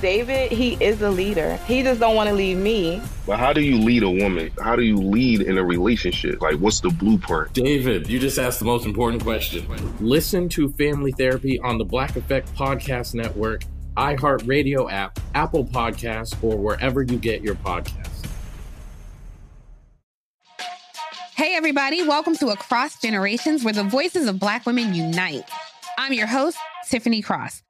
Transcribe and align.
David, 0.00 0.50
he 0.50 0.82
is 0.82 1.02
a 1.02 1.10
leader. 1.10 1.56
He 1.66 1.82
just 1.82 2.00
don't 2.00 2.16
want 2.16 2.30
to 2.30 2.34
leave 2.34 2.56
me. 2.56 3.02
But 3.26 3.38
how 3.38 3.52
do 3.52 3.60
you 3.60 3.76
lead 3.76 4.02
a 4.02 4.10
woman? 4.10 4.50
How 4.58 4.74
do 4.74 4.82
you 4.82 4.96
lead 4.96 5.42
in 5.42 5.58
a 5.58 5.64
relationship? 5.64 6.40
Like, 6.40 6.56
what's 6.56 6.80
the 6.80 6.88
blueprint? 6.88 7.52
David, 7.52 8.08
you 8.08 8.18
just 8.18 8.38
asked 8.38 8.60
the 8.60 8.64
most 8.64 8.86
important 8.86 9.22
question. 9.22 9.66
Listen 10.00 10.48
to 10.50 10.70
Family 10.72 11.12
Therapy 11.12 11.60
on 11.60 11.76
the 11.76 11.84
Black 11.84 12.16
Effect 12.16 12.52
Podcast 12.54 13.14
Network, 13.14 13.64
iHeartRadio 13.98 14.90
app, 14.90 15.20
Apple 15.34 15.66
Podcasts, 15.66 16.34
or 16.42 16.56
wherever 16.56 17.02
you 17.02 17.18
get 17.18 17.42
your 17.42 17.56
podcasts. 17.56 18.26
Hey, 21.36 21.54
everybody, 21.54 22.06
welcome 22.06 22.36
to 22.36 22.48
Across 22.48 23.02
Generations, 23.02 23.64
where 23.64 23.74
the 23.74 23.84
voices 23.84 24.26
of 24.26 24.38
Black 24.38 24.64
women 24.64 24.94
unite. 24.94 25.44
I'm 25.98 26.14
your 26.14 26.26
host, 26.26 26.56
Tiffany 26.88 27.20
Cross. 27.20 27.62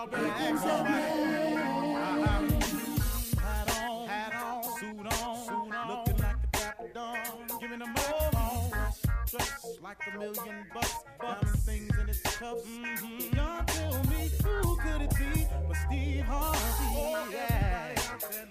Y'all 0.00 0.08
better 0.08 0.26
ask 0.28 0.62
somebody. 0.62 0.94
Uh-huh. 1.92 2.40
Hat 3.38 3.68
on, 3.82 4.08
hat 4.08 4.32
on, 4.42 4.62
suit 4.78 4.96
on, 4.98 5.44
suit 5.44 5.74
on, 5.74 5.88
looking 5.88 6.16
like 6.22 6.40
the 6.40 6.48
dapper 6.52 6.88
dawn, 6.94 7.18
giving 7.60 7.80
them 7.80 7.94
all 8.08 8.72
dressed 9.30 9.82
like 9.82 9.98
a 10.06 10.18
million 10.18 10.66
bucks, 10.72 10.94
diamond 11.20 11.58
things 11.66 11.98
in 11.98 12.08
its 12.08 12.22
cuffs. 12.22 12.66
Mm-hmm. 12.66 13.36
Y'all 13.36 13.62
tell 13.66 14.02
me 14.04 14.30
who 14.42 14.76
could 14.76 15.02
it 15.02 15.10
be 15.18 15.46
but 15.68 15.76
Steve 15.76 16.24
Harvey? 16.24 16.58
Oh, 16.96 17.28
yeah, 17.30 17.94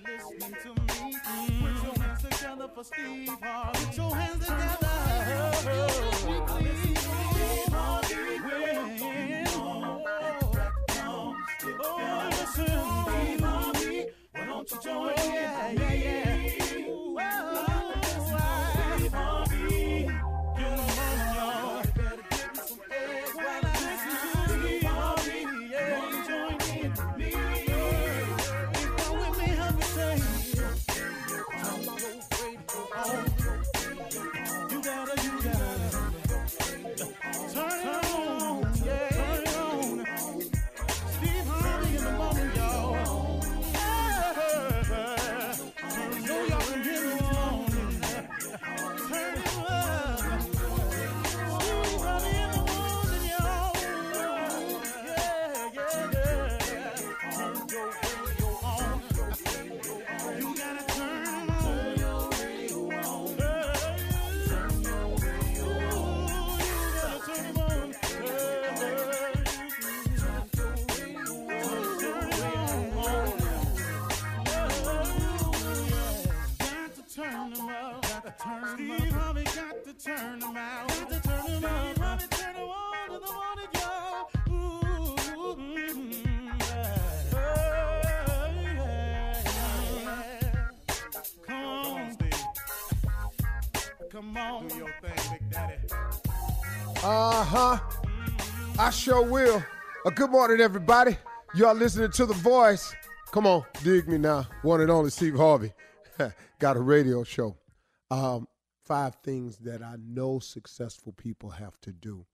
listening 0.05 0.55
to 0.61 0.69
me. 0.69 1.15
Mm-hmm. 1.17 1.65
Put 1.65 1.83
your 1.83 1.95
hands 2.05 2.21
together 2.21 2.69
for 2.75 2.83
Steve 2.83 3.37
Harvey. 3.41 3.85
Put 3.85 3.97
your 3.97 4.15
hands 4.15 4.45
together. 4.45 4.87
Oh, 5.71 6.45
Steve 6.59 6.98
Come 94.19 94.35
on. 94.35 94.67
Do 94.67 94.75
your 94.75 94.93
thing, 95.01 95.31
Big 95.31 95.49
Daddy. 95.49 95.75
Uh 97.01 97.41
huh. 97.41 97.79
I 98.77 98.89
sure 98.89 99.21
will. 99.21 99.63
Uh, 100.05 100.09
good 100.09 100.29
morning, 100.29 100.59
everybody. 100.59 101.17
Y'all 101.55 101.73
listening 101.73 102.11
to 102.11 102.25
The 102.25 102.33
Voice. 102.33 102.93
Come 103.31 103.47
on, 103.47 103.63
dig 103.81 104.09
me 104.09 104.17
now. 104.17 104.45
One 104.61 104.81
and 104.81 104.91
only 104.91 105.09
Steve 105.09 105.37
Harvey. 105.37 105.71
Got 106.59 106.75
a 106.75 106.81
radio 106.81 107.23
show. 107.23 107.55
Um, 108.11 108.49
five 108.83 109.15
things 109.23 109.59
that 109.59 109.81
I 109.81 109.95
know 109.97 110.39
successful 110.39 111.13
people 111.13 111.51
have 111.51 111.79
to 111.83 111.93
do. 111.93 112.25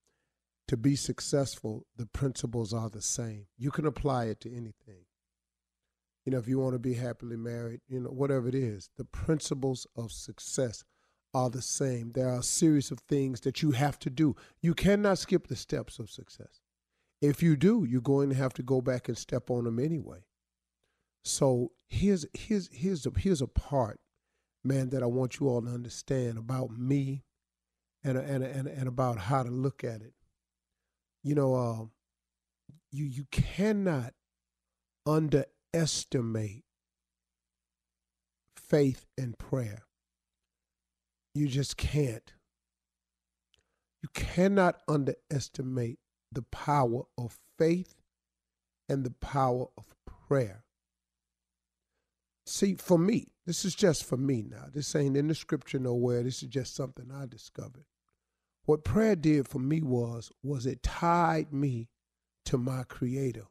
To 0.66 0.76
be 0.76 0.96
successful, 0.96 1.86
the 1.96 2.06
principles 2.06 2.74
are 2.74 2.90
the 2.90 3.00
same. 3.00 3.46
You 3.56 3.70
can 3.70 3.86
apply 3.86 4.24
it 4.24 4.40
to 4.40 4.50
anything. 4.50 5.04
you 6.24 6.32
know, 6.32 6.38
if 6.38 6.48
you 6.48 6.58
want 6.58 6.72
to 6.72 6.80
be 6.80 6.94
happily 6.94 7.36
married, 7.36 7.80
you 7.86 8.00
know, 8.00 8.10
whatever 8.10 8.48
it 8.48 8.56
is, 8.56 8.90
the 8.96 9.04
principles 9.04 9.86
of 9.94 10.10
success 10.10 10.82
are 11.36 11.50
the 11.50 11.60
same. 11.60 12.12
There 12.12 12.30
are 12.30 12.38
a 12.38 12.42
series 12.42 12.90
of 12.90 13.00
things 13.00 13.42
that 13.42 13.60
you 13.60 13.72
have 13.72 13.98
to 13.98 14.08
do. 14.10 14.34
You 14.62 14.72
cannot 14.72 15.18
skip 15.18 15.48
the 15.48 15.54
steps 15.54 15.98
of 15.98 16.10
success. 16.10 16.62
If 17.20 17.42
you 17.42 17.56
do, 17.56 17.86
you're 17.86 18.00
going 18.00 18.30
to 18.30 18.34
have 18.34 18.54
to 18.54 18.62
go 18.62 18.80
back 18.80 19.06
and 19.06 19.18
step 19.18 19.50
on 19.50 19.64
them 19.64 19.78
anyway. 19.78 20.24
So 21.24 21.72
here's 21.88 22.24
here's 22.32 22.70
here's 22.72 23.04
a 23.04 23.12
here's 23.18 23.42
a 23.42 23.46
part, 23.46 24.00
man, 24.64 24.88
that 24.90 25.02
I 25.02 25.06
want 25.06 25.38
you 25.38 25.48
all 25.48 25.60
to 25.60 25.68
understand 25.68 26.38
about 26.38 26.70
me, 26.70 27.24
and 28.02 28.16
and 28.16 28.42
and 28.42 28.66
and 28.66 28.88
about 28.88 29.18
how 29.18 29.42
to 29.42 29.50
look 29.50 29.84
at 29.84 30.00
it. 30.00 30.14
You 31.22 31.34
know, 31.34 31.54
uh, 31.54 31.84
you 32.90 33.04
you 33.04 33.26
cannot 33.30 34.14
underestimate 35.04 36.64
faith 38.54 39.04
and 39.18 39.36
prayer. 39.36 39.85
You 41.36 41.48
just 41.48 41.76
can't. 41.76 42.32
You 44.02 44.08
cannot 44.14 44.80
underestimate 44.88 45.98
the 46.32 46.40
power 46.40 47.02
of 47.18 47.38
faith 47.58 47.94
and 48.88 49.04
the 49.04 49.10
power 49.10 49.66
of 49.76 49.84
prayer. 50.06 50.64
See, 52.46 52.74
for 52.76 52.98
me, 52.98 53.32
this 53.44 53.66
is 53.66 53.74
just 53.74 54.04
for 54.04 54.16
me 54.16 54.46
now. 54.48 54.64
This 54.72 54.96
ain't 54.96 55.16
in 55.16 55.28
the 55.28 55.34
scripture 55.34 55.78
nowhere. 55.78 56.22
This 56.22 56.42
is 56.42 56.48
just 56.48 56.74
something 56.74 57.10
I 57.12 57.26
discovered. 57.26 57.84
What 58.64 58.82
prayer 58.82 59.14
did 59.14 59.46
for 59.46 59.58
me 59.58 59.82
was 59.82 60.32
was 60.42 60.64
it 60.64 60.82
tied 60.82 61.52
me 61.52 61.88
to 62.46 62.56
my 62.56 62.84
creator. 62.84 63.46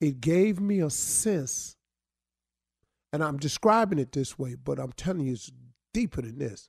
It 0.00 0.20
gave 0.20 0.60
me 0.60 0.78
a 0.78 0.90
sense 0.90 1.75
and 3.12 3.22
I'm 3.22 3.38
describing 3.38 3.98
it 3.98 4.12
this 4.12 4.38
way, 4.38 4.54
but 4.54 4.78
I'm 4.78 4.92
telling 4.92 5.26
you 5.26 5.34
it's 5.34 5.52
deeper 5.94 6.22
than 6.22 6.38
this. 6.38 6.68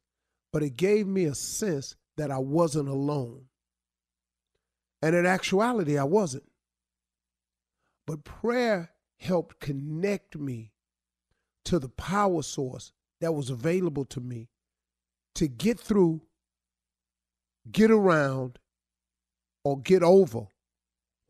But 0.54 0.64
it 0.64 0.78
gave 0.78 1.08
me 1.08 1.26
a 1.26 1.36
sense 1.36 1.96
that 2.16 2.32
I 2.32 2.38
wasn't 2.38 2.90
alone. 2.90 3.46
And 5.02 5.16
in 5.16 5.26
actuality, 5.26 5.98
I 5.98 6.04
wasn't. 6.04 6.50
But 8.06 8.24
prayer 8.24 8.92
helped 9.20 9.60
connect 9.60 10.38
me 10.38 10.72
to 11.66 11.80
the 11.80 11.90
power 11.90 12.42
source 12.42 12.94
that 13.20 13.34
was 13.34 13.50
available 13.50 14.06
to 14.06 14.22
me 14.22 14.50
to 15.36 15.48
get 15.48 15.80
through, 15.80 16.22
get 17.72 17.92
around, 17.92 18.58
or 19.64 19.80
get 19.80 20.02
over 20.02 20.48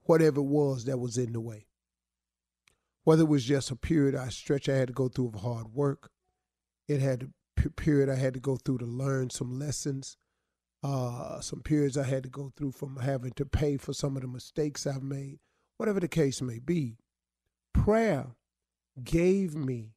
whatever 0.04 0.40
it 0.40 0.46
was 0.46 0.86
that 0.86 0.98
was 0.98 1.18
in 1.18 1.34
the 1.34 1.40
way. 1.40 1.67
Whether 3.08 3.22
it 3.22 3.30
was 3.30 3.46
just 3.46 3.72
a 3.72 3.78
period 3.78 4.16
I 4.16 4.28
stretch 4.28 4.68
I 4.68 4.76
had 4.76 4.90
to 4.90 4.94
go 4.94 5.08
through 5.08 5.30
of 5.30 5.36
hard 5.36 5.74
work, 5.74 6.12
it 6.90 7.00
had 7.00 7.32
a 7.56 7.70
period 7.70 8.10
I 8.10 8.16
had 8.16 8.34
to 8.34 8.42
go 8.42 8.58
through 8.58 8.80
to 8.80 8.86
learn 8.86 9.30
some 9.30 9.58
lessons, 9.58 10.18
uh, 10.84 11.40
some 11.40 11.62
periods 11.62 11.98
I 11.98 12.04
had 12.04 12.24
to 12.24 12.30
go 12.30 12.52
through 12.58 12.74
from 12.74 12.98
having 12.98 13.32
to 13.38 13.46
pay 13.46 13.78
for 13.78 13.94
some 13.94 14.18
of 14.18 14.24
the 14.24 14.28
mistakes 14.28 14.86
I've 14.86 15.04
made, 15.04 15.40
whatever 15.78 16.02
the 16.02 16.10
case 16.10 16.42
may 16.42 16.60
be. 16.60 16.98
Prayer 17.74 18.36
gave 19.02 19.56
me 19.56 19.94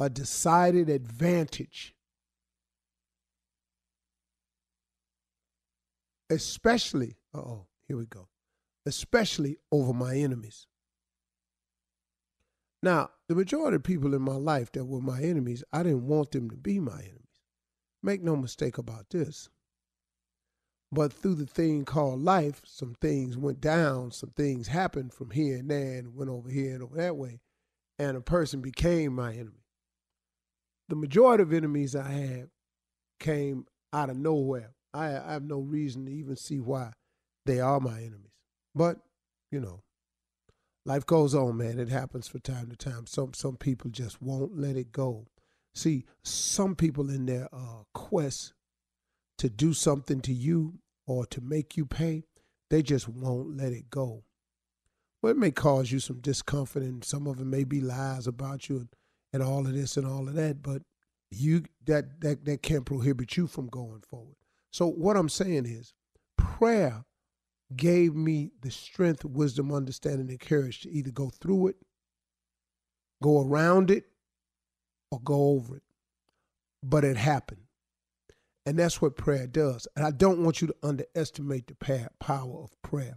a 0.00 0.08
decided 0.08 0.88
advantage, 0.88 1.94
especially, 6.30 7.18
oh, 7.34 7.66
here 7.86 7.98
we 7.98 8.06
go, 8.06 8.28
especially 8.86 9.58
over 9.70 9.92
my 9.92 10.16
enemies. 10.16 10.68
Now, 12.82 13.10
the 13.28 13.34
majority 13.34 13.76
of 13.76 13.84
people 13.84 14.14
in 14.14 14.22
my 14.22 14.34
life 14.34 14.72
that 14.72 14.84
were 14.84 15.00
my 15.00 15.22
enemies, 15.22 15.62
I 15.72 15.84
didn't 15.84 16.06
want 16.06 16.32
them 16.32 16.50
to 16.50 16.56
be 16.56 16.80
my 16.80 16.98
enemies. 16.98 17.18
Make 18.02 18.22
no 18.22 18.34
mistake 18.34 18.76
about 18.76 19.10
this. 19.10 19.48
But 20.90 21.12
through 21.12 21.36
the 21.36 21.46
thing 21.46 21.84
called 21.84 22.20
life, 22.20 22.60
some 22.66 22.94
things 23.00 23.38
went 23.38 23.60
down, 23.60 24.10
some 24.10 24.30
things 24.30 24.68
happened 24.68 25.14
from 25.14 25.30
here 25.30 25.58
and 25.58 25.70
there 25.70 25.98
and 25.98 26.14
went 26.14 26.30
over 26.30 26.50
here 26.50 26.74
and 26.74 26.82
over 26.82 26.96
that 26.96 27.16
way, 27.16 27.40
and 27.98 28.16
a 28.16 28.20
person 28.20 28.60
became 28.60 29.14
my 29.14 29.32
enemy. 29.32 29.64
The 30.88 30.96
majority 30.96 31.42
of 31.42 31.52
enemies 31.52 31.96
I 31.96 32.10
had 32.10 32.50
came 33.20 33.66
out 33.92 34.10
of 34.10 34.18
nowhere. 34.18 34.74
I, 34.92 35.16
I 35.16 35.32
have 35.32 35.44
no 35.44 35.60
reason 35.60 36.04
to 36.06 36.12
even 36.12 36.36
see 36.36 36.60
why 36.60 36.92
they 37.46 37.60
are 37.60 37.80
my 37.80 37.98
enemies. 37.98 38.32
But, 38.74 38.98
you 39.50 39.60
know, 39.60 39.82
life 40.84 41.06
goes 41.06 41.34
on, 41.34 41.56
man. 41.56 41.78
It 41.78 41.88
happens 41.88 42.28
from 42.28 42.40
time 42.40 42.68
to 42.70 42.76
time. 42.76 43.06
Some 43.06 43.34
some 43.34 43.56
people 43.56 43.90
just 43.90 44.20
won't 44.22 44.56
let 44.58 44.76
it 44.76 44.92
go. 44.92 45.26
See, 45.74 46.04
some 46.22 46.74
people 46.74 47.08
in 47.10 47.26
their 47.26 47.48
uh, 47.52 47.84
quest 47.94 48.52
to 49.38 49.48
do 49.48 49.72
something 49.72 50.20
to 50.20 50.32
you 50.32 50.78
or 51.06 51.26
to 51.26 51.40
make 51.40 51.76
you 51.76 51.86
pay, 51.86 52.24
they 52.70 52.82
just 52.82 53.08
won't 53.08 53.56
let 53.56 53.72
it 53.72 53.90
go. 53.90 54.24
Well, 55.20 55.32
it 55.32 55.38
may 55.38 55.50
cause 55.50 55.90
you 55.90 56.00
some 56.00 56.20
discomfort, 56.20 56.82
and 56.82 57.04
some 57.04 57.26
of 57.26 57.40
it 57.40 57.46
may 57.46 57.64
be 57.64 57.80
lies 57.80 58.26
about 58.26 58.68
you 58.68 58.78
and, 58.78 58.88
and 59.32 59.42
all 59.42 59.66
of 59.66 59.72
this 59.72 59.96
and 59.96 60.06
all 60.06 60.28
of 60.28 60.34
that, 60.34 60.62
but 60.62 60.82
you 61.30 61.64
that 61.86 62.20
that 62.20 62.44
that 62.44 62.62
can't 62.62 62.84
prohibit 62.84 63.36
you 63.36 63.46
from 63.46 63.68
going 63.68 64.02
forward. 64.02 64.36
So 64.70 64.86
what 64.86 65.16
I'm 65.16 65.28
saying 65.28 65.66
is, 65.66 65.94
prayer 66.36 67.04
gave 67.76 68.14
me 68.14 68.50
the 68.60 68.70
strength, 68.70 69.24
wisdom, 69.24 69.72
understanding, 69.72 70.28
and 70.28 70.40
courage 70.40 70.80
to 70.80 70.90
either 70.90 71.10
go 71.10 71.30
through 71.30 71.68
it, 71.68 71.76
go 73.22 73.46
around 73.46 73.90
it, 73.90 74.04
or 75.10 75.20
go 75.20 75.50
over 75.50 75.76
it. 75.76 75.82
But 76.82 77.04
it 77.04 77.16
happened. 77.16 77.62
And 78.64 78.78
that's 78.78 79.02
what 79.02 79.16
prayer 79.16 79.46
does. 79.46 79.88
And 79.96 80.04
I 80.04 80.10
don't 80.10 80.42
want 80.42 80.60
you 80.60 80.68
to 80.68 80.76
underestimate 80.82 81.66
the 81.66 82.08
power 82.20 82.62
of 82.62 82.80
prayer 82.82 83.14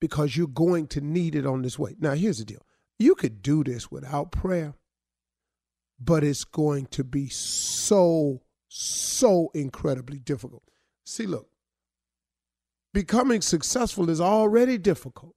because 0.00 0.36
you're 0.36 0.46
going 0.46 0.86
to 0.88 1.00
need 1.00 1.34
it 1.34 1.46
on 1.46 1.62
this 1.62 1.78
way. 1.78 1.94
Now, 1.98 2.14
here's 2.14 2.38
the 2.38 2.44
deal 2.44 2.64
you 2.98 3.14
could 3.14 3.42
do 3.42 3.62
this 3.62 3.90
without 3.90 4.32
prayer, 4.32 4.74
but 6.00 6.24
it's 6.24 6.44
going 6.44 6.86
to 6.86 7.04
be 7.04 7.28
so, 7.28 8.42
so 8.68 9.50
incredibly 9.54 10.18
difficult. 10.18 10.62
See, 11.04 11.26
look, 11.26 11.48
becoming 12.92 13.40
successful 13.40 14.10
is 14.10 14.20
already 14.20 14.78
difficult. 14.78 15.34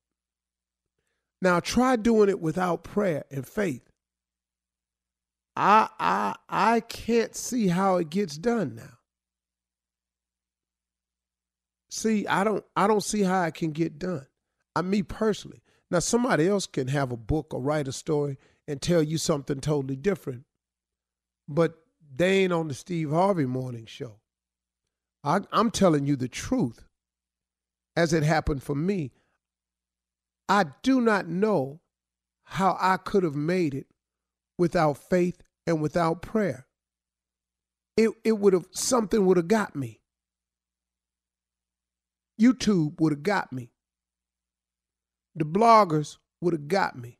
Now, 1.42 1.60
try 1.60 1.96
doing 1.96 2.30
it 2.30 2.40
without 2.40 2.84
prayer 2.84 3.26
and 3.32 3.48
faith. 3.48 3.92
I 5.56 5.90
I 6.00 6.36
I 6.48 6.80
can't 6.80 7.36
see 7.36 7.68
how 7.68 7.98
it 7.98 8.10
gets 8.10 8.38
done 8.38 8.76
now. 8.76 8.98
See, 11.90 12.26
I 12.26 12.44
don't 12.44 12.64
I 12.76 12.88
don't 12.88 13.04
see 13.04 13.24
how 13.24 13.44
it 13.44 13.54
can 13.54 13.72
get 13.72 14.00
done. 14.00 14.28
I 14.76 14.82
me 14.82 15.04
personally. 15.04 15.62
Now 15.90 16.00
somebody 16.00 16.48
else 16.48 16.68
can 16.68 16.88
have 16.88 17.12
a 17.12 17.18
book 17.18 17.54
or 17.54 17.62
write 17.62 17.90
a 17.90 17.92
story 17.92 18.38
and 18.66 18.82
tell 18.82 19.04
you 19.04 19.18
something 19.18 19.60
totally 19.60 19.98
different. 19.98 20.46
But 21.50 21.76
they 22.16 22.44
ain't 22.44 22.54
on 22.54 22.70
the 22.70 22.74
Steve 22.74 23.12
Harvey 23.12 23.46
morning 23.46 23.86
show. 23.86 24.22
I, 25.24 25.42
I'm 25.52 25.70
telling 25.70 26.06
you 26.06 26.16
the 26.16 26.30
truth 26.30 26.86
as 27.96 28.14
it 28.14 28.24
happened 28.24 28.64
for 28.64 28.76
me. 28.76 29.12
I 30.48 30.66
do 30.84 31.02
not 31.02 31.28
know 31.28 31.82
how 32.44 32.78
I 32.80 32.98
could 32.98 33.24
have 33.24 33.36
made 33.36 33.74
it 33.74 33.88
without 34.58 34.98
faith 34.98 35.42
and 35.66 35.82
without 35.82 36.22
prayer. 36.22 36.68
It, 37.98 38.12
it 38.24 38.34
would 38.34 38.54
have, 38.54 38.66
something 38.72 39.26
would 39.26 39.38
have 39.38 39.48
got 39.48 39.76
me. 39.76 40.02
YouTube 42.40 43.00
would 43.00 43.14
have 43.14 43.24
got 43.24 43.54
me. 43.54 43.72
The 45.36 45.46
bloggers 45.46 46.18
would 46.42 46.54
have 46.54 46.68
got 46.68 46.98
me. 46.98 47.20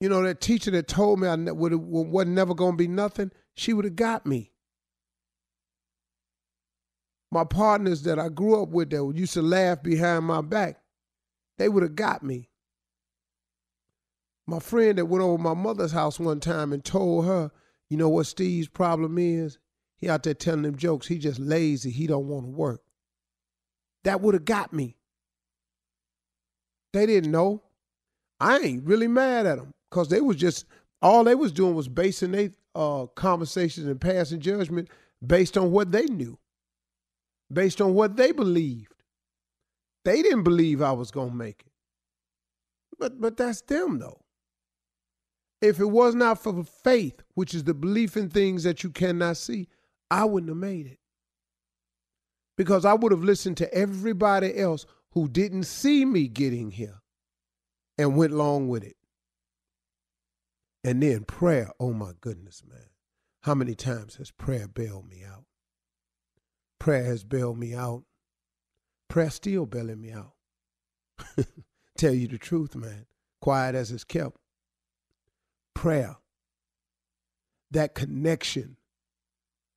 You 0.00 0.08
know, 0.08 0.22
that 0.22 0.40
teacher 0.40 0.70
that 0.72 0.88
told 0.88 1.20
me 1.20 1.28
I 1.28 1.36
would 1.36 1.74
wasn't 1.74 2.34
never 2.34 2.54
going 2.54 2.72
to 2.72 2.76
be 2.76 2.88
nothing, 2.88 3.30
she 3.54 3.72
would 3.72 3.84
have 3.84 3.96
got 3.96 4.26
me. 4.26 4.51
My 7.32 7.44
partners 7.44 8.02
that 8.02 8.18
I 8.18 8.28
grew 8.28 8.62
up 8.62 8.68
with 8.68 8.90
that 8.90 9.12
used 9.16 9.32
to 9.32 9.40
laugh 9.42 9.82
behind 9.82 10.26
my 10.26 10.42
back, 10.42 10.82
they 11.56 11.66
would 11.66 11.82
have 11.82 11.96
got 11.96 12.22
me. 12.22 12.50
My 14.46 14.58
friend 14.58 14.98
that 14.98 15.06
went 15.06 15.24
over 15.24 15.42
my 15.42 15.54
mother's 15.54 15.92
house 15.92 16.20
one 16.20 16.40
time 16.40 16.74
and 16.74 16.84
told 16.84 17.24
her, 17.24 17.50
you 17.88 17.96
know 17.96 18.10
what 18.10 18.26
Steve's 18.26 18.68
problem 18.68 19.16
is? 19.16 19.58
He 19.96 20.10
out 20.10 20.24
there 20.24 20.34
telling 20.34 20.60
them 20.60 20.76
jokes. 20.76 21.06
He 21.06 21.16
just 21.16 21.38
lazy. 21.38 21.90
He 21.90 22.06
don't 22.06 22.28
want 22.28 22.44
to 22.44 22.50
work. 22.50 22.82
That 24.04 24.20
would 24.20 24.34
have 24.34 24.44
got 24.44 24.74
me. 24.74 24.98
They 26.92 27.06
didn't 27.06 27.30
know. 27.30 27.62
I 28.40 28.58
ain't 28.58 28.84
really 28.84 29.08
mad 29.08 29.46
at 29.46 29.56
them 29.56 29.72
because 29.90 30.08
they 30.08 30.20
was 30.20 30.36
just 30.36 30.66
all 31.00 31.24
they 31.24 31.34
was 31.34 31.52
doing 31.52 31.74
was 31.74 31.88
basing 31.88 32.32
their 32.32 32.50
uh, 32.74 33.06
conversations 33.14 33.86
and 33.86 33.98
passing 33.98 34.40
judgment 34.40 34.90
based 35.26 35.56
on 35.56 35.70
what 35.70 35.92
they 35.92 36.04
knew, 36.04 36.38
based 37.52 37.80
on 37.80 37.94
what 37.94 38.16
they 38.16 38.32
believed. 38.32 38.94
They 40.04 40.22
didn't 40.22 40.42
believe 40.42 40.82
I 40.82 40.92
was 40.92 41.10
gonna 41.10 41.34
make 41.34 41.62
it. 41.66 41.72
But 42.98 43.20
but 43.20 43.36
that's 43.36 43.62
them 43.62 43.98
though. 43.98 44.20
If 45.60 45.78
it 45.78 45.90
was 45.90 46.14
not 46.14 46.42
for 46.42 46.64
faith, 46.64 47.22
which 47.34 47.54
is 47.54 47.64
the 47.64 47.74
belief 47.74 48.16
in 48.16 48.28
things 48.28 48.64
that 48.64 48.82
you 48.82 48.90
cannot 48.90 49.36
see, 49.36 49.68
I 50.10 50.24
wouldn't 50.24 50.50
have 50.50 50.56
made 50.56 50.86
it. 50.86 50.98
Because 52.56 52.84
I 52.84 52.94
would 52.94 53.12
have 53.12 53.22
listened 53.22 53.56
to 53.58 53.72
everybody 53.72 54.58
else 54.58 54.86
who 55.12 55.28
didn't 55.28 55.64
see 55.64 56.04
me 56.04 56.26
getting 56.26 56.72
here 56.72 57.00
and 57.96 58.16
went 58.16 58.32
along 58.32 58.68
with 58.68 58.82
it. 58.82 58.96
And 60.84 61.02
then 61.02 61.24
prayer, 61.24 61.70
oh 61.78 61.92
my 61.92 62.12
goodness, 62.20 62.62
man. 62.68 62.88
How 63.42 63.54
many 63.54 63.74
times 63.74 64.16
has 64.16 64.30
prayer 64.30 64.66
bailed 64.66 65.08
me 65.08 65.22
out? 65.24 65.44
Prayer 66.82 67.04
has 67.04 67.22
bailed 67.22 67.58
me 67.58 67.76
out. 67.76 68.02
Prayer 69.08 69.30
still 69.30 69.66
bailing 69.66 70.00
me 70.00 70.10
out. 70.10 70.32
Tell 71.96 72.12
you 72.12 72.26
the 72.26 72.38
truth, 72.38 72.74
man. 72.74 73.06
Quiet 73.40 73.76
as 73.76 73.92
it's 73.92 74.02
kept. 74.02 74.36
Prayer, 75.74 76.16
that 77.70 77.94
connection 77.94 78.78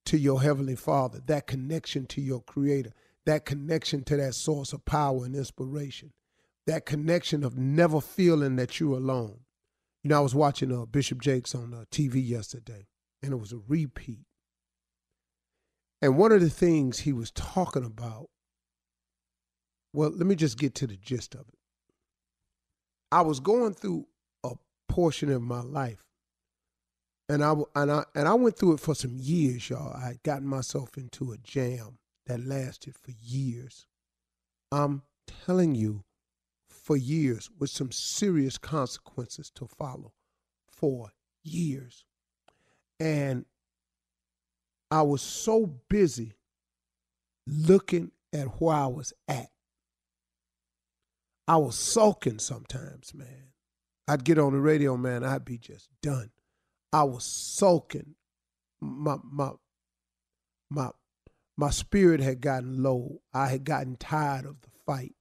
to 0.05 0.17
your 0.17 0.41
Heavenly 0.41 0.75
Father, 0.75 1.21
that 1.27 1.45
connection 1.45 2.07
to 2.07 2.21
your 2.21 2.41
Creator, 2.41 2.93
that 3.27 3.45
connection 3.45 4.03
to 4.05 4.17
that 4.17 4.33
source 4.33 4.73
of 4.73 4.83
power 4.85 5.25
and 5.25 5.35
inspiration, 5.35 6.11
that 6.65 6.87
connection 6.87 7.43
of 7.43 7.55
never 7.55 8.01
feeling 8.01 8.55
that 8.55 8.79
you're 8.79 8.97
alone. 8.97 9.41
You 10.01 10.09
know, 10.09 10.17
I 10.17 10.21
was 10.21 10.33
watching 10.33 10.75
uh, 10.75 10.85
Bishop 10.85 11.21
Jakes 11.21 11.53
on 11.53 11.71
uh, 11.71 11.83
TV 11.91 12.27
yesterday, 12.27 12.87
and 13.21 13.31
it 13.31 13.37
was 13.37 13.53
a 13.53 13.61
repeat. 13.67 14.25
And 16.05 16.17
one 16.17 16.31
of 16.31 16.39
the 16.39 16.51
things 16.51 16.99
he 16.99 17.13
was 17.13 17.31
talking 17.31 17.83
about, 17.83 18.29
well, 19.91 20.11
let 20.11 20.27
me 20.27 20.35
just 20.35 20.59
get 20.59 20.75
to 20.75 20.85
the 20.85 20.97
gist 20.97 21.33
of 21.33 21.47
it. 21.47 21.57
I 23.11 23.21
was 23.21 23.39
going 23.39 23.73
through 23.73 24.05
a 24.43 24.51
portion 24.87 25.31
of 25.31 25.41
my 25.41 25.61
life, 25.61 26.03
and 27.27 27.43
I 27.43 27.55
and 27.73 27.91
I 27.91 28.03
and 28.13 28.27
I 28.27 28.35
went 28.35 28.55
through 28.55 28.73
it 28.73 28.81
for 28.81 28.93
some 28.93 29.17
years, 29.17 29.67
y'all. 29.67 29.97
I 29.97 30.09
had 30.09 30.21
gotten 30.21 30.47
myself 30.47 30.95
into 30.95 31.31
a 31.31 31.39
jam 31.39 31.97
that 32.27 32.45
lasted 32.45 32.93
for 32.95 33.09
years. 33.19 33.87
I'm 34.71 35.01
telling 35.25 35.73
you, 35.73 36.03
for 36.69 36.95
years, 36.95 37.49
with 37.57 37.71
some 37.71 37.91
serious 37.91 38.59
consequences 38.59 39.49
to 39.55 39.65
follow, 39.65 40.13
for 40.69 41.09
years, 41.43 42.05
and 42.99 43.45
I 44.95 45.01
was 45.01 45.21
so 45.21 45.65
busy 45.89 46.37
looking 47.45 48.11
at 48.31 48.61
where 48.61 48.77
I 48.77 48.87
was 48.87 49.11
at. 49.27 49.49
I 51.49 51.57
was 51.57 51.77
sulking 51.77 52.39
sometimes, 52.39 53.13
man. 53.13 53.51
I'd 54.07 54.23
get 54.23 54.39
on 54.39 54.53
the 54.53 54.61
radio, 54.61 54.95
man, 54.95 55.25
I'd 55.25 55.43
be 55.43 55.57
just 55.57 55.89
done. 56.01 56.29
I 56.93 57.03
was 57.03 57.25
sulking. 57.25 58.15
My 58.79 59.17
my 59.21 59.51
my 60.69 60.91
my 61.57 61.71
spirit 61.71 62.21
had 62.21 62.39
gotten 62.39 62.81
low. 62.81 63.21
I 63.33 63.49
had 63.49 63.65
gotten 63.65 63.97
tired 63.97 64.45
of 64.45 64.61
the 64.61 64.69
fight. 64.85 65.15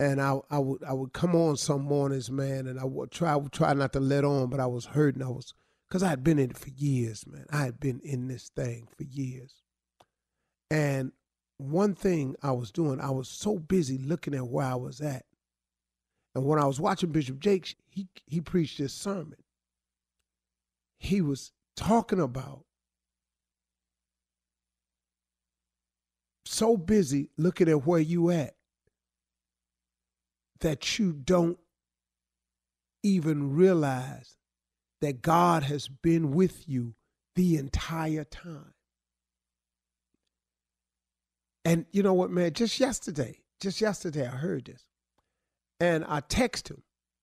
And 0.00 0.20
I, 0.20 0.40
I 0.50 0.58
would 0.58 0.82
I 0.82 0.94
would 0.94 1.12
come 1.12 1.36
on 1.36 1.56
some 1.58 1.82
mornings, 1.82 2.28
man, 2.28 2.66
and 2.66 2.80
I 2.80 2.86
would 2.86 3.12
try 3.12 3.34
I 3.34 3.36
would 3.36 3.52
try 3.52 3.72
not 3.72 3.92
to 3.92 4.00
let 4.00 4.24
on, 4.24 4.50
but 4.50 4.58
I 4.58 4.66
was 4.66 4.86
hurting. 4.86 5.22
I 5.22 5.28
was 5.28 5.54
because 5.88 6.02
I 6.02 6.08
had 6.08 6.24
been 6.24 6.38
in 6.38 6.50
it 6.50 6.58
for 6.58 6.70
years, 6.70 7.26
man. 7.26 7.46
I 7.50 7.64
had 7.64 7.78
been 7.78 8.00
in 8.02 8.28
this 8.28 8.50
thing 8.54 8.88
for 8.96 9.04
years. 9.04 9.62
And 10.70 11.12
one 11.58 11.94
thing 11.94 12.34
I 12.42 12.52
was 12.52 12.70
doing, 12.70 13.00
I 13.00 13.10
was 13.10 13.28
so 13.28 13.58
busy 13.58 13.98
looking 13.98 14.34
at 14.34 14.46
where 14.46 14.66
I 14.66 14.74
was 14.74 15.00
at. 15.00 15.24
And 16.34 16.44
when 16.44 16.58
I 16.58 16.66
was 16.66 16.80
watching 16.80 17.12
Bishop 17.12 17.38
Jakes, 17.38 17.74
he 17.88 18.08
he 18.26 18.40
preached 18.40 18.78
this 18.78 18.92
sermon. 18.92 19.38
He 20.98 21.22
was 21.22 21.52
talking 21.76 22.20
about 22.20 22.64
so 26.44 26.76
busy 26.76 27.30
looking 27.38 27.68
at 27.68 27.86
where 27.86 28.00
you 28.00 28.30
at 28.30 28.54
that 30.60 30.98
you 30.98 31.12
don't 31.12 31.58
even 33.02 33.54
realize 33.54 34.35
that 35.00 35.22
God 35.22 35.64
has 35.64 35.88
been 35.88 36.32
with 36.32 36.68
you 36.68 36.94
the 37.34 37.56
entire 37.56 38.24
time. 38.24 38.74
And 41.64 41.86
you 41.90 42.02
know 42.02 42.14
what, 42.14 42.30
man? 42.30 42.52
Just 42.52 42.78
yesterday, 42.78 43.40
just 43.60 43.80
yesterday, 43.80 44.26
I 44.26 44.36
heard 44.36 44.66
this. 44.66 44.84
And 45.80 46.04
I 46.06 46.20
text 46.20 46.70
him. 46.70 46.82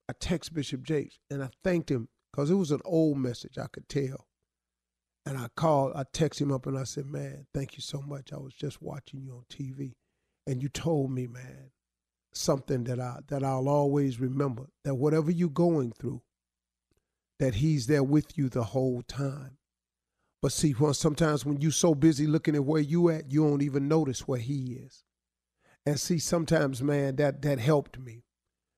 I 0.10 0.14
text 0.20 0.54
Bishop 0.54 0.84
Jakes 0.84 1.18
and 1.30 1.42
I 1.42 1.50
thanked 1.64 1.90
him 1.90 2.10
because 2.32 2.52
it 2.52 2.56
was 2.56 2.72
an 2.72 2.82
old 2.84 3.18
message, 3.18 3.58
I 3.58 3.68
could 3.68 3.88
tell. 3.88 4.28
And 5.26 5.38
I 5.38 5.48
called, 5.56 5.94
I 5.96 6.04
texted 6.04 6.42
him 6.42 6.52
up 6.52 6.68
and 6.68 6.78
I 6.78 6.84
said, 6.84 7.06
Man, 7.06 7.48
thank 7.54 7.78
you 7.78 7.82
so 7.82 8.02
much. 8.02 8.34
I 8.34 8.38
was 8.38 8.54
just 8.54 8.82
watching 8.82 9.22
you 9.22 9.32
on 9.32 9.46
TV. 9.50 9.94
And 10.46 10.62
you 10.62 10.68
told 10.68 11.12
me, 11.12 11.26
man, 11.26 11.72
something 12.34 12.84
that 12.84 13.00
I 13.00 13.20
that 13.28 13.44
I'll 13.44 13.70
always 13.70 14.20
remember. 14.20 14.64
That 14.84 14.96
whatever 14.96 15.32
you're 15.32 15.50
going 15.50 15.94
through, 15.94 16.22
that 17.44 17.56
he's 17.56 17.88
there 17.88 18.04
with 18.04 18.38
you 18.38 18.48
the 18.48 18.64
whole 18.64 19.02
time. 19.02 19.58
But 20.42 20.54
see, 20.54 20.74
well, 20.80 20.94
sometimes 20.94 21.46
when 21.46 21.60
you're 21.60 21.72
so 21.72 21.94
busy 21.94 22.26
looking 22.26 22.56
at 22.56 22.64
where 22.64 22.82
you 22.82 23.10
at, 23.10 23.30
you 23.34 23.46
don't 23.46 23.62
even 23.62 23.90
notice 23.90 24.26
where 24.26 24.40
he 24.40 24.80
is. 24.82 25.04
And 25.86 26.00
see, 26.00 26.20
sometimes, 26.20 26.82
man, 26.82 27.18
that 27.18 27.42
that 27.42 27.60
helped 27.60 28.00
me. 28.00 28.24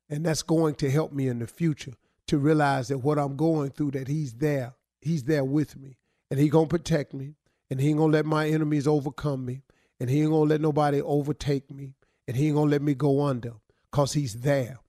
And 0.09 0.25
that's 0.25 0.41
going 0.41 0.73
to 0.75 0.89
help 0.89 1.13
me 1.13 1.27
in 1.27 1.37
the 1.37 1.45
future 1.45 1.93
to 2.27 2.39
realize 2.39 2.87
that 2.87 2.97
what 2.97 3.19
I'm 3.19 3.35
going 3.35 3.69
through, 3.69 3.91
that 3.91 4.07
he's 4.07 4.33
there. 4.33 4.73
He's 4.99 5.25
there 5.25 5.45
with 5.45 5.77
me. 5.77 5.99
And 6.31 6.39
he 6.39 6.49
gonna 6.49 6.65
protect 6.65 7.13
me. 7.13 7.35
And 7.69 7.79
he 7.79 7.89
ain't 7.89 7.99
gonna 7.99 8.13
let 8.13 8.25
my 8.25 8.47
enemies 8.47 8.87
overcome 8.87 9.45
me. 9.45 9.61
And 9.99 10.09
he 10.09 10.21
ain't 10.21 10.31
gonna 10.31 10.49
let 10.49 10.61
nobody 10.61 11.01
overtake 11.01 11.69
me. 11.69 11.93
And 12.27 12.35
he 12.35 12.47
ain't 12.47 12.55
gonna 12.55 12.71
let 12.71 12.81
me 12.81 12.95
go 12.95 13.21
under. 13.21 13.53
Cause 13.91 14.13
he's 14.13 14.41
there. 14.41 14.79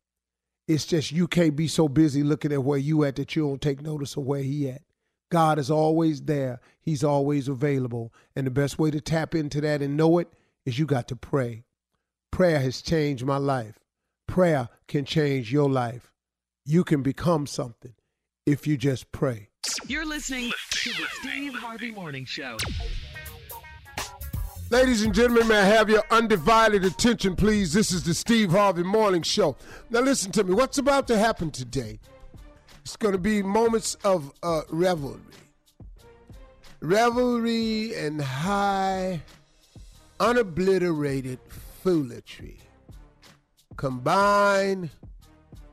It's 0.68 0.85
just 0.85 1.12
you 1.12 1.28
can't 1.28 1.54
be 1.54 1.68
so 1.68 1.88
busy 1.88 2.23
looking 2.23 2.52
at 2.52 2.64
where 2.64 2.78
you 2.78 3.04
at 3.04 3.16
that 3.16 3.37
you 3.37 3.42
don't 3.42 3.62
take 3.62 3.80
notice 3.80 4.16
of 4.16 4.25
where 4.25 4.42
he 4.42 4.68
at. 4.68 4.82
God 5.30 5.58
is 5.58 5.70
always 5.70 6.23
there. 6.23 6.61
He's 6.80 7.04
always 7.04 7.49
available. 7.49 8.12
And 8.35 8.46
the 8.46 8.50
best 8.50 8.78
way 8.78 8.90
to 8.90 9.00
tap 9.00 9.35
into 9.35 9.61
that 9.61 9.82
and 9.82 9.96
know 9.96 10.18
it 10.18 10.28
is 10.64 10.78
you 10.78 10.87
got 10.87 11.08
to 11.08 11.16
pray. 11.16 11.64
Prayer 12.30 12.61
has 12.61 12.82
changed 12.82 13.25
my 13.25 13.37
life. 13.37 13.78
Prayer 14.26 14.68
can 14.88 15.04
change 15.04 15.52
your 15.52 15.70
life. 15.70 16.12
You 16.64 16.85
can 16.85 17.02
become 17.02 17.46
something 17.46 17.94
if 18.44 18.66
you 18.66 18.76
just 18.76 19.12
pray. 19.12 19.50
You're 19.87 20.06
listening 20.06 20.52
to 20.70 20.90
the 20.90 21.06
Steve 21.20 21.54
Harvey 21.54 21.92
Morning 21.92 22.25
Show. 22.25 22.56
Ladies 24.68 25.04
and 25.04 25.14
gentlemen, 25.14 25.46
may 25.46 25.61
I 25.61 25.64
have 25.64 25.88
your 25.88 26.02
undivided 26.11 26.85
attention, 26.85 27.37
please? 27.37 27.73
This 27.73 27.92
is 27.92 28.02
the 28.02 28.12
Steve 28.12 28.50
Harvey 28.50 28.82
Morning 28.82 29.23
Show. 29.23 29.56
Now, 29.90 30.00
listen 30.00 30.32
to 30.32 30.42
me. 30.42 30.54
What's 30.54 30.78
about 30.78 31.06
to 31.06 31.16
happen 31.16 31.52
today? 31.52 32.00
It's 32.80 32.96
going 32.96 33.12
to 33.12 33.18
be 33.18 33.44
moments 33.44 33.94
of 34.02 34.32
uh, 34.42 34.62
revelry. 34.68 35.20
Revelry 36.80 37.94
and 37.94 38.20
high, 38.20 39.23
unobliterated 40.18 41.38
foolery 41.49 42.58
combined 43.76 44.90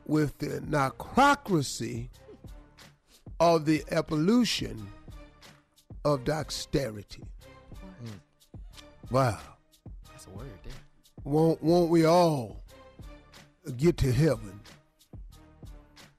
with 0.06 0.38
the 0.38 0.60
narcocracy 0.60 2.10
of 3.40 3.64
the 3.64 3.82
evolution 3.90 4.86
of 6.04 6.22
dexterity. 6.22 7.24
Wow. 9.10 9.38
That's 10.10 10.26
a 10.26 10.30
word, 10.30 10.48
there. 10.64 10.72
Won't, 11.24 11.62
won't 11.62 11.90
we 11.90 12.04
all 12.04 12.62
get 13.76 13.96
to 13.98 14.12
heaven? 14.12 14.60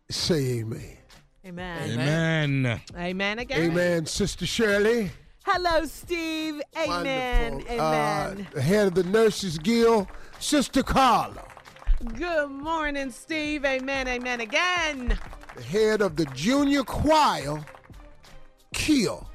Say 0.09 0.59
amen. 0.59 0.97
Amen. 1.45 1.91
Amen. 1.91 2.81
Amen 2.97 3.39
again. 3.39 3.71
Amen, 3.71 4.05
Sister 4.05 4.45
Shirley. 4.45 5.11
Hello, 5.45 5.85
Steve. 5.85 6.61
Amen. 6.75 7.53
Wonderful. 7.53 7.73
Amen. 7.75 8.47
Uh, 8.49 8.53
the 8.55 8.61
head 8.61 8.87
of 8.87 8.95
the 8.95 9.03
Nurses 9.03 9.59
Guild, 9.59 10.07
Sister 10.39 10.81
Carla. 10.81 11.43
Good 12.13 12.49
morning, 12.49 13.11
Steve. 13.11 13.63
Amen. 13.63 14.07
Amen 14.07 14.41
again. 14.41 15.19
The 15.55 15.61
head 15.61 16.01
of 16.01 16.15
the 16.15 16.25
Junior 16.27 16.83
Choir, 16.83 17.63
Kill. 18.73 19.29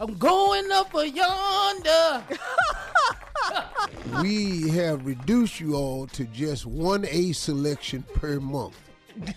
I'm 0.00 0.16
going 0.18 0.70
up 0.72 0.94
a 0.94 1.08
yonder. 1.08 2.24
we 4.22 4.68
have 4.70 5.04
reduced 5.04 5.60
you 5.60 5.74
all 5.74 6.06
to 6.08 6.24
just 6.26 6.66
one 6.66 7.04
A 7.10 7.32
selection 7.32 8.04
per 8.14 8.38
month. 8.38 8.78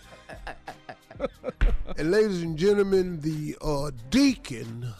and 1.97 2.11
ladies 2.11 2.43
and 2.43 2.57
gentlemen, 2.57 3.21
the 3.21 3.57
uh, 3.61 3.91
deacon 4.09 4.93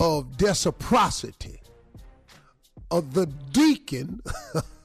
of 0.00 0.26
reciprocity, 0.40 1.60
of 2.90 3.14
the 3.14 3.26
deacon 3.52 4.22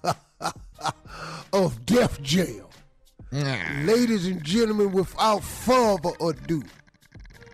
of 1.54 1.86
Death 1.86 2.22
Jail, 2.22 2.68
Ladies 3.32 4.26
and 4.26 4.42
gentlemen, 4.44 4.92
without 4.94 5.44
further 5.44 6.12
ado, 6.22 6.64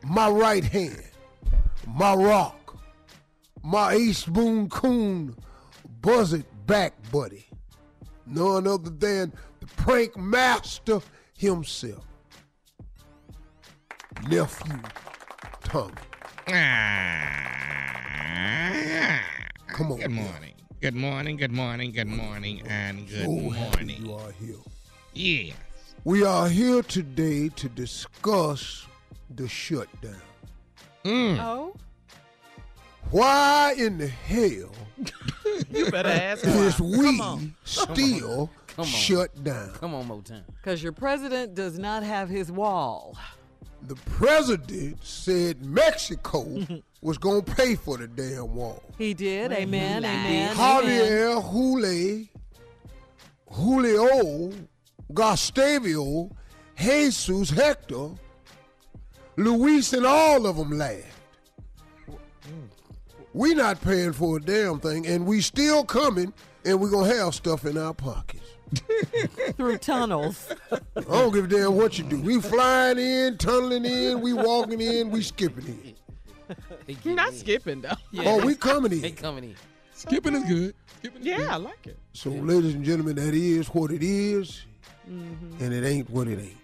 my 0.04 0.30
right 0.30 0.64
hand, 0.64 1.04
my 1.88 2.14
rock, 2.14 2.78
my 3.64 3.94
ace 3.94 4.26
boon 4.26 4.70
coon, 4.70 5.36
buzzard 6.02 6.46
back 6.66 6.94
buddy, 7.12 7.46
none 8.26 8.68
other 8.68 8.90
than 8.90 9.34
the 9.60 9.68
prank 9.78 10.18
master 10.18 11.02
himself, 11.38 12.06
nephew 14.28 14.80
Tommy. 15.64 15.94
Come 19.68 19.92
on. 19.92 20.00
Good 20.00 20.12
morning. 20.12 20.54
Good 20.82 20.96
morning. 20.96 21.38
Good 21.38 21.52
morning. 21.52 21.92
Good 21.92 22.08
morning. 22.08 22.62
And 22.68 23.08
good 23.08 23.26
oh, 23.28 23.50
happy 23.50 23.86
morning. 23.86 24.06
you 24.06 24.14
are 24.14 24.32
here. 24.32 24.56
Yeah. 25.14 25.54
We 26.04 26.24
are 26.24 26.50
here 26.50 26.84
today 26.84 27.50
to 27.50 27.70
discuss 27.70 28.86
the 29.34 29.48
shutdown. 29.48 30.22
Mm. 31.06 31.38
Oh, 31.40 31.76
Why 33.12 33.76
in 33.78 33.98
the 33.98 34.08
hell 34.08 34.72
you 35.72 35.92
better 35.92 36.10
ask. 36.10 36.46
is 36.46 36.80
why. 36.80 36.98
we 36.98 37.06
Come 37.18 37.22
on. 37.22 37.56
still 37.66 38.50
Come 38.68 38.86
on. 38.86 38.86
shut 38.86 39.44
down? 39.44 39.72
Come 39.74 39.94
on, 39.94 40.08
Motown. 40.08 40.44
Because 40.62 40.82
your 40.82 40.94
president 40.94 41.56
does 41.56 41.78
not 41.78 42.04
have 42.04 42.30
his 42.30 42.52
wall. 42.52 43.18
The 43.84 43.96
president 43.96 44.98
said 45.06 45.62
Mexico 45.66 46.46
was 47.02 47.18
going 47.18 47.44
to 47.44 47.52
pay 47.54 47.76
for 47.76 47.98
the 47.98 48.08
damn 48.08 48.56
wall. 48.56 48.82
He 48.98 49.14
did. 49.14 49.52
Amen. 49.52 50.06
Amen. 50.06 50.56
amen. 50.56 50.56
Javier 50.56 51.52
Jule, 51.52 52.30
Julio, 53.52 54.52
Gustavio, 55.12 56.32
Jesus, 56.78 57.50
Hector, 57.50 58.10
Luis, 59.36 59.94
and 59.94 60.06
all 60.06 60.46
of 60.46 60.58
them 60.58 60.72
laughed. 60.78 61.08
We 63.34 63.56
not 63.56 63.82
paying 63.82 64.14
for 64.14 64.38
a 64.38 64.42
damn 64.42 64.80
thing, 64.80 65.08
and 65.08 65.26
we 65.26 65.42
still 65.42 65.84
coming, 65.84 66.34
and 66.66 66.80
we 66.80 66.90
gonna 66.90 67.14
have 67.16 67.34
stuff 67.34 67.66
in 67.66 67.78
our 67.78 67.94
pockets. 67.94 68.44
Through 69.58 69.78
tunnels. 69.80 70.50
I 70.72 71.02
don't 71.02 71.34
give 71.34 71.46
a 71.46 71.48
damn 71.48 71.76
what 71.76 71.98
you 71.98 72.04
do. 72.04 72.20
We 72.22 72.40
flying 72.42 72.98
in, 72.98 73.38
tunneling 73.38 73.86
in, 73.86 74.22
we 74.22 74.34
walking 74.34 74.82
in, 74.82 75.10
we 75.10 75.22
skipping 75.22 75.66
in. 75.66 76.96
You're 77.04 77.16
not 77.16 77.34
skipping 77.34 77.82
though. 77.82 77.96
Oh, 78.20 78.46
we 78.46 78.56
coming 78.56 79.00
They 79.02 79.10
in. 79.10 79.16
coming 79.16 79.44
in. 79.46 79.56
Skipping 79.94 80.36
is 80.36 80.44
good. 80.44 80.76
Skipping 81.00 81.22
is 81.22 81.28
Yeah, 81.28 81.54
I 81.54 81.58
like 81.58 81.88
it. 81.88 81.98
So, 82.14 82.30
ladies 82.30 82.74
and 82.76 82.84
gentlemen, 82.84 83.16
that 83.16 83.34
is 83.34 83.68
what 83.68 83.92
it 83.92 84.04
is, 84.04 84.66
mm-hmm. 85.10 85.64
and 85.64 85.74
it 85.74 85.86
ain't 85.86 86.10
what 86.10 86.28
it 86.28 86.40
ain't. 86.40 86.63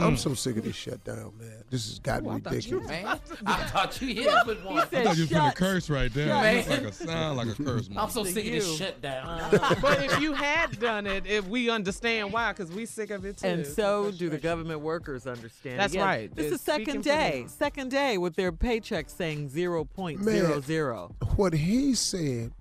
I'm 0.00 0.14
mm. 0.14 0.18
so 0.18 0.34
sick 0.34 0.56
of 0.56 0.64
this 0.64 0.76
shutdown, 0.76 1.32
man. 1.38 1.64
This 1.70 1.88
has 1.88 1.98
gotten 1.98 2.28
ridiculous. 2.28 2.88
Man, 2.88 3.06
I 3.46 3.56
thought 3.64 4.00
you 4.00 4.14
hit 4.14 4.26
it 4.26 4.46
with 4.46 4.64
one. 4.64 4.74
He 4.74 4.80
I 4.80 5.04
thought 5.04 5.16
you 5.16 5.22
was 5.22 5.30
gonna 5.30 5.52
curse 5.52 5.90
right 5.90 6.12
there. 6.12 6.28
Shut. 6.28 6.44
It 6.46 6.68
like 6.68 6.82
a 6.82 6.92
sound 6.92 7.36
like 7.36 7.48
a 7.48 7.62
curse. 7.62 7.88
I'm 7.96 8.10
so 8.10 8.24
To 8.24 8.30
sick 8.30 8.46
of 8.46 8.52
this 8.52 8.68
you. 8.68 8.76
shutdown. 8.76 9.26
Uh. 9.26 9.74
but 9.82 10.02
if 10.04 10.20
you 10.20 10.32
had 10.32 10.78
done 10.78 11.06
it, 11.06 11.26
if 11.26 11.46
we 11.48 11.70
understand 11.70 12.32
why, 12.32 12.52
because 12.52 12.70
we 12.70 12.86
sick 12.86 13.10
of 13.10 13.24
it 13.24 13.38
too. 13.38 13.46
And 13.46 13.66
so 13.66 14.10
do 14.10 14.28
the 14.28 14.38
government 14.38 14.80
workers 14.80 15.26
understand. 15.26 15.80
That's 15.80 15.92
Again, 15.92 16.06
right. 16.06 16.34
This 16.34 16.46
It's 16.46 16.56
is 16.56 16.60
second 16.60 17.02
day. 17.02 17.44
Second 17.48 17.90
day 17.90 18.18
with 18.18 18.36
their 18.36 18.52
paycheck 18.52 19.10
saying 19.10 19.48
zero 19.48 19.84
point 19.84 20.22
zero 20.22 20.48
Man. 20.50 20.62
zero. 20.62 21.14
What 21.36 21.52
he 21.52 21.94
said, 21.94 22.52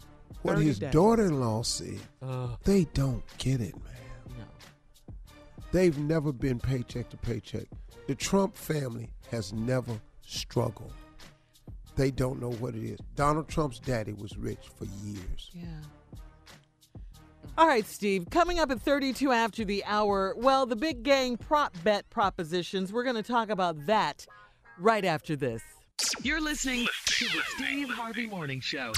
what 0.42 0.58
his 0.58 0.80
daughter-in-law 0.80 1.64
said, 1.64 2.00
Ugh. 2.22 2.58
they 2.64 2.86
don't 2.94 3.24
get 3.38 3.62
it, 3.62 3.76
man. 3.76 3.93
No. 5.74 5.80
They've 5.80 5.98
never 5.98 6.32
been 6.32 6.60
paycheck 6.60 7.10
to 7.10 7.18
paycheck. 7.18 7.66
The 8.08 8.16
Trump 8.16 8.56
family 8.56 9.12
has 9.32 9.54
never 9.54 10.00
struggled. 10.22 10.94
They 11.96 12.12
don't 12.12 12.42
know 12.42 12.52
what 12.52 12.76
it 12.76 12.84
is. 12.84 13.00
Donald 13.16 13.48
Trump's 13.48 13.80
daddy 13.80 14.14
was 14.14 14.38
rich 14.38 14.70
for 14.78 14.86
years. 15.06 15.52
Yeah. 15.54 15.68
All 17.56 17.68
right, 17.68 17.86
Steve. 17.88 18.28
Coming 18.32 18.58
up 18.60 18.72
at 18.72 18.82
32 18.82 19.32
after 19.32 19.64
the 19.64 19.84
hour, 19.86 20.34
well, 20.36 20.66
the 20.66 20.76
big 20.76 21.04
gang 21.04 21.38
prop 21.38 21.76
bet 21.84 22.10
propositions. 22.10 22.92
We're 22.92 23.04
going 23.04 23.16
to 23.16 23.24
talk 23.24 23.50
about 23.50 23.86
that 23.86 24.26
right 24.80 25.06
after 25.06 25.36
this. 25.36 25.62
You're 26.24 26.42
listening 26.42 26.88
to 27.06 27.26
the 27.26 27.42
Steve 27.56 27.90
Harvey 27.90 28.26
Morning 28.26 28.60
Show. 28.60 28.92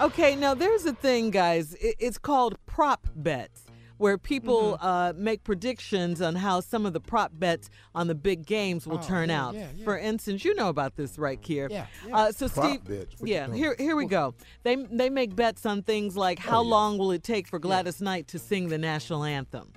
Okay, 0.00 0.34
now 0.34 0.54
there's 0.54 0.86
a 0.86 0.94
thing, 0.94 1.30
guys. 1.30 1.76
It's 1.78 2.16
called 2.16 2.56
prop 2.64 3.06
bets, 3.16 3.64
where 3.98 4.16
people 4.18 4.72
Mm-hmm. 4.78 4.86
uh, 4.86 5.12
make 5.16 5.44
predictions 5.44 6.20
on 6.22 6.34
how 6.36 6.60
some 6.60 6.86
of 6.86 6.92
the 6.92 7.00
prop 7.00 7.32
bets 7.34 7.68
on 7.94 8.06
the 8.06 8.14
big 8.14 8.46
games 8.46 8.86
will 8.86 8.98
Oh, 8.98 9.02
turn 9.02 9.28
yeah, 9.28 9.44
out. 9.46 9.54
yeah, 9.54 9.68
yeah. 9.76 9.84
For 9.84 9.98
instance, 9.98 10.44
you 10.44 10.54
know 10.54 10.68
about 10.68 10.96
this, 10.96 11.18
right, 11.18 11.40
Kier? 11.40 11.68
Yeah, 11.70 11.86
yeah. 12.06 12.16
Uh, 12.16 12.32
so, 12.32 12.48
Prop 12.48 12.66
Steve, 12.66 12.84
bets? 12.84 13.16
Yeah, 13.22 13.52
here, 13.52 13.74
here 13.78 13.94
we 13.96 14.06
go. 14.06 14.34
They 14.62 14.76
they 14.76 15.10
make 15.10 15.36
bets 15.36 15.66
on 15.66 15.82
things 15.82 16.16
like 16.16 16.38
how 16.38 16.60
long 16.62 16.96
will 16.98 17.10
it 17.12 17.22
take 17.22 17.46
for 17.46 17.58
Gladys 17.58 18.00
Knight 18.00 18.28
to 18.28 18.38
sing 18.38 18.68
the 18.68 18.78
national 18.78 19.24
anthem. 19.24 19.72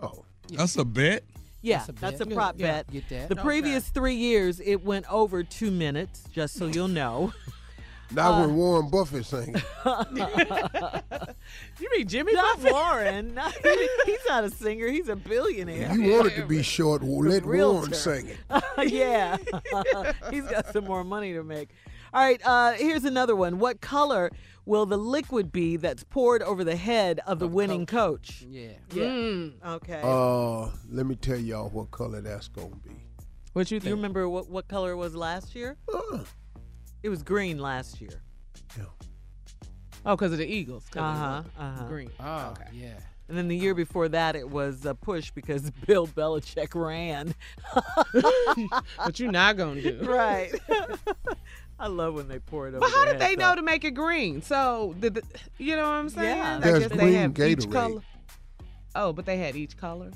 Oh, 0.00 0.24
That's 0.50 0.76
a 0.76 0.84
bet. 0.84 1.22
Yeah, 1.62 1.78
That's 1.78 1.88
a 1.88 1.92
that's 1.92 2.20
a, 2.22 2.26
prop 2.26 2.54
Yeah, 2.58 2.66
bet. 2.82 2.90
get 2.90 3.08
that. 3.10 3.28
The 3.28 3.36
previous 3.36 3.88
three 3.90 4.14
years, 4.14 4.60
it 4.60 4.82
went 4.82 5.04
over 5.12 5.42
two 5.44 5.70
minutes, 5.70 6.24
just 6.32 6.54
so 6.54 6.66
you'll 6.66 6.88
know. 6.88 7.32
not 8.12 8.32
Uh, 8.34 8.40
when 8.46 8.56
Warren 8.56 8.90
Buffett 8.90 9.24
sang. 9.26 9.54
You 11.80 11.88
mean 11.96 12.06
Jimmy 12.08 12.32
Not 12.34 12.56
Buffett? 12.56 12.72
Warren. 12.72 13.34
Not- 13.34 13.54
he- 13.54 13.88
he's 14.06 14.18
not 14.28 14.44
a 14.44 14.50
singer. 14.50 14.88
He's 14.88 15.08
a 15.08 15.16
billionaire. 15.16 15.92
You 15.94 16.12
wanted 16.12 16.36
to 16.36 16.44
be 16.46 16.62
short. 16.62 17.02
Well, 17.02 17.20
let 17.24 17.44
Warren 17.44 17.92
sing 17.92 18.28
it. 18.28 18.38
yeah. 18.92 19.36
he's 20.30 20.44
got 20.44 20.72
some 20.72 20.84
more 20.84 21.02
money 21.04 21.32
to 21.32 21.42
make. 21.42 21.70
All 22.12 22.22
right, 22.22 22.40
uh, 22.44 22.72
here's 22.72 23.04
another 23.04 23.34
one. 23.36 23.58
What 23.58 23.80
color 23.80 24.30
will 24.66 24.84
the 24.86 24.96
liquid 24.98 25.52
be 25.52 25.76
that's 25.76 26.04
poured 26.04 26.42
over 26.42 26.64
the 26.64 26.76
head 26.76 27.20
of 27.26 27.38
the 27.38 27.48
winning 27.48 27.86
coach? 27.86 28.44
Yeah. 28.48 28.72
Yeah. 28.92 29.46
Okay. 29.66 30.00
Uh, 30.02 30.68
let 30.90 31.06
me 31.06 31.14
tell 31.14 31.38
y'all 31.38 31.68
what 31.70 31.90
color 31.90 32.20
that's 32.20 32.48
gonna 32.48 32.74
be. 32.84 32.96
What 33.52 33.70
you 33.70 33.80
you 33.82 33.90
remember 33.94 34.28
what, 34.28 34.48
what 34.48 34.68
color 34.68 34.92
it 34.92 34.96
was 34.96 35.14
last 35.14 35.54
year? 35.54 35.76
Uh, 35.92 36.18
It 37.02 37.08
was 37.08 37.22
green 37.22 37.58
last 37.58 38.00
year. 38.00 38.22
yeah. 38.76 38.84
Oh, 40.06 40.16
because 40.16 40.32
of 40.32 40.38
the 40.38 40.46
Eagles. 40.46 40.86
Uh 40.96 41.00
huh. 41.00 41.42
Uh 41.58 41.76
huh. 41.76 41.84
Green. 41.88 42.10
Oh, 42.20 42.54
yeah. 42.72 42.98
And 43.28 43.38
then 43.38 43.46
the 43.48 43.56
year 43.56 43.74
before 43.74 44.08
that, 44.08 44.34
it 44.34 44.48
was 44.50 44.84
a 44.86 44.94
push 44.94 45.30
because 45.30 45.70
Bill 45.86 46.06
Belichick 46.06 46.74
ran. 46.74 47.34
But 48.96 49.18
you're 49.18 49.30
not 49.32 49.56
gonna 49.56 49.80
do. 49.80 49.98
right. 50.02 50.52
I 51.78 51.86
love 51.86 52.14
when 52.14 52.28
they 52.28 52.38
pour 52.38 52.66
it 52.68 52.70
over. 52.70 52.80
But 52.80 52.90
how 52.90 53.04
did 53.06 53.18
they 53.18 53.36
know 53.36 53.50
up. 53.50 53.56
to 53.56 53.62
make 53.62 53.84
it 53.84 53.92
green? 53.92 54.42
So 54.42 54.94
did 55.00 55.14
the, 55.14 55.22
you 55.58 55.76
know 55.76 55.82
what 55.84 55.92
I'm 55.92 56.08
saying? 56.10 56.36
Yeah. 56.36 56.56
I 56.56 56.60
There's 56.60 56.78
guess 56.80 56.90
they 56.90 56.96
green 56.96 57.12
have 57.14 57.30
each 57.38 57.58
Gatorade. 57.60 57.72
color. 57.72 58.02
Oh, 58.94 59.12
but 59.12 59.24
they 59.26 59.38
had 59.38 59.56
each 59.56 59.76
color. 59.76 60.10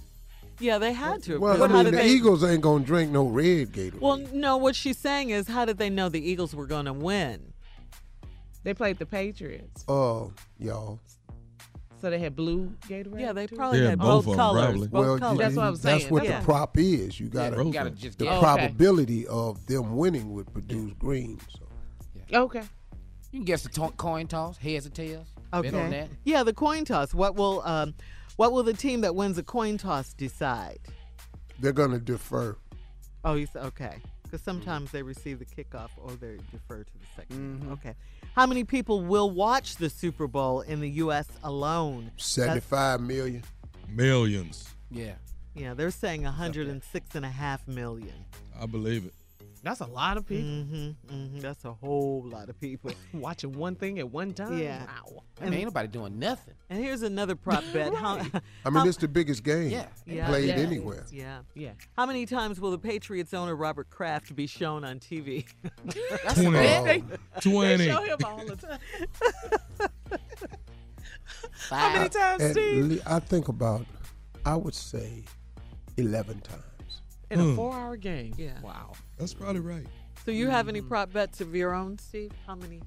Yeah, 0.61 0.79
they 0.79 0.93
had 0.93 1.23
to. 1.25 1.39
Well, 1.39 1.55
because 1.55 1.71
I 1.71 1.75
mean, 1.83 1.85
the 1.87 1.91
they- 1.99 2.09
Eagles 2.09 2.45
ain't 2.45 2.61
gonna 2.63 2.85
drink 2.85 3.11
no 3.11 3.27
red 3.27 3.73
Gatorade. 3.73 4.01
Well, 4.01 4.19
no, 4.33 4.57
what 4.57 4.77
she's 4.77 4.99
saying 4.99 5.31
is, 5.31 5.49
how 5.49 5.65
did 5.65 5.79
they 5.79 5.91
know 5.91 6.09
the 6.09 6.21
Eagles 6.21 6.55
were 6.55 6.67
going 6.67 6.85
to 6.87 6.93
win? 6.93 7.53
They 8.63 8.73
played 8.73 8.99
the 8.99 9.05
Patriots, 9.07 9.85
uh, 9.89 10.27
y'all. 10.59 10.99
so 12.01 12.09
they 12.11 12.19
had 12.19 12.35
blue 12.37 12.73
Gatorade. 12.89 13.21
Yeah, 13.21 13.33
they 13.33 13.47
probably 13.47 13.81
Yeah, 13.83 13.91
had 13.91 13.99
both 13.99 14.25
both, 14.27 14.37
colors. 14.37 14.65
probably. 14.65 14.89
Both 14.89 15.07
well, 15.07 15.19
colors. 15.19 15.39
That's 15.39 15.57
what 15.57 15.65
I'm 15.67 15.77
saying. 15.77 15.93
That's 15.95 16.03
saying. 16.05 16.13
what 16.15 16.25
Yeah. 16.25 16.39
the 16.41 16.45
prop 16.45 16.79
is. 16.79 17.21
You 17.21 17.29
got 17.29 17.53
Yeah, 17.73 17.85
to 17.85 17.91
just 17.91 18.19
the 18.19 18.25
get 18.25 18.33
Okay. 18.35 18.41
probability 18.41 19.27
of 19.27 19.67
them 19.67 19.97
winning 19.97 20.33
would 20.33 20.51
produce 20.53 20.93
green. 20.95 21.39
So 21.51 21.61
Okay. 22.33 22.63
You 23.33 23.41
can 23.41 23.45
guess 23.45 23.63
the 23.65 23.69
to- 23.71 23.91
coin 23.97 24.29
toss, 24.29 24.57
heads 24.57 24.87
or 24.87 24.91
tails. 24.91 25.27
Bet 25.53 25.67
on 25.75 25.81
Okay. 25.81 25.91
that. 25.91 26.09
Yeah, 26.25 26.43
the 26.43 26.53
coin 26.55 26.85
toss. 26.85 27.13
What 27.15 27.37
will 27.37 27.61
um, 27.67 27.95
what 28.37 28.53
will 28.53 28.63
the 28.63 28.73
team 28.75 29.01
that 29.03 29.15
wins 29.15 29.37
the 29.37 29.43
coin 29.43 29.79
toss 29.79 30.13
decide? 30.15 30.79
they're 31.61 31.73
gonna 31.73 31.99
defer. 32.01 32.57
Oh, 33.25 33.35
you 33.35 33.47
said 33.47 33.63
okay. 33.67 33.97
Because 34.25 34.43
sometimes 34.43 34.91
they 34.91 35.03
receive 35.03 35.39
the 35.39 35.45
kickoff 35.45 35.91
or 35.97 36.11
they 36.13 36.39
defer 36.51 36.83
to 36.83 36.91
the 36.93 37.23
2nd 37.23 37.39
Mm-hmm. 37.39 37.73
Okay. 37.73 37.95
How 38.35 38.47
many 38.47 38.65
people 38.65 39.01
will 39.03 39.31
watch 39.31 39.77
the 39.77 39.89
Super 39.89 40.27
Bowl 40.27 40.63
in 40.63 40.81
the 40.81 40.91
U.S. 40.91 41.29
alone? 41.45 42.05
That's- 42.07 42.27
Seventy-five 42.27 43.01
million. 43.01 43.45
Millions. 43.89 44.69
Yeah. 44.91 45.13
Yeah, 45.55 45.75
they're 45.75 45.93
saying 45.93 46.25
106 46.25 47.15
and 47.15 47.25
a 47.25 47.29
half 47.29 47.67
million. 47.69 48.25
I 48.61 48.67
believe 48.67 49.05
it. 49.07 49.15
That's 49.65 49.81
a 49.81 49.87
lot 49.87 50.17
of 50.19 50.27
people 50.29 50.45
Mm-hmm, 50.45 51.15
mm-hmm. 51.15 51.39
That's 51.41 51.65
a 51.65 51.73
whole 51.73 52.23
lot 52.27 52.49
of 52.51 52.61
people. 52.61 52.93
watching 53.15 53.53
one 53.53 53.75
thing 53.75 53.99
at 53.99 54.11
one 54.11 54.35
time. 54.35 54.59
Yeah. 54.59 54.85
Wow. 54.85 55.23
I 55.41 55.45
mean, 55.47 55.55
ain't 55.55 55.65
nobody 55.65 55.89
doing 55.89 56.19
nothing. 56.19 56.55
And 56.71 56.85
here's 56.85 57.03
another 57.03 57.35
prop 57.35 57.65
bet. 57.73 57.95
How, 57.95 58.19
I 58.65 58.71
mean, 58.71 58.87
it's 58.87 58.99
the 58.99 59.09
biggest 59.09 59.43
game 59.43 59.71
Yeah. 59.71 59.87
Yeah. 60.07 60.27
played 60.29 60.49
Yeah. 60.49 60.55
anywhere. 60.57 61.05
yeah. 61.11 61.39
Yeah. 61.55 61.73
How 61.97 62.05
many 62.07 62.27
times 62.27 62.61
will 62.61 62.71
the 62.73 62.79
Patriots 62.79 63.33
owner 63.33 63.57
Robert 63.57 63.89
Kraft 63.91 64.37
be 64.37 64.47
shown 64.47 64.85
on 64.85 65.01
TV? 65.01 65.47
That's 66.25 66.39
a 66.39 66.43
20. 66.45 66.51
bet. 66.53 67.03
Oh, 67.37 67.41
20. 67.41 67.87
Show 67.87 68.03
him 68.03 68.19
all 68.25 68.45
the 68.47 68.57
time. 68.57 68.79
Five. 71.69 71.81
How 71.81 71.93
many 71.95 72.09
times, 72.11 72.43
at 72.43 72.53
Steve? 72.53 72.85
le- 72.85 72.99
I 73.07 73.19
think 73.21 73.49
about, 73.49 73.87
I 74.45 74.57
would 74.57 74.75
say, 74.75 75.25
11 75.97 76.41
times. 76.41 76.63
In 77.31 77.41
a 77.41 77.43
Hmm. 77.45 77.57
four-hour 77.57 77.97
game. 77.97 78.35
Yeah. 78.37 78.61
Wow. 78.63 78.93
That's 79.19 79.35
probably 79.35 79.61
right. 79.61 79.87
So 80.25 80.31
you 80.31 80.49
have 80.51 80.69
any 80.69 80.81
prop 80.81 81.13
bets 81.13 81.41
of 81.41 81.55
your 81.55 81.75
own, 81.75 81.99
Steve? 81.99 82.33
How 82.47 82.55
many? 82.55 82.81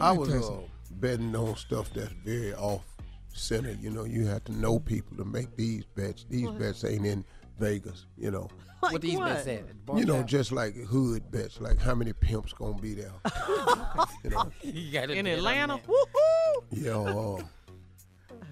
I 0.00 0.12
was 0.12 0.30
uh, 0.30 0.60
betting 0.92 1.34
on 1.36 1.56
stuff 1.56 1.92
that's 1.94 2.12
very 2.24 2.54
off 2.54 2.84
center. 3.32 3.72
You 3.80 3.90
know, 3.90 4.04
you 4.04 4.26
have 4.26 4.44
to 4.44 4.52
know 4.52 4.78
people 4.78 5.16
to 5.18 5.24
make 5.24 5.56
these 5.56 5.84
bets. 5.84 6.24
These 6.28 6.46
What? 6.48 6.58
bets 6.58 6.84
ain't 6.84 7.06
in 7.06 7.24
Vegas, 7.58 8.06
you 8.16 8.30
know. 8.30 8.48
Like 8.84 8.92
what 8.92 9.00
these 9.00 9.16
what? 9.16 9.32
bets 9.32 9.46
at? 9.46 9.62
You 9.96 10.04
know, 10.04 10.12
Barstow? 10.16 10.22
just 10.24 10.52
like 10.52 10.74
hood 10.76 11.30
bets, 11.30 11.58
like 11.58 11.80
how 11.80 11.94
many 11.94 12.12
pimps 12.12 12.52
gonna 12.52 12.76
be 12.78 12.92
there. 12.92 13.12
you 14.24 14.28
know, 14.30 14.50
You 14.62 15.00
In 15.00 15.26
Atlanta. 15.26 15.78
Woohoo! 15.78 16.64
you 16.70 16.84
know, 16.90 17.38
uh, 17.40 17.42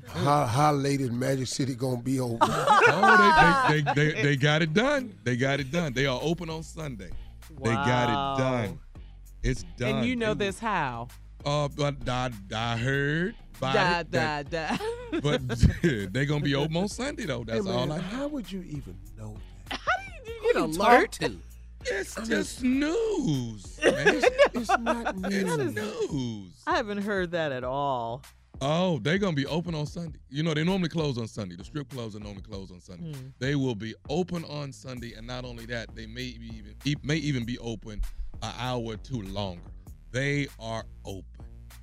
how 0.09 0.47
how 0.47 0.73
late 0.73 1.01
is 1.01 1.11
Magic 1.11 1.47
City 1.47 1.75
gonna 1.75 2.01
be 2.03 2.21
open? 2.21 2.39
Oh, 2.95 3.67
they, 3.69 3.81
they, 3.81 3.93
they, 3.95 4.13
they, 4.13 4.23
they 4.23 4.37
got 4.37 4.61
it 4.63 4.75
done. 4.75 5.15
They 5.25 5.37
got 5.37 5.61
it 5.61 5.71
done. 5.71 5.93
They 5.93 6.07
are 6.07 6.19
open 6.23 6.51
on 6.51 6.63
Sunday. 6.63 7.11
They 7.63 7.71
got 7.73 8.09
it 8.09 8.43
done. 8.43 8.79
It's 9.43 9.65
done. 9.77 9.97
And 9.99 10.07
you 10.07 10.17
know 10.17 10.35
They- 10.35 10.47
this 10.47 10.59
how? 10.59 11.09
Uh, 11.45 11.69
but 11.69 11.97
I, 12.09 12.31
I 12.55 12.77
heard. 12.77 13.35
about 13.59 13.75
Da, 13.75 13.99
it 14.01 14.11
da, 14.11 14.43
that- 14.43 14.51
da. 14.51 15.21
But 15.21 15.43
they're 16.13 16.25
gonna 16.27 16.41
be 16.45 16.55
open 16.55 16.77
on 16.77 16.89
Sunday 16.89 17.25
though. 17.27 17.45
That's 17.45 17.65
Hey, 17.67 17.73
all 17.73 17.87
man, 17.87 17.93
I 17.93 17.97
know. 17.97 18.03
how 18.03 18.29
would 18.29 18.51
you 18.51 18.63
even 18.63 18.97
know 19.19 19.37
that? 19.71 19.81
You 20.27 20.33
Who 20.41 20.53
get 20.53 20.57
you 20.57 20.65
alert. 20.83 21.13
talk 21.13 21.31
to? 21.31 21.39
It's 21.85 22.15
just 22.29 22.63
news. 22.63 23.79
Man. 23.83 24.21
It's 24.55 24.69
not 24.79 25.15
It's 25.25 25.57
news. 25.57 25.75
news. 25.75 26.53
I 26.67 26.77
haven't 26.77 27.03
heard 27.03 27.33
that 27.33 27.51
at 27.53 27.65
all. 27.65 28.23
Oh, 28.61 28.99
they're 29.01 29.19
gonna 29.19 29.35
be 29.35 29.47
open 29.47 29.75
on 29.75 29.87
Sunday. 29.87 30.19
You 30.31 30.43
know, 30.43 30.55
they 30.55 30.63
normally 30.63 30.89
close 30.89 31.19
on 31.19 31.27
Sunday. 31.27 31.57
The 31.57 31.65
strip 31.65 31.89
clubs 31.89 32.15
are 32.15 32.21
normally 32.21 32.43
closed 32.43 32.73
on 32.73 32.81
Sunday. 32.81 33.13
Hmm. 33.13 33.27
They 33.39 33.57
will 33.57 33.75
be 33.75 33.95
open 34.09 34.45
on 34.45 34.73
Sunday, 34.73 35.15
and 35.15 35.27
not 35.27 35.45
only 35.45 35.67
that, 35.67 35.95
they 35.97 36.07
may 36.07 36.37
be 36.39 36.51
even 36.85 37.01
may 37.03 37.17
even 37.17 37.45
be 37.45 37.59
open 37.59 38.01
an 38.43 38.53
hour 38.59 38.81
or 38.83 38.97
two 38.97 39.23
longer. 39.23 39.63
They 40.13 40.47
are 40.61 40.85
open. 41.05 41.25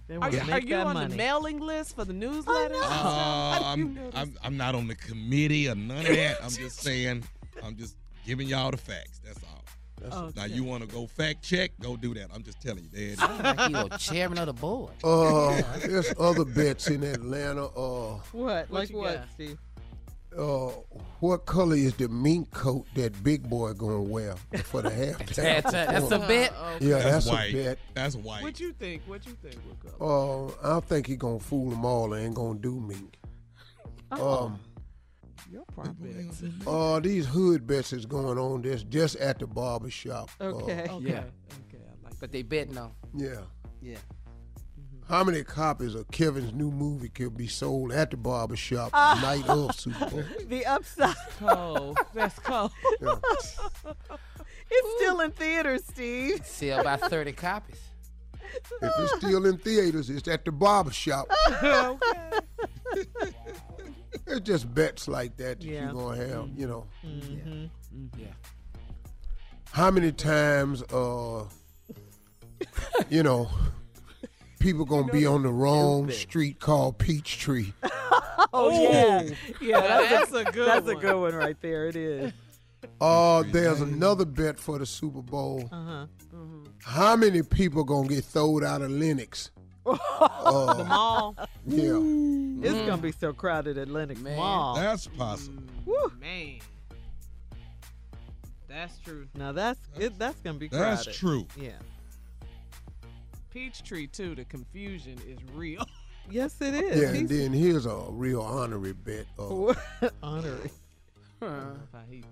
They 0.08 0.16
Are 0.16 0.20
want 0.20 0.34
you, 0.34 0.40
are 0.40 0.60
you 0.60 0.70
that 0.70 0.88
on 0.88 0.94
money. 0.96 1.08
the 1.12 1.16
mailing 1.18 1.60
list 1.60 1.96
for 1.96 2.04
the 2.06 2.14
newsletter? 2.14 2.76
Uh, 2.76 2.82
How 2.82 3.60
do 3.60 3.66
I'm. 3.66 4.00
I'm 4.16 4.38
I'm 4.44 4.58
not 4.58 4.74
on 4.76 4.88
the 4.88 4.96
committee 4.96 5.68
or 5.70 5.76
none 5.76 6.00
of 6.06 6.08
that. 6.16 6.38
I'm 6.44 6.50
just 6.50 6.80
saying. 6.80 7.24
I'm 7.62 7.76
just 7.76 7.96
giving 8.26 8.48
y'all 8.48 8.72
the 8.72 8.78
facts. 8.78 9.20
That's 9.24 9.40
all. 9.44 9.59
That's- 10.02 10.36
Now 10.36 10.46
you 10.46 10.64
want 10.64 10.82
to 10.88 10.88
go 10.94 11.08
fact 11.08 11.44
check? 11.44 11.72
Go 11.82 11.96
do 11.98 12.14
that. 12.16 12.28
I'm 12.34 12.44
just 12.44 12.62
telling 12.62 12.84
you. 12.84 12.90
There 12.92 13.02
it 13.02 13.08
is. 13.12 13.20
Sound 13.20 13.44
like 13.44 13.70
you 13.70 13.78
a 13.96 13.98
chairman 13.98 14.38
of 14.40 14.48
the 14.48 14.54
board. 14.54 14.92
Uh, 15.04 15.62
there's 15.80 16.14
other 16.20 16.46
bets 16.46 16.88
in 16.90 17.04
Atlanta. 17.04 17.66
Uh, 17.68 18.20
What? 18.32 18.72
Like 18.72 18.90
you 18.90 18.98
what. 18.98 19.26
Steve? 19.34 19.58
uh, 20.38 20.68
what 21.22 21.46
color 21.48 21.76
is 21.76 21.96
the 21.96 22.08
mink 22.08 22.52
coat 22.52 22.86
that 22.96 23.24
Big 23.24 23.50
Boy 23.50 23.74
gonna 23.74 24.02
wear 24.02 24.36
for 24.64 24.82
the 24.84 24.90
halftime? 24.90 25.36
That's 25.36 25.70
a, 25.70 25.72
that's 25.72 26.12
a 26.12 26.20
bet. 26.20 26.54
Yeah, 26.80 27.00
That's, 27.00 27.04
that's, 27.04 27.28
white. 27.28 27.54
a 27.54 27.64
bet. 27.64 27.80
That's 27.96 28.16
white. 28.16 28.44
What 28.44 28.60
you 28.60 28.72
think? 28.74 29.02
What 29.08 29.26
you 29.26 29.34
think? 29.42 29.56
What 29.68 29.98
color? 29.98 30.52
Uh, 30.72 30.78
I 30.78 30.80
think 30.82 31.08
he 31.08 31.16
gonna 31.16 31.40
fool 31.40 31.72
them 31.72 31.84
all 31.84 32.14
and 32.14 32.26
ain't 32.28 32.36
gonna 32.36 32.60
do 32.60 32.80
mink. 32.80 33.16
Um, 34.12 34.60
Your 35.52 35.64
prop 35.74 35.96
bets. 36.00 36.44
uh, 36.68 37.00
these 37.00 37.26
hood 37.26 37.66
bets 37.68 37.94
is 37.94 38.06
going 38.06 38.38
on. 38.38 38.62
This 38.62 38.84
just 38.84 39.16
at 39.18 39.40
the 39.40 39.48
barber 39.48 39.90
shop. 39.90 40.30
Uh, 40.40 40.46
Okay. 40.46 40.88
Okay. 40.90 40.98
Yeah. 41.06 41.24
Okay. 41.68 41.84
I 41.84 42.06
like 42.06 42.20
But 42.20 42.32
they 42.32 42.42
betting 42.44 42.78
on. 42.78 42.92
yeah. 43.16 43.42
Yeah. 43.82 43.98
How 45.08 45.24
many 45.24 45.44
copies 45.44 45.96
of 45.96 46.08
Kevin's 46.12 46.54
new 46.54 46.70
movie 46.70 47.10
could 47.10 47.36
be 47.36 47.48
sold 47.48 47.92
at 47.92 48.12
the 48.12 48.18
barber 48.18 48.56
shop 48.56 48.92
the 48.92 49.22
night 49.22 49.48
of 49.50 49.74
Super 49.76 50.06
Bowl? 50.08 50.24
The 50.48 50.66
upside. 50.68 51.16
cold. 51.40 51.98
That's 52.14 52.38
cold. 52.40 52.72
Yeah. 53.02 53.16
It's 54.72 55.02
still 55.02 55.20
in 55.22 55.32
theaters, 55.32 55.82
Steve. 55.90 56.46
Sell 56.46 56.82
about 56.82 57.00
30 57.02 57.32
copies. 57.32 57.80
If 58.84 58.92
it's 59.00 59.16
still 59.18 59.44
in 59.48 59.58
theaters, 59.58 60.12
it's 60.12 60.28
at 60.28 60.46
the 60.46 60.52
barber 60.52 60.92
shop. 60.92 61.26
okay. 61.64 61.98
It's 64.30 64.42
just 64.42 64.74
bets 64.74 65.08
like 65.08 65.36
that 65.38 65.60
that 65.60 65.66
Yeah. 65.68 65.86
you're 65.86 65.94
gonna 65.94 66.18
have, 66.28 66.50
you 66.56 66.68
know. 66.68 66.86
Mm-hmm. 67.06 67.66
Yeah. 68.18 68.28
How 69.72 69.92
many 69.92 70.12
times 70.12 70.82
uh 70.84 71.46
you 73.10 73.24
know 73.24 73.50
people 74.60 74.86
gonna 74.86 75.12
be 75.12 75.26
on 75.26 75.44
the 75.44 75.50
wrong 75.52 76.10
street 76.12 76.60
called 76.60 76.98
Peachtree. 76.98 77.74
Oh, 78.52 78.72
yeah. 78.72 79.30
Yeah, 79.62 79.80
That's 80.10 80.32
a 80.34 80.44
good 80.44 80.68
That's 80.68 80.88
a 80.88 80.94
one. 80.94 81.02
good 81.02 81.16
one 81.20 81.36
right 81.36 81.62
there. 81.62 81.88
It 81.88 81.96
is. 81.96 82.32
Uh 83.02 83.44
there's 83.52 83.82
another 83.82 84.26
bet 84.26 84.58
for 84.58 84.80
the 84.80 84.86
Super 84.86 85.22
Bowl. 85.22 85.68
Uh-huh. 85.72 86.06
How 86.84 87.16
many 87.16 87.44
people 87.44 87.84
gonna 87.84 88.08
get 88.08 88.24
thrown 88.24 88.64
out 88.64 88.82
of 88.82 88.90
Lenox? 89.92 90.78
The 90.78 90.84
Uh, 90.84 90.86
mall. 90.88 91.36
yeah. 91.68 92.70
It's 92.70 92.88
gonna 92.88 92.98
be 93.02 93.12
so 93.12 93.34
crowded 93.34 93.78
at 93.78 93.88
Lenox 93.90 94.20
Man. 94.20 94.38
Mall. 94.38 94.76
That's 94.76 95.08
possible. 95.08 95.64
Woo. 95.86 96.12
Man. 96.20 96.60
That's 98.68 98.98
true. 99.00 99.28
Now 99.36 99.52
that's 99.52 99.80
it, 99.98 100.18
that's 100.20 100.40
gonna 100.42 100.58
be 100.60 100.70
crowded. 100.70 101.06
That's 101.08 101.18
true. 101.18 101.48
Yeah. 101.58 101.72
Peachtree 103.52 104.08
too. 104.08 104.36
The 104.36 104.46
confusion 104.46 105.18
is 105.28 105.40
real. 105.54 105.86
Yes, 106.32 106.62
it 106.62 106.76
is. 106.76 107.02
Yeah, 107.02 107.10
and 107.10 107.28
then 107.28 107.52
here's 107.54 107.88
a 107.88 108.04
real 108.10 108.44
honorary 108.44 108.94
bet. 108.94 109.26
Uh, 109.40 109.74
honorary. 110.22 110.70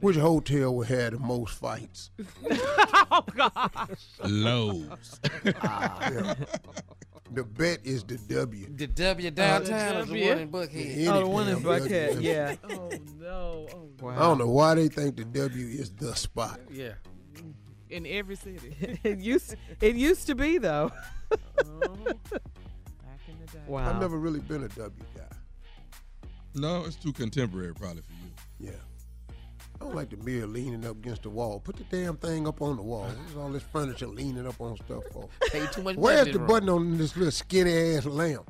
which 0.01 0.17
hotel 0.17 0.81
had 0.81 1.13
the 1.13 1.19
most 1.19 1.55
fights? 1.57 2.11
oh 2.51 3.23
gosh. 3.35 3.49
Loews. 4.21 5.17
Yeah. 5.43 6.35
The 7.31 7.43
bet 7.43 7.79
is 7.83 8.03
the 8.03 8.17
W. 8.17 8.67
The 8.75 8.87
W 8.87 9.27
uh, 9.27 9.31
downtown 9.31 9.97
is 9.97 10.07
the 10.07 10.13
W? 10.13 10.29
one 10.29 10.39
in 10.39 10.49
Buckhead. 10.49 10.95
Any 10.95 11.07
Oh, 11.07 11.19
the 11.19 11.27
one 11.27 11.47
in. 11.49 11.59
Buckhead. 11.61 12.21
Yeah. 12.21 12.55
Oh 12.69 12.89
no. 13.19 13.67
Oh 13.73 13.89
no. 14.01 14.09
I 14.09 14.19
don't 14.19 14.37
know 14.37 14.47
why 14.47 14.75
they 14.75 14.87
think 14.87 15.17
the 15.17 15.25
W 15.25 15.65
is 15.67 15.91
the 15.91 16.15
spot. 16.15 16.59
Yeah. 16.71 16.93
In 17.89 18.05
every 18.05 18.35
city. 18.35 18.99
it 19.03 19.19
used 19.19 19.55
it 19.81 19.95
used 19.95 20.27
to 20.27 20.35
be 20.35 20.57
though. 20.57 20.91
Oh. 21.31 21.37
Back 21.67 23.19
in 23.27 23.39
the 23.39 23.51
day. 23.51 23.59
Wow. 23.67 23.89
I've 23.89 23.99
never 23.99 24.17
really 24.17 24.39
been 24.39 24.63
a 24.63 24.69
W 24.69 24.91
guy. 25.15 25.23
No, 26.55 26.85
it's 26.85 26.95
too 26.95 27.13
contemporary 27.13 27.73
probably 27.73 28.01
for 28.01 28.13
you. 28.13 28.71
Yeah. 28.71 28.79
I 29.79 29.83
don't 29.85 29.95
like 29.95 30.09
the 30.09 30.17
mirror 30.17 30.47
leaning 30.47 30.85
up 30.85 30.97
against 30.97 31.23
the 31.23 31.29
wall. 31.29 31.59
Put 31.59 31.75
the 31.77 31.83
damn 31.83 32.17
thing 32.17 32.47
up 32.47 32.61
on 32.61 32.77
the 32.77 32.81
wall. 32.81 33.03
What's 33.05 33.35
all 33.35 33.49
this 33.49 33.63
furniture 33.63 34.07
leaning 34.07 34.47
up 34.47 34.59
on 34.59 34.75
stuff 34.77 35.03
for? 35.11 35.29
Pay 35.51 35.67
too 35.67 35.83
much 35.83 35.95
Where's 35.97 36.25
the 36.25 36.33
to 36.33 36.39
run. 36.39 36.47
button 36.47 36.69
on 36.69 36.97
this 36.97 37.15
little 37.15 37.31
skinny 37.31 37.95
ass 37.95 38.05
lamp? 38.05 38.49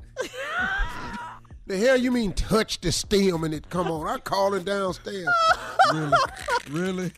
the 1.66 1.78
hell 1.78 1.98
you 1.98 2.12
mean 2.12 2.32
touch 2.34 2.80
the 2.80 2.92
stem 2.94 3.44
and 3.44 3.54
it 3.54 3.70
come 3.70 3.88
on? 3.92 4.08
I 4.08 4.20
call 4.20 4.54
it 4.54 4.64
downstairs. 4.66 5.28
Really? 5.94 6.18
really? 6.70 7.12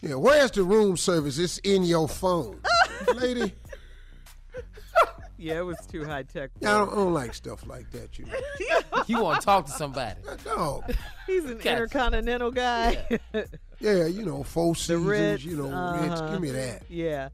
Yeah, 0.00 0.14
where's 0.16 0.50
the 0.50 0.64
room 0.64 0.96
service? 0.96 1.38
It's 1.38 1.58
in 1.58 1.84
your 1.84 2.08
phone. 2.08 2.60
Lady, 3.14 3.54
Yeah, 5.42 5.58
it 5.58 5.66
was 5.66 5.78
too 5.90 6.04
high 6.04 6.22
tech. 6.22 6.50
yeah, 6.60 6.70
I 6.74 6.78
don't, 6.78 6.92
I 6.92 6.94
don't 6.94 7.12
like 7.14 7.34
stuff 7.34 7.66
like 7.66 7.90
that, 7.90 8.18
you 8.18 8.26
know. 8.26 9.02
You 9.08 9.20
want 9.22 9.40
to 9.40 9.44
talk 9.44 9.66
to 9.66 9.72
somebody. 9.72 10.20
No. 10.46 10.84
He's 11.26 11.44
an 11.44 11.56
Gotcha. 11.56 11.70
intercontinental 11.70 12.52
guy. 12.52 13.18
Yeah, 13.80 14.06
you 14.06 14.24
know, 14.24 14.44
four 14.44 14.74
the 14.74 14.80
seasons, 14.80 15.06
Ritz. 15.06 15.44
you 15.44 15.56
know, 15.56 15.68
uh-huh. 15.70 16.30
Give 16.30 16.40
me 16.40 16.50
that. 16.52 16.82
Yeah. 16.88 17.30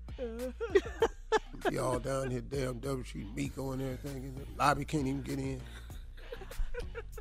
Y'all 1.71 1.99
down 1.99 2.31
here, 2.31 2.40
damn 2.40 2.79
W 2.79 3.05
Street, 3.05 3.27
Miko 3.37 3.73
and 3.73 3.83
everything. 3.83 4.25
And 4.25 4.37
the 4.38 4.44
lobby 4.59 4.87
can't 4.87 5.07
even 5.07 5.21
get 5.23 5.38
in. 5.38 5.61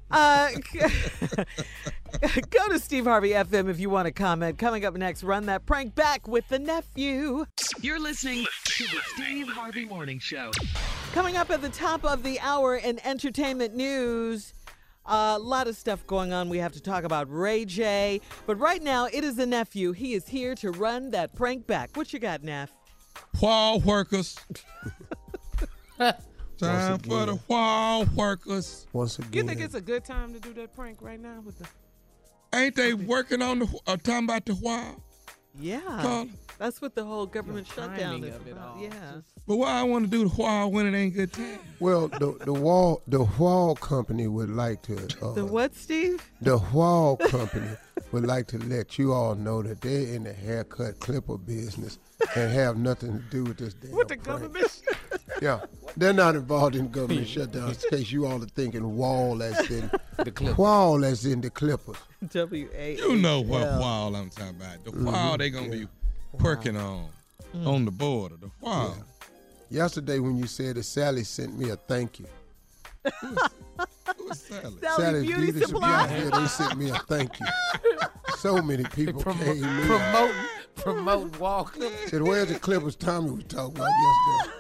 Uh, 0.10 0.50
go 2.50 2.70
to 2.70 2.80
Steve 2.80 3.06
Harvey 3.06 3.32
FM 3.32 3.70
if 3.70 3.80
you 3.80 3.90
want 3.90 4.06
to 4.06 4.12
comment. 4.12 4.58
Coming 4.58 4.86
up 4.86 4.96
next, 4.96 5.24
run 5.24 5.46
that 5.48 5.66
prank 5.66 5.96
back 5.96 6.28
with 6.28 6.48
the 6.48 6.60
nephew. 6.60 7.46
You're 7.82 8.00
listening 8.00 8.46
to 8.66 8.84
the 8.84 9.00
Steve 9.14 9.50
Harvey 9.50 9.86
Morning 9.86 10.20
Show. 10.20 10.52
Coming 11.14 11.36
up 11.36 11.50
at 11.50 11.62
the 11.62 11.70
top 11.70 12.06
of 12.06 12.24
the 12.24 12.40
hour 12.40 12.78
in 12.78 13.00
entertainment 13.06 13.76
news. 13.76 14.54
A 15.06 15.40
lot 15.40 15.68
of 15.68 15.76
stuff 15.76 16.06
going 16.06 16.34
on. 16.34 16.50
We 16.50 16.58
have 16.58 16.74
to 16.74 16.82
talk 16.82 17.04
about 17.04 17.32
Ray 17.32 17.64
J. 17.66 18.20
But 18.46 18.60
right 18.60 18.82
now, 18.82 19.06
it 19.06 19.24
is 19.24 19.36
the 19.36 19.46
nephew. 19.46 19.94
He 19.94 20.14
is 20.14 20.28
here 20.28 20.54
to 20.56 20.72
run 20.72 21.12
that 21.12 21.34
prank 21.34 21.66
back. 21.66 21.96
What 21.96 22.12
you 22.12 22.20
got, 22.20 22.44
Neff? 22.44 22.72
Wall 23.42 23.80
workers. 23.80 24.38
Time 26.58 26.92
Once 26.92 27.08
for 27.08 27.26
the 27.26 27.40
wall 27.48 28.06
workers. 28.16 28.88
Once 28.94 29.20
again. 29.20 29.32
You 29.34 29.44
think 29.44 29.62
it's 29.62 29.76
a 29.76 29.82
good 29.82 30.04
time 30.04 30.34
to 30.34 30.40
do 30.40 30.54
that 30.54 30.76
prank 30.76 31.02
right 31.02 31.20
now 31.20 31.42
with 31.46 31.60
the 31.60 31.68
Ain't 32.54 32.76
they 32.76 32.94
working 32.94 33.42
on 33.42 33.60
the 33.60 33.80
uh, 33.86 33.98
talking 33.98 34.24
about 34.24 34.46
the 34.46 34.56
wall? 34.56 35.04
Yeah. 35.60 36.26
That's 36.60 36.82
what 36.82 36.96
the 36.96 37.04
whole 37.06 37.26
government 37.28 37.68
shutdown 37.68 38.24
is 38.24 38.36
about. 38.36 38.80
Yeah. 38.80 38.90
But 39.48 39.58
why 39.58 39.72
I 39.80 39.84
want 39.84 40.06
to 40.06 40.10
do 40.12 40.28
the 40.28 40.36
wall 40.36 40.72
when 40.72 40.92
it 40.92 40.98
ain't 40.98 41.14
good 41.14 41.32
time? 41.32 41.60
Well, 41.80 42.08
the 42.08 42.36
the 42.44 42.54
wall 42.54 43.02
the 43.08 43.24
wall 43.38 43.76
company 43.76 44.28
would 44.28 44.50
like 44.50 44.82
to. 44.84 44.96
Uh, 45.22 45.34
The 45.34 45.46
what, 45.46 45.76
Steve? 45.76 46.22
The 46.42 46.58
wall 46.74 47.18
company 47.18 47.70
would 48.12 48.26
like 48.26 48.48
to 48.48 48.58
let 48.58 48.98
you 48.98 49.14
all 49.14 49.36
know 49.36 49.62
that 49.62 49.82
they're 49.82 50.14
in 50.16 50.24
the 50.24 50.34
haircut 50.34 51.00
clipper 51.00 51.38
business 51.38 52.00
and 52.36 52.52
have 52.52 52.78
nothing 52.78 53.18
to 53.18 53.24
do 53.30 53.44
with 53.44 53.58
this 53.58 53.74
damn 53.76 53.92
With 53.92 54.08
the 54.08 54.16
prank. 54.18 54.24
government. 54.24 54.82
Yeah, 55.40 55.60
they're 55.96 56.14
not 56.14 56.36
involved 56.36 56.76
in 56.76 56.90
government 56.90 57.28
shutdowns. 57.36 57.84
In 57.84 57.90
case 58.00 58.12
you 58.12 58.26
all 58.26 58.42
are 58.42 58.46
thinking 58.48 58.96
wall 58.96 59.44
as 59.44 59.70
in 59.70 59.92
the 60.18 60.32
clippers. 60.32 60.58
Wall 60.58 61.06
as 61.06 61.26
in 61.28 61.42
the 61.42 61.52
clippers. 61.52 61.98
W 62.32 62.68
A. 62.74 62.96
You 62.96 63.18
know 63.18 63.42
what 63.42 63.80
wall 63.80 64.16
I'm 64.16 64.32
talking 64.32 64.56
about. 64.56 64.84
The 64.84 64.92
wall 65.04 65.38
they 65.38 65.52
gonna 65.52 65.70
be 65.70 65.88
working 66.34 66.78
on 66.78 67.08
mm. 67.56 67.68
on 67.68 67.86
the 67.86 67.92
border. 67.92 68.36
The 68.38 68.52
wall. 68.62 68.96
Yesterday 69.70 70.20
when 70.20 70.38
you 70.38 70.48
said 70.48 70.76
that 70.76 70.84
Sally 70.84 71.24
sent 71.24 71.58
me 71.58 71.70
a 71.70 71.76
thank 71.76 72.20
you. 72.20 72.28
Who's 74.18 74.40
Sally? 74.40 74.78
Sally 74.82 75.28
Beauty 75.28 75.62
Supply. 75.62 76.08
Yeah, 76.10 76.40
they 76.40 76.48
sent 76.48 76.78
me 76.78 76.90
a 76.90 76.96
thank 77.00 77.40
you. 77.40 77.46
So 78.38 78.62
many 78.62 78.84
people 78.84 79.22
Promo- 79.22 79.44
came 79.44 79.64
in. 79.64 79.86
promoting, 79.86 80.36
promoting 80.76 81.40
wall 81.40 81.66
clippers. 81.66 82.10
Said, 82.12 82.22
where's 82.22 82.50
the 82.50 82.60
clippers 82.60 82.96
Tommy 82.96 83.32
was 83.32 83.44
talking 83.46 83.78
about 83.78 83.90
yesterday? 83.90 84.54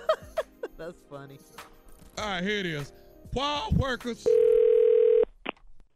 That's 0.77 0.97
funny. 1.09 1.39
All 2.17 2.25
right, 2.25 2.43
here 2.43 2.59
it 2.59 2.65
is. 2.65 2.91
Wall 3.33 3.69
workers. 3.77 4.25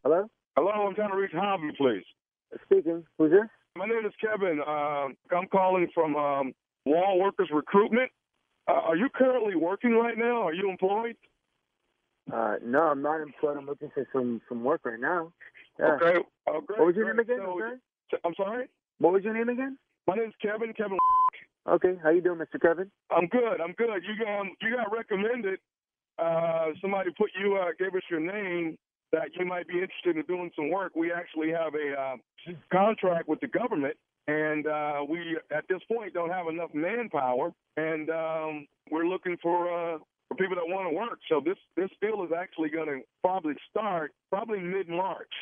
Hello? 0.03 0.29
Hello, 0.55 0.69
I'm 0.69 0.95
trying 0.95 1.11
to 1.11 1.17
reach 1.17 1.31
Harvey, 1.33 1.71
please. 1.77 2.03
Speaking. 2.65 3.03
Who's 3.17 3.31
this? 3.31 3.49
My 3.77 3.85
name 3.85 4.05
is 4.05 4.11
Kevin. 4.19 4.59
Um, 4.67 5.15
I'm 5.31 5.47
calling 5.49 5.87
from 5.93 6.15
um, 6.15 6.53
Wall 6.85 7.19
Workers 7.19 7.49
Recruitment. 7.53 8.11
Uh, 8.67 8.73
are 8.73 8.95
you 8.95 9.07
currently 9.13 9.55
working 9.55 9.91
right 9.91 10.17
now? 10.17 10.41
Are 10.47 10.53
you 10.53 10.69
employed? 10.69 11.15
Uh, 12.31 12.55
no, 12.63 12.79
I'm 12.83 13.01
not 13.01 13.21
employed. 13.21 13.57
I'm 13.57 13.65
looking 13.65 13.89
for 13.93 14.05
some 14.13 14.41
some 14.49 14.63
work 14.63 14.81
right 14.83 14.99
now. 14.99 15.31
Yeah. 15.79 15.93
Okay. 15.93 16.19
Oh, 16.47 16.61
great, 16.61 16.79
What 16.79 16.85
was 16.87 16.95
your 16.95 17.05
great. 17.13 17.27
name 17.27 17.37
again? 17.37 17.45
So- 17.45 17.51
I'm 17.53 17.57
sorry? 17.59 17.79
I'm 18.25 18.35
sorry? 18.35 18.69
What 18.99 19.13
was 19.13 19.23
your 19.23 19.33
name 19.33 19.49
again? 19.49 19.77
My 20.07 20.15
name's 20.15 20.33
Kevin. 20.41 20.73
Kevin. 20.73 20.97
Okay. 21.67 21.95
How 22.03 22.09
you 22.09 22.21
doing, 22.21 22.39
Mr. 22.39 22.61
Kevin? 22.61 22.91
I'm 23.09 23.27
good. 23.27 23.61
I'm 23.61 23.73
good. 23.73 24.03
You 24.03 24.23
got 24.23 24.45
you 24.61 24.75
got 24.75 24.91
recommended. 24.95 25.59
Uh, 26.19 26.67
somebody 26.81 27.09
put 27.17 27.31
you 27.41 27.55
uh, 27.55 27.69
gave 27.79 27.95
us 27.95 28.03
your 28.11 28.19
name 28.19 28.77
that 29.11 29.29
you 29.37 29.45
might 29.45 29.67
be 29.67 29.75
interested 29.75 30.15
in 30.15 30.23
doing 30.23 30.51
some 30.55 30.69
work. 30.69 30.93
We 30.95 31.11
actually 31.11 31.49
have 31.51 31.73
a 31.75 32.01
uh, 32.01 32.15
contract 32.71 33.27
with 33.27 33.39
the 33.41 33.47
government, 33.47 33.95
and 34.27 34.67
uh, 34.67 35.01
we 35.07 35.37
at 35.55 35.65
this 35.69 35.81
point 35.91 36.13
don't 36.13 36.29
have 36.29 36.47
enough 36.47 36.69
manpower, 36.73 37.51
and 37.77 38.09
um, 38.09 38.67
we're 38.89 39.07
looking 39.07 39.37
for 39.41 39.67
uh, 39.69 39.97
for 40.27 40.35
people 40.35 40.55
that 40.55 40.67
want 40.67 40.89
to 40.89 40.95
work. 40.95 41.19
So 41.29 41.41
this 41.43 41.57
this 41.75 41.89
deal 42.01 42.23
is 42.23 42.31
actually 42.35 42.69
going 42.69 42.87
to 42.87 42.99
probably 43.21 43.53
start 43.69 44.13
probably 44.29 44.59
mid 44.59 44.87
March, 44.87 45.33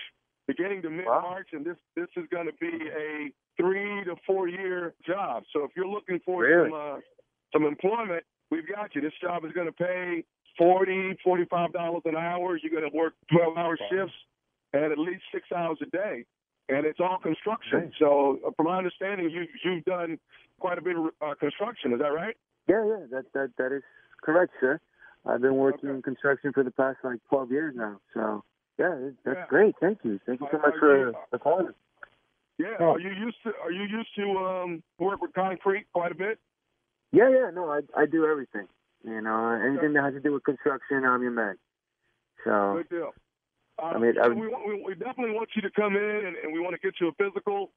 beginning 0.47 0.82
to 0.84 0.89
mid 0.89 1.05
March, 1.05 1.49
and 1.53 1.65
this 1.65 1.77
this 1.95 2.08
is 2.17 2.25
going 2.32 2.47
to 2.47 2.53
be 2.60 2.89
a 2.89 3.32
three 3.58 4.03
to 4.05 4.15
four 4.25 4.47
year 4.47 4.93
job. 5.05 5.43
So 5.53 5.63
if 5.63 5.71
you're 5.75 5.88
looking 5.88 6.19
for 6.25 6.43
Really? 6.43 6.69
some 6.71 6.79
uh, 6.79 6.99
some 7.53 7.65
employment, 7.65 8.23
we've 8.49 8.67
got 8.67 8.95
you. 8.95 9.01
This 9.01 9.13
job 9.21 9.45
is 9.45 9.51
going 9.51 9.67
to 9.67 9.73
pay 9.73 10.23
forty, 10.60 11.17
forty-five 11.24 11.74
dollars 11.74 12.04
an 12.06 12.15
hour. 12.15 12.60
You're 12.62 12.72
going 12.80 12.89
to 12.89 12.95
work 12.95 13.13
twelve-hour 13.32 13.78
shifts 13.89 14.13
and 14.74 14.91
at 14.91 15.00
least 15.00 15.24
six 15.34 15.48
hours 15.56 15.80
a 15.82 15.88
day, 15.88 16.26
and 16.69 16.86
it's 16.86 17.00
all 17.00 17.17
construction. 17.17 17.91
So, 17.98 18.38
uh, 18.45 18.52
from 18.56 18.67
my 18.67 18.78
understanding, 18.78 19.32
you 19.32 19.45
you've 19.63 19.86
done 19.86 20.19
quite 20.60 20.78
a 20.78 20.82
bit 20.82 20.95
of 20.95 21.06
uh, 21.22 21.34
construction. 21.39 21.93
Is 21.93 22.00
that 22.00 22.13
right? 22.13 22.36
Yeah, 22.67 22.86
yeah. 22.86 23.06
That 23.10 23.26
that 23.34 23.50
that 23.58 23.76
is 23.76 23.84
correct, 24.22 24.54
sir. 24.60 24.80
I've 25.26 25.41
been 25.41 25.56
working 25.56 25.89
in 25.89 26.02
construction 26.02 26.54
for 26.54 26.63
the 26.63 26.72
past 26.72 26.98
like 27.04 27.19
12 27.30 27.52
years 27.52 27.74
now. 27.76 28.00
So 28.13 28.43
yeah, 28.78 29.10
that's 29.26 29.38
Yeah. 29.38 29.45
great. 29.48 29.76
Thank 29.82 30.00
you. 30.04 30.19
Thank 30.26 30.39
you 30.41 30.48
so 30.52 30.60
much 30.60 30.76
for 30.80 31.13
the 31.32 31.39
calling. 31.39 31.74
Yeah. 32.58 32.76
Oh. 32.80 32.91
Are 32.91 33.00
you 33.00 33.10
used 33.12 33.38
to 33.43 33.52
Are 33.63 33.72
you 33.72 33.84
used 33.84 34.15
to 34.15 34.38
um, 34.38 34.84
work 35.00 35.22
with 35.22 35.34
concrete 35.34 35.88
quite 35.93 36.12
a 36.12 36.15
bit? 36.15 36.39
Yeah, 37.12 37.30
yeah. 37.30 37.50
No, 37.54 37.69
I 37.69 37.82
I 37.98 38.06
do 38.06 38.26
everything. 38.26 38.67
You 39.03 39.21
know, 39.21 39.51
anything 39.51 39.93
that 39.93 40.03
has 40.03 40.13
to 40.13 40.19
do 40.19 40.33
with 40.33 40.43
construction, 40.43 41.05
I'm 41.05 41.21
your 41.21 41.31
man. 41.31 41.55
So 42.43 42.75
Good 42.77 42.89
deal. 42.89 43.12
Uh, 43.81 43.85
I 43.85 43.97
mean, 43.97 44.15
I- 44.21 44.27
we, 44.27 44.47
we, 44.47 44.83
we 44.88 44.93
definitely 44.95 45.31
want 45.31 45.49
you 45.55 45.62
to 45.62 45.71
come 45.71 45.95
in, 45.95 46.25
and, 46.25 46.35
and 46.43 46.53
we 46.53 46.59
want 46.59 46.75
to 46.75 46.79
get 46.79 46.99
you 46.99 47.07
a 47.07 47.12
physical. 47.15 47.71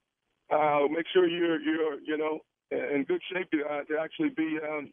Uh, 0.50 0.88
make 0.90 1.06
sure 1.12 1.26
you're 1.26 1.60
you're 1.60 2.00
you 2.04 2.18
know 2.18 2.40
in 2.70 3.04
good 3.06 3.22
shape 3.32 3.50
to, 3.50 3.62
uh, 3.64 3.84
to 3.84 3.98
actually 3.98 4.30
be 4.30 4.58
um, 4.62 4.90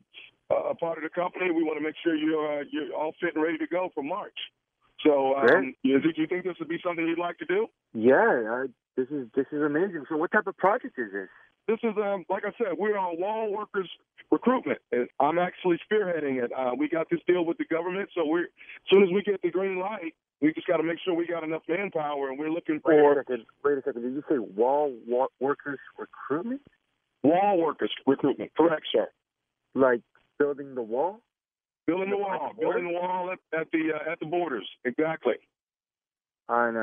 a 0.51 0.75
part 0.75 0.97
of 0.97 1.03
the 1.03 1.09
company. 1.09 1.51
We 1.51 1.63
want 1.63 1.77
to 1.79 1.83
make 1.83 1.95
sure 2.03 2.15
you're 2.15 2.61
uh, 2.61 2.63
you're 2.71 2.93
all 2.95 3.13
fit 3.19 3.35
and 3.35 3.43
ready 3.43 3.57
to 3.57 3.67
go 3.67 3.89
for 3.93 4.03
March. 4.03 4.37
So, 5.05 5.35
um, 5.35 5.47
Great. 5.47 5.75
you, 5.83 6.01
think 6.01 6.17
you 6.17 6.27
think 6.27 6.43
this 6.43 6.55
would 6.59 6.67
be 6.67 6.79
something 6.83 7.07
you'd 7.07 7.17
like 7.17 7.37
to 7.37 7.45
do? 7.45 7.67
yeah, 8.43 8.65
this 8.97 9.07
is 9.09 9.27
this 9.35 9.45
is 9.51 9.61
amazing. 9.61 10.03
So 10.09 10.17
what 10.17 10.31
type 10.31 10.47
of 10.47 10.57
project 10.57 10.99
is 10.99 11.11
this? 11.11 11.29
This 11.69 11.77
is, 11.84 11.95
um, 11.97 12.25
like 12.29 12.45
I 12.45 12.51
said, 12.58 12.73
we're 12.79 12.97
on 12.97 13.19
wall 13.21 13.51
workers 13.55 13.88
recruitment. 14.32 14.79
And 14.91 15.08
I'm 15.19 15.38
actually 15.38 15.77
spearheading 15.86 16.43
it. 16.43 16.51
Uh, 16.51 16.71
we 16.75 16.89
got 16.89 17.08
this 17.12 17.19
deal 17.27 17.45
with 17.45 17.60
the 17.60 17.65
government, 17.65 18.10
so 18.15 18.25
we're 18.25 18.45
as 18.45 18.89
soon 18.89 19.03
as 19.03 19.10
we 19.13 19.21
get 19.21 19.39
the 19.43 19.51
green 19.51 19.77
light, 19.77 20.15
we 20.41 20.51
just 20.53 20.65
got 20.65 20.77
to 20.77 20.84
make 20.84 20.97
sure 21.05 21.13
we 21.13 21.27
got 21.27 21.43
enough 21.43 21.62
manpower, 21.69 22.29
and 22.29 22.39
we're 22.39 22.49
looking 22.49 22.79
for. 22.79 22.91
Wait 22.95 23.17
a 23.17 23.21
second. 23.21 23.45
Wait 23.63 23.77
a 23.77 23.82
second. 23.86 24.01
Did 24.01 24.13
you 24.13 24.23
say 24.27 24.39
wall 24.39 24.91
wa- 25.08 25.27
workers 25.39 25.79
recruitment? 25.97 26.62
wall 27.21 27.58
workers 27.60 27.91
recruitment. 28.08 28.49
Correct, 28.58 28.86
sir. 28.91 29.08
Like 29.75 30.01
building 30.39 30.73
the 30.73 30.82
wall? 30.82 31.19
Building 31.86 32.10
the 32.10 32.15
The 32.15 32.21
wall, 32.21 32.53
border? 32.55 32.60
building 32.79 32.88
the 32.93 32.99
wall 32.99 33.32
at, 33.32 33.60
at 33.60 33.67
the 33.71 33.91
uh, 33.93 34.12
at 34.12 34.19
the 34.19 34.25
borders. 34.25 34.67
Exactly. 34.86 35.36
I 36.47 36.71
know. 36.71 36.79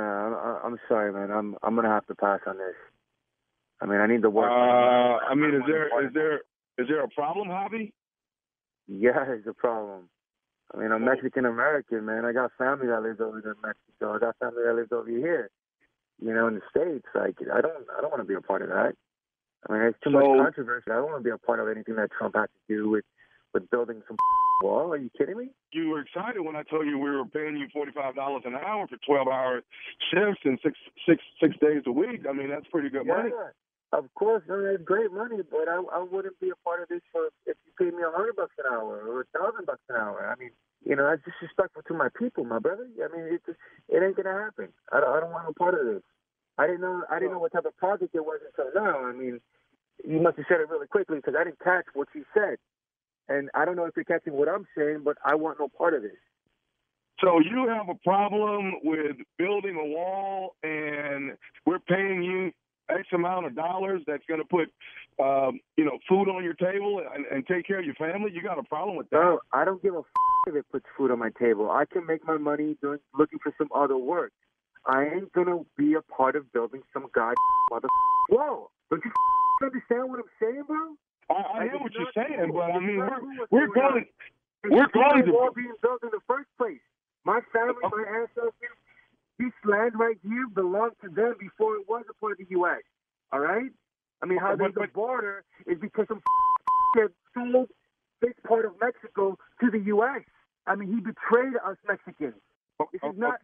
I, 0.62 0.66
I'm 0.66 0.78
sorry, 0.88 1.12
man. 1.12 1.30
I'm 1.32 1.56
I'm 1.62 1.74
gonna 1.74 1.88
have 1.88 2.06
to 2.06 2.14
pass 2.14 2.40
on 2.46 2.58
this. 2.58 2.74
I 3.80 3.86
mean, 3.86 4.00
I 4.00 4.06
need 4.06 4.22
to 4.22 4.30
work. 4.30 4.50
Uh, 4.50 5.24
I 5.30 5.34
mean, 5.34 5.54
is 5.54 5.62
there 5.66 6.06
is 6.06 6.12
there 6.14 6.34
is 6.78 6.88
there 6.88 7.02
a 7.04 7.08
problem, 7.08 7.48
Javi? 7.48 7.92
Yeah, 8.88 9.24
it's 9.28 9.46
a 9.46 9.52
problem. 9.54 10.08
I 10.74 10.78
mean, 10.78 10.92
I'm 10.92 11.04
Mexican 11.04 11.44
American, 11.44 12.04
man. 12.06 12.24
I 12.24 12.32
got 12.32 12.50
family 12.58 12.86
that 12.88 13.02
lives 13.02 13.20
over 13.20 13.40
there 13.40 13.52
in 13.52 13.60
Mexico. 13.62 14.14
I 14.14 14.18
got 14.18 14.36
family 14.38 14.62
that 14.66 14.74
lives 14.74 14.92
over 14.92 15.08
here. 15.08 15.50
You 16.20 16.32
know, 16.34 16.48
in 16.48 16.54
the 16.54 16.62
states. 16.70 17.06
Like, 17.14 17.36
I 17.52 17.60
don't, 17.60 17.84
I 17.96 18.00
don't 18.00 18.10
want 18.10 18.22
to 18.22 18.26
be 18.28 18.34
a 18.34 18.40
part 18.40 18.62
of 18.62 18.68
that. 18.68 18.94
I 19.68 19.72
mean, 19.72 19.82
it's 19.82 19.98
too 20.02 20.10
So- 20.12 20.18
much 20.34 20.44
controversy. 20.54 20.90
I 20.90 20.94
don't 20.94 21.06
want 21.06 21.18
to 21.18 21.24
be 21.24 21.30
a 21.30 21.38
part 21.38 21.60
of 21.60 21.68
anything 21.68 21.96
that 21.96 22.10
Trump 22.16 22.34
has 22.36 22.48
to 22.48 22.74
do 22.74 22.88
with, 22.88 23.04
with 23.52 23.68
building 23.70 24.02
some 24.08 24.16
wall. 24.62 24.92
Are 24.92 24.96
you 24.96 25.10
kidding 25.16 25.36
me? 25.36 25.50
You 25.72 25.90
were 25.90 26.00
excited 26.00 26.40
when 26.40 26.56
I 26.56 26.62
told 26.62 26.86
you 26.86 26.98
we 26.98 27.10
were 27.10 27.26
paying 27.26 27.56
you 27.58 27.66
forty 27.72 27.92
five 27.92 28.14
dollars 28.14 28.42
an 28.46 28.54
hour 28.54 28.86
for 28.88 28.96
twelve 29.06 29.28
hour 29.28 29.60
shifts 30.10 30.40
and 30.44 30.58
six 30.64 30.78
six 31.06 31.22
six 31.40 31.54
days 31.60 31.82
a 31.86 31.92
week. 31.92 32.24
I 32.28 32.32
mean, 32.32 32.48
that's 32.48 32.66
pretty 32.72 32.88
good 32.88 33.06
money. 33.06 33.30
Of 33.92 34.12
course. 34.14 34.42
I 34.50 34.56
mean, 34.56 34.78
great 34.84 35.12
money, 35.12 35.38
but 35.48 35.68
I, 35.68 35.82
I 35.92 36.02
wouldn't 36.02 36.38
be 36.40 36.50
a 36.50 36.56
part 36.64 36.82
of 36.82 36.88
this 36.88 37.02
for 37.12 37.28
if 37.46 37.56
you 37.64 37.72
paid 37.78 37.94
me 37.94 38.02
a 38.02 38.10
hundred 38.10 38.36
bucks 38.36 38.54
an 38.58 38.64
hour 38.70 39.02
or 39.06 39.22
a 39.22 39.38
thousand 39.38 39.66
bucks 39.66 39.82
an 39.88 39.96
hour. 39.96 40.26
I 40.26 40.38
mean, 40.40 40.50
you 40.84 40.96
know, 40.96 41.08
that's 41.08 41.22
disrespectful 41.24 41.82
to 41.86 41.94
my 41.94 42.08
people, 42.18 42.44
my 42.44 42.58
brother. 42.58 42.86
I 42.98 43.16
mean, 43.16 43.32
it 43.32 43.42
just, 43.46 43.58
it 43.88 44.02
ain't 44.02 44.16
gonna 44.16 44.34
happen. 44.34 44.68
I 44.92 45.00
don't, 45.00 45.16
I 45.16 45.20
don't 45.20 45.30
want 45.30 45.46
no 45.46 45.54
part 45.56 45.74
of 45.74 45.86
this. 45.86 46.02
I 46.58 46.66
didn't 46.66 46.80
know 46.80 47.02
I 47.10 47.18
didn't 47.18 47.32
know 47.32 47.38
what 47.38 47.52
type 47.52 47.64
of 47.66 47.76
project 47.76 48.14
it 48.14 48.24
was 48.24 48.40
until 48.44 48.72
now. 48.74 49.04
I 49.04 49.12
mean, 49.12 49.40
you 50.04 50.20
must 50.20 50.36
have 50.36 50.46
said 50.48 50.60
it 50.60 50.68
really 50.68 50.86
quickly 50.86 51.16
because 51.16 51.34
I 51.38 51.44
didn't 51.44 51.60
catch 51.60 51.84
what 51.94 52.08
you 52.14 52.24
said, 52.34 52.56
and 53.28 53.50
I 53.54 53.64
don't 53.64 53.76
know 53.76 53.84
if 53.84 53.94
you're 53.94 54.04
catching 54.04 54.32
what 54.32 54.48
I'm 54.48 54.66
saying, 54.76 55.02
but 55.04 55.16
I 55.24 55.34
want 55.34 55.58
no 55.60 55.68
part 55.68 55.94
of 55.94 56.02
this. 56.02 56.18
So 57.20 57.40
you 57.40 57.66
have 57.68 57.88
a 57.88 57.94
problem 58.04 58.74
with 58.84 59.16
building 59.38 59.76
a 59.76 59.86
wall, 59.86 60.54
and 60.62 61.36
we're 61.64 61.78
paying 61.78 62.22
you 62.22 62.52
X 62.90 63.08
amount 63.12 63.46
of 63.46 63.54
dollars 63.54 64.02
that's 64.06 64.24
going 64.28 64.40
to 64.40 64.46
put, 64.46 64.70
um, 65.24 65.60
you 65.76 65.84
know, 65.84 65.98
food 66.08 66.28
on 66.28 66.44
your 66.44 66.54
table 66.54 67.02
and, 67.14 67.26
and 67.26 67.46
take 67.46 67.66
care 67.66 67.78
of 67.78 67.84
your 67.84 67.94
family. 67.94 68.30
You 68.32 68.42
got 68.42 68.58
a 68.58 68.62
problem 68.62 68.96
with 68.96 69.10
that? 69.10 69.16
No, 69.16 69.40
I 69.52 69.64
don't 69.64 69.82
give 69.82 69.94
a 69.94 69.98
f- 69.98 70.04
if 70.46 70.54
it 70.54 70.66
puts 70.70 70.86
food 70.96 71.10
on 71.10 71.18
my 71.18 71.30
table. 71.38 71.70
I 71.70 71.84
can 71.84 72.06
make 72.06 72.24
my 72.26 72.38
money 72.38 72.76
doing 72.80 72.98
looking 73.18 73.38
for 73.42 73.52
some 73.58 73.68
other 73.74 73.96
work. 73.96 74.32
I 74.86 75.04
ain't 75.04 75.32
gonna 75.32 75.62
be 75.76 75.94
a 75.94 76.02
part 76.02 76.36
of 76.36 76.52
building 76.52 76.82
some 76.92 77.06
god 77.12 77.34
mother 77.72 77.88
wall. 78.30 78.70
Don't 78.90 79.04
you 79.04 79.10
f- 79.10 79.66
understand 79.66 80.10
what 80.10 80.20
I'm 80.20 80.30
saying, 80.40 80.62
bro? 80.68 80.94
I, 81.28 81.58
I 81.58 81.62
hear 81.64 81.78
what 81.78 81.92
you're 81.92 82.12
saying, 82.14 82.52
but 82.54 82.70
I 82.70 82.78
mean, 82.78 82.98
we're 82.98 83.66
we're 83.66 83.66
going 83.66 83.82
on. 83.82 83.92
going 83.92 84.06
There's 84.62 84.72
we're 84.72 84.88
going 84.94 85.24
to 85.26 85.50
being 85.56 85.74
built 85.82 86.02
in 86.04 86.10
the 86.12 86.20
first 86.28 86.46
place. 86.56 86.78
My 87.24 87.40
family, 87.52 87.74
my 87.82 88.04
ancestors, 88.22 88.54
this 89.38 89.52
land 89.64 89.92
right 89.98 90.16
here 90.22 90.46
belonged 90.54 90.92
to 91.02 91.08
them 91.10 91.34
before 91.38 91.76
it 91.76 91.88
was 91.88 92.04
a 92.10 92.14
part 92.14 92.32
of 92.32 92.38
the 92.38 92.46
U.S. 92.50 92.82
All 93.32 93.40
right? 93.40 93.70
I 94.22 94.26
mean, 94.26 94.38
how 94.38 94.56
there's 94.56 94.72
a 94.82 94.86
border 94.92 95.44
is 95.66 95.78
because 95.80 96.06
some 96.08 96.22
f- 96.98 97.10
sold 97.34 97.68
this 98.22 98.32
part 98.46 98.64
of 98.64 98.72
Mexico 98.80 99.36
to 99.60 99.70
the 99.70 99.80
U.S. 99.86 100.22
I 100.66 100.74
mean, 100.74 100.88
he 100.88 101.00
betrayed 101.00 101.54
us 101.64 101.76
Mexicans. 101.86 102.34
This 102.92 103.00
is 103.02 103.18
not 103.18 103.34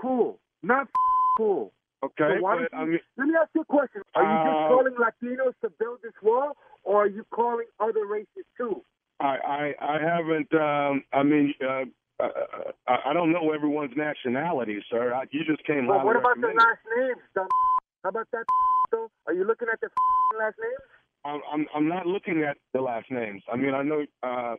cool. 0.00 0.40
Not 0.62 0.88
cool. 1.38 1.72
Okay, 2.04 2.36
So 2.36 2.42
why 2.42 2.56
but 2.62 2.70
don't 2.70 2.80
I 2.80 2.84
you- 2.84 2.90
mean, 2.92 3.00
let 3.16 3.26
me 3.28 3.34
ask 3.40 3.50
you 3.54 3.60
a 3.62 3.64
question. 3.64 4.02
Are 4.14 4.22
you 4.22 4.28
just 4.44 4.58
Uh, 4.64 4.68
calling 4.68 4.94
Latinos 4.94 5.54
to 5.62 5.70
build 5.78 5.98
this 6.02 6.12
wall, 6.22 6.56
or 6.84 7.04
are 7.04 7.08
you 7.08 7.24
calling 7.30 7.66
other 7.80 8.06
races 8.06 8.44
too? 8.56 8.82
I 9.20 9.36
I, 9.36 9.74
I 9.80 9.98
haven't. 10.00 10.52
Um, 10.54 11.02
I 11.12 11.22
mean, 11.24 11.54
uh, 11.60 11.84
uh, 12.20 12.28
I, 12.86 13.10
I 13.10 13.12
don't 13.12 13.32
know 13.32 13.52
everyone's 13.52 13.92
nationality, 13.96 14.82
sir. 14.90 15.14
I, 15.14 15.24
you 15.30 15.44
just 15.44 15.64
came. 15.66 15.86
Well, 15.86 16.04
what 16.04 16.16
about 16.16 16.40
the 16.40 16.48
last 16.48 16.80
names, 16.96 17.22
dumb? 17.34 17.48
How 18.02 18.10
about 18.10 18.28
that? 18.32 18.44
though? 18.90 19.10
Are 19.26 19.34
you 19.34 19.44
looking 19.44 19.68
at 19.72 19.80
the 19.80 19.88
last 20.38 20.56
names? 20.60 20.80
I'm, 21.24 21.40
I'm 21.52 21.66
I'm 21.74 21.88
not 21.88 22.06
looking 22.06 22.42
at 22.42 22.56
the 22.72 22.80
last 22.80 23.10
names. 23.10 23.42
I 23.52 23.56
mean, 23.56 23.74
I 23.74 23.82
know. 23.82 24.04
Uh, 24.22 24.56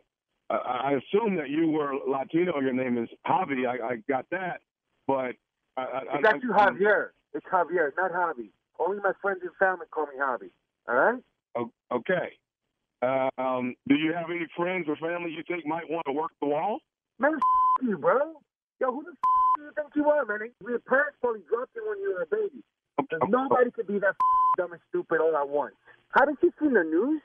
I, 0.50 0.56
I 0.56 0.90
assume 0.92 1.36
that 1.36 1.48
you 1.48 1.68
were 1.68 1.94
Latino. 2.06 2.60
Your 2.60 2.72
name 2.72 2.98
is 2.98 3.08
Javi. 3.26 3.66
I, 3.66 3.94
I 3.94 3.96
got 4.08 4.26
that, 4.30 4.60
but 5.06 5.34
I, 5.76 5.82
I, 5.82 6.18
It's 6.18 6.28
actually 6.28 6.50
I, 6.54 6.68
Javier. 6.70 7.08
It's 7.32 7.46
Javier, 7.46 7.90
not 7.96 8.12
Javi. 8.12 8.50
Only 8.78 8.98
my 9.02 9.12
friends 9.22 9.40
and 9.42 9.50
family 9.58 9.86
call 9.90 10.06
me 10.06 10.12
Javi. 10.20 10.50
All 10.88 10.94
right? 10.94 11.22
Okay. 11.92 12.32
Uh, 13.02 13.28
um, 13.38 13.74
do 13.88 13.94
you 13.94 14.12
have 14.12 14.30
any 14.30 14.46
friends 14.56 14.86
or 14.88 14.96
family 14.96 15.30
you 15.30 15.42
think 15.48 15.66
might 15.66 15.88
want 15.88 16.04
to 16.06 16.12
work 16.12 16.30
the 16.40 16.46
wall? 16.46 16.80
Man, 17.20 17.34
f- 17.36 17.84
you, 17.84 17.98
bro. 17.98 18.40
Yo, 18.80 18.92
who 18.92 19.04
the 19.04 19.12
f- 19.12 19.56
do 19.58 19.62
you 19.64 19.72
think 19.76 19.92
you 19.94 20.08
are, 20.08 20.24
man? 20.24 20.48
Your 20.64 20.78
parents 20.80 21.16
probably 21.20 21.42
dropped 21.48 21.76
you 21.76 21.84
when 21.88 22.00
you 22.00 22.14
were 22.16 22.22
a 22.24 22.30
baby. 22.32 22.64
Nobody 23.28 23.70
could 23.70 23.86
be 23.86 23.98
that 24.00 24.16
f- 24.16 24.56
dumb 24.56 24.72
and 24.72 24.80
stupid 24.88 25.20
all 25.20 25.36
at 25.36 25.48
once. 25.48 25.74
Haven't 26.16 26.38
you 26.42 26.50
seen 26.60 26.72
the 26.72 26.82
news? 26.84 27.20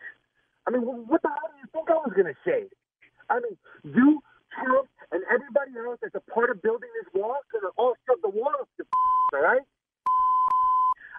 I 0.67 0.71
mean, 0.71 0.81
what 0.83 1.21
the 1.21 1.29
hell 1.29 1.49
do 1.53 1.57
you 1.61 1.69
think 1.71 1.89
I 1.89 1.93
was 1.95 2.11
going 2.15 2.27
to 2.27 2.37
say? 2.43 2.67
I 3.29 3.39
mean, 3.39 3.55
you, 3.87 4.19
Trump, 4.51 4.89
and 5.11 5.23
everybody 5.31 5.71
else 5.79 5.99
that's 6.01 6.15
a 6.15 6.25
part 6.31 6.49
of 6.49 6.61
building 6.61 6.89
this 7.01 7.09
wall 7.15 7.37
have 7.53 7.71
all 7.77 7.95
shoved 8.05 8.21
the 8.23 8.29
wall 8.29 8.51
up 8.59 8.67
f- 8.79 8.85
all 9.33 9.41
right? 9.41 9.63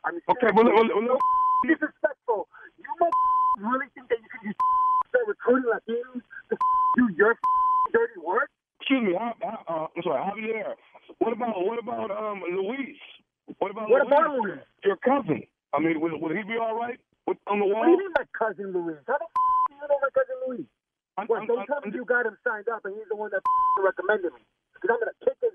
I 0.04 0.12
mean, 0.12 0.20
Okay, 0.28 0.50
well, 0.54 0.66
well, 0.68 0.86
well, 0.86 1.18
disrespectful. 1.66 2.46
You 2.78 2.90
mother- 3.00 3.72
really 3.72 3.88
think 3.94 4.08
that 4.10 4.18
you 4.20 4.28
can 4.28 4.52
just 4.52 4.60
start 5.08 5.26
recruiting 5.26 5.70
Latinos 5.72 6.22
to 6.50 6.54
do 7.00 7.08
your 7.16 7.34
dirty 7.92 8.20
work? 8.20 8.50
Excuse 8.86 9.02
me. 9.02 9.18
How, 9.18 9.34
how, 9.42 9.58
uh, 9.66 9.86
I'm 9.98 10.02
sorry, 10.06 10.22
Javier. 10.22 10.78
What 11.18 11.32
about 11.34 11.58
what 11.58 11.78
about 11.82 12.10
um 12.14 12.38
Luis? 12.46 12.94
What 13.58 13.74
about 13.74 13.90
What 13.90 14.06
Luis? 14.06 14.14
about 14.14 14.30
Luis? 14.38 14.62
Your 14.86 14.94
cousin. 15.02 15.42
I 15.74 15.80
mean, 15.82 15.98
would, 16.00 16.14
would 16.22 16.36
he 16.36 16.42
be 16.46 16.54
all 16.54 16.78
right 16.78 16.94
with, 17.26 17.34
on 17.50 17.58
the 17.58 17.66
wall? 17.66 17.82
What 17.82 17.86
do 17.86 17.90
you 17.90 17.98
mean 17.98 18.14
my 18.14 18.26
cousin 18.30 18.70
Luis? 18.70 19.02
How 19.10 19.18
the 19.18 19.26
f- 19.26 19.34
do 19.66 19.74
you 19.74 19.82
know 19.90 19.98
my 19.98 20.10
cousin 20.14 20.36
Luis? 20.46 20.66
I'm, 21.18 21.26
Well, 21.26 21.40
I'm, 21.42 21.46
don't 21.50 21.58
I'm, 21.58 21.66
tell 21.66 21.80
me 21.82 21.90
you 21.98 22.04
got 22.06 22.26
him 22.30 22.38
signed 22.46 22.68
up 22.70 22.86
and 22.86 22.94
he's 22.94 23.10
the 23.10 23.18
one 23.18 23.34
that 23.34 23.42
f- 23.42 23.82
recommended 23.82 24.30
me. 24.38 24.46
Because 24.78 24.94
I'm 24.94 25.02
going 25.02 25.10
to 25.10 25.18
kick 25.26 25.34
his 25.42 25.50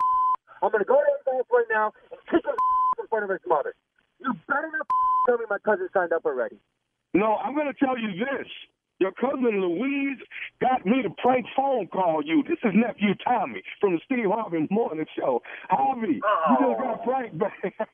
I'm 0.59 0.75
going 0.75 0.83
to 0.83 0.91
go 0.91 0.99
to 0.99 1.07
his 1.07 1.23
house 1.23 1.47
right 1.55 1.71
now 1.71 1.95
and 2.11 2.19
kick 2.27 2.43
his 2.43 2.59
in 2.99 3.07
front 3.07 3.23
of 3.23 3.31
his 3.31 3.39
mother. 3.47 3.71
You 4.19 4.35
better 4.51 4.67
not 4.75 4.83
f- 4.83 5.23
tell 5.31 5.37
me 5.39 5.47
my 5.47 5.59
cousin 5.63 5.87
signed 5.95 6.11
up 6.11 6.27
already. 6.27 6.59
No, 7.15 7.39
I'm 7.39 7.55
going 7.55 7.71
to 7.71 7.77
tell 7.79 7.95
you 7.95 8.11
this. 8.11 8.47
Your 9.01 9.11
cousin 9.13 9.59
Luis 9.59 10.19
got 10.61 10.85
me 10.85 11.01
to 11.01 11.09
prank 11.23 11.47
phone 11.55 11.87
call 11.87 12.21
you. 12.23 12.43
This 12.47 12.59
is 12.63 12.71
nephew 12.75 13.15
Tommy 13.25 13.63
from 13.79 13.93
the 13.93 13.99
Steve 14.05 14.25
Harvey 14.29 14.67
Morning 14.69 15.07
Show. 15.17 15.41
Harvey, 15.71 16.21
you 16.21 16.57
just 16.59 16.79
got 16.79 16.99
oh. 16.99 17.03
pranked 17.03 17.39
back. 17.39 17.51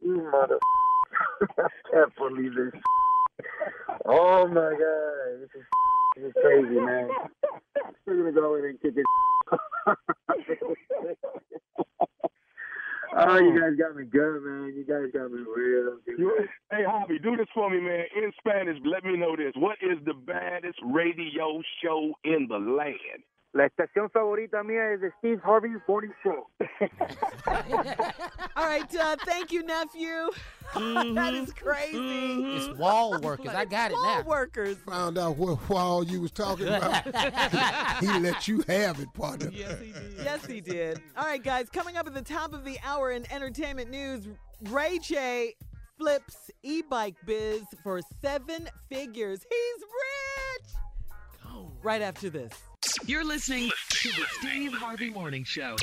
You 0.00 0.30
mother. 0.30 0.58
I 1.40 1.68
can't 1.90 2.14
believe 2.16 2.54
this. 2.54 2.80
Oh 4.04 4.46
my 4.46 4.54
god, 4.54 5.40
this 5.40 5.50
is, 5.54 5.64
this 6.16 6.24
is 6.26 6.32
crazy, 6.42 6.80
man. 6.80 7.08
We're 8.06 8.16
gonna 8.16 8.32
go 8.32 8.54
in 8.56 8.64
and 8.64 8.80
kick 8.80 8.94
his. 8.94 9.04
Oh, 13.18 13.38
you 13.38 13.60
guys 13.60 13.76
got 13.78 13.96
me 13.96 14.04
good, 14.04 14.42
man. 14.42 14.74
You 14.76 14.84
guys 14.84 15.10
got 15.12 15.30
me 15.32 15.40
real. 15.40 15.98
good. 16.06 16.48
hey, 16.70 16.84
Harvey, 16.86 17.18
do 17.18 17.36
this 17.36 17.46
for 17.54 17.70
me, 17.70 17.80
man. 17.80 18.04
In 18.16 18.32
Spanish, 18.38 18.78
let 18.84 19.04
me 19.04 19.16
know 19.16 19.36
this. 19.36 19.52
What 19.56 19.78
is 19.82 19.98
the 20.04 20.14
baddest 20.14 20.78
radio 20.84 21.62
show 21.82 22.12
in 22.24 22.46
the 22.48 22.58
land? 22.58 23.22
La 23.54 23.64
estación 23.64 24.10
favorita 24.10 24.62
mía 24.62 24.92
es 24.92 25.00
the 25.00 25.10
Steve 25.18 25.40
Harvey 25.42 25.70
Morning 25.88 26.12
Show. 26.22 26.48
All 28.56 28.66
right, 28.66 28.94
uh, 28.94 29.16
thank 29.24 29.50
you, 29.50 29.62
nephew. 29.62 30.30
that 31.14 31.32
is 31.32 31.52
crazy. 31.54 32.56
It's 32.56 32.78
wall 32.78 33.18
workers. 33.20 33.48
I 33.48 33.64
got 33.64 33.90
it 33.90 33.94
now. 33.94 34.16
Wall 34.16 34.24
workers. 34.24 34.76
Found 34.86 35.16
out 35.16 35.38
what 35.38 35.66
wall 35.70 36.04
you 36.04 36.20
was 36.20 36.30
talking 36.30 36.68
about. 36.68 37.04
he 38.00 38.18
let 38.18 38.46
you 38.46 38.62
have 38.68 39.00
it, 39.00 39.12
partner. 39.14 39.50
Yes, 39.50 39.80
he 39.80 39.92
did. 39.92 40.14
Yes, 40.22 40.46
he 40.46 40.60
did. 40.60 41.00
All 41.16 41.24
right, 41.24 41.42
guys, 41.42 41.70
coming 41.70 41.96
up 41.96 42.06
at 42.06 42.12
the 42.12 42.22
top 42.22 42.52
of 42.52 42.64
the 42.64 42.78
hour 42.84 43.12
in 43.12 43.24
entertainment 43.32 43.90
news, 43.90 44.28
Ray 44.68 44.98
J 44.98 45.54
flips 45.96 46.50
e-bike 46.62 47.16
biz 47.24 47.62
for 47.82 48.02
seven 48.20 48.68
figures. 48.90 49.40
He's 49.48 49.82
rich. 49.82 50.74
Right 51.82 52.02
after 52.02 52.28
this. 52.28 52.52
You're 53.06 53.24
listening 53.24 53.70
to 53.90 54.08
the 54.10 54.24
Steve 54.38 54.72
Harvey 54.72 55.10
Morning 55.10 55.44
Show. 55.44 55.76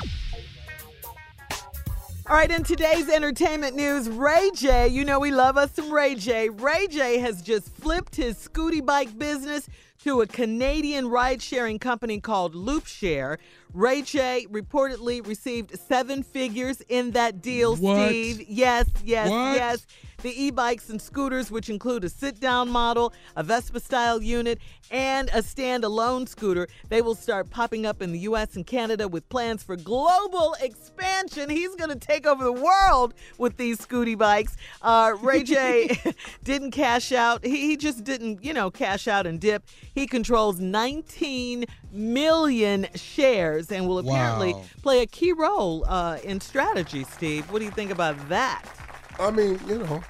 All 2.28 2.36
right, 2.36 2.50
in 2.50 2.64
today's 2.64 3.10
entertainment 3.10 3.76
news, 3.76 4.10
Ray 4.10 4.50
J, 4.56 4.88
you 4.88 5.06
know 5.06 5.20
we 5.20 5.30
love 5.32 5.58
us 5.58 5.72
some 5.74 5.92
Ray 5.92 6.16
J. 6.16 6.50
Ray 6.50 6.88
J 6.88 7.20
has 7.20 7.42
just 7.42 7.70
flipped 7.76 8.16
his 8.16 8.38
Scoot-E-Bike 8.38 9.18
business 9.20 9.70
to 10.04 10.22
a 10.22 10.28
Canadian 10.28 11.08
ride 11.08 11.42
sharing 11.42 11.78
company 11.80 12.20
called 12.20 12.56
Loopshare. 12.56 13.38
Ray 13.74 14.02
J 14.02 14.48
reportedly 14.50 15.26
received 15.26 15.78
seven 15.78 16.24
figures 16.24 16.82
in 16.90 17.12
that 17.12 17.42
deal, 17.42 17.76
What? 17.76 18.08
Steve. 18.08 18.46
Yes, 18.48 18.88
yes, 19.04 19.30
What? 19.30 19.56
yes. 19.56 19.86
The 20.26 20.46
e 20.46 20.50
bikes 20.50 20.90
and 20.90 21.00
scooters, 21.00 21.52
which 21.52 21.70
include 21.70 22.04
a 22.04 22.10
sit 22.10 22.40
down 22.40 22.72
model, 22.72 23.14
a 23.36 23.44
Vespa 23.44 23.80
style 23.80 24.24
unit, 24.24 24.58
and 24.90 25.30
a 25.30 25.44
standalone 25.44 26.28
scooter, 26.28 26.68
they 26.90 27.04
will 27.04 27.14
start 27.14 27.52
popping 27.52 27.86
up 27.86 28.02
in 28.02 28.12
the 28.12 28.18
US 28.22 28.56
and 28.56 28.66
Canada 28.66 29.08
with 29.08 29.30
plans 29.30 29.62
for 29.62 29.76
global 29.76 30.56
expansion. 30.60 31.48
He's 31.48 31.76
going 31.76 31.92
to 31.92 32.00
take 32.00 32.26
over 32.26 32.44
the 32.44 32.52
world 32.52 33.14
with 33.38 33.58
these 33.58 33.80
Scoot-E-Bikes. 33.80 34.58
Uh, 34.82 35.14
Ray 35.22 35.44
J 35.44 35.96
didn't 36.44 36.72
cash 36.72 37.12
out. 37.12 37.46
He, 37.46 37.68
he 37.68 37.78
just 37.78 38.04
didn't, 38.04 38.44
you 38.44 38.52
know, 38.56 38.72
cash 38.72 39.08
out 39.08 39.28
and 39.28 39.40
dip. 39.40 39.62
He 39.94 40.08
controls 40.08 40.60
19 40.60 41.66
million 41.92 42.88
shares 42.96 43.72
and 43.72 43.88
will 43.88 44.00
apparently 44.00 44.54
Wow. 44.56 44.64
play 44.82 45.02
a 45.04 45.06
key 45.06 45.34
role 45.34 45.86
uh, 45.88 46.18
in 46.24 46.42
strategy, 46.42 47.04
Steve. 47.04 47.52
What 47.52 47.60
do 47.60 47.66
you 47.66 47.72
think 47.72 47.92
about 47.92 48.30
that? 48.30 48.85
I 49.20 49.32
mean, 49.32 49.60
you 49.68 49.80
know, 49.80 50.04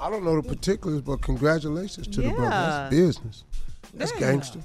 I 0.00 0.10
don't 0.10 0.24
know 0.24 0.40
the 0.40 0.48
particulars, 0.48 1.02
but 1.02 1.22
congratulations 1.22 2.06
to 2.08 2.22
the 2.22 2.28
brother. 2.30 2.42
Yeah. 2.44 2.50
That's 2.50 2.90
business. 2.90 3.44
That's 3.94 4.12
Yeah. 4.12 4.20
gangster. 4.20 4.60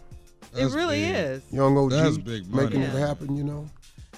it 0.53 0.71
really 0.73 1.03
is. 1.03 1.43
Young 1.51 1.77
OG 1.77 1.91
That's 1.91 2.17
big 2.17 2.47
money. 2.49 2.65
making 2.65 2.81
it 2.81 2.89
happen, 2.91 3.37
you 3.37 3.43
know. 3.43 3.69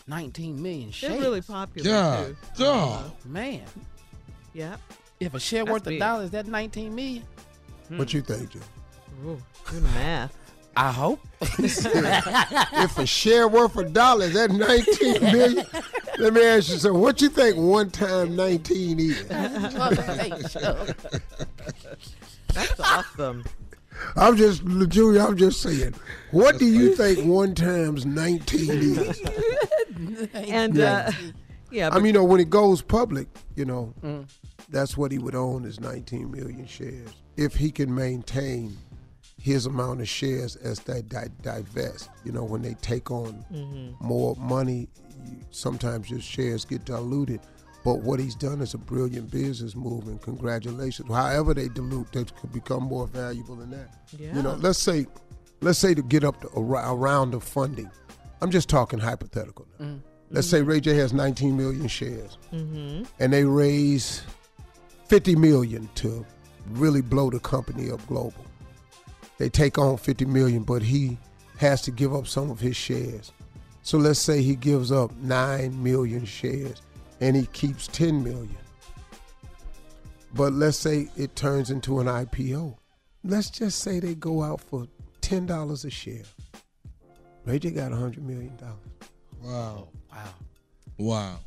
19 0.08 0.62
million 0.62 0.92
They're 1.00 1.20
really 1.20 1.42
popular 1.42 1.88
God, 1.90 2.36
too. 2.56 2.64
dog. 2.64 3.06
Uh-huh. 3.06 3.10
Man, 3.26 3.62
Yeah. 4.54 4.78
if 5.20 5.34
a 5.34 5.40
share 5.40 5.64
That's 5.64 5.74
worth 5.74 5.88
a 5.88 5.92
big. 5.92 6.00
dollar 6.00 6.24
is 6.24 6.32
that 6.32 6.48
19 6.48 6.94
million? 6.96 7.24
What 7.90 8.14
you 8.14 8.22
hmm. 8.22 8.34
think, 8.34 8.50
Jay? 8.52 8.60
Ooh, 9.26 9.42
do 9.70 9.80
the 9.80 9.82
math. 9.90 10.36
I 10.76 10.92
hope. 10.92 11.20
if 11.42 12.98
a 12.98 13.06
share 13.06 13.48
worth 13.48 13.78
a 13.78 13.84
dollar, 13.84 14.26
is 14.26 14.34
that 14.34 14.52
19 14.52 15.22
million? 15.22 15.66
Let 16.18 16.34
me 16.34 16.44
ask 16.44 16.70
you 16.70 16.78
something. 16.78 17.02
What 17.02 17.22
you 17.22 17.30
think 17.30 17.58
one 17.58 17.92
time 17.92 18.36
19 18.36 19.00
is? 19.00 19.28
That's 22.54 22.80
awesome. 22.80 23.44
I'm 24.16 24.36
just, 24.36 24.64
Junior, 24.90 25.22
I'm 25.22 25.38
just 25.38 25.62
saying. 25.62 25.94
What 26.32 26.58
do 26.58 26.66
you 26.66 26.96
think 26.96 27.26
one 27.26 27.54
times 27.56 28.06
19 28.06 28.70
is? 28.72 29.22
And 30.34 30.80
uh, 30.80 31.12
yeah, 31.70 31.90
I 31.92 31.98
mean, 31.98 32.08
you 32.08 32.14
know, 32.14 32.24
when 32.24 32.40
it 32.40 32.50
goes 32.50 32.82
public, 32.82 33.28
you 33.56 33.66
know, 33.66 33.94
that's 34.70 34.98
what 34.98 35.12
he 35.12 35.20
would 35.20 35.36
own 35.36 35.66
is 35.66 35.80
19 35.80 36.32
million 36.32 36.66
shares. 36.66 37.10
If 37.38 37.56
he 37.56 37.72
can 37.72 37.94
maintain 37.94 38.78
his 39.44 39.66
amount 39.66 40.00
of 40.00 40.08
shares 40.08 40.56
as 40.56 40.80
they 40.80 41.02
di- 41.02 41.28
divest, 41.42 42.10
you 42.24 42.32
know, 42.32 42.46
when 42.46 42.62
they 42.62 42.74
take 42.76 43.12
on 43.12 43.44
Mhm. 43.54 44.00
more 44.00 44.38
money, 44.38 44.88
you, 45.26 45.36
sometimes 45.52 46.10
your 46.10 46.22
shares 46.22 46.64
get 46.64 46.86
diluted. 46.86 47.42
But 47.84 47.96
what 48.04 48.22
he's 48.22 48.36
done 48.36 48.62
is 48.62 48.74
a 48.74 48.78
brilliant 48.78 49.30
business 49.32 49.76
move, 49.76 50.08
and 50.08 50.22
congratulations. 50.22 51.10
However 51.10 51.54
they 51.54 51.68
dilute, 51.68 52.10
they 52.14 52.24
could 52.24 52.54
become 52.54 52.84
more 52.84 53.06
valuable 53.06 53.58
than 53.58 53.72
that. 53.72 53.90
You 54.18 54.42
know, 54.42 54.54
let's 54.62 54.80
say, 54.80 55.08
let's 55.60 55.78
say 55.80 55.94
to 55.94 56.02
get 56.02 56.24
up 56.24 56.40
to 56.40 56.48
a, 56.56 56.62
a 56.62 56.96
round 56.96 57.34
of 57.34 57.44
funding. 57.44 57.92
I'm 58.42 58.50
just 58.50 58.70
talking 58.70 59.00
hypothetical. 59.00 59.68
Now. 59.78 59.96
Let's 60.32 60.48
say 60.48 60.62
Ray 60.62 60.80
J 60.80 60.96
has 60.96 61.12
19 61.12 61.58
million 61.58 61.90
shares, 61.90 62.38
Mhm. 62.54 63.06
and 63.20 63.34
they 63.34 63.44
raise 63.44 64.22
50 65.10 65.36
million 65.36 65.90
to 65.96 66.26
really 66.72 67.02
blow 67.02 67.30
the 67.30 67.40
company 67.42 67.92
up 67.92 68.00
global. 68.08 68.46
They 69.38 69.50
take 69.50 69.78
on 69.78 69.98
50 69.98 70.26
million, 70.26 70.64
but 70.64 70.82
he 70.82 71.18
has 71.58 71.82
to 71.84 71.92
give 71.92 72.14
up 72.14 72.28
some 72.28 72.50
of 72.52 72.60
his 72.60 72.76
shares. 72.76 73.32
So 73.82 73.98
let's 73.98 74.20
say 74.20 74.42
he 74.42 74.56
gives 74.56 74.92
up 74.92 75.12
9 75.18 75.84
million 75.84 76.26
shares 76.26 76.82
and 77.20 77.36
he 77.36 77.46
keeps 77.48 77.88
10 77.88 78.24
million. 78.24 78.56
But 80.34 80.54
let's 80.54 80.78
say 80.78 81.10
it 81.18 81.36
turns 81.36 81.70
into 81.70 82.00
an 82.00 82.08
IPO. 82.08 82.76
Let's 83.24 83.50
just 83.50 83.80
say 83.80 84.00
they 84.00 84.16
go 84.16 84.42
out 84.44 84.62
for 84.62 84.88
$10 85.22 85.86
a 85.86 85.90
share. 85.90 86.24
Ray 87.46 87.60
J 87.60 87.72
got 87.72 87.92
$100 87.92 88.18
million. 88.20 88.58
Wow. 89.42 89.90
Wow. 90.12 90.24
Wow. 90.98 91.40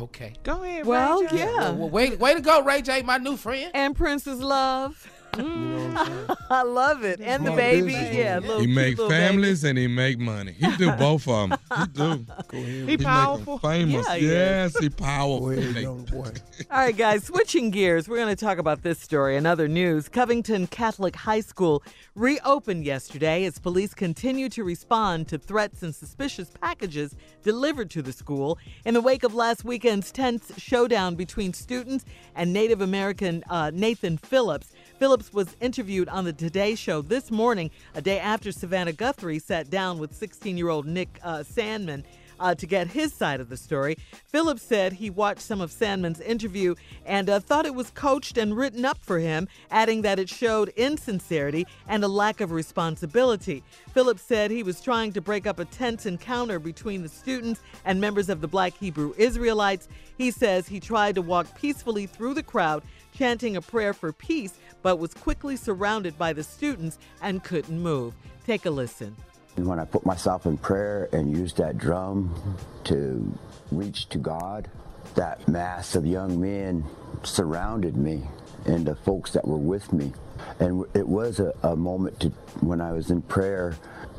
Okay. 0.00 0.34
Go 0.42 0.62
ahead, 0.62 0.84
Well, 0.86 1.22
Ray 1.22 1.28
J. 1.28 1.38
yeah. 1.38 1.46
Well, 1.56 1.74
well, 1.76 1.88
way, 1.90 2.16
way 2.16 2.34
to 2.34 2.40
go, 2.40 2.62
Ray 2.62 2.82
J, 2.82 3.02
my 3.02 3.18
new 3.18 3.36
friend. 3.36 3.70
And 3.74 3.94
Princess 3.96 4.40
Love. 4.40 5.08
I 6.50 6.62
love 6.62 7.04
it. 7.04 7.20
And 7.20 7.46
the 7.46 7.52
baby. 7.52 7.86
business, 7.88 8.14
Yeah, 8.14 8.38
man. 8.40 8.42
little 8.42 8.58
He 8.60 8.66
cute 8.66 8.76
make 8.76 8.98
little 8.98 9.08
baby. 9.08 9.26
families 9.26 9.64
and 9.64 9.78
he 9.78 9.86
make 9.86 10.18
money. 10.18 10.52
He 10.52 10.76
do 10.76 10.90
both 10.98 11.26
of 11.28 11.50
them. 11.50 11.58
He 11.78 11.86
do. 11.86 12.26
Go 12.48 12.58
ahead. 12.58 12.64
He 12.66 12.82
make 12.84 13.00
'em 13.00 13.04
powerful. 13.04 13.58
famous. 13.58 14.06
Yeah, 14.08 14.14
he 14.16 14.24
is. 14.26 14.30
yes, 14.32 14.78
he 14.78 14.88
powerful. 14.90 15.40
Go 15.40 15.50
ahead, 15.50 15.74
They- 15.74 15.82
young 15.82 16.04
boy. 16.12 16.30
All 16.70 16.78
right, 16.78 16.96
guys, 16.96 17.24
switching 17.24 17.70
gears, 17.70 18.08
we're 18.08 18.16
going 18.18 18.34
to 18.34 18.44
talk 18.44 18.58
about 18.58 18.82
this 18.82 19.00
story 19.00 19.36
and 19.36 19.46
other 19.46 19.68
news. 19.68 20.08
Covington 20.08 20.66
Catholic 20.68 21.16
High 21.16 21.40
School 21.40 21.82
reopened 22.14 22.84
yesterday 22.84 23.44
as 23.44 23.58
police 23.58 23.92
continue 23.94 24.48
to 24.50 24.62
respond 24.62 25.26
to 25.28 25.38
threats 25.38 25.82
and 25.82 25.94
suspicious 25.94 26.50
packages 26.60 27.14
delivered 27.42 27.90
to 27.90 28.02
the 28.02 28.12
school 28.12 28.56
in 28.84 28.94
the 28.94 29.00
wake 29.00 29.24
of 29.24 29.34
last 29.34 29.64
weekend's 29.64 30.12
tense 30.12 30.52
showdown 30.56 31.16
between 31.16 31.52
students 31.52 32.04
and 32.36 32.52
Native 32.52 32.80
American 32.80 33.42
uh, 33.50 33.70
Nathan 33.74 34.16
Phillips. 34.16 34.72
Phillips 34.98 35.32
was 35.32 35.56
interviewed 35.60 36.08
on 36.08 36.24
the 36.24 36.32
Today 36.32 36.74
Show 36.74 37.02
this 37.02 37.30
morning, 37.30 37.70
a 37.94 38.00
day 38.00 38.20
after 38.20 38.52
Savannah 38.52 38.92
Guthrie 38.92 39.40
sat 39.40 39.68
down 39.68 39.98
with 39.98 40.14
16 40.14 40.56
year 40.56 40.68
old 40.68 40.86
Nick 40.86 41.18
uh, 41.22 41.38
Sandmann 41.38 42.04
uh, 42.38 42.54
to 42.54 42.66
get 42.66 42.88
his 42.88 43.12
side 43.12 43.40
of 43.40 43.48
the 43.48 43.56
story. 43.56 43.96
Phillips 44.26 44.62
said 44.62 44.92
he 44.92 45.10
watched 45.10 45.40
some 45.40 45.60
of 45.60 45.70
Sandmann's 45.70 46.20
interview 46.20 46.74
and 47.06 47.28
uh, 47.28 47.40
thought 47.40 47.66
it 47.66 47.74
was 47.74 47.90
coached 47.90 48.38
and 48.38 48.56
written 48.56 48.84
up 48.84 48.98
for 49.02 49.18
him, 49.18 49.48
adding 49.70 50.02
that 50.02 50.18
it 50.18 50.28
showed 50.28 50.70
insincerity 50.70 51.66
and 51.88 52.04
a 52.04 52.08
lack 52.08 52.40
of 52.40 52.52
responsibility. 52.52 53.62
Phillips 53.92 54.22
said 54.22 54.50
he 54.50 54.62
was 54.62 54.80
trying 54.80 55.12
to 55.12 55.20
break 55.20 55.46
up 55.46 55.58
a 55.58 55.64
tense 55.64 56.06
encounter 56.06 56.58
between 56.58 57.02
the 57.02 57.08
students 57.08 57.60
and 57.84 58.00
members 58.00 58.28
of 58.28 58.40
the 58.40 58.48
Black 58.48 58.76
Hebrew 58.76 59.14
Israelites. 59.16 59.88
He 60.18 60.30
says 60.30 60.68
he 60.68 60.80
tried 60.80 61.14
to 61.16 61.22
walk 61.22 61.58
peacefully 61.58 62.06
through 62.06 62.34
the 62.34 62.42
crowd, 62.42 62.82
chanting 63.16 63.56
a 63.56 63.62
prayer 63.62 63.94
for 63.94 64.12
peace, 64.12 64.54
but 64.84 64.98
was 64.98 65.14
quickly 65.14 65.56
surrounded 65.56 66.16
by 66.18 66.34
the 66.34 66.42
students 66.42 66.98
and 67.22 67.42
couldn't 67.42 67.80
move. 67.80 68.14
Take 68.46 68.66
a 68.66 68.70
listen. 68.70 69.16
When 69.56 69.80
I 69.80 69.86
put 69.86 70.04
myself 70.04 70.44
in 70.44 70.58
prayer 70.58 71.08
and 71.10 71.34
used 71.34 71.56
that 71.56 71.78
drum 71.78 72.58
to 72.84 73.32
reach 73.72 74.10
to 74.10 74.18
God, 74.18 74.70
that 75.14 75.48
mass 75.48 75.94
of 75.94 76.04
young 76.04 76.38
men 76.38 76.84
surrounded 77.22 77.96
me 77.96 78.24
and 78.66 78.84
the 78.84 78.94
folks 78.94 79.30
that 79.32 79.48
were 79.48 79.56
with 79.56 79.90
me. 79.90 80.12
And 80.60 80.84
it 80.94 81.08
was 81.08 81.40
a, 81.40 81.54
a 81.62 81.74
moment 81.74 82.20
to, 82.20 82.28
when 82.60 82.82
I 82.82 82.92
was 82.92 83.10
in 83.10 83.22
prayer, 83.22 83.76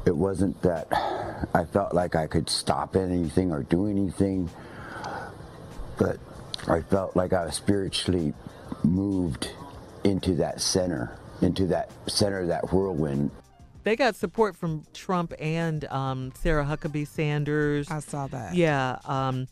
it 0.07 0.16
wasn't 0.16 0.59
that 0.63 0.88
I 1.53 1.66
felt 1.66 1.93
like 1.93 2.16
I 2.16 2.26
could 2.26 2.49
stop 2.49 2.95
anything 2.95 3.51
or 3.51 3.61
do 3.61 3.88
anything, 3.88 4.49
but 5.99 6.18
I 6.68 6.82
felt 6.82 7.16
like 7.16 7.34
I 7.34 7.45
was 7.45 7.55
spiritually 7.55 8.34
moved 8.84 9.51
into 10.06 10.36
that 10.36 10.62
center, 10.62 11.18
into 11.41 11.66
that 11.68 11.91
center 12.08 12.39
of 12.39 12.47
that 12.47 12.72
whirlwind. 12.72 13.32
They 13.84 13.95
got 13.95 14.16
support 14.16 14.56
from 14.56 14.86
Trump 14.93 15.34
and 15.39 15.84
um, 15.86 16.32
Sarah 16.39 16.64
Huckabee 16.64 17.08
Sanders. 17.08 17.89
I 17.91 17.99
saw 17.99 18.28
that. 18.28 18.56
Yeah. 18.56 18.99
Um, 19.06 19.47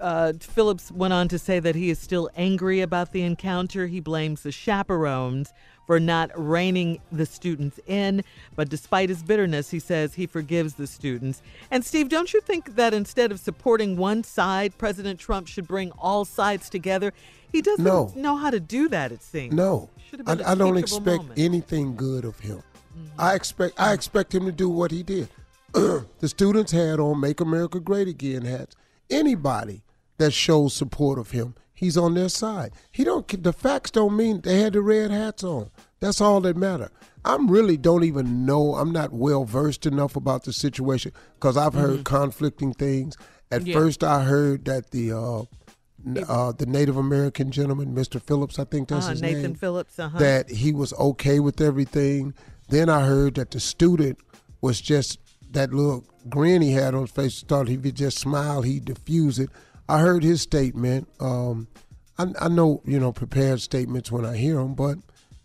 uh, 0.00 0.32
Phillips 0.40 0.90
went 0.92 1.12
on 1.12 1.28
to 1.28 1.38
say 1.38 1.58
that 1.58 1.74
he 1.74 1.90
is 1.90 1.98
still 1.98 2.30
angry 2.36 2.80
about 2.80 3.12
the 3.12 3.22
encounter. 3.22 3.86
He 3.88 4.00
blames 4.00 4.42
the 4.42 4.52
chaperones 4.52 5.52
for 5.86 5.98
not 5.98 6.30
reining 6.34 7.00
the 7.10 7.26
students 7.26 7.80
in. 7.86 8.22
But 8.54 8.68
despite 8.68 9.08
his 9.08 9.22
bitterness, 9.22 9.70
he 9.70 9.80
says 9.80 10.14
he 10.14 10.26
forgives 10.26 10.74
the 10.74 10.86
students. 10.86 11.42
And 11.70 11.84
Steve, 11.84 12.08
don't 12.08 12.32
you 12.32 12.40
think 12.40 12.76
that 12.76 12.94
instead 12.94 13.32
of 13.32 13.40
supporting 13.40 13.96
one 13.96 14.22
side, 14.22 14.76
President 14.78 15.18
Trump 15.18 15.48
should 15.48 15.66
bring 15.66 15.90
all 15.92 16.24
sides 16.24 16.68
together? 16.68 17.12
He 17.52 17.62
doesn't 17.62 17.84
No. 17.84 18.12
know 18.16 18.36
how 18.36 18.50
to 18.50 18.60
do 18.60 18.88
that, 18.88 19.10
it 19.12 19.22
seems. 19.22 19.54
No, 19.54 19.88
I, 20.26 20.32
I 20.32 20.54
don't 20.54 20.76
expect 20.76 21.22
moment. 21.22 21.38
anything 21.38 21.96
good 21.96 22.24
of 22.24 22.38
him. 22.40 22.62
I 23.18 23.34
expect 23.34 23.78
I 23.80 23.92
expect 23.92 24.34
him 24.34 24.44
to 24.46 24.52
do 24.52 24.68
what 24.68 24.90
he 24.90 25.02
did. 25.02 25.28
the 25.72 26.04
students 26.28 26.72
had 26.72 26.98
on 27.00 27.20
"Make 27.20 27.40
America 27.40 27.80
Great 27.80 28.08
Again" 28.08 28.42
hats. 28.42 28.74
Anybody 29.10 29.82
that 30.18 30.32
shows 30.32 30.74
support 30.74 31.18
of 31.18 31.30
him, 31.30 31.54
he's 31.74 31.96
on 31.96 32.14
their 32.14 32.28
side. 32.28 32.72
He 32.92 33.04
don't. 33.04 33.42
The 33.42 33.52
facts 33.52 33.90
don't 33.90 34.16
mean 34.16 34.40
they 34.42 34.60
had 34.60 34.72
the 34.74 34.82
red 34.82 35.10
hats 35.10 35.42
on. 35.44 35.70
That's 36.00 36.20
all 36.20 36.40
that 36.42 36.56
matter. 36.56 36.90
I'm 37.24 37.50
really 37.50 37.76
don't 37.76 38.04
even 38.04 38.46
know. 38.46 38.74
I'm 38.76 38.92
not 38.92 39.12
well 39.12 39.44
versed 39.44 39.86
enough 39.86 40.14
about 40.16 40.44
the 40.44 40.52
situation 40.52 41.12
because 41.34 41.56
I've 41.56 41.74
heard 41.74 42.00
Mhm. 42.00 42.04
conflicting 42.04 42.72
things. 42.74 43.16
At 43.50 43.66
Yeah. 43.66 43.74
first, 43.74 44.04
I 44.04 44.24
heard 44.24 44.64
that 44.66 44.90
the 44.92 45.12
uh, 45.12 45.42
uh, 46.28 46.52
the 46.52 46.66
Native 46.66 46.96
American 46.96 47.50
gentleman, 47.50 47.94
Mr. 47.94 48.20
Phillips, 48.22 48.58
I 48.58 48.64
think 48.64 48.88
that's 48.88 49.04
Uh-huh, 49.04 49.10
his 49.12 49.22
Nathan 49.22 49.42
name, 49.42 49.54
Phillips, 49.54 49.98
uh-huh. 49.98 50.18
that 50.18 50.48
he 50.50 50.72
was 50.72 50.92
okay 50.94 51.40
with 51.40 51.60
everything. 51.60 52.34
Then 52.68 52.88
I 52.88 53.04
heard 53.04 53.34
that 53.34 53.50
the 53.50 53.60
student 53.60 54.18
was 54.60 54.80
just 54.80 55.18
that 55.50 55.72
little 55.72 56.04
grin 56.28 56.62
he 56.62 56.72
had 56.72 56.94
on 56.94 57.02
his 57.02 57.10
face. 57.10 57.42
Thought 57.42 57.68
he 57.68 57.76
just 57.76 58.18
smiled, 58.18 58.66
he'd 58.66 58.84
diffuse 58.84 59.38
it. 59.38 59.50
I 59.88 60.00
heard 60.00 60.22
his 60.22 60.42
statement. 60.42 61.08
Um, 61.18 61.68
I, 62.18 62.26
I 62.40 62.48
know 62.48 62.82
you 62.84 62.98
know 63.00 63.12
prepared 63.12 63.60
statements 63.60 64.12
when 64.12 64.24
I 64.24 64.36
hear 64.36 64.56
them, 64.56 64.74
but 64.74 64.98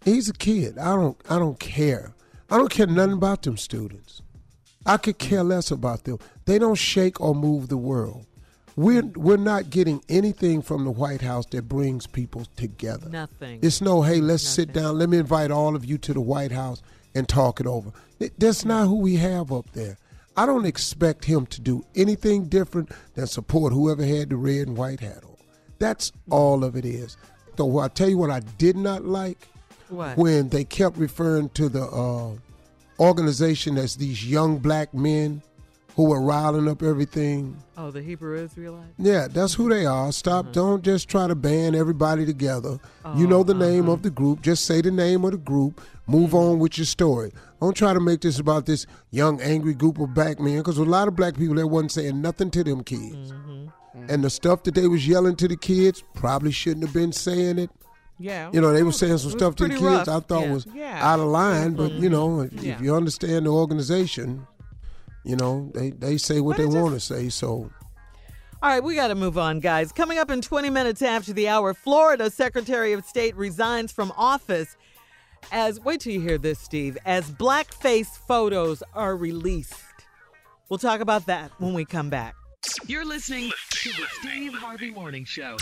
he's 0.03 0.29
a 0.29 0.33
kid. 0.33 0.77
I 0.77 0.95
don't. 0.95 1.17
I 1.29 1.39
don't 1.39 1.59
care. 1.59 2.13
I 2.49 2.57
don't 2.57 2.69
care 2.69 2.87
nothing 2.87 3.13
about 3.13 3.43
them 3.43 3.57
students. 3.57 4.21
I 4.85 4.97
could 4.97 5.17
care 5.17 5.43
less 5.43 5.71
about 5.71 6.03
them. 6.03 6.19
They 6.45 6.59
don't 6.59 6.75
shake 6.75 7.21
or 7.21 7.33
move 7.33 7.69
the 7.69 7.77
world. 7.77 8.25
We're 8.75 9.03
we're 9.03 9.37
not 9.37 9.69
getting 9.69 10.01
anything 10.09 10.61
from 10.61 10.83
the 10.83 10.91
White 10.91 11.21
House 11.21 11.45
that 11.47 11.69
brings 11.69 12.07
people 12.07 12.45
together. 12.55 13.09
Nothing. 13.09 13.59
It's 13.61 13.81
no, 13.81 14.01
hey, 14.01 14.19
let's 14.19 14.43
sit 14.43 14.73
down. 14.73 14.97
Let 14.97 15.09
me 15.09 15.17
invite 15.19 15.51
all 15.51 15.75
of 15.75 15.85
you 15.85 15.97
to 15.99 16.13
the 16.13 16.21
White 16.21 16.51
House 16.51 16.81
and 17.13 17.27
talk 17.29 17.59
it 17.59 17.67
over. 17.67 17.91
That's 18.37 18.65
not 18.65 18.87
who 18.87 18.95
we 18.99 19.15
have 19.17 19.51
up 19.51 19.71
there. 19.73 19.97
I 20.35 20.47
don't 20.47 20.65
expect 20.65 21.25
him 21.25 21.45
to 21.47 21.61
do 21.61 21.85
anything 21.95 22.45
different 22.45 22.89
than 23.13 23.27
support 23.27 23.71
whoever 23.73 24.03
had 24.03 24.29
the 24.31 24.35
red 24.37 24.67
and 24.67 24.75
white 24.77 24.99
hat 24.99 25.23
on. 25.23 25.35
That's 25.77 26.11
all 26.31 26.63
of 26.63 26.75
it 26.75 26.85
is. 26.85 27.17
So 27.57 27.77
I 27.77 27.87
tell 27.89 28.09
you 28.09 28.17
what 28.17 28.31
I 28.31 28.39
did 28.39 28.75
not 28.75 29.05
like 29.05 29.47
What? 29.89 30.17
when 30.17 30.49
they 30.49 30.63
kept 30.63 30.97
referring 30.97 31.49
to 31.49 31.69
the 31.69 31.83
uh, 31.83 32.31
organization 32.99 33.77
as 33.77 33.95
these 33.97 34.25
young 34.25 34.57
black 34.57 34.91
men 34.93 35.43
who 35.95 36.09
were 36.09 36.21
riling 36.21 36.67
up 36.67 36.81
everything. 36.81 37.57
Oh, 37.77 37.91
the 37.91 38.01
Hebrew 38.01 38.41
Israelites? 38.43 38.93
Yeah, 38.97 39.27
that's 39.27 39.53
who 39.53 39.69
they 39.69 39.85
are. 39.85 40.11
Stop. 40.11 40.45
Uh-huh. 40.45 40.53
Don't 40.53 40.83
just 40.83 41.07
try 41.07 41.27
to 41.27 41.35
band 41.35 41.75
everybody 41.75 42.25
together. 42.25 42.79
you 43.15 43.27
know 43.27 43.39
oh, 43.39 43.43
the 43.43 43.53
name 43.53 43.83
uh-huh. 43.83 43.93
of 43.93 44.01
the 44.01 44.09
group. 44.09 44.41
Just 44.41 44.65
say 44.65 44.81
the 44.81 44.91
name 44.91 45.23
of 45.23 45.31
the 45.31 45.37
group. 45.37 45.81
Move 46.07 46.31
mm-hmm. 46.31 46.37
on 46.37 46.59
with 46.59 46.77
your 46.77 46.85
story. 46.85 47.31
Don't 47.61 47.75
try 47.75 47.93
to 47.93 47.99
make 47.99 48.21
this 48.21 48.39
about 48.39 48.65
this 48.65 48.85
young, 49.11 49.39
angry 49.41 49.73
group 49.73 49.99
of 49.99 50.13
black 50.13 50.39
men 50.39 50.57
because 50.57 50.77
a 50.77 50.83
lot 50.83 51.07
of 51.07 51.15
black 51.15 51.37
people 51.37 51.55
that 51.55 51.67
wasn't 51.67 51.91
saying 51.91 52.21
nothing 52.21 52.51
to 52.51 52.63
them 52.63 52.83
kids. 52.83 53.31
Mm-hmm. 53.31 54.09
And 54.09 54.23
the 54.23 54.29
stuff 54.29 54.63
that 54.63 54.75
they 54.75 54.87
was 54.87 55.07
yelling 55.07 55.35
to 55.37 55.47
the 55.47 55.55
kids 55.55 56.03
probably 56.13 56.51
shouldn't 56.51 56.85
have 56.85 56.93
been 56.93 57.11
saying 57.11 57.59
it. 57.59 57.69
Yeah. 58.19 58.49
You 58.51 58.61
know, 58.61 58.73
they 58.73 58.83
were 58.83 58.91
saying 58.91 59.19
some 59.19 59.31
stuff 59.31 59.55
to 59.55 59.63
the 59.63 59.69
kids 59.71 59.81
rough. 59.81 60.07
I 60.07 60.19
thought 60.19 60.43
Yeah. 60.43 60.53
was 60.53 60.67
Yeah. 60.73 60.99
out 61.01 61.19
of 61.19 61.27
line. 61.27 61.73
But 61.73 61.91
you 61.93 62.09
mm-hmm. 62.09 62.11
know, 62.11 62.41
if, 62.41 62.63
if 62.63 62.81
you 62.81 62.95
understand 62.95 63.45
the 63.45 63.51
organization, 63.51 64.47
you 65.23 65.35
know, 65.35 65.71
they, 65.73 65.91
they 65.91 66.17
say 66.17 66.39
what 66.39 66.57
they 66.57 66.65
want 66.65 66.93
to 66.93 66.99
say. 66.99 67.29
So 67.29 67.69
All 68.61 68.69
right, 68.69 68.83
we 68.83 68.95
got 68.95 69.07
to 69.07 69.15
move 69.15 69.37
on, 69.37 69.59
guys. 69.59 69.91
Coming 69.91 70.17
up 70.17 70.29
in 70.29 70.41
20 70.41 70.69
minutes 70.69 71.01
after 71.01 71.33
the 71.33 71.47
hour, 71.47 71.73
Florida 71.73 72.29
Secretary 72.29 72.93
of 72.93 73.05
State 73.05 73.35
resigns 73.35 73.91
from 73.91 74.11
office 74.17 74.75
as, 75.51 75.79
wait 75.79 76.01
till 76.01 76.13
you 76.13 76.21
hear 76.21 76.37
this, 76.37 76.59
Steve, 76.59 76.97
as 77.05 77.29
blackface 77.29 78.17
photos 78.17 78.81
are 78.93 79.15
released. 79.15 79.73
We'll 80.69 80.79
talk 80.79 81.01
about 81.01 81.25
that 81.25 81.51
when 81.59 81.73
we 81.73 81.85
come 81.85 82.09
back. 82.09 82.35
You're 82.87 83.05
listening 83.05 83.51
to 83.71 83.89
the 83.89 84.05
Steve 84.21 84.53
Harvey 84.53 84.91
Morning 84.91 85.25
Show. 85.25 85.57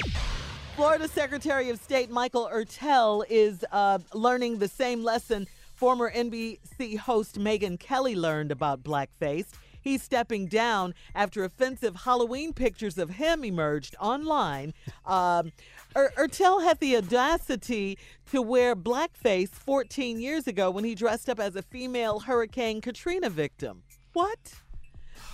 Florida 0.75 1.07
Secretary 1.07 1.69
of 1.69 1.79
State 1.79 2.09
Michael 2.09 2.49
Ertel 2.53 3.25
is 3.29 3.65
uh, 3.71 3.99
learning 4.13 4.59
the 4.59 4.67
same 4.67 5.03
lesson 5.03 5.47
former 5.81 6.11
NBC 6.11 6.95
host 6.95 7.39
Megyn 7.39 7.79
Kelly 7.79 8.15
learned 8.15 8.51
about 8.51 8.83
blackface. 8.83 9.47
He's 9.81 10.03
stepping 10.03 10.45
down 10.45 10.93
after 11.15 11.43
offensive 11.43 11.95
Halloween 11.95 12.53
pictures 12.53 12.99
of 12.99 13.09
him 13.09 13.43
emerged 13.43 13.95
online. 13.99 14.75
Um, 15.07 15.51
Er- 15.95 16.13
Ertel 16.19 16.63
had 16.63 16.79
the 16.79 16.97
audacity 16.97 17.97
to 18.31 18.43
wear 18.43 18.75
blackface 18.75 19.49
14 19.49 20.19
years 20.19 20.45
ago 20.45 20.69
when 20.69 20.83
he 20.83 20.93
dressed 20.93 21.27
up 21.27 21.39
as 21.39 21.55
a 21.55 21.63
female 21.63 22.19
Hurricane 22.19 22.79
Katrina 22.79 23.31
victim. 23.31 23.81
What? 24.13 24.53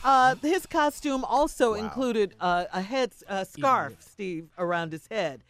Uh, 0.02 0.36
his 0.36 0.66
costume 0.66 1.26
also 1.26 1.74
included 1.74 2.36
uh, 2.40 2.68
a 2.72 2.82
head 2.82 3.12
uh, 3.28 3.44
scarf, 3.44 3.96
Steve, 4.00 4.48
around 4.58 4.94
his 4.94 5.08
head. 5.12 5.44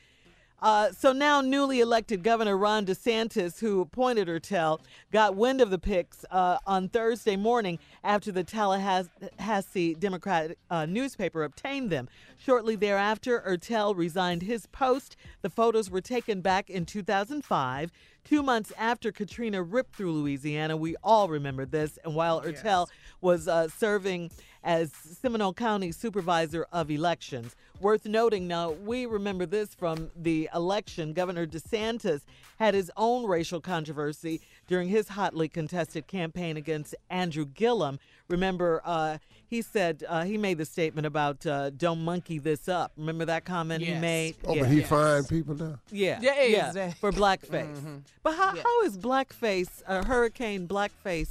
Uh, 0.59 0.91
so 0.91 1.13
now, 1.13 1.39
newly 1.39 1.81
elected 1.81 2.23
Governor 2.23 2.57
Ron 2.57 2.83
DeSantis, 2.83 3.59
who 3.59 3.79
appointed 3.79 4.27
Ertel, 4.27 4.79
got 5.11 5.35
wind 5.35 5.61
of 5.61 5.69
the 5.69 5.77
pics 5.77 6.25
uh, 6.31 6.57
on 6.65 6.89
Thursday 6.89 7.35
morning 7.35 7.77
after 8.03 8.31
the 8.31 8.43
Tallahassee 8.43 9.93
Democrat 9.93 10.57
uh, 10.71 10.87
newspaper 10.87 11.43
obtained 11.43 11.91
them. 11.91 12.09
Shortly 12.39 12.75
thereafter, 12.75 13.43
Ertel 13.47 13.95
resigned 13.95 14.41
his 14.41 14.65
post. 14.65 15.15
The 15.43 15.49
photos 15.51 15.91
were 15.91 16.01
taken 16.01 16.41
back 16.41 16.71
in 16.71 16.87
2005, 16.87 17.91
two 18.23 18.41
months 18.41 18.73
after 18.79 19.11
Katrina 19.11 19.61
ripped 19.61 19.95
through 19.95 20.13
Louisiana. 20.13 20.75
We 20.75 20.95
all 21.03 21.29
remember 21.29 21.67
this. 21.67 21.99
And 22.03 22.15
while 22.15 22.41
Ertel 22.41 22.87
was 23.21 23.47
uh, 23.47 23.67
serving 23.67 24.31
as 24.63 24.91
Seminole 24.91 25.53
County 25.53 25.91
Supervisor 25.91 26.67
of 26.71 26.91
Elections. 26.91 27.55
Worth 27.79 28.05
noting 28.05 28.47
now, 28.47 28.71
we 28.71 29.05
remember 29.05 29.45
this 29.45 29.75
from 29.75 30.09
the 30.15 30.49
election. 30.53 31.13
Governor 31.13 31.45
DeSantis 31.45 32.21
had 32.57 32.73
his 32.73 32.91
own 32.97 33.27
racial 33.27 33.61
controversy 33.61 34.41
during 34.67 34.87
his 34.87 35.09
hotly 35.09 35.47
contested 35.47 36.07
campaign 36.07 36.57
against 36.57 36.95
Andrew 37.11 37.45
Gillum. 37.45 37.99
Remember, 38.29 38.81
uh, 38.83 39.19
he 39.47 39.61
said 39.61 40.03
uh, 40.09 40.23
he 40.23 40.37
made 40.37 40.57
the 40.57 40.65
statement 40.65 41.05
about 41.05 41.45
uh, 41.45 41.69
"Don't 41.69 42.03
monkey 42.03 42.39
this 42.39 42.67
up." 42.67 42.93
Remember 42.97 43.25
that 43.25 43.45
comment 43.45 43.83
he 43.83 43.93
made? 43.93 44.35
Oh, 44.45 44.57
but 44.59 44.69
he 44.69 44.81
fined 44.81 45.29
people 45.29 45.53
now. 45.55 45.79
Yeah, 45.91 46.19
Yeah, 46.19 46.43
yeah, 46.45 46.67
exactly. 46.69 46.99
for 46.99 47.11
blackface. 47.11 47.77
Mhm. 47.79 48.01
But 48.23 48.35
how, 48.35 48.55
how 48.55 48.81
is 48.83 48.97
blackface, 48.97 49.83
uh, 49.87 50.03
Hurricane 50.03 50.67
blackface, 50.67 51.29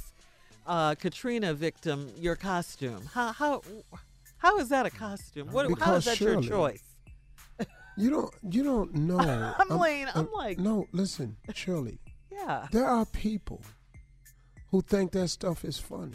uh, 0.65 0.95
Katrina 0.95 1.53
victim, 1.53 2.09
your 2.17 2.37
costume? 2.37 3.03
How 3.13 3.33
how 3.33 3.61
how 4.37 4.57
is 4.59 4.69
that 4.69 4.85
a 4.85 4.89
costume? 4.89 5.47
What, 5.51 5.65
how 5.65 5.69
Because 5.69 5.97
is 5.99 6.05
that 6.05 6.17
Shirley, 6.17 6.47
your 6.47 6.57
choice? 6.69 6.83
You 7.99 8.11
don't. 8.11 8.33
You 8.53 8.63
don't 8.63 8.93
know. 8.93 9.53
I'm 9.59 9.79
laying- 9.79 10.07
I'm 10.13 10.31
like- 10.31 10.59
No, 10.59 10.87
listen, 10.91 11.37
Shirley. 11.53 11.99
Yeah. 12.31 12.67
There 12.71 12.85
are 12.85 13.03
people 13.03 13.63
who 14.69 14.81
think 14.83 15.11
that 15.13 15.29
stuff 15.29 15.65
is 15.65 15.79
funny. 15.79 16.13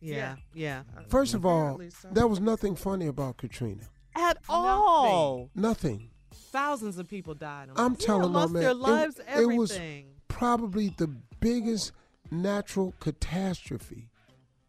Yeah, 0.00 0.36
yeah. 0.54 0.84
First 1.08 1.34
of 1.34 1.44
all, 1.44 1.78
so. 1.90 2.08
there 2.10 2.26
was 2.26 2.40
nothing 2.40 2.74
funny 2.74 3.06
about 3.06 3.36
Katrina. 3.36 3.82
At 4.16 4.38
all. 4.48 5.50
Nothing. 5.54 6.08
Thousands 6.32 6.96
of 6.96 7.06
people 7.06 7.34
died. 7.34 7.68
I'm 7.76 7.94
that. 7.94 8.00
telling 8.00 8.32
my 8.32 8.40
lost 8.40 8.52
man, 8.54 8.62
their 8.62 8.70
it- 8.70 8.76
lives, 8.76 9.20
it, 9.36 9.46
was 9.46 9.78
probably 10.28 10.94
the 10.96 11.08
biggest 11.40 11.92
natural 12.30 12.94
catastrophe 12.98 14.08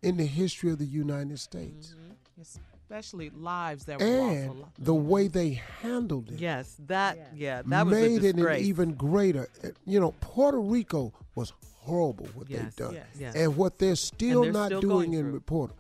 in 0.01 0.17
the 0.17 0.25
history 0.25 0.69
of 0.71 0.79
the 0.79 0.85
United 0.85 1.39
States. 1.39 1.95
Mm-hmm. 1.95 2.41
Especially 2.89 3.29
lives 3.29 3.85
that 3.85 3.99
were 3.99 4.05
And 4.05 4.59
lost. 4.61 4.71
the 4.79 4.95
way 4.95 5.27
they 5.27 5.61
handled 5.81 6.31
it 6.31 6.39
Yes, 6.39 6.75
that 6.87 7.19
yeah, 7.35 7.61
that 7.67 7.85
was 7.85 7.95
a 7.95 8.01
made 8.01 8.23
it 8.23 8.35
an 8.35 8.55
even 8.57 8.93
greater. 8.95 9.47
You 9.85 9.99
know, 9.99 10.13
Puerto 10.21 10.59
Rico 10.59 11.13
was 11.35 11.53
horrible 11.81 12.27
what 12.33 12.49
Yes, 12.49 12.61
they've 12.63 12.75
done, 12.75 12.93
yes, 12.95 13.05
yes. 13.19 13.35
and 13.35 13.55
what 13.55 13.77
they're 13.77 13.95
still 13.95 14.41
they're 14.41 14.51
not 14.51 14.67
still 14.69 14.81
doing 14.81 15.13
in 15.13 15.29
through. 15.29 15.39
Puerto. 15.41 15.75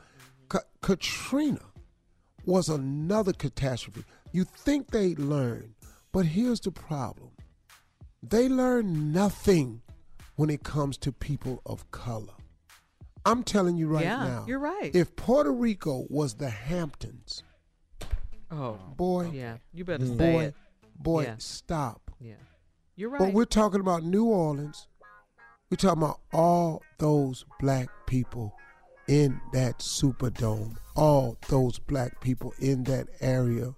Ka- 0.49 0.59
Katrina 0.81 1.61
was 2.45 2.69
another 2.69 3.33
catastrophe. 3.33 4.03
You 4.31 4.43
think 4.43 4.91
they 4.91 5.15
learned, 5.15 5.73
but 6.11 6.27
here's 6.27 6.59
the 6.59 6.71
problem: 6.71 7.31
they 8.21 8.47
learn 8.47 9.11
nothing 9.11 9.81
when 10.35 10.51
it 10.51 10.63
comes 10.63 10.95
to 10.99 11.11
people 11.11 11.61
of 11.65 11.89
color. 11.89 12.33
I'm 13.25 13.43
telling 13.43 13.77
you 13.77 13.87
right 13.87 14.03
Yeah, 14.03 14.17
now. 14.23 14.45
you're 14.47 14.59
right. 14.59 14.93
If 14.95 15.15
Puerto 15.15 15.51
Rico 15.51 16.05
was 16.09 16.35
the 16.35 16.49
Hamptons, 16.49 17.43
oh 18.51 18.79
boy, 18.95 19.31
yeah, 19.33 19.57
you 19.73 19.85
better 19.85 20.05
mm. 20.05 20.17
boy, 20.17 20.23
say 20.23 20.45
it. 20.45 20.55
boy, 20.95 21.23
Yeah. 21.23 21.35
stop. 21.37 22.11
Yeah, 22.19 22.33
you're 22.95 23.09
right. 23.09 23.19
But 23.19 23.33
we're 23.33 23.45
talking 23.45 23.81
about 23.81 24.03
New 24.03 24.25
Orleans. 24.25 24.87
We're 25.69 25.77
talking 25.77 26.01
about 26.03 26.19
all 26.33 26.81
those 26.97 27.45
black 27.59 27.89
people 28.07 28.55
in 29.07 29.39
that 29.53 29.79
Superdome, 29.79 30.75
all 30.95 31.37
those 31.47 31.77
black 31.79 32.19
people 32.21 32.53
in 32.59 32.83
that 32.85 33.07
area, 33.21 33.75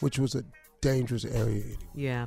which 0.00 0.18
was 0.18 0.34
a 0.34 0.44
dangerous 0.80 1.24
area. 1.24 1.62
Anyway. 1.64 1.76
Yeah. 1.94 2.26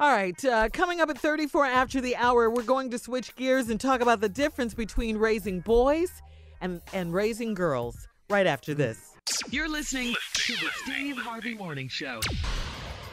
All 0.00 0.12
right. 0.12 0.44
Uh, 0.44 0.68
coming 0.72 1.00
up 1.00 1.10
at 1.10 1.18
34 1.18 1.66
after 1.66 2.00
the 2.00 2.14
hour, 2.14 2.48
we're 2.48 2.62
going 2.62 2.88
to 2.90 2.98
switch 2.98 3.34
gears 3.34 3.68
and 3.68 3.80
talk 3.80 4.00
about 4.00 4.20
the 4.20 4.28
difference 4.28 4.72
between 4.72 5.16
raising 5.16 5.58
boys 5.58 6.22
and, 6.60 6.80
and 6.92 7.12
raising 7.12 7.52
girls 7.52 8.06
right 8.30 8.46
after 8.46 8.74
this. 8.74 9.16
You're 9.50 9.68
listening 9.68 10.14
to 10.34 10.52
the 10.52 10.68
Steve 10.84 11.16
Harvey 11.16 11.54
Morning 11.54 11.88
Show. 11.88 12.20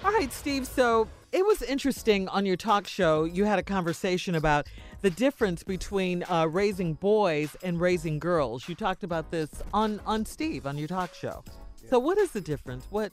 All 0.04 0.12
right, 0.12 0.32
Steve. 0.32 0.68
So 0.68 1.08
it 1.32 1.44
was 1.44 1.64
interesting 1.64 2.28
on 2.28 2.46
your 2.46 2.56
talk 2.56 2.86
show. 2.86 3.24
You 3.24 3.46
had 3.46 3.58
a 3.58 3.64
conversation 3.64 4.36
about 4.36 4.68
the 5.02 5.10
difference 5.10 5.64
between 5.64 6.24
uh, 6.30 6.46
raising 6.46 6.94
boys 6.94 7.58
and 7.64 7.82
raising 7.82 8.20
girls. 8.20 8.70
You 8.70 8.76
talked 8.76 9.04
about 9.04 9.32
this 9.32 9.50
on, 9.74 10.00
on 10.06 10.24
Steve 10.24 10.68
on 10.68 10.78
your 10.78 10.88
talk 10.88 11.16
show. 11.16 11.44
So 11.90 11.98
what 11.98 12.20
is 12.20 12.32
the 12.32 12.42
difference? 12.42 12.86
What? 12.92 13.12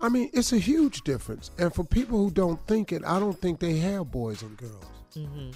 I 0.00 0.08
mean, 0.08 0.30
it's 0.32 0.52
a 0.52 0.58
huge 0.58 1.02
difference. 1.02 1.50
And 1.58 1.74
for 1.74 1.84
people 1.84 2.18
who 2.18 2.30
don't 2.30 2.64
think 2.66 2.92
it, 2.92 3.02
I 3.04 3.18
don't 3.18 3.40
think 3.40 3.60
they 3.60 3.78
have 3.78 4.10
boys 4.10 4.42
and 4.42 4.56
girls. 4.56 4.84
Mm-hmm. 5.14 5.50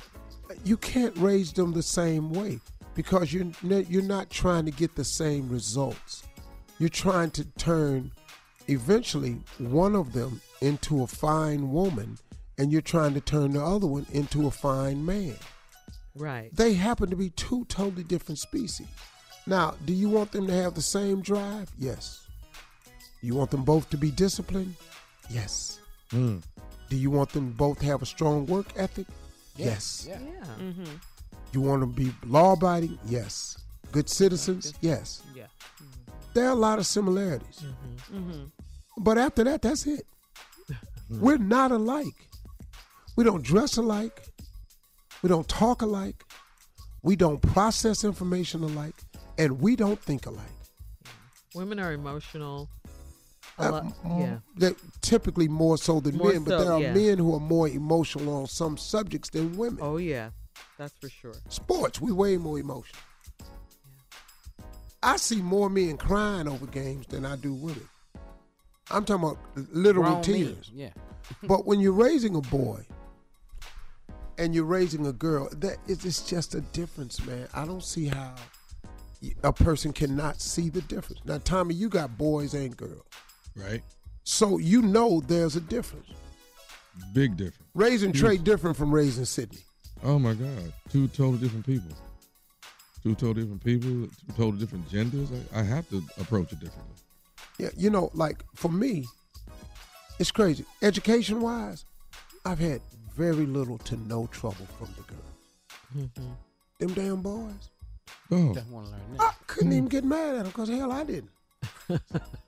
You 0.64 0.76
can't 0.76 1.16
raise 1.18 1.52
them 1.52 1.72
the 1.72 1.82
same 1.82 2.32
way 2.32 2.58
because 2.94 3.32
you're 3.32 3.46
you're 3.62 4.02
not 4.02 4.30
trying 4.30 4.64
to 4.64 4.70
get 4.70 4.96
the 4.96 5.04
same 5.04 5.48
results. 5.48 6.24
You're 6.78 6.88
trying 6.88 7.30
to 7.32 7.44
turn 7.44 8.10
eventually 8.68 9.38
one 9.58 9.94
of 9.94 10.12
them 10.12 10.40
into 10.60 11.02
a 11.02 11.06
fine 11.06 11.70
woman, 11.72 12.18
and 12.58 12.72
you're 12.72 12.80
trying 12.80 13.14
to 13.14 13.20
turn 13.20 13.52
the 13.52 13.62
other 13.62 13.86
one 13.86 14.06
into 14.12 14.46
a 14.46 14.50
fine 14.50 15.04
man. 15.04 15.36
Right. 16.16 16.54
They 16.54 16.72
happen 16.74 17.10
to 17.10 17.16
be 17.16 17.30
two 17.30 17.64
totally 17.66 18.04
different 18.04 18.38
species. 18.38 18.88
Now, 19.46 19.74
do 19.84 19.92
you 19.92 20.08
want 20.08 20.32
them 20.32 20.46
to 20.46 20.52
have 20.52 20.74
the 20.74 20.82
same 20.82 21.22
drive? 21.22 21.70
Yes. 21.78 22.26
You 23.22 23.34
want 23.34 23.50
them 23.50 23.64
both 23.64 23.90
to 23.90 23.96
be 23.96 24.10
disciplined? 24.10 24.74
Yes. 25.28 25.78
Do 26.10 26.40
you 26.90 27.10
want 27.10 27.30
them 27.30 27.52
both 27.52 27.78
to 27.80 27.86
have 27.86 28.02
a 28.02 28.06
strong 28.06 28.46
work 28.46 28.66
ethic? 28.76 29.06
Yes. 29.56 30.06
Yeah. 30.08 30.18
Mm-hmm. 30.58 30.84
You 31.52 31.60
want 31.60 31.80
them 31.80 31.94
to 31.94 31.96
be 31.96 32.12
law 32.26 32.52
abiding? 32.52 32.98
Yes. 33.06 33.58
Good 33.92 34.08
citizens? 34.08 34.74
Yes. 34.80 35.22
Yeah. 35.34 35.46
There 36.34 36.46
are 36.46 36.52
a 36.52 36.54
lot 36.54 36.78
of 36.78 36.86
similarities. 36.86 37.62
Mm-hmm. 38.12 38.44
But 38.98 39.18
after 39.18 39.44
that, 39.44 39.62
that's 39.62 39.86
it. 39.86 40.06
We're 41.10 41.38
not 41.38 41.72
alike. 41.72 42.28
We 43.16 43.24
don't 43.24 43.42
dress 43.42 43.76
alike. 43.76 44.22
We 45.22 45.28
don't 45.28 45.48
talk 45.48 45.82
alike. 45.82 46.24
We 47.02 47.16
don't 47.16 47.42
process 47.42 48.04
information 48.04 48.62
alike. 48.62 48.94
And 49.38 49.60
we 49.60 49.74
don't 49.74 50.00
think 50.00 50.26
alike. 50.26 50.44
Women 51.54 51.80
are 51.80 51.92
emotional. 51.92 52.68
A 53.60 53.70
lot- 53.70 53.86
yeah. 54.18 54.38
They're 54.56 54.74
typically 55.00 55.48
more 55.48 55.76
so 55.78 56.00
than 56.00 56.16
More 56.16 56.32
men, 56.32 56.44
but 56.44 56.58
there 56.58 56.72
are 56.72 56.80
yeah. 56.80 56.94
men 56.94 57.18
who 57.18 57.34
are 57.34 57.40
more 57.40 57.68
emotional 57.68 58.34
on 58.40 58.46
some 58.46 58.76
subjects 58.76 59.30
than 59.30 59.56
women. 59.56 59.78
Oh 59.82 59.96
yeah, 59.96 60.30
that's 60.78 60.94
for 61.00 61.08
sure. 61.08 61.34
Sports, 61.48 62.00
we 62.00 62.12
way 62.12 62.36
more 62.36 62.58
emotional. 62.58 63.00
I 65.02 65.16
see 65.16 65.40
more 65.40 65.70
men 65.70 65.96
crying 65.96 66.46
over 66.46 66.66
games 66.66 67.06
than 67.06 67.24
I 67.24 67.36
do 67.36 67.54
women. 67.54 67.88
I'm 68.90 69.04
talking 69.04 69.24
about 69.24 69.38
literal 69.72 70.02
Grown 70.04 70.14
men, 70.16 70.22
tears. 70.22 70.70
yeah. 70.74 70.90
but 71.44 71.64
when 71.64 71.80
you're 71.80 71.92
raising 71.92 72.34
a 72.36 72.40
boy 72.40 72.84
and 74.36 74.54
you're 74.54 74.64
raising 74.64 75.06
a 75.06 75.12
girl, 75.12 75.48
that 75.56 75.78
is 75.86 76.04
it's 76.04 76.28
just 76.28 76.54
a 76.54 76.60
difference, 76.60 77.24
man. 77.24 77.46
I 77.54 77.64
don't 77.64 77.84
see 77.84 78.06
how 78.06 78.34
a 79.42 79.52
person 79.52 79.92
cannot 79.92 80.40
see 80.40 80.70
the 80.70 80.80
difference. 80.82 81.20
Now, 81.24 81.38
Tommy, 81.44 81.74
you 81.74 81.88
got 81.88 82.18
boys 82.18 82.52
and 82.54 82.76
girls, 82.76 83.04
Right? 83.62 83.82
so 84.24 84.58
you 84.58 84.82
know 84.82 85.20
there's 85.26 85.56
a 85.56 85.60
difference. 85.60 86.08
Big 87.12 87.36
difference. 87.36 87.68
Raising 87.74 88.10
Huge. 88.10 88.20
Trey 88.20 88.36
different 88.36 88.76
from 88.76 88.94
raising 88.94 89.24
Sydney. 89.24 89.58
Oh 90.02 90.18
my 90.18 90.34
God, 90.34 90.72
two 90.88 91.08
totally 91.08 91.38
different 91.38 91.66
people. 91.66 91.90
Two 93.02 93.14
totally 93.14 93.42
different 93.42 93.64
people, 93.64 93.90
two 93.90 94.32
totally 94.36 94.58
different 94.58 94.88
genders. 94.90 95.30
I, 95.54 95.60
I 95.60 95.62
have 95.62 95.88
to 95.90 96.02
approach 96.20 96.52
it 96.52 96.60
differently. 96.60 96.94
Yeah, 97.58 97.70
you 97.76 97.90
know, 97.90 98.10
like 98.14 98.44
for 98.54 98.70
me, 98.70 99.06
it's 100.18 100.30
crazy. 100.30 100.64
Education 100.82 101.40
wise, 101.40 101.84
I've 102.44 102.58
had 102.58 102.80
very 103.14 103.46
little 103.46 103.78
to 103.78 103.96
no 103.96 104.26
trouble 104.28 104.66
from 104.78 104.88
the 104.96 105.02
girls. 105.02 106.08
Mm-hmm. 106.18 106.30
Them 106.78 106.94
damn 106.94 107.22
boys. 107.22 107.70
Oh, 108.30 108.54
Don't 108.54 108.70
want 108.70 108.86
to 108.86 108.92
learn 108.92 109.00
I 109.18 109.32
couldn't 109.46 109.72
even 109.72 109.86
mm. 109.86 109.90
get 109.90 110.04
mad 110.04 110.36
at 110.36 110.42
them 110.42 110.46
because 110.46 110.68
hell, 110.68 110.92
I 110.92 111.04
didn't. 111.04 111.30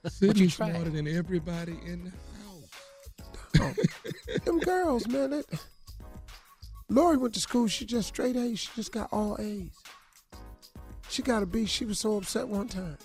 Sydney's 0.07 0.57
tried. 0.57 0.72
smarter 0.72 0.90
than 0.90 1.09
everybody 1.09 1.78
in 1.86 2.12
the 3.55 3.59
house. 3.59 3.76
Them 4.45 4.59
girls, 4.61 5.07
man. 5.09 5.30
That, 5.30 5.45
Lori 6.88 7.16
went 7.16 7.34
to 7.34 7.40
school. 7.40 7.68
She 7.68 7.84
just 7.86 8.09
straight 8.09 8.36
A's. 8.36 8.59
She 8.59 8.70
just 8.74 8.93
got 8.93 9.09
all 9.12 9.36
A's. 9.40 9.70
She 11.09 11.22
got 11.22 11.43
a 11.43 11.47
B. 11.47 11.66
She 11.66 11.84
was 11.84 11.99
so 11.99 12.16
upset 12.16 12.49
one 12.49 12.68
time. 12.68 12.99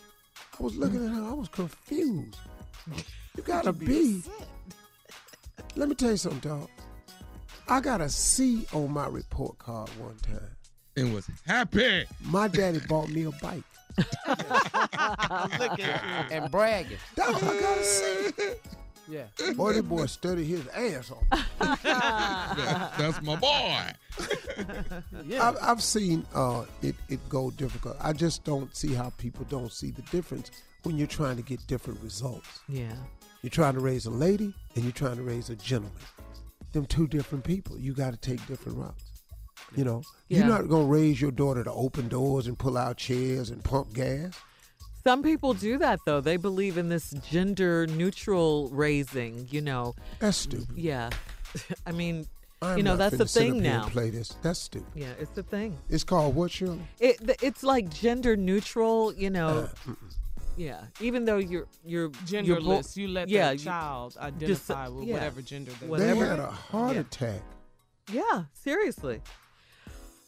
I 0.60 0.64
was 0.64 0.76
looking 0.76 1.06
at 1.06 1.12
her. 1.14 1.24
I 1.24 1.34
was 1.34 1.50
confused. 1.50 2.38
You 3.36 3.44
gotta 3.44 3.74
be. 3.74 4.24
Let 5.76 5.90
me 5.90 5.96
tell 5.96 6.12
you 6.12 6.18
something, 6.18 6.40
dog. 6.40 6.70
I 7.68 7.82
got 7.82 8.02
a 8.02 8.10
C 8.10 8.66
on 8.74 8.92
my 8.92 9.08
report 9.08 9.58
card 9.60 9.90
one 10.00 10.16
time. 10.18 10.56
And 10.96 11.14
was 11.14 11.30
happy. 11.46 12.06
My 12.22 12.48
daddy 12.48 12.80
bought 12.88 13.10
me 13.10 13.26
a 13.26 13.32
bike. 13.32 13.64
Look 13.98 14.10
at 14.30 15.80
you. 15.80 15.86
And 16.36 16.52
bragging. 16.52 16.98
Dog, 17.16 17.36
I 17.43 17.60
got 17.60 17.78
a 17.78 17.84
C. 17.84 18.32
Yeah. 19.10 19.24
Boy, 19.56 19.74
that 19.74 19.84
boy 19.88 20.06
studied 20.08 20.45
his 20.45 20.68
ass 20.68 21.12
off. 21.12 21.24
That- 21.84 22.93
that's 22.98 23.22
my 23.22 23.36
boy. 23.38 23.80
I've, 25.39 25.58
I've 25.62 25.82
seen 25.84 26.26
uh, 26.36 26.66
it, 26.82 26.95
it 27.10 27.20
go 27.30 27.52
difficult. 27.52 27.95
I 28.02 28.12
just 28.14 28.43
don't 28.43 28.76
see 28.76 28.93
how 28.93 29.12
people 29.18 29.45
don't 29.50 29.72
see 29.72 29.91
the 29.91 30.02
difference 30.04 30.52
when 30.84 30.98
you're 30.98 31.08
trying 31.08 31.38
to 31.38 31.41
get 31.43 31.66
different 31.68 32.02
results. 32.02 32.60
Yeah. 32.68 32.93
You're 33.43 33.50
trying 33.52 33.76
to 33.76 33.80
raise 33.80 34.06
a 34.08 34.12
lady 34.12 34.54
and 34.76 34.84
you're 34.84 34.91
trying 34.93 35.16
to 35.18 35.24
raise 35.24 35.50
a 35.50 35.56
gentleman. 35.56 36.02
Them 36.74 36.86
two 36.86 37.08
different 37.08 37.43
people. 37.45 37.78
You 37.80 37.93
got 37.93 38.12
to 38.12 38.18
take 38.18 38.45
different 38.48 38.78
routes. 38.78 39.07
You 39.78 39.86
know, 39.86 40.01
Yeah. 40.28 40.39
you're 40.39 40.47
not 40.47 40.67
going 40.67 40.88
to 40.88 40.91
raise 40.91 41.21
your 41.21 41.32
daughter 41.32 41.63
to 41.63 41.71
open 41.71 42.07
doors 42.09 42.47
and 42.47 42.57
pull 42.57 42.78
out 42.78 42.97
chairs 42.97 43.51
and 43.51 43.63
pump 43.63 43.93
gas. 43.93 44.34
Some 45.03 45.21
people 45.23 45.53
do 45.53 45.78
that 45.78 45.99
though. 46.05 46.19
They 46.19 46.36
believe 46.36 46.78
in 46.78 46.89
this 46.89 47.11
gender 47.30 47.88
neutral 47.88 48.69
raising, 48.69 49.47
you 49.51 49.61
know. 49.61 49.93
That's 50.19 50.36
stupid. 50.38 50.75
Yeah. 50.75 51.11
I 51.86 51.91
mean, 51.91 52.25
I'm 52.61 52.78
you 52.78 52.84
know, 52.84 52.97
that's 52.97 53.15
the 53.15 53.25
finna 53.25 53.30
sit 53.30 53.39
thing 53.41 53.51
up 53.59 53.63
here 53.63 53.71
now. 53.71 53.84
and 53.84 53.91
play 53.91 54.09
this. 54.09 54.36
That's 54.41 54.59
stupid. 54.59 54.88
Yeah, 54.95 55.13
it's 55.19 55.32
the 55.32 55.43
thing. 55.43 55.78
It's 55.89 56.03
called 56.03 56.34
what, 56.36 56.49
Shirley? 56.51 56.82
It 56.99 57.17
it's 57.43 57.61
like 57.63 57.88
gender 57.89 58.36
neutral, 58.36 59.13
you 59.13 59.30
know. 59.30 59.69
Uh, 59.88 59.93
yeah, 60.57 60.82
even 60.99 61.23
though 61.25 61.38
you're 61.38 61.67
you're 61.86 62.09
you're 62.25 62.55
bo- 62.59 62.80
Genderless. 62.82 62.97
you 62.97 63.07
let 63.09 63.30
yeah, 63.30 63.49
that 63.49 63.59
you- 63.59 63.65
child 63.65 64.13
dis- 64.13 64.19
identify 64.23 64.88
with 64.88 65.05
yeah. 65.05 65.13
whatever 65.13 65.41
gender 65.43 65.71
they 65.80 65.86
They 65.86 65.89
Whatever. 65.91 66.25
had 66.25 66.39
a 66.39 66.47
heart 66.51 66.95
Yeah. 66.95 67.01
attack. 67.01 67.41
Yeah, 68.11 68.43
seriously. 68.53 69.21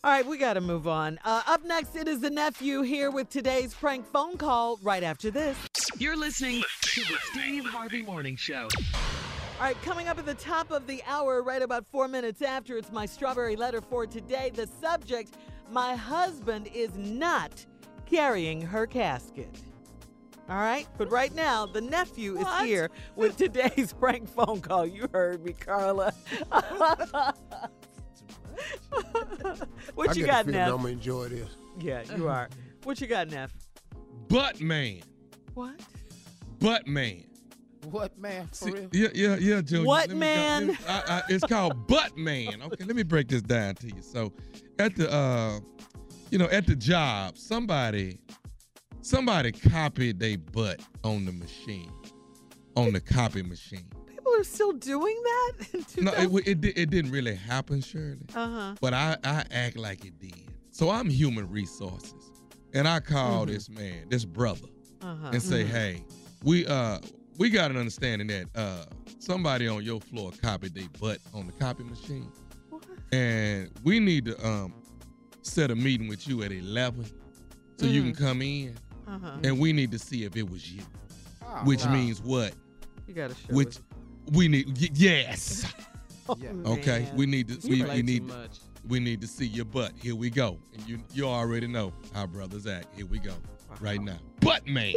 All 0.01 0.11
right, 0.11 0.25
we 0.25 0.37
got 0.37 0.53
to 0.53 0.61
move 0.61 0.87
on. 0.87 1.19
Uh, 1.25 1.41
up 1.45 1.65
next, 1.65 1.93
it 1.97 2.07
is 2.07 2.21
the 2.21 2.29
nephew 2.29 2.83
here 2.83 3.11
with 3.11 3.29
today's 3.29 3.73
prank 3.73 4.05
phone 4.05 4.37
call. 4.37 4.79
Right 4.81 5.03
after 5.03 5.29
this. 5.29 5.57
You're 5.97 6.15
listening 6.15 6.63
to 6.83 7.01
the 7.01 7.17
Steve 7.31 7.65
Harvey 7.65 8.01
Morning 8.01 8.37
Show. 8.37 8.69
All 8.93 9.65
right, 9.65 9.81
coming 9.81 10.07
up 10.07 10.17
at 10.17 10.25
the 10.25 10.35
top 10.35 10.71
of 10.71 10.87
the 10.87 11.03
hour, 11.05 11.43
right 11.43 11.61
about 11.61 11.85
four 11.85 12.07
minutes 12.07 12.41
after, 12.41 12.77
it's 12.77 12.93
my 12.93 13.05
strawberry 13.05 13.57
letter 13.57 13.81
for 13.81 14.07
today. 14.07 14.53
The 14.55 14.67
subject 14.79 15.35
My 15.69 15.95
husband 15.95 16.69
is 16.73 16.95
not 16.95 17.65
carrying 18.05 18.61
her 18.61 18.87
casket. 18.87 19.53
All 20.49 20.55
right, 20.55 20.87
but 20.97 21.11
right 21.11 21.35
now, 21.35 21.65
the 21.65 21.81
nephew 21.81 22.37
is 22.37 22.47
here 22.61 22.89
with 23.17 23.35
today's 23.35 23.91
prank 23.99 24.29
phone 24.29 24.61
call. 24.61 24.85
You 24.85 25.09
heard 25.11 25.43
me, 25.43 25.51
Carla. 25.51 26.13
what 29.95 30.09
I 30.09 30.13
you 30.13 30.25
got, 30.25 30.45
the 30.45 30.51
feeling 30.51 30.65
Neff? 30.65 30.73
I'm 30.73 30.81
going 30.81 30.83
to 30.83 30.89
enjoy 30.91 31.27
this. 31.29 31.49
Yeah, 31.79 32.01
you 32.15 32.27
are. 32.27 32.49
What 32.83 32.99
you 33.01 33.07
got, 33.07 33.29
Neff? 33.29 33.53
Butt 34.27 34.59
man. 34.61 35.01
What? 35.53 35.79
Butt 36.59 36.87
man. 36.87 37.23
What 37.89 38.17
man? 38.17 38.47
For 38.47 38.71
real? 38.71 38.89
Yeah, 38.91 39.07
yeah, 39.13 39.35
yeah, 39.37 39.61
Joe. 39.61 39.83
What 39.83 40.09
Let 40.09 40.09
me 40.09 40.19
man? 40.19 40.67
let 40.67 40.79
me- 40.79 40.85
I- 40.87 41.03
I- 41.19 41.23
it's 41.29 41.45
called 41.45 41.87
butt 41.87 42.17
man. 42.17 42.61
Okay, 42.61 42.83
let 42.83 42.95
me 42.95 43.03
break 43.03 43.29
this 43.29 43.41
down 43.41 43.75
to 43.75 43.87
you. 43.87 44.01
So, 44.01 44.33
at 44.77 44.95
the, 44.95 45.11
uh, 45.11 45.59
you 46.29 46.37
know, 46.37 46.47
at 46.49 46.67
the 46.67 46.75
job, 46.75 47.37
somebody, 47.37 48.19
somebody 49.01 49.51
copied 49.53 50.19
their 50.19 50.37
butt 50.37 50.81
on 51.03 51.25
the 51.25 51.31
machine, 51.31 51.91
on 52.75 52.91
the 52.93 52.99
copy 52.99 53.41
machine. 53.41 53.89
People 54.39 54.51
are 54.51 54.53
still 54.55 54.71
doing 54.73 55.15
that? 55.23 55.53
No, 56.01 56.11
it, 56.13 56.47
it, 56.63 56.77
it 56.77 56.89
didn't 56.89 57.11
really 57.11 57.35
happen, 57.35 57.81
Shirley. 57.81 58.17
Uh 58.33 58.47
huh. 58.49 58.75
But 58.79 58.93
I, 58.93 59.17
I 59.23 59.43
act 59.51 59.77
like 59.77 60.05
it 60.05 60.17
did. 60.19 60.33
So 60.71 60.89
I'm 60.89 61.09
human 61.09 61.49
resources. 61.49 62.13
And 62.73 62.87
I 62.87 62.99
call 63.01 63.45
Mhm. 63.45 63.47
this 63.49 63.69
man, 63.69 64.07
this 64.09 64.23
brother, 64.25 64.67
Uh-huh. 65.01 65.29
and 65.33 65.41
say, 65.41 65.63
Mhm. 65.65 65.69
hey, 65.69 66.03
we 66.43 66.65
uh 66.67 66.99
we 67.37 67.49
got 67.49 67.71
an 67.71 67.77
understanding 67.77 68.27
that 68.27 68.45
uh 68.55 68.85
somebody 69.19 69.67
on 69.67 69.83
your 69.83 69.99
floor 69.99 70.31
copied 70.41 70.73
their 70.75 70.87
butt 71.01 71.19
on 71.33 71.47
the 71.47 71.53
copy 71.53 71.83
machine. 71.83 72.31
And 73.11 73.69
we 73.83 73.99
need 73.99 74.25
to 74.25 74.47
um 74.47 74.73
set 75.41 75.71
a 75.71 75.75
meeting 75.75 76.07
with 76.07 76.27
you 76.27 76.43
at 76.43 76.51
eleven 76.51 77.05
so 77.77 77.85
you 77.87 78.03
can 78.03 78.13
Mhm. 78.13 78.17
come 78.17 78.41
in. 78.41 78.75
Uh-huh. 79.07 79.31
And 79.43 79.59
we 79.59 79.73
need 79.73 79.91
to 79.91 79.99
see 79.99 80.23
if 80.23 80.37
it 80.37 80.49
was 80.49 80.71
you. 80.71 80.83
Oh, 81.41 81.47
which 81.65 81.83
wow. 81.85 81.93
means 81.93 82.21
what? 82.21 82.53
You 83.07 83.15
got 83.15 83.31
to 83.31 83.35
show 83.35 83.53
Which 83.55 83.77
it. 83.77 83.81
We 84.31 84.47
need 84.47 84.67
y- 84.79 84.89
yes. 84.93 85.71
Yeah. 86.37 86.49
Okay, 86.63 86.99
man. 87.07 87.15
we 87.15 87.25
need 87.25 87.47
to 87.47 87.67
we, 87.67 87.81
we 87.83 88.03
need 88.03 88.21
much. 88.27 88.59
we 88.87 88.99
need 88.99 89.19
to 89.21 89.25
see 89.27 89.47
your 89.47 89.65
butt. 89.65 89.93
Here 89.99 90.13
we 90.15 90.29
go. 90.29 90.59
And 90.75 90.87
you 90.87 90.99
you 91.11 91.25
already 91.25 91.65
know 91.65 91.91
how 92.13 92.27
brothers 92.27 92.67
act. 92.67 92.85
Here 92.95 93.07
we 93.07 93.17
go. 93.17 93.33
Right 93.81 93.99
now. 93.99 94.19
Butt 94.39 94.67
man. 94.67 94.93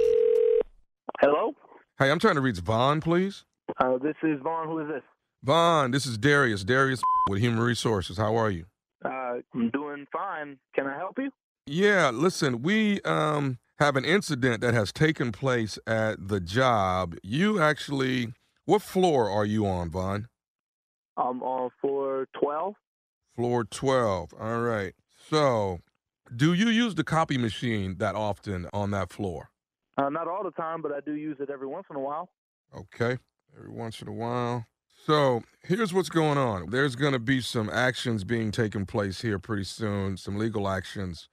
Hello? 1.20 1.54
Hey, 1.98 2.10
I'm 2.10 2.18
trying 2.18 2.34
to 2.34 2.42
reach 2.42 2.58
Vaughn, 2.58 3.00
please. 3.00 3.44
Uh, 3.78 3.96
this 3.96 4.14
is 4.22 4.40
Vaughn. 4.42 4.66
Who 4.68 4.80
is 4.80 4.88
this? 4.88 5.02
Vaughn, 5.42 5.90
this 5.90 6.04
is 6.04 6.18
Darius. 6.18 6.64
Darius 6.64 7.00
with 7.30 7.40
Human 7.40 7.60
Resources. 7.60 8.18
How 8.18 8.36
are 8.36 8.50
you? 8.50 8.66
Uh, 9.02 9.36
I'm 9.54 9.70
doing 9.70 10.06
fine. 10.12 10.58
Can 10.74 10.86
I 10.86 10.98
help 10.98 11.18
you? 11.18 11.30
Yeah, 11.66 12.10
listen, 12.10 12.60
we 12.60 13.00
um 13.02 13.58
have 13.78 13.96
an 13.96 14.04
incident 14.04 14.60
that 14.60 14.74
has 14.74 14.92
taken 14.92 15.32
place 15.32 15.78
at 15.86 16.28
the 16.28 16.40
job. 16.40 17.14
You 17.22 17.58
actually, 17.60 18.34
what 18.64 18.82
floor 18.82 19.30
are 19.30 19.44
you 19.44 19.66
on, 19.66 19.90
Vaughn? 19.90 20.28
I'm 21.16 21.42
on 21.42 21.70
floor 21.80 22.26
12. 22.40 22.74
Floor 23.36 23.64
12. 23.64 24.34
All 24.38 24.60
right. 24.60 24.94
So, 25.30 25.80
do 26.34 26.52
you 26.52 26.68
use 26.68 26.94
the 26.94 27.04
copy 27.04 27.38
machine 27.38 27.96
that 27.98 28.14
often 28.14 28.68
on 28.72 28.90
that 28.92 29.10
floor? 29.10 29.50
Uh, 29.98 30.08
not 30.08 30.28
all 30.28 30.42
the 30.42 30.50
time, 30.52 30.80
but 30.80 30.92
I 30.92 31.00
do 31.00 31.14
use 31.14 31.36
it 31.40 31.50
every 31.50 31.66
once 31.66 31.86
in 31.90 31.96
a 31.96 32.00
while. 32.00 32.30
Okay. 32.74 33.18
Every 33.56 33.70
once 33.70 34.00
in 34.00 34.08
a 34.08 34.12
while. 34.12 34.66
So 35.04 35.42
here's 35.64 35.92
what's 35.92 36.08
going 36.08 36.38
on. 36.38 36.70
There's 36.70 36.94
going 36.94 37.12
to 37.12 37.18
be 37.18 37.40
some 37.40 37.68
actions 37.68 38.22
being 38.24 38.52
taken 38.52 38.86
place 38.86 39.20
here 39.20 39.38
pretty 39.38 39.64
soon, 39.64 40.16
some 40.16 40.38
legal 40.38 40.68
actions, 40.68 41.28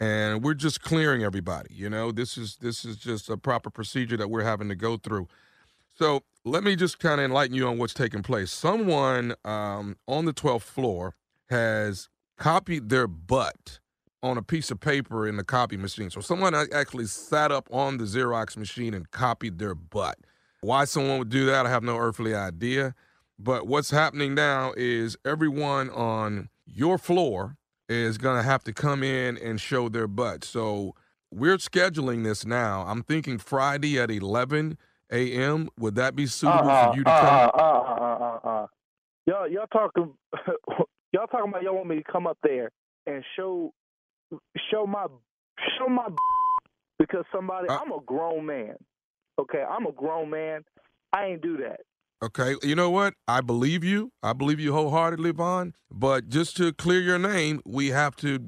and 0.00 0.42
we're 0.42 0.54
just 0.54 0.82
clearing 0.82 1.22
everybody. 1.22 1.72
You 1.72 1.88
know, 1.88 2.10
this 2.10 2.36
is 2.36 2.56
this 2.56 2.84
is 2.84 2.96
just 2.96 3.30
a 3.30 3.36
proper 3.36 3.70
procedure 3.70 4.16
that 4.16 4.28
we're 4.28 4.42
having 4.42 4.68
to 4.70 4.74
go 4.74 4.96
through. 4.96 5.28
So 6.02 6.24
let 6.44 6.64
me 6.64 6.74
just 6.74 6.98
kind 6.98 7.20
of 7.20 7.26
enlighten 7.26 7.54
you 7.54 7.68
on 7.68 7.78
what's 7.78 7.94
taking 7.94 8.24
place. 8.24 8.50
Someone 8.50 9.36
um, 9.44 9.96
on 10.08 10.24
the 10.24 10.32
12th 10.32 10.62
floor 10.62 11.14
has 11.48 12.08
copied 12.36 12.88
their 12.88 13.06
butt 13.06 13.78
on 14.20 14.36
a 14.36 14.42
piece 14.42 14.72
of 14.72 14.80
paper 14.80 15.28
in 15.28 15.36
the 15.36 15.44
copy 15.44 15.76
machine. 15.76 16.10
So 16.10 16.20
someone 16.20 16.56
actually 16.56 17.06
sat 17.06 17.52
up 17.52 17.68
on 17.70 17.98
the 17.98 18.04
Xerox 18.04 18.56
machine 18.56 18.94
and 18.94 19.08
copied 19.12 19.60
their 19.60 19.76
butt. 19.76 20.18
Why 20.62 20.86
someone 20.86 21.20
would 21.20 21.28
do 21.28 21.46
that, 21.46 21.66
I 21.66 21.70
have 21.70 21.84
no 21.84 21.96
earthly 21.98 22.34
idea. 22.34 22.96
But 23.38 23.68
what's 23.68 23.92
happening 23.92 24.34
now 24.34 24.72
is 24.76 25.16
everyone 25.24 25.88
on 25.90 26.48
your 26.66 26.98
floor 26.98 27.58
is 27.88 28.18
going 28.18 28.38
to 28.38 28.42
have 28.42 28.64
to 28.64 28.72
come 28.72 29.04
in 29.04 29.38
and 29.38 29.60
show 29.60 29.88
their 29.88 30.08
butt. 30.08 30.42
So 30.42 30.96
we're 31.30 31.58
scheduling 31.58 32.24
this 32.24 32.44
now. 32.44 32.86
I'm 32.88 33.04
thinking 33.04 33.38
Friday 33.38 34.00
at 34.00 34.10
11 34.10 34.78
a.m. 35.12 35.68
Would 35.78 35.94
that 35.96 36.16
be 36.16 36.26
suitable 36.26 36.70
uh, 36.70 36.90
for 36.90 36.96
you 36.96 37.04
to 37.04 37.10
uh, 37.10 37.50
come? 37.50 38.40
uh. 38.44 38.66
Y'all, 39.26 39.48
y'all 39.48 39.66
talking, 39.72 40.12
y'all 41.12 41.26
talking 41.28 41.48
about 41.50 41.62
y'all 41.62 41.76
want 41.76 41.88
me 41.88 41.96
to 41.96 42.02
come 42.10 42.26
up 42.26 42.38
there 42.42 42.70
and 43.06 43.22
show, 43.36 43.72
show 44.70 44.86
my, 44.86 45.06
show 45.78 45.88
my, 45.88 46.08
because 46.98 47.24
somebody, 47.32 47.68
Uh, 47.68 47.78
I'm 47.78 47.92
a 47.92 48.00
grown 48.04 48.46
man. 48.46 48.74
Okay, 49.38 49.62
I'm 49.62 49.86
a 49.86 49.92
grown 49.92 50.30
man. 50.30 50.64
I 51.12 51.26
ain't 51.26 51.42
do 51.42 51.56
that. 51.58 51.80
Okay, 52.22 52.54
you 52.62 52.74
know 52.76 52.90
what? 52.90 53.14
I 53.26 53.40
believe 53.40 53.82
you. 53.82 54.12
I 54.22 54.32
believe 54.32 54.60
you 54.60 54.72
wholeheartedly, 54.72 55.32
Vaughn. 55.32 55.74
But 55.90 56.28
just 56.28 56.56
to 56.58 56.72
clear 56.72 57.00
your 57.00 57.18
name, 57.18 57.60
we 57.66 57.88
have 57.88 58.14
to, 58.16 58.38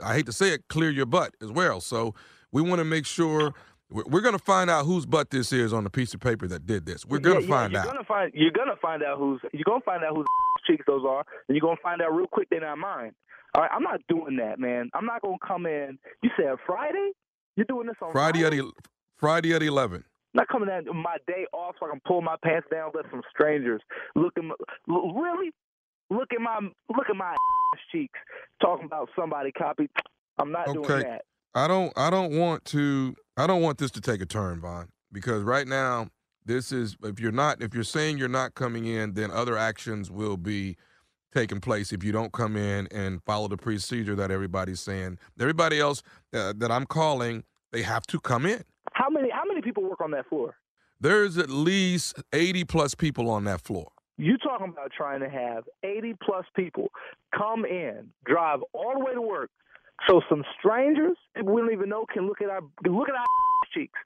I 0.00 0.14
hate 0.14 0.26
to 0.26 0.32
say 0.32 0.50
it, 0.50 0.68
clear 0.68 0.90
your 0.90 1.06
butt 1.06 1.34
as 1.42 1.50
well. 1.50 1.80
So 1.80 2.14
we 2.52 2.62
want 2.62 2.78
to 2.78 2.84
make 2.84 3.06
sure 3.06 3.52
we're, 3.94 4.02
we're 4.06 4.20
going 4.20 4.36
to 4.36 4.44
find 4.44 4.68
out 4.68 4.84
whose 4.84 5.06
butt 5.06 5.30
this 5.30 5.52
is 5.52 5.72
on 5.72 5.84
the 5.84 5.90
piece 5.90 6.12
of 6.14 6.20
paper 6.20 6.46
that 6.48 6.66
did 6.66 6.84
this. 6.84 7.06
We're 7.06 7.18
going 7.20 7.36
to 7.36 7.42
Yeah, 7.42 7.48
yeah, 7.48 7.54
find 7.60 7.72
you're 7.72 7.80
out. 7.82 7.86
Gonna 7.86 8.04
find, 8.04 8.32
you're 8.34 8.50
gonna 8.50 8.76
find 8.82 9.02
out 9.02 9.18
who's 9.18 9.40
you're 9.52 9.62
gonna 9.64 9.80
find 9.84 10.02
out 10.04 10.16
whose 10.16 10.26
cheeks 10.66 10.84
those 10.86 11.04
are, 11.08 11.24
and 11.48 11.56
you're 11.56 11.60
gonna 11.60 11.76
find 11.82 12.02
out 12.02 12.14
real 12.14 12.26
quick 12.26 12.48
they're 12.50 12.60
not 12.60 12.78
mine. 12.78 13.12
All 13.54 13.62
right, 13.62 13.70
I'm 13.72 13.82
not 13.84 14.00
doing 14.08 14.36
that, 14.38 14.58
man. 14.58 14.90
I'm 14.94 15.06
not 15.06 15.22
gonna 15.22 15.36
come 15.46 15.66
in. 15.66 15.98
You 16.22 16.30
said 16.36 16.56
Friday? 16.66 17.12
You're 17.56 17.66
doing 17.66 17.86
this 17.86 17.96
on 18.02 18.10
Friday 18.12 18.44
at, 18.44 18.52
el- 18.52 18.72
Friday 19.16 19.54
at 19.54 19.62
11. 19.62 20.02
Not 20.34 20.48
coming 20.48 20.68
in 20.68 20.96
my 20.96 21.16
day 21.28 21.46
off 21.52 21.76
so 21.78 21.86
I 21.86 21.90
can 21.90 22.00
pull 22.04 22.20
my 22.20 22.34
pants 22.42 22.66
down, 22.72 22.90
let 22.94 23.04
some 23.12 23.22
strangers 23.30 23.80
look 24.16 24.32
at 24.36 24.42
my, 24.42 24.54
really 24.88 25.52
look 26.10 26.28
at 26.34 26.40
my 26.40 26.58
look 26.88 27.06
at 27.08 27.14
my 27.16 27.34
cheeks 27.92 28.18
talking 28.60 28.86
about 28.86 29.08
somebody 29.16 29.52
copied. 29.52 29.90
I'm 30.38 30.50
not 30.50 30.66
doing 30.72 30.82
that. 31.02 31.22
I 31.54 31.68
don't 31.68 31.92
I 31.96 32.10
don't 32.10 32.36
want 32.36 32.64
to 32.66 33.14
I 33.36 33.46
don't 33.46 33.62
want 33.62 33.78
this 33.78 33.90
to 33.92 34.00
take 34.00 34.20
a 34.20 34.26
turn, 34.26 34.60
Vaughn, 34.60 34.88
because 35.12 35.42
right 35.42 35.66
now 35.66 36.08
this 36.44 36.72
is 36.72 36.96
if 37.02 37.20
you're 37.20 37.32
not 37.32 37.62
if 37.62 37.74
you're 37.74 37.84
saying 37.84 38.18
you're 38.18 38.28
not 38.28 38.54
coming 38.54 38.86
in, 38.86 39.14
then 39.14 39.30
other 39.30 39.56
actions 39.56 40.10
will 40.10 40.36
be 40.36 40.76
taking 41.32 41.60
place 41.60 41.92
if 41.92 42.04
you 42.04 42.12
don't 42.12 42.32
come 42.32 42.56
in 42.56 42.86
and 42.92 43.22
follow 43.24 43.48
the 43.48 43.56
procedure 43.56 44.14
that 44.14 44.30
everybody's 44.30 44.80
saying. 44.80 45.18
Everybody 45.40 45.80
else 45.80 46.02
uh, 46.32 46.52
that 46.56 46.70
I'm 46.70 46.86
calling, 46.86 47.44
they 47.72 47.82
have 47.82 48.06
to 48.06 48.20
come 48.20 48.46
in. 48.46 48.62
How 48.92 49.08
many 49.08 49.30
how 49.30 49.42
many 49.46 49.60
people 49.62 49.82
work 49.82 50.00
on 50.00 50.10
that 50.12 50.28
floor? 50.28 50.56
There's 51.00 51.38
at 51.38 51.50
least 51.50 52.22
80 52.32 52.64
plus 52.64 52.94
people 52.94 53.28
on 53.28 53.44
that 53.44 53.60
floor. 53.60 53.90
You 54.16 54.38
talking 54.38 54.68
about 54.68 54.92
trying 54.96 55.20
to 55.20 55.28
have 55.28 55.64
80 55.82 56.14
plus 56.22 56.46
people 56.54 56.88
come 57.36 57.64
in, 57.64 58.10
drive 58.24 58.60
all 58.72 58.94
the 58.96 59.04
way 59.04 59.12
to 59.12 59.20
work, 59.20 59.50
so 60.08 60.20
some 60.28 60.44
strangers 60.58 61.16
we 61.36 61.60
don't 61.60 61.72
even 61.72 61.88
know 61.88 62.04
can 62.12 62.26
look 62.26 62.40
at 62.42 62.50
our 62.50 62.60
look 62.86 63.08
at 63.08 63.14
our 63.14 63.24
cheeks, 63.74 63.98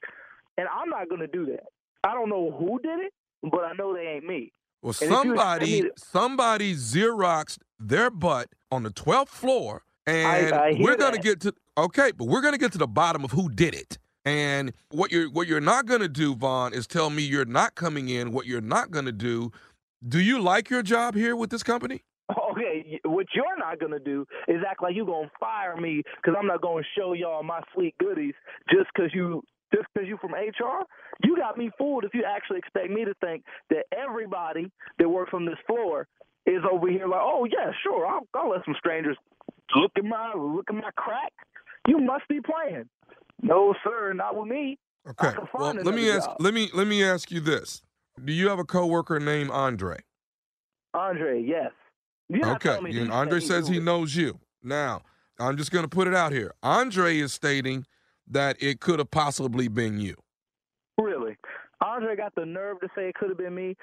and 0.57 0.67
I'm 0.67 0.89
not 0.89 1.09
going 1.09 1.21
to 1.21 1.27
do 1.27 1.45
that. 1.47 1.65
I 2.03 2.13
don't 2.13 2.29
know 2.29 2.51
who 2.57 2.79
did 2.79 2.99
it, 2.99 3.13
but 3.43 3.61
I 3.65 3.73
know 3.73 3.93
they 3.93 4.07
ain't 4.07 4.25
me. 4.25 4.51
Well, 4.81 4.95
And 5.01 5.11
somebody 5.11 5.81
to- 5.81 5.91
somebody 5.97 6.73
xeroxed 6.75 7.59
their 7.79 8.09
butt 8.09 8.49
on 8.71 8.83
the 8.83 8.91
12th 8.91 9.27
floor, 9.29 9.83
and 10.07 10.53
I 10.53 10.73
hear 10.73 10.83
we're 10.83 10.95
gonna 10.95 11.17
that. 11.17 11.23
get 11.23 11.41
to 11.41 11.53
okay, 11.77 12.11
but 12.17 12.25
we're 12.25 12.41
gonna 12.41 12.57
get 12.57 12.71
to 12.73 12.77
the 12.77 12.87
bottom 12.87 13.23
of 13.25 13.31
who 13.31 13.49
did 13.49 13.75
it. 13.75 13.97
And 14.25 14.73
what 14.91 15.11
you're 15.11 15.29
what 15.29 15.47
you're 15.47 15.59
not 15.61 15.85
gonna 15.85 16.07
do, 16.07 16.35
Vaughn, 16.35 16.73
is 16.73 16.87
tell 16.87 17.09
me 17.09 17.23
you're 17.23 17.45
not 17.45 17.75
coming 17.75 18.09
in. 18.09 18.31
What 18.31 18.45
you're 18.45 18.61
not 18.61 18.91
gonna 18.91 19.11
do. 19.11 19.51
Do 20.07 20.19
you 20.19 20.39
like 20.41 20.69
your 20.69 20.81
job 20.83 21.13
here 21.15 21.35
with 21.35 21.49
this 21.49 21.63
company? 21.63 22.03
What 23.03 23.27
you're 23.33 23.57
not 23.57 23.79
gonna 23.79 23.99
do 23.99 24.25
is 24.47 24.57
act 24.67 24.81
like 24.81 24.95
you're 24.95 25.05
gonna 25.05 25.31
fire 25.39 25.77
me 25.77 26.03
because 26.15 26.35
I'm 26.37 26.47
not 26.47 26.61
gonna 26.61 26.83
show 26.97 27.13
y'all 27.13 27.43
my 27.43 27.61
sweet 27.73 27.95
goodies 27.99 28.33
just 28.69 28.89
because 28.93 29.11
you 29.13 29.43
just 29.73 29.87
because 29.93 30.07
you 30.07 30.17
from 30.19 30.33
HR. 30.33 30.83
You 31.23 31.35
got 31.37 31.57
me 31.57 31.69
fooled 31.77 32.05
if 32.05 32.13
you 32.13 32.23
actually 32.25 32.59
expect 32.59 32.89
me 32.89 33.05
to 33.05 33.13
think 33.21 33.43
that 33.69 33.85
everybody 33.95 34.71
that 34.97 35.09
works 35.09 35.31
on 35.33 35.45
this 35.45 35.57
floor 35.67 36.07
is 36.45 36.61
over 36.69 36.89
here 36.89 37.07
like, 37.07 37.21
oh 37.21 37.45
yeah, 37.45 37.71
sure, 37.83 38.05
I'll, 38.07 38.27
I'll 38.33 38.49
let 38.49 38.65
some 38.65 38.75
strangers 38.77 39.17
look 39.75 39.91
at 39.97 40.03
my 40.03 40.33
look 40.35 40.65
at 40.69 40.75
my 40.75 40.89
crack. 40.95 41.33
You 41.87 41.99
must 41.99 42.27
be 42.27 42.39
playing. 42.41 42.89
No, 43.41 43.73
sir, 43.83 44.13
not 44.13 44.35
with 44.35 44.47
me. 44.47 44.77
Okay. 45.07 45.35
Well, 45.53 45.73
let 45.73 45.95
me 45.95 46.09
ask 46.09 46.27
job. 46.27 46.37
let 46.39 46.53
me 46.53 46.69
let 46.73 46.87
me 46.87 47.03
ask 47.03 47.31
you 47.31 47.39
this. 47.39 47.81
Do 48.23 48.33
you 48.33 48.49
have 48.49 48.59
a 48.59 48.65
coworker 48.65 49.19
named 49.19 49.49
Andre? 49.51 49.97
Andre, 50.93 51.41
yes. 51.41 51.71
Okay. 52.33 52.69
telling 52.69 52.83
me 52.83 52.97
and 52.97 53.07
he 53.07 53.11
Andre 53.13 53.39
says 53.39 53.67
he 53.67 53.79
knows 53.79 54.15
you. 54.15 54.39
Now, 54.63 55.01
I'm 55.39 55.57
just 55.57 55.71
going 55.71 55.83
to 55.83 55.89
put 55.89 56.07
it 56.07 56.13
out 56.13 56.31
here. 56.31 56.53
Andre 56.61 57.17
is 57.17 57.33
stating 57.33 57.85
that 58.27 58.61
it 58.61 58.79
could 58.79 58.99
have 58.99 59.09
possibly 59.11 59.67
been 59.67 59.99
you. 59.99 60.15
Really? 61.01 61.37
Andre 61.83 62.15
got 62.15 62.35
the 62.35 62.45
nerve 62.45 62.79
to 62.81 62.87
say 62.95 63.09
it 63.09 63.15
could 63.15 63.29
have 63.29 63.37
been 63.37 63.55
me. 63.55 63.75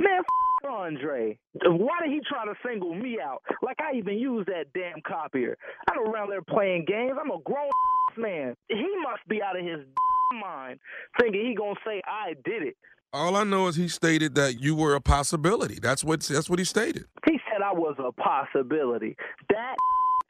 Man, 0.00 0.18
f- 0.18 0.70
Andre. 0.70 1.38
Why 1.64 1.98
did 2.02 2.10
he 2.10 2.20
try 2.28 2.44
to 2.44 2.54
single 2.66 2.94
me 2.94 3.18
out? 3.24 3.42
Like 3.62 3.78
I 3.80 3.96
even 3.96 4.18
use 4.18 4.44
that 4.46 4.66
damn 4.74 5.00
copier. 5.06 5.56
I 5.90 5.94
don't 5.94 6.08
around 6.08 6.30
there 6.30 6.42
playing 6.42 6.84
games. 6.86 7.16
I'm 7.18 7.30
a 7.30 7.38
grown 7.44 7.70
man. 8.18 8.54
He 8.68 8.88
must 9.02 9.26
be 9.28 9.40
out 9.42 9.58
of 9.58 9.64
his 9.64 9.80
mind 10.40 10.80
thinking 11.18 11.46
he 11.46 11.54
gonna 11.54 11.74
say 11.86 12.02
I 12.06 12.34
did 12.44 12.62
it. 12.62 12.76
All 13.12 13.34
I 13.36 13.44
know 13.44 13.66
is 13.66 13.76
he 13.76 13.88
stated 13.88 14.34
that 14.36 14.60
you 14.60 14.76
were 14.76 14.94
a 14.94 15.00
possibility. 15.00 15.78
That's 15.80 16.04
what 16.04 16.20
that's 16.20 16.50
what 16.50 16.58
he 16.58 16.64
stated. 16.64 17.06
He 17.26 17.39
said 17.60 17.66
I 17.66 17.72
was 17.72 17.96
a 17.98 18.12
possibility. 18.12 19.16
That 19.50 19.76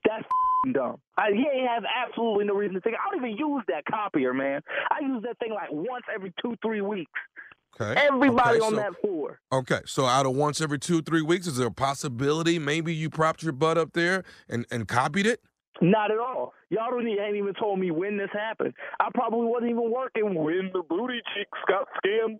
that's 0.05 0.25
dumb. 0.73 0.97
I, 1.17 1.31
he 1.33 1.39
ain't 1.55 1.69
have 1.69 1.85
absolutely 2.07 2.45
no 2.47 2.55
reason 2.55 2.75
to 2.75 2.81
think. 2.81 2.97
I 2.97 3.11
don't 3.15 3.25
even 3.25 3.37
use 3.39 3.63
that 3.69 3.85
copier, 3.91 4.33
man. 4.35 4.63
I 4.91 5.05
use 5.05 5.23
that 5.23 5.39
thing 5.39 5.53
like 5.53 5.71
once 5.71 6.05
every 6.15 6.33
two, 6.43 6.55
three 6.63 6.81
weeks. 6.81 7.11
Okay. 7.81 7.99
Everybody 8.01 8.59
Okay, 8.59 8.67
on 8.67 8.71
so- 8.73 8.77
that 8.77 8.93
floor. 9.01 9.41
Okay, 9.53 9.81
so 9.87 10.05
out 10.07 10.27
of 10.27 10.35
once 10.35 10.61
every 10.61 10.79
two, 10.79 11.01
three 11.03 11.23
weeks, 11.23 11.47
is 11.47 11.57
there 11.57 11.69
a 11.69 11.73
possibility 11.73 12.59
maybe 12.59 12.95
you 12.95 13.09
propped 13.09 13.43
your 13.43 13.53
butt 13.53 13.79
up 13.79 13.93
there 13.95 14.25
and, 14.49 14.67
and 14.71 14.87
copied 14.89 15.27
it? 15.27 15.41
Not 15.83 16.11
at 16.11 16.19
all. 16.19 16.53
Y'all 16.69 16.91
don't 16.91 17.09
even, 17.09 17.25
ain't 17.25 17.37
even 17.37 17.55
told 17.55 17.79
me 17.79 17.91
when 17.91 18.19
this 18.19 18.29
happened. 18.35 18.75
I 19.01 19.09
probably 19.15 19.47
wasn't 19.47 19.71
even 19.71 19.91
working 19.91 20.35
when 20.35 20.71
the 20.75 20.83
booty 20.87 21.21
cheeks 21.35 21.59
got 21.69 21.87
scammed. 22.05 22.37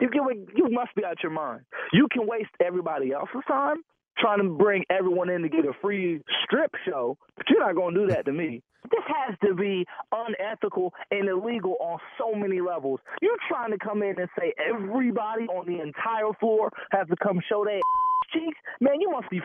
You, 0.00 0.08
get, 0.10 0.22
what- 0.22 0.36
you 0.54 0.68
must 0.70 0.94
be 0.94 1.04
out 1.04 1.16
your 1.22 1.32
mind. 1.32 1.62
You 1.92 2.06
can 2.12 2.28
waste 2.28 2.50
everybody 2.64 3.12
else's 3.12 3.42
time 3.48 3.78
trying 4.20 4.38
to 4.38 4.48
bring 4.48 4.84
everyone 4.90 5.30
in 5.30 5.42
to 5.42 5.48
get 5.48 5.64
a 5.64 5.72
free 5.80 6.20
strip 6.44 6.72
show, 6.86 7.16
but 7.36 7.46
you're 7.48 7.60
not 7.60 7.74
going 7.74 7.94
to 7.94 8.00
do 8.00 8.06
that 8.08 8.24
to 8.26 8.32
me. 8.32 8.62
This 8.90 9.04
has 9.06 9.36
to 9.44 9.54
be 9.54 9.84
unethical 10.12 10.92
and 11.10 11.28
illegal 11.28 11.76
on 11.80 11.98
so 12.18 12.34
many 12.34 12.60
levels. 12.60 13.00
You're 13.20 13.36
trying 13.48 13.70
to 13.72 13.78
come 13.78 14.02
in 14.02 14.18
and 14.18 14.28
say 14.38 14.52
everybody 14.58 15.44
on 15.44 15.66
the 15.66 15.80
entire 15.80 16.32
floor 16.38 16.70
has 16.92 17.06
to 17.08 17.16
come 17.22 17.40
show 17.48 17.64
their 17.64 17.80
cheeks? 18.32 18.58
Man, 18.80 19.00
you 19.00 19.10
must 19.10 19.28
be 19.30 19.40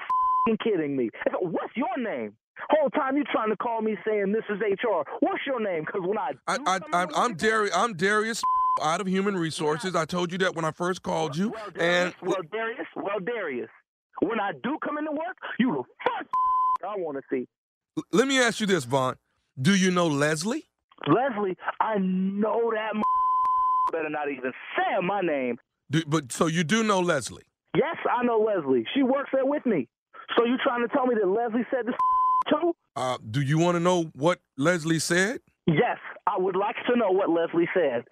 fing 0.46 0.58
kidding 0.64 0.96
me. 0.96 1.10
What's 1.42 1.76
your 1.76 1.98
name? 1.98 2.34
Whole 2.70 2.90
time 2.90 3.18
you're 3.18 3.26
trying 3.32 3.50
to 3.50 3.58
call 3.58 3.82
me 3.82 3.98
saying 4.08 4.32
this 4.32 4.44
is 4.50 4.60
HR. 4.62 5.04
What's 5.20 5.46
your 5.46 5.60
name? 5.60 5.84
Because 5.86 6.02
when 6.06 6.18
I 6.18 6.32
I, 6.48 6.58
I, 6.66 6.80
I, 6.94 7.08
I'm 7.16 7.36
Darius. 7.36 7.76
I'm 7.76 7.94
Darius 7.96 8.42
out 8.82 9.02
of 9.02 9.08
Human 9.08 9.36
Resources. 9.36 9.96
I 9.96 10.06
told 10.06 10.32
you 10.32 10.38
that 10.40 10.56
when 10.56 10.64
I 10.64 10.72
first 10.72 11.04
called 11.04 11.36
you, 11.36 11.54
and 11.78 12.14
well 12.22 12.42
Darius, 12.50 12.88
well 12.96 13.20
Darius, 13.20 13.70
when 14.22 14.40
I 14.40 14.52
do 14.64 14.78
come 14.84 14.98
into 14.98 15.12
work, 15.12 15.38
you 15.60 15.72
the 15.72 15.84
first 16.06 16.30
I 16.88 16.96
want 16.98 17.18
to 17.18 17.24
see. 17.32 17.48
let 18.12 18.28
me 18.28 18.40
ask 18.40 18.60
you 18.60 18.68
this, 18.68 18.84
Vaughn. 18.84 19.16
Do 19.60 19.76
you 19.76 19.90
know 19.92 20.08
Leslie? 20.08 20.66
Leslie, 21.08 21.56
I 21.80 21.98
know 22.00 22.72
that 22.74 22.94
better 23.92 24.10
not 24.10 24.30
even 24.30 24.52
say 24.76 25.06
my 25.06 25.22
name. 25.22 25.58
Do, 25.92 26.04
but 26.08 26.32
so 26.32 26.48
you 26.48 26.64
do 26.64 26.84
know 26.84 27.00
Leslie? 27.00 27.44
Yes, 27.76 27.98
I 28.10 28.24
know 28.24 28.40
Leslie. 28.40 28.86
She 28.94 29.04
works 29.04 29.30
there 29.34 29.46
with 29.46 29.66
me. 29.66 29.88
So 30.38 30.46
you 30.46 30.58
trying 30.64 30.88
to 30.88 30.94
tell 30.94 31.06
me 31.06 31.16
that 31.16 31.28
Leslie 31.28 31.66
said 31.72 31.86
this 31.86 31.96
too? 32.50 32.74
Uh, 32.96 33.18
do 33.30 33.42
you 33.42 33.58
want 33.60 33.76
to 33.76 33.80
know 33.80 34.06
what 34.16 34.40
Leslie 34.58 35.00
said? 35.00 35.40
Yes, 35.68 35.98
I 36.28 36.38
would 36.38 36.56
like 36.56 36.76
to 36.90 36.96
know 36.98 37.12
what 37.12 37.30
Leslie 37.30 37.70
said. 37.74 38.04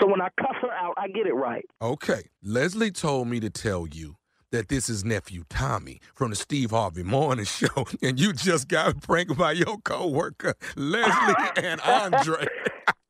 So 0.00 0.06
when 0.08 0.20
I 0.20 0.28
cuss 0.40 0.56
her 0.62 0.70
out, 0.70 0.94
I 0.96 1.08
get 1.08 1.26
it 1.26 1.34
right. 1.34 1.64
Okay. 1.80 2.30
Leslie 2.42 2.90
told 2.90 3.28
me 3.28 3.40
to 3.40 3.50
tell 3.50 3.86
you 3.86 4.16
that 4.52 4.68
this 4.68 4.88
is 4.88 5.04
nephew 5.04 5.42
Tommy 5.48 5.98
from 6.14 6.30
the 6.30 6.36
Steve 6.36 6.70
Harvey 6.70 7.02
Morning 7.02 7.44
Show, 7.46 7.86
and 8.00 8.20
you 8.20 8.32
just 8.32 8.68
got 8.68 9.02
pranked 9.02 9.36
by 9.36 9.52
your 9.52 9.78
coworker 9.78 10.54
Leslie 10.76 11.34
and 11.56 11.80
Andre. 11.80 12.46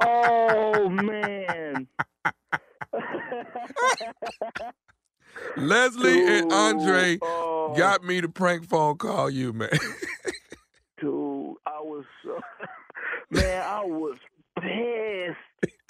Oh 0.04 0.88
man. 0.88 1.86
Leslie 5.56 6.26
and 6.26 6.52
Andre 6.52 7.18
oh. 7.22 7.72
got 7.76 8.02
me 8.02 8.20
to 8.20 8.28
prank 8.28 8.68
phone 8.68 8.96
call 8.96 9.30
you, 9.30 9.52
man. 9.52 9.70
Dude, 11.00 11.54
I 11.64 11.78
was 11.80 12.04
so 12.24 12.40
man, 13.30 13.62
I 13.64 13.84
was 13.84 14.18
pissed. 14.58 15.86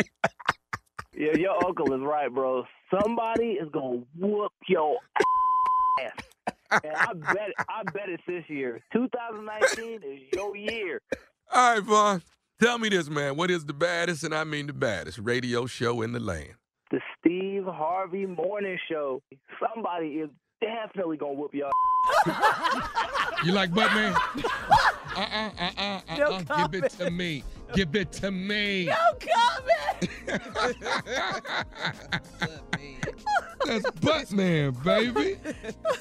yeah, 1.17 1.35
your 1.39 1.65
uncle 1.65 1.95
is 1.95 2.03
right, 2.03 2.31
bro. 2.31 2.65
Somebody 3.01 3.53
is 3.53 3.71
gonna 3.73 4.03
whoop 4.19 4.53
your 4.69 4.99
ass. 5.17 5.42
And 6.01 6.97
I 6.97 7.13
bet 7.13 7.51
I 7.69 7.83
bet 7.93 8.09
it's 8.09 8.23
this 8.27 8.45
year. 8.49 8.81
2019 8.93 10.01
is 10.03 10.21
your 10.35 10.57
year. 10.57 11.01
All 11.53 11.75
right, 11.75 11.83
Vaughn. 11.83 12.23
Tell 12.61 12.79
me 12.79 12.89
this, 12.89 13.11
man. 13.11 13.37
What 13.37 13.51
is 13.51 13.67
the 13.67 13.73
baddest, 13.75 14.25
and 14.25 14.35
I 14.35 14.45
mean 14.45 14.67
the 14.69 14.73
baddest, 14.73 15.19
radio 15.19 15.67
show 15.67 16.01
in 16.03 16.13
the 16.13 16.21
land? 16.21 16.55
The 16.91 17.01
Steve 17.19 17.65
Harvey 17.65 18.27
Morning 18.27 18.79
Show. 18.89 19.23
Somebody 19.61 20.07
is 20.21 20.31
definitely 20.61 21.17
gonna 21.17 21.35
whoop 21.35 21.55
y'all. 21.55 21.71
You 23.45 23.51
like 23.51 23.75
butt 23.75 23.93
man? 23.93 24.15
Uh 25.15 25.21
uh 25.21 25.51
uh 25.61 25.71
uh 25.77 26.01
uh. 26.09 26.17
No 26.17 26.41
uh. 26.49 26.67
Give 26.69 26.85
it 26.85 26.91
to 26.93 27.11
me. 27.11 27.45
Give 27.75 27.95
it 27.97 28.13
to 28.13 28.31
me. 28.31 28.87
No 28.87 28.97
comment. 30.31 32.63
That's 33.81 33.91
Buttman, 34.01 34.83
baby. 34.85 35.39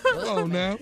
Come 0.04 0.28
on 0.28 0.52
now. 0.52 0.78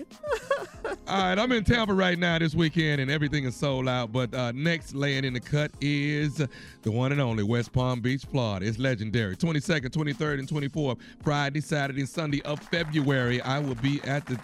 All 1.06 1.22
right, 1.22 1.38
I'm 1.38 1.52
in 1.52 1.62
Tampa 1.62 1.94
right 1.94 2.18
now 2.18 2.38
this 2.38 2.54
weekend, 2.54 3.00
and 3.00 3.10
everything 3.10 3.44
is 3.44 3.54
sold 3.54 3.88
out. 3.88 4.12
But 4.12 4.34
uh, 4.34 4.50
next 4.52 4.94
laying 4.94 5.24
in 5.24 5.34
the 5.34 5.40
cut 5.40 5.70
is 5.80 6.44
the 6.82 6.90
one 6.90 7.12
and 7.12 7.20
only 7.20 7.44
West 7.44 7.72
Palm 7.72 8.00
Beach, 8.00 8.24
Florida. 8.24 8.66
It's 8.66 8.78
legendary. 8.78 9.36
22nd, 9.36 9.90
23rd, 9.90 10.38
and 10.40 10.48
24th, 10.48 10.98
Friday, 11.22 11.60
Saturday, 11.60 12.00
and 12.00 12.08
Sunday 12.08 12.42
of 12.42 12.58
February. 12.58 13.40
I 13.42 13.60
will 13.60 13.76
be 13.76 14.00
at 14.02 14.26
the 14.26 14.38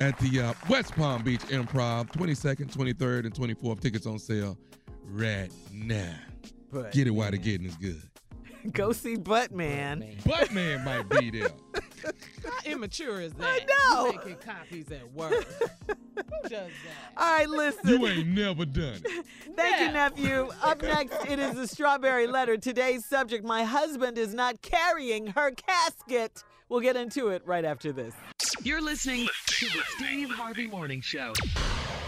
at 0.00 0.16
the 0.18 0.40
uh, 0.40 0.54
West 0.68 0.94
Palm 0.94 1.24
Beach 1.24 1.40
Improv. 1.48 2.12
22nd, 2.12 2.70
23rd, 2.72 3.26
and 3.26 3.34
24th. 3.34 3.80
Tickets 3.80 4.06
on 4.06 4.18
sale 4.20 4.56
right 5.04 5.50
now. 5.72 6.14
But 6.70 6.92
Get 6.92 7.06
it 7.08 7.10
while 7.10 7.30
the 7.30 7.38
getting 7.38 7.66
is 7.66 7.76
good. 7.76 8.02
Go 8.72 8.92
see 8.92 9.16
Buttman. 9.16 10.20
Buttman 10.22 10.84
might 10.84 11.08
be 11.08 11.30
there. 11.30 11.48
How 12.44 12.70
immature 12.70 13.20
is 13.20 13.32
that? 13.34 13.62
I 13.62 13.94
know. 13.94 14.06
You 14.06 14.18
making 14.18 14.36
copies 14.36 14.90
at 14.90 15.12
work. 15.12 15.32
Who 15.86 16.48
does 16.48 16.50
that? 16.50 16.70
All 17.16 17.38
right, 17.38 17.48
listen. 17.48 17.88
You 17.88 18.06
ain't 18.06 18.28
never 18.28 18.64
done 18.64 19.00
it. 19.04 19.26
Thank 19.56 19.80
you, 19.80 19.92
nephew. 19.92 20.50
Up 20.62 20.82
next, 20.82 21.24
it 21.28 21.38
is 21.38 21.54
the 21.54 21.66
strawberry 21.66 22.26
letter. 22.26 22.56
Today's 22.56 23.04
subject 23.04 23.44
My 23.44 23.64
husband 23.64 24.18
is 24.18 24.34
not 24.34 24.62
carrying 24.62 25.28
her 25.28 25.50
casket. 25.50 26.44
We'll 26.68 26.80
get 26.80 26.96
into 26.96 27.28
it 27.28 27.42
right 27.46 27.64
after 27.64 27.92
this. 27.92 28.14
You're 28.62 28.82
listening 28.82 29.26
to 29.46 29.66
the 29.66 29.82
Steve 29.96 30.30
Harvey 30.30 30.66
Morning 30.66 31.00
Show. 31.00 31.32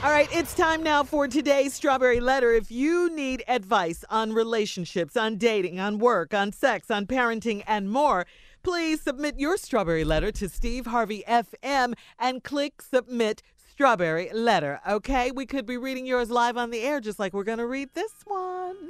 All 0.02 0.10
right, 0.10 0.34
it's 0.34 0.54
time 0.54 0.82
now 0.82 1.04
for 1.04 1.28
today's 1.28 1.74
strawberry 1.74 2.20
letter. 2.20 2.52
If 2.52 2.70
you 2.70 3.14
need 3.14 3.44
advice 3.46 4.02
on 4.08 4.32
relationships, 4.32 5.14
on 5.14 5.36
dating, 5.36 5.78
on 5.78 5.98
work, 5.98 6.32
on 6.32 6.52
sex, 6.52 6.90
on 6.90 7.04
parenting, 7.04 7.62
and 7.66 7.90
more, 7.90 8.26
please 8.62 9.02
submit 9.02 9.38
your 9.38 9.58
strawberry 9.58 10.04
letter 10.04 10.32
to 10.32 10.48
Steve 10.48 10.86
Harvey 10.86 11.22
FM 11.28 11.92
and 12.18 12.42
click 12.42 12.80
submit 12.80 13.42
strawberry 13.58 14.30
letter. 14.32 14.80
Okay, 14.88 15.32
we 15.32 15.44
could 15.44 15.66
be 15.66 15.76
reading 15.76 16.06
yours 16.06 16.30
live 16.30 16.56
on 16.56 16.70
the 16.70 16.80
air, 16.80 17.00
just 17.00 17.18
like 17.18 17.34
we're 17.34 17.44
going 17.44 17.58
to 17.58 17.66
read 17.66 17.90
this 17.92 18.14
one. 18.24 18.88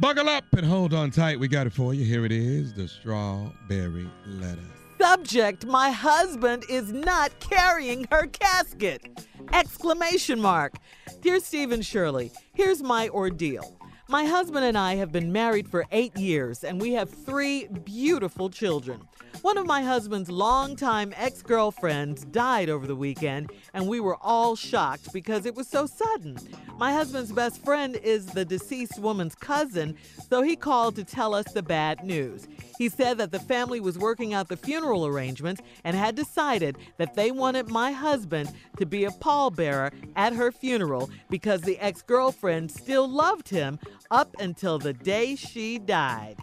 Buckle 0.00 0.30
up 0.30 0.44
and 0.54 0.66
hold 0.66 0.94
on 0.94 1.10
tight. 1.10 1.38
We 1.38 1.48
got 1.48 1.66
it 1.66 1.74
for 1.74 1.92
you. 1.92 2.02
Here 2.02 2.24
it 2.24 2.32
is 2.32 2.72
the 2.72 2.88
strawberry 2.88 4.08
letter. 4.26 4.83
Subject: 5.00 5.66
My 5.66 5.90
husband 5.90 6.64
is 6.68 6.92
not 6.92 7.38
carrying 7.40 8.06
her 8.10 8.26
casket! 8.26 9.26
Exclamation 9.52 10.40
mark. 10.40 10.74
Dear 11.20 11.40
Stephen 11.40 11.82
Shirley, 11.82 12.32
here's 12.54 12.82
my 12.82 13.08
ordeal. 13.08 13.76
My 14.06 14.26
husband 14.26 14.66
and 14.66 14.76
I 14.76 14.96
have 14.96 15.12
been 15.12 15.32
married 15.32 15.66
for 15.66 15.86
eight 15.90 16.14
years, 16.18 16.62
and 16.62 16.78
we 16.78 16.92
have 16.92 17.08
three 17.08 17.68
beautiful 17.68 18.50
children. 18.50 19.00
One 19.40 19.56
of 19.56 19.66
my 19.66 19.82
husband's 19.82 20.30
longtime 20.30 21.14
ex 21.16 21.40
girlfriends 21.42 22.24
died 22.26 22.68
over 22.68 22.86
the 22.86 22.96
weekend, 22.96 23.50
and 23.72 23.88
we 23.88 24.00
were 24.00 24.16
all 24.20 24.56
shocked 24.56 25.12
because 25.14 25.46
it 25.46 25.54
was 25.54 25.68
so 25.68 25.86
sudden. 25.86 26.38
My 26.78 26.92
husband's 26.92 27.32
best 27.32 27.64
friend 27.64 27.96
is 27.96 28.26
the 28.26 28.44
deceased 28.44 28.98
woman's 28.98 29.34
cousin, 29.34 29.96
so 30.28 30.42
he 30.42 30.54
called 30.54 30.96
to 30.96 31.04
tell 31.04 31.34
us 31.34 31.50
the 31.52 31.62
bad 31.62 32.04
news. 32.04 32.46
He 32.78 32.88
said 32.88 33.18
that 33.18 33.32
the 33.32 33.38
family 33.38 33.80
was 33.80 33.98
working 33.98 34.34
out 34.34 34.48
the 34.48 34.56
funeral 34.56 35.06
arrangements 35.06 35.62
and 35.84 35.96
had 35.96 36.14
decided 36.14 36.76
that 36.98 37.14
they 37.14 37.30
wanted 37.30 37.68
my 37.68 37.92
husband 37.92 38.50
to 38.78 38.86
be 38.86 39.04
a 39.04 39.10
pallbearer 39.10 39.92
at 40.16 40.32
her 40.32 40.50
funeral 40.50 41.10
because 41.30 41.60
the 41.62 41.78
ex 41.78 42.02
girlfriend 42.02 42.70
still 42.70 43.08
loved 43.08 43.48
him 43.48 43.78
up 44.10 44.34
until 44.38 44.78
the 44.78 44.92
day 44.92 45.36
she 45.36 45.78
died. 45.78 46.36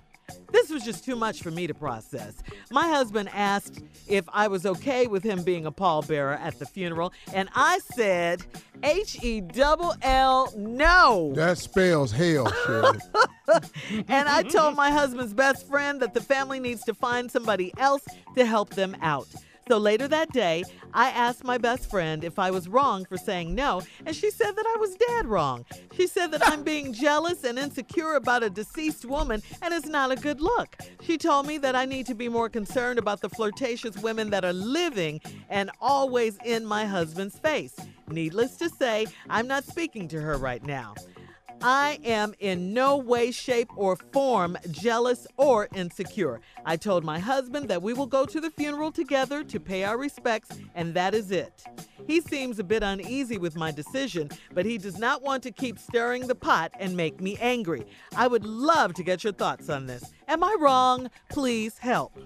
This 0.52 0.70
was 0.70 0.84
just 0.84 1.04
too 1.06 1.16
much 1.16 1.42
for 1.42 1.52
me 1.52 1.68
to 1.68 1.74
process. 1.74 2.36
My 2.72 2.88
husband 2.88 3.30
asked 3.34 3.84
if 4.08 4.26
I 4.32 4.48
was 4.48 4.66
okay 4.66 5.08
with 5.08 5.24
him 5.24 5.44
being 5.44 5.66
a 5.66 5.72
pallbearer 5.72 6.40
at 6.40 6.60
the 6.60 6.66
funeral, 6.66 7.14
and 7.34 7.50
I 7.56 7.80
said, 7.94 8.46
H 8.84 9.24
E 9.24 9.42
double 9.42 9.94
L, 10.02 10.54
no. 10.58 11.34
That 11.36 11.58
spells 11.58 12.12
hell, 12.12 12.52
Shirley. 12.66 13.00
and 14.08 14.30
I 14.30 14.44
told 14.44 14.76
my 14.76 14.92
husband's 14.92 15.34
best 15.34 15.68
friend 15.68 16.02
that 16.02 16.14
the 16.14 16.22
family 16.22 16.60
needs 16.60 16.84
to 16.84 16.94
find 16.94 17.32
somebody 17.32 17.74
else 17.78 18.04
to 18.36 18.46
help 18.46 18.72
them 18.72 18.96
out. 19.02 19.28
So 19.72 19.78
later 19.78 20.10
that 20.10 20.34
day, 20.34 20.66
I 20.94 21.12
asked 21.12 21.46
my 21.46 21.58
best 21.58 21.90
friend 21.90 22.26
if 22.26 22.38
I 22.38 22.52
was 22.52 22.68
wrong 22.68 23.06
for 23.06 23.16
saying 23.16 23.56
no, 23.56 23.82
and 24.06 24.14
she 24.14 24.30
said 24.30 24.52
that 24.58 24.66
I 24.66 24.78
was 24.78 24.96
dead 24.96 25.26
wrong. 25.28 25.64
She 25.96 26.08
said 26.08 26.32
that 26.32 26.46
I'm 26.46 26.62
being 26.62 26.92
jealous 26.92 27.46
and 27.46 27.58
insecure 27.58 28.16
about 28.16 28.44
a 28.44 28.50
deceased 28.50 29.06
woman, 29.06 29.42
and 29.62 29.74
it's 29.74 29.88
not 29.88 30.12
a 30.12 30.18
good 30.18 30.42
look. 30.42 30.76
She 31.00 31.18
told 31.18 31.48
me 31.48 31.58
that 31.60 31.74
I 31.74 31.86
need 31.86 32.06
to 32.08 32.14
be 32.14 32.28
more 32.28 32.50
concerned 32.50 33.00
about 33.00 33.22
the 33.22 33.30
flirtatious 33.30 33.98
women 34.00 34.30
that 34.32 34.44
are 34.44 34.52
living 34.52 35.22
and 35.48 35.72
always 35.80 36.38
in 36.44 36.66
my 36.66 36.84
husband's 36.84 37.40
face. 37.40 37.78
Needless 38.10 38.58
to 38.58 38.68
say, 38.68 39.08
I'm 39.30 39.48
not 39.48 39.64
speaking 39.64 40.10
to 40.10 40.20
her 40.20 40.36
right 40.36 40.66
now. 40.66 40.96
I 41.64 42.00
am 42.04 42.34
in 42.40 42.74
no 42.74 42.98
way, 42.98 43.30
shape, 43.30 43.70
or 43.76 43.96
form 43.96 44.58
jealous 44.72 45.28
or 45.38 45.68
insecure. 45.76 46.42
I 46.66 46.76
told 46.76 47.04
my 47.04 47.20
husband 47.20 47.70
that 47.70 47.84
we 47.84 47.94
will 47.94 48.08
go 48.08 48.26
to 48.26 48.42
the 48.42 48.50
funeral 48.50 48.92
together 48.92 49.44
to 49.44 49.60
pay 49.60 49.84
our 49.84 49.98
respects, 49.98 50.58
and 50.74 50.94
that 50.96 51.14
is 51.14 51.30
it. 51.30 51.64
He 52.08 52.20
seems 52.20 52.58
a 52.58 52.64
bit 52.64 52.82
uneasy 52.82 53.38
with 53.38 53.56
my 53.56 53.72
decision, 53.72 54.32
but 54.54 54.66
he 54.66 54.80
does 54.80 54.98
not 54.98 55.22
want 55.22 55.44
to 55.44 55.52
keep 55.52 55.78
stirring 55.78 56.28
the 56.28 56.36
pot 56.36 56.72
and 56.80 56.98
make 56.98 57.22
me 57.22 57.38
angry. 57.40 57.86
I 58.16 58.26
would 58.28 58.46
love 58.46 58.96
to 58.96 59.04
get 59.04 59.24
your 59.24 59.34
thoughts 59.34 59.70
on 59.70 59.86
this. 59.86 60.12
Am 60.28 60.44
I 60.44 60.56
wrong? 60.60 61.10
Please 61.30 61.78
help. 61.78 62.18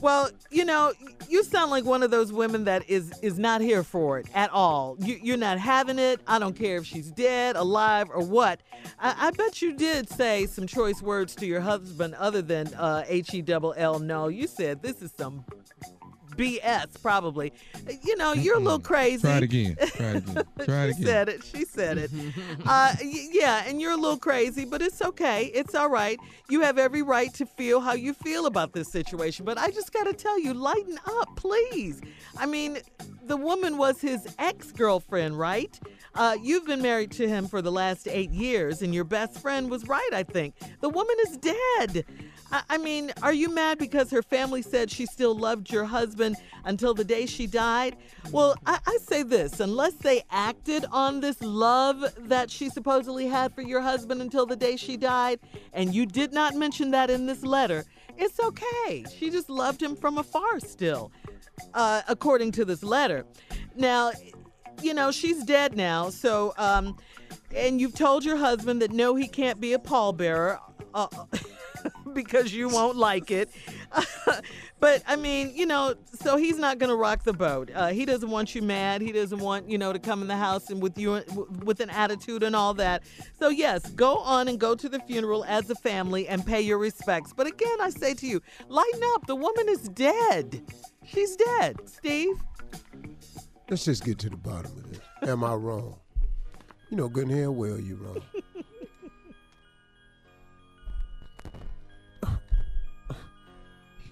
Well, 0.00 0.30
you 0.50 0.64
know, 0.64 0.92
you 1.28 1.42
sound 1.42 1.70
like 1.70 1.84
one 1.84 2.02
of 2.02 2.10
those 2.10 2.32
women 2.32 2.64
that 2.64 2.88
is 2.88 3.12
is 3.22 3.38
not 3.38 3.60
here 3.60 3.82
for 3.82 4.18
it 4.18 4.26
at 4.34 4.50
all. 4.50 4.96
You, 5.00 5.18
you're 5.22 5.36
not 5.36 5.58
having 5.58 5.98
it. 5.98 6.20
I 6.26 6.38
don't 6.38 6.54
care 6.54 6.76
if 6.76 6.86
she's 6.86 7.10
dead, 7.10 7.56
alive, 7.56 8.10
or 8.10 8.22
what. 8.22 8.60
I, 8.98 9.28
I 9.28 9.30
bet 9.30 9.62
you 9.62 9.72
did 9.72 10.10
say 10.10 10.46
some 10.46 10.66
choice 10.66 11.00
words 11.00 11.34
to 11.36 11.46
your 11.46 11.60
husband 11.60 12.14
other 12.16 12.42
than 12.42 12.68
uh, 12.74 13.04
H 13.06 13.32
E 13.34 13.40
double 13.42 13.74
L. 13.76 13.98
No, 13.98 14.28
you 14.28 14.46
said 14.46 14.82
this 14.82 15.00
is 15.00 15.12
some 15.16 15.44
BS, 16.36 17.00
probably. 17.02 17.52
You 18.02 18.16
know, 18.16 18.32
you're 18.32 18.56
a 18.56 18.60
little 18.60 18.78
crazy. 18.80 19.22
Try 19.22 19.36
it 19.38 19.42
again. 19.42 19.76
Try 19.94 20.06
it 20.06 20.16
again. 20.28 20.44
Try 20.64 20.84
it 20.84 20.96
she 20.96 21.02
again. 21.02 21.04
said 21.06 21.28
it. 21.28 21.44
She 21.44 21.64
said 21.64 21.98
it. 21.98 22.10
uh, 22.66 22.94
yeah, 23.02 23.64
and 23.66 23.80
you're 23.80 23.92
a 23.92 23.96
little 23.96 24.18
crazy, 24.18 24.64
but 24.64 24.82
it's 24.82 25.00
okay. 25.02 25.46
It's 25.54 25.74
all 25.74 25.88
right. 25.88 26.18
You 26.48 26.60
have 26.62 26.78
every 26.78 27.02
right 27.02 27.32
to 27.34 27.46
feel 27.46 27.80
how 27.80 27.94
you 27.94 28.14
feel 28.14 28.46
about 28.46 28.72
this 28.72 28.90
situation. 28.90 29.44
But 29.44 29.58
I 29.58 29.70
just 29.70 29.92
got 29.92 30.04
to 30.04 30.12
tell 30.12 30.38
you, 30.38 30.54
lighten 30.54 30.98
up, 31.06 31.34
please. 31.36 32.00
I 32.36 32.46
mean, 32.46 32.78
the 33.26 33.36
woman 33.36 33.78
was 33.78 34.00
his 34.00 34.26
ex 34.38 34.72
girlfriend, 34.72 35.38
right? 35.38 35.78
Uh, 36.14 36.36
you've 36.40 36.64
been 36.64 36.80
married 36.80 37.10
to 37.10 37.28
him 37.28 37.48
for 37.48 37.60
the 37.60 37.72
last 37.72 38.06
eight 38.08 38.30
years, 38.30 38.82
and 38.82 38.94
your 38.94 39.04
best 39.04 39.40
friend 39.40 39.68
was 39.68 39.88
right, 39.88 40.10
I 40.12 40.22
think. 40.22 40.54
The 40.80 40.88
woman 40.88 41.16
is 41.26 41.36
dead. 41.38 42.04
I, 42.70 42.78
mean, 42.78 43.12
are 43.22 43.32
you 43.32 43.52
mad 43.52 43.78
because 43.78 44.10
her 44.12 44.22
family 44.22 44.62
said 44.62 44.88
she 44.88 45.06
still 45.06 45.36
loved 45.36 45.72
your 45.72 45.84
husband 45.84 46.36
until 46.64 46.94
the 46.94 47.04
day 47.04 47.26
she 47.26 47.48
died? 47.48 47.96
Well, 48.30 48.54
I, 48.64 48.78
I 48.86 48.98
say 49.02 49.24
this 49.24 49.58
unless 49.58 49.94
they 49.94 50.22
acted 50.30 50.84
on 50.92 51.20
this 51.20 51.40
love 51.42 52.04
that 52.28 52.50
she 52.50 52.68
supposedly 52.68 53.26
had 53.26 53.52
for 53.52 53.62
your 53.62 53.80
husband 53.80 54.20
until 54.22 54.46
the 54.46 54.56
day 54.56 54.76
she 54.76 54.96
died, 54.96 55.40
and 55.72 55.92
you 55.92 56.06
did 56.06 56.32
not 56.32 56.54
mention 56.54 56.92
that 56.92 57.10
in 57.10 57.26
this 57.26 57.44
letter, 57.44 57.84
it's 58.16 58.38
okay. 58.38 59.04
She 59.18 59.30
just 59.30 59.50
loved 59.50 59.82
him 59.82 59.96
from 59.96 60.18
afar 60.18 60.60
still, 60.60 61.10
uh, 61.72 62.02
according 62.06 62.52
to 62.52 62.64
this 62.64 62.84
letter. 62.84 63.26
Now, 63.74 64.12
you 64.82 64.94
know, 64.94 65.10
she's 65.10 65.44
dead 65.44 65.76
now, 65.76 66.10
so, 66.10 66.54
um, 66.58 66.96
and 67.54 67.80
you've 67.80 67.94
told 67.94 68.24
your 68.24 68.36
husband 68.36 68.82
that 68.82 68.90
no, 68.90 69.14
he 69.14 69.28
can't 69.28 69.60
be 69.60 69.72
a 69.72 69.78
pallbearer. 69.78 70.58
Uh, 70.92 71.08
because 72.12 72.54
you 72.54 72.68
won't 72.68 72.96
like 72.96 73.30
it. 73.30 73.50
but 74.80 75.02
I 75.06 75.16
mean, 75.16 75.52
you 75.54 75.66
know, 75.66 75.94
so 76.20 76.36
he's 76.36 76.58
not 76.58 76.78
going 76.78 76.90
to 76.90 76.96
rock 76.96 77.24
the 77.24 77.32
boat. 77.32 77.70
Uh, 77.74 77.88
he 77.88 78.04
doesn't 78.04 78.30
want 78.30 78.54
you 78.54 78.62
mad. 78.62 79.02
He 79.02 79.12
doesn't 79.12 79.38
want 79.38 79.68
you 79.68 79.78
know 79.78 79.92
to 79.92 79.98
come 79.98 80.22
in 80.22 80.28
the 80.28 80.36
house 80.36 80.70
and 80.70 80.80
with 80.80 80.98
you 80.98 81.22
with 81.64 81.80
an 81.80 81.90
attitude 81.90 82.42
and 82.42 82.54
all 82.56 82.74
that. 82.74 83.02
So 83.38 83.48
yes, 83.48 83.88
go 83.90 84.18
on 84.18 84.48
and 84.48 84.58
go 84.58 84.74
to 84.74 84.88
the 84.88 85.00
funeral 85.00 85.44
as 85.44 85.68
a 85.70 85.74
family 85.74 86.28
and 86.28 86.44
pay 86.46 86.60
your 86.60 86.78
respects. 86.78 87.32
But 87.34 87.46
again, 87.46 87.80
I 87.80 87.90
say 87.90 88.14
to 88.14 88.26
you, 88.26 88.40
lighten 88.68 89.02
up. 89.14 89.26
The 89.26 89.36
woman 89.36 89.68
is 89.68 89.88
dead. 89.88 90.62
She's 91.06 91.36
dead. 91.36 91.76
Steve. 91.86 92.40
Let's 93.68 93.86
just 93.86 94.04
get 94.04 94.18
to 94.20 94.30
the 94.30 94.36
bottom 94.36 94.72
of 94.72 94.90
this. 94.90 95.00
Am 95.22 95.42
I 95.42 95.54
wrong? 95.54 95.98
You 96.90 96.98
know 96.98 97.08
good 97.08 97.28
and 97.28 97.38
hell 97.38 97.54
well 97.54 97.80
you 97.80 97.96
wrong. 97.96 98.22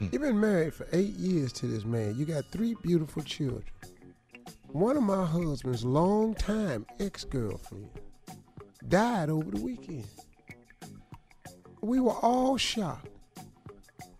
You've 0.00 0.22
been 0.22 0.40
married 0.40 0.74
for 0.74 0.88
eight 0.92 1.14
years 1.14 1.52
to 1.54 1.66
this 1.66 1.84
man. 1.84 2.16
You 2.16 2.24
got 2.24 2.44
three 2.50 2.74
beautiful 2.82 3.22
children. 3.22 3.62
One 4.68 4.96
of 4.96 5.02
my 5.02 5.24
husband's 5.24 5.84
longtime 5.84 6.86
ex-girlfriend 6.98 7.88
died 8.88 9.30
over 9.30 9.50
the 9.50 9.60
weekend. 9.60 10.06
We 11.82 12.00
were 12.00 12.16
all 12.16 12.56
shocked. 12.56 13.10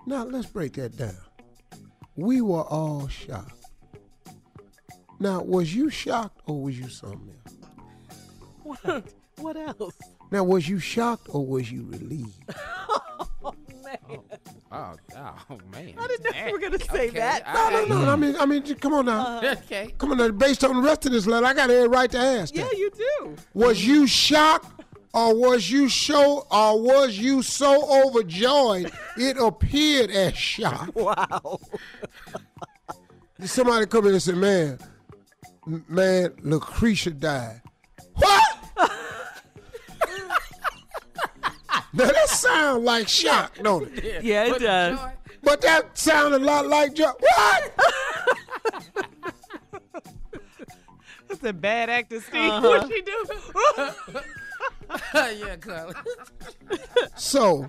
Now 0.07 0.24
let's 0.24 0.47
break 0.47 0.74
that 0.74 0.97
down. 0.97 1.16
We 2.16 2.43
were 2.43 2.62
all 2.62 3.09
shocked. 3.09 3.61
Now, 5.22 5.40
was 5.40 5.72
you 5.72 5.88
shocked 5.88 6.40
or 6.46 6.60
was 6.60 6.76
you 6.76 6.88
something 6.88 7.32
else? 7.46 7.56
What? 8.64 9.04
What 9.38 9.56
else? 9.56 9.94
Now, 10.32 10.42
was 10.42 10.68
you 10.68 10.80
shocked 10.80 11.28
or 11.30 11.46
was 11.46 11.70
you 11.70 11.86
relieved? 11.88 12.42
Oh 13.44 13.54
man. 13.82 13.98
Oh, 14.70 14.94
oh 15.50 15.58
man. 15.72 15.94
I 15.98 16.06
didn't 16.06 16.24
know 16.36 16.46
you 16.46 16.52
were 16.52 16.58
going 16.60 16.78
to 16.78 16.84
say 16.86 17.08
Okay, 17.08 17.18
that. 17.18 17.44
No, 17.52 17.84
no, 17.86 18.04
no. 18.04 18.12
I 18.12 18.16
mean, 18.16 18.36
I 18.36 18.46
mean, 18.46 18.62
come 18.76 18.94
on 18.94 19.06
now. 19.06 19.38
Uh, 19.38 19.54
Okay. 19.64 19.92
Come 19.98 20.12
on 20.12 20.18
now. 20.18 20.28
Based 20.30 20.62
on 20.62 20.76
the 20.76 20.80
rest 20.82 21.04
of 21.06 21.12
this 21.12 21.26
letter, 21.26 21.44
I 21.44 21.52
got 21.52 21.68
every 21.70 21.88
right 21.88 22.08
to 22.12 22.18
ask 22.18 22.54
yeah, 22.54 22.62
that. 22.64 22.78
you 22.78 22.90
do. 22.96 23.34
Was 23.52 23.84
you 23.84 24.06
shocked 24.06 24.84
or 25.12 25.34
was 25.34 25.68
you 25.70 25.88
so 25.88 26.46
or 26.52 26.80
was 26.80 27.18
you 27.18 27.42
so 27.42 28.06
overjoyed 28.06 28.92
it 29.16 29.36
appeared 29.38 30.10
as 30.12 30.36
shock? 30.36 30.94
Wow. 30.94 31.58
Somebody 33.44 33.86
come 33.86 34.06
in 34.06 34.12
and 34.14 34.22
say, 34.22 34.32
"Man, 34.32 34.78
m- 34.80 34.91
man, 35.66 36.32
Lucretia 36.42 37.10
died." 37.10 37.60
What? 38.14 38.42
now 41.94 42.06
that 42.06 42.28
sound 42.28 42.84
like 42.84 43.08
shock, 43.08 43.56
don't 43.62 43.90
it? 43.98 44.22
Yeah, 44.24 44.44
it 44.54 44.60
does. 44.60 44.98
But 45.42 45.60
that 45.62 45.96
sounded 45.98 46.42
a 46.42 46.44
lot 46.44 46.66
like 46.68 46.94
joy. 46.94 47.10
What? 47.18 47.72
That's 51.28 51.44
a 51.44 51.52
bad 51.52 51.90
actor, 51.90 52.20
Steve. 52.20 52.50
Uh-huh. 52.50 52.68
What 52.68 52.88
she 52.88 53.02
do? 53.02 53.24
yeah, 55.46 55.56
Carly. 55.56 55.94
So 57.16 57.66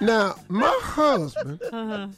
now 0.00 0.34
my 0.48 0.76
husband, 0.82 1.60
Uh-huh. 1.72 2.08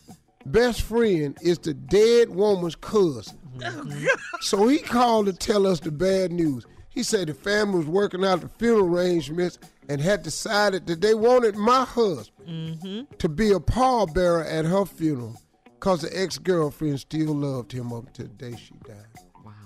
best 0.46 0.82
friend, 0.82 1.36
is 1.42 1.59
the 1.59 1.74
dead 1.74 2.30
woman's 2.30 2.74
cousin. 2.74 3.38
So 4.40 4.66
he 4.68 4.78
called 4.78 5.26
to 5.26 5.32
tell 5.32 5.66
us 5.66 5.80
the 5.80 5.90
bad 5.90 6.32
news. 6.32 6.64
He 6.90 7.02
said 7.02 7.28
the 7.28 7.34
family 7.34 7.78
was 7.78 7.86
working 7.86 8.24
out 8.24 8.40
the 8.40 8.48
funeral 8.48 8.86
arrangements 8.86 9.59
and 9.88 10.00
had 10.00 10.22
decided 10.22 10.86
that 10.86 11.00
they 11.00 11.14
wanted 11.14 11.56
my 11.56 11.84
husband 11.84 12.30
Mm-hmm. 12.48 13.14
to 13.18 13.28
be 13.28 13.50
a 13.52 13.61
pallbearer 13.61 14.50
at 14.50 14.64
her 14.64 14.86
funeral 14.86 15.38
because 15.64 16.00
the 16.00 16.18
ex-girlfriend 16.18 16.98
still 16.98 17.34
loved 17.34 17.70
him 17.72 17.92
up 17.92 18.11
to 18.14 18.22
the 18.22 18.28
day 18.30 18.56
she 18.56 18.72
died. 18.86 19.04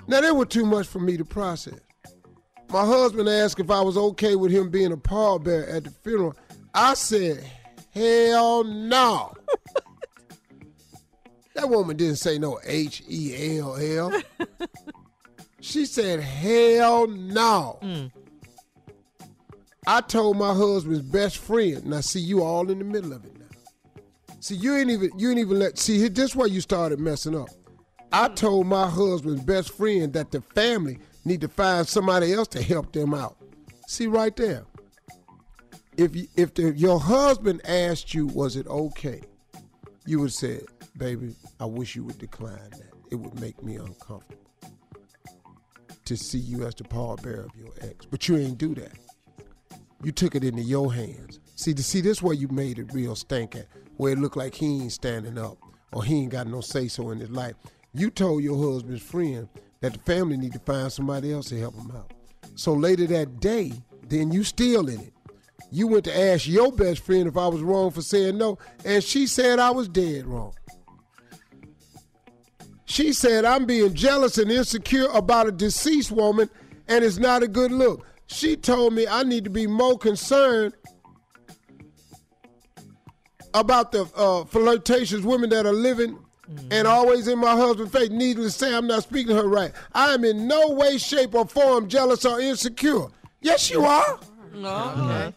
Now 0.08 0.20
that 0.20 0.34
was 0.34 0.48
too 0.48 0.66
much 0.66 0.88
for 0.88 0.98
me 0.98 1.16
to 1.16 1.24
process. 1.24 1.78
My 2.70 2.84
husband 2.84 3.28
asked 3.28 3.60
if 3.60 3.70
I 3.70 3.80
was 3.82 3.96
okay 3.96 4.34
with 4.34 4.50
him 4.50 4.68
being 4.70 4.90
a 4.92 4.96
pallbearer 4.96 5.72
at 5.72 5.84
the 5.84 5.90
funeral. 5.90 6.34
I 6.74 6.94
said, 6.94 7.44
hell 7.94 8.64
no. 8.64 9.32
That 11.54 11.68
woman 11.68 11.96
didn't 11.96 12.16
say 12.16 12.38
no 12.38 12.58
H 12.64 13.02
E 13.08 13.58
L 13.58 13.76
L. 13.76 14.22
She 15.62 15.86
said, 15.86 16.18
hell 16.18 17.06
no. 17.06 17.78
Mm. 17.82 18.10
I 19.86 20.00
told 20.00 20.36
my 20.36 20.52
husband's 20.52 21.02
best 21.02 21.38
friend. 21.38 21.86
Now 21.86 22.00
see, 22.00 22.18
you 22.18 22.42
all 22.42 22.68
in 22.68 22.80
the 22.80 22.84
middle 22.84 23.12
of 23.12 23.24
it 23.24 23.38
now. 23.38 23.46
See, 24.40 24.56
you 24.56 24.74
ain't 24.74 24.90
even 24.90 25.10
you 25.16 25.30
ain't 25.30 25.38
even 25.38 25.60
let 25.60 25.78
see 25.78 26.08
this 26.08 26.34
where 26.34 26.48
you 26.48 26.60
started 26.60 26.98
messing 26.98 27.36
up. 27.36 27.48
I 28.12 28.28
mm. 28.28 28.34
told 28.34 28.66
my 28.66 28.88
husband's 28.88 29.44
best 29.44 29.72
friend 29.72 30.12
that 30.14 30.32
the 30.32 30.40
family 30.40 30.98
need 31.24 31.40
to 31.42 31.48
find 31.48 31.86
somebody 31.86 32.32
else 32.32 32.48
to 32.48 32.62
help 32.62 32.90
them 32.90 33.14
out. 33.14 33.36
See 33.86 34.08
right 34.08 34.34
there. 34.34 34.64
If 35.96 36.16
you, 36.16 36.26
if 36.34 36.54
the, 36.54 36.72
your 36.72 36.98
husband 36.98 37.60
asked 37.64 38.14
you, 38.14 38.26
was 38.26 38.56
it 38.56 38.66
okay? 38.66 39.20
You 40.06 40.20
would 40.20 40.32
say, 40.32 40.60
baby, 40.96 41.34
I 41.60 41.64
wish 41.64 41.96
you 41.96 42.04
would 42.04 42.18
decline 42.18 42.70
that. 42.70 42.92
It 43.10 43.16
would 43.16 43.38
make 43.40 43.62
me 43.62 43.76
uncomfortable 43.76 44.38
to 46.04 46.16
see 46.16 46.38
you 46.38 46.64
as 46.66 46.74
the 46.74 46.84
pallbearer 46.84 47.46
of 47.46 47.56
your 47.56 47.72
ex. 47.80 48.06
But 48.06 48.28
you 48.28 48.36
ain't 48.36 48.58
do 48.58 48.74
that. 48.74 48.92
You 50.02 50.12
took 50.12 50.34
it 50.34 50.44
into 50.44 50.62
your 50.62 50.92
hands. 50.92 51.40
See, 51.54 51.74
to 51.74 51.82
see 51.82 52.00
this 52.00 52.22
where 52.22 52.34
you 52.34 52.48
made 52.48 52.78
it 52.78 52.92
real 52.92 53.14
stink 53.14 53.54
at, 53.54 53.66
where 53.96 54.12
it 54.12 54.18
looked 54.18 54.36
like 54.36 54.54
he 54.54 54.82
ain't 54.82 54.92
standing 54.92 55.38
up 55.38 55.58
or 55.92 56.04
he 56.04 56.22
ain't 56.22 56.32
got 56.32 56.46
no 56.46 56.60
say 56.60 56.88
so 56.88 57.10
in 57.10 57.20
his 57.20 57.30
life. 57.30 57.54
You 57.94 58.10
told 58.10 58.42
your 58.42 58.72
husband's 58.72 59.02
friend 59.02 59.48
that 59.80 59.92
the 59.92 59.98
family 60.00 60.36
need 60.36 60.54
to 60.54 60.58
find 60.60 60.90
somebody 60.90 61.32
else 61.32 61.48
to 61.50 61.58
help 61.58 61.74
him 61.74 61.92
out. 61.92 62.12
So 62.54 62.72
later 62.72 63.06
that 63.08 63.40
day, 63.40 63.72
then 64.08 64.32
you 64.32 64.44
still 64.44 64.88
in 64.88 65.00
it. 65.00 65.12
You 65.70 65.86
went 65.86 66.04
to 66.04 66.18
ask 66.18 66.46
your 66.46 66.72
best 66.72 67.04
friend 67.04 67.26
if 67.26 67.36
I 67.36 67.46
was 67.46 67.62
wrong 67.62 67.90
for 67.90 68.02
saying 68.02 68.36
no, 68.36 68.58
and 68.84 69.02
she 69.02 69.26
said 69.26 69.58
I 69.58 69.70
was 69.70 69.88
dead 69.88 70.26
wrong. 70.26 70.52
She 72.92 73.14
said 73.14 73.46
I'm 73.46 73.64
being 73.64 73.94
jealous 73.94 74.36
and 74.36 74.52
insecure 74.52 75.06
about 75.14 75.48
a 75.48 75.50
deceased 75.50 76.12
woman, 76.12 76.50
and 76.88 77.02
it's 77.02 77.16
not 77.16 77.42
a 77.42 77.48
good 77.48 77.72
look. 77.72 78.04
She 78.26 78.54
told 78.54 78.92
me 78.92 79.06
I 79.08 79.22
need 79.22 79.44
to 79.44 79.50
be 79.50 79.66
more 79.66 79.96
concerned 79.96 80.74
about 83.54 83.92
the 83.92 84.02
uh, 84.14 84.44
flirtatious 84.44 85.22
women 85.22 85.48
that 85.48 85.64
are 85.64 85.72
living 85.72 86.18
and 86.70 86.86
always 86.86 87.28
in 87.28 87.38
my 87.38 87.56
husband's 87.56 87.92
face. 87.92 88.10
Needless 88.10 88.58
to 88.58 88.66
say, 88.66 88.74
I'm 88.74 88.86
not 88.86 89.04
speaking 89.04 89.28
to 89.28 89.36
her 89.36 89.48
right. 89.48 89.72
I 89.94 90.12
am 90.12 90.22
in 90.22 90.46
no 90.46 90.72
way, 90.72 90.98
shape, 90.98 91.34
or 91.34 91.46
form 91.46 91.88
jealous 91.88 92.26
or 92.26 92.42
insecure. 92.42 93.06
Yes, 93.40 93.70
you 93.70 93.86
are. 93.86 94.20
Okay. 94.54 95.32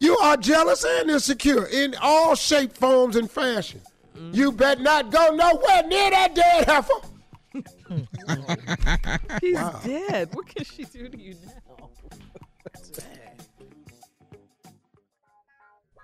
You 0.00 0.18
are 0.18 0.36
jealous 0.36 0.84
and 0.84 1.08
insecure 1.08 1.64
in 1.64 1.94
all 2.02 2.34
shape, 2.34 2.74
forms, 2.74 3.16
and 3.16 3.30
fashion. 3.30 3.80
Mm-hmm. 4.14 4.34
You 4.34 4.52
bet 4.52 4.80
not 4.80 5.10
go 5.10 5.30
nowhere 5.34 5.82
near 5.88 6.10
that 6.10 6.34
dead 6.34 6.64
heifer. 6.66 6.92
He's 9.40 9.54
Wow. 9.54 9.80
dead. 9.84 10.34
What 10.34 10.46
can 10.46 10.64
she 10.64 10.84
do 10.84 11.08
to 11.08 11.18
you 11.20 11.34
now? 11.34 11.88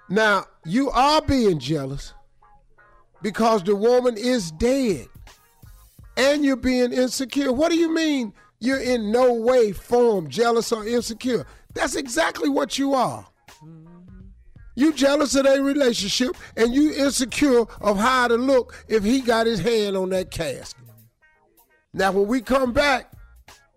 Now, 0.09 0.47
you 0.65 0.91
are 0.91 1.23
being 1.23 1.59
jealous 1.59 2.15
because 3.23 3.63
the 3.63 3.77
woman 3.77 4.17
is 4.17 4.51
dead 4.53 5.07
and 6.17 6.45
you're 6.45 6.57
being 6.57 6.93
insecure. 6.93 7.53
What 7.53 7.71
do 7.71 7.79
you 7.79 7.95
mean 7.95 8.33
you're 8.59 8.81
in 8.81 9.13
no 9.13 9.33
way, 9.33 9.71
form 9.73 10.29
jealous 10.29 10.73
or 10.73 10.85
insecure? 10.87 11.47
That's 11.75 11.95
exactly 11.95 12.49
what 12.49 12.77
you 12.79 12.95
are. 12.95 13.25
You 14.81 14.95
jealous 14.95 15.35
of 15.35 15.45
their 15.45 15.63
relationship 15.63 16.35
and 16.57 16.75
you 16.75 16.95
insecure 16.95 17.67
of 17.83 17.99
how 17.99 18.29
to 18.29 18.37
look 18.37 18.83
if 18.89 19.05
he 19.05 19.21
got 19.21 19.47
his 19.47 19.61
hand 19.61 19.95
on 19.95 20.09
that 20.09 20.31
casket. 20.31 20.83
Now, 21.93 22.13
when 22.13 22.27
we 22.27 22.41
come 22.41 22.73
back, 22.73 23.13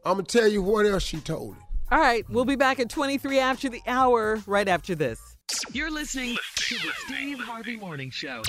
I'm 0.06 0.14
going 0.14 0.26
to 0.26 0.40
tell 0.40 0.48
you 0.48 0.62
what 0.62 0.86
else 0.86 1.04
she 1.04 1.18
told 1.20 1.56
him. 1.56 1.64
All 1.92 2.00
right, 2.00 2.24
we'll 2.30 2.46
be 2.46 2.56
back 2.56 2.80
at 2.80 2.90
23 2.90 3.38
after 3.38 3.68
the 3.68 3.82
hour, 3.86 4.42
right 4.48 4.66
after 4.66 4.96
this. 4.96 5.36
You're 5.74 5.92
listening 5.92 6.38
to 6.56 6.76
the 6.76 6.92
Steve 7.06 7.38
Harvey 7.38 7.76
Morning 7.76 8.10
Show. 8.10 8.42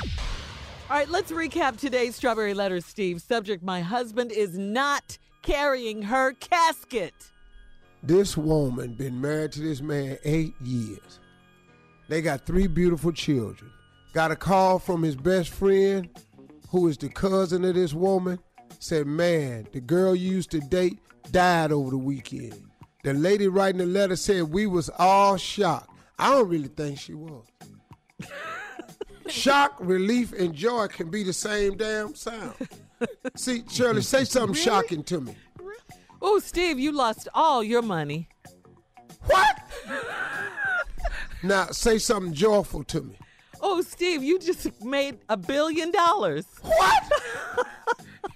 All 0.88 0.96
right, 0.96 1.08
let's 1.08 1.32
recap 1.32 1.76
today's 1.76 2.14
Strawberry 2.14 2.54
Letter, 2.54 2.80
Steve. 2.80 3.20
Subject 3.20 3.64
My 3.64 3.80
husband 3.80 4.30
is 4.30 4.56
not 4.56 5.18
carrying 5.42 6.02
her 6.02 6.34
casket. 6.34 7.14
This 8.04 8.36
woman 8.36 8.94
been 8.94 9.20
married 9.20 9.50
to 9.52 9.60
this 9.60 9.80
man 9.80 10.18
eight 10.22 10.54
years. 10.62 11.18
They 12.08 12.20
got 12.22 12.46
three 12.46 12.66
beautiful 12.66 13.12
children. 13.12 13.70
Got 14.12 14.30
a 14.30 14.36
call 14.36 14.78
from 14.78 15.02
his 15.02 15.16
best 15.16 15.50
friend, 15.50 16.08
who 16.68 16.88
is 16.88 16.96
the 16.98 17.08
cousin 17.08 17.64
of 17.64 17.74
this 17.74 17.94
woman. 17.94 18.38
Said, 18.78 19.06
man, 19.06 19.66
the 19.72 19.80
girl 19.80 20.14
you 20.14 20.30
used 20.30 20.50
to 20.50 20.60
date 20.60 20.98
died 21.30 21.72
over 21.72 21.90
the 21.90 21.98
weekend. 21.98 22.62
The 23.02 23.14
lady 23.14 23.48
writing 23.48 23.78
the 23.78 23.86
letter 23.86 24.16
said 24.16 24.44
we 24.44 24.66
was 24.66 24.90
all 24.98 25.36
shocked. 25.36 25.90
I 26.18 26.30
don't 26.30 26.48
really 26.48 26.68
think 26.68 26.98
she 26.98 27.14
was. 27.14 27.44
Shock, 29.26 29.76
relief, 29.80 30.32
and 30.32 30.54
joy 30.54 30.86
can 30.88 31.10
be 31.10 31.22
the 31.22 31.32
same 31.32 31.76
damn 31.76 32.14
sound. 32.14 32.54
See, 33.36 33.64
Shirley, 33.70 34.02
say 34.02 34.24
something 34.24 34.54
shocking 34.54 35.02
to 35.04 35.20
me. 35.20 35.34
Oh, 36.20 36.38
Steve, 36.38 36.78
you 36.78 36.92
lost 36.92 37.28
all 37.34 37.62
your 37.62 37.82
money. 37.82 38.28
What? 39.26 39.58
Now 41.44 41.66
say 41.66 41.98
something 41.98 42.32
joyful 42.32 42.84
to 42.84 43.02
me. 43.02 43.18
Oh, 43.60 43.80
Steve, 43.82 44.22
you 44.22 44.38
just 44.38 44.82
made 44.82 45.18
a 45.28 45.36
billion 45.36 45.90
dollars. 45.90 46.46
What? 46.62 47.02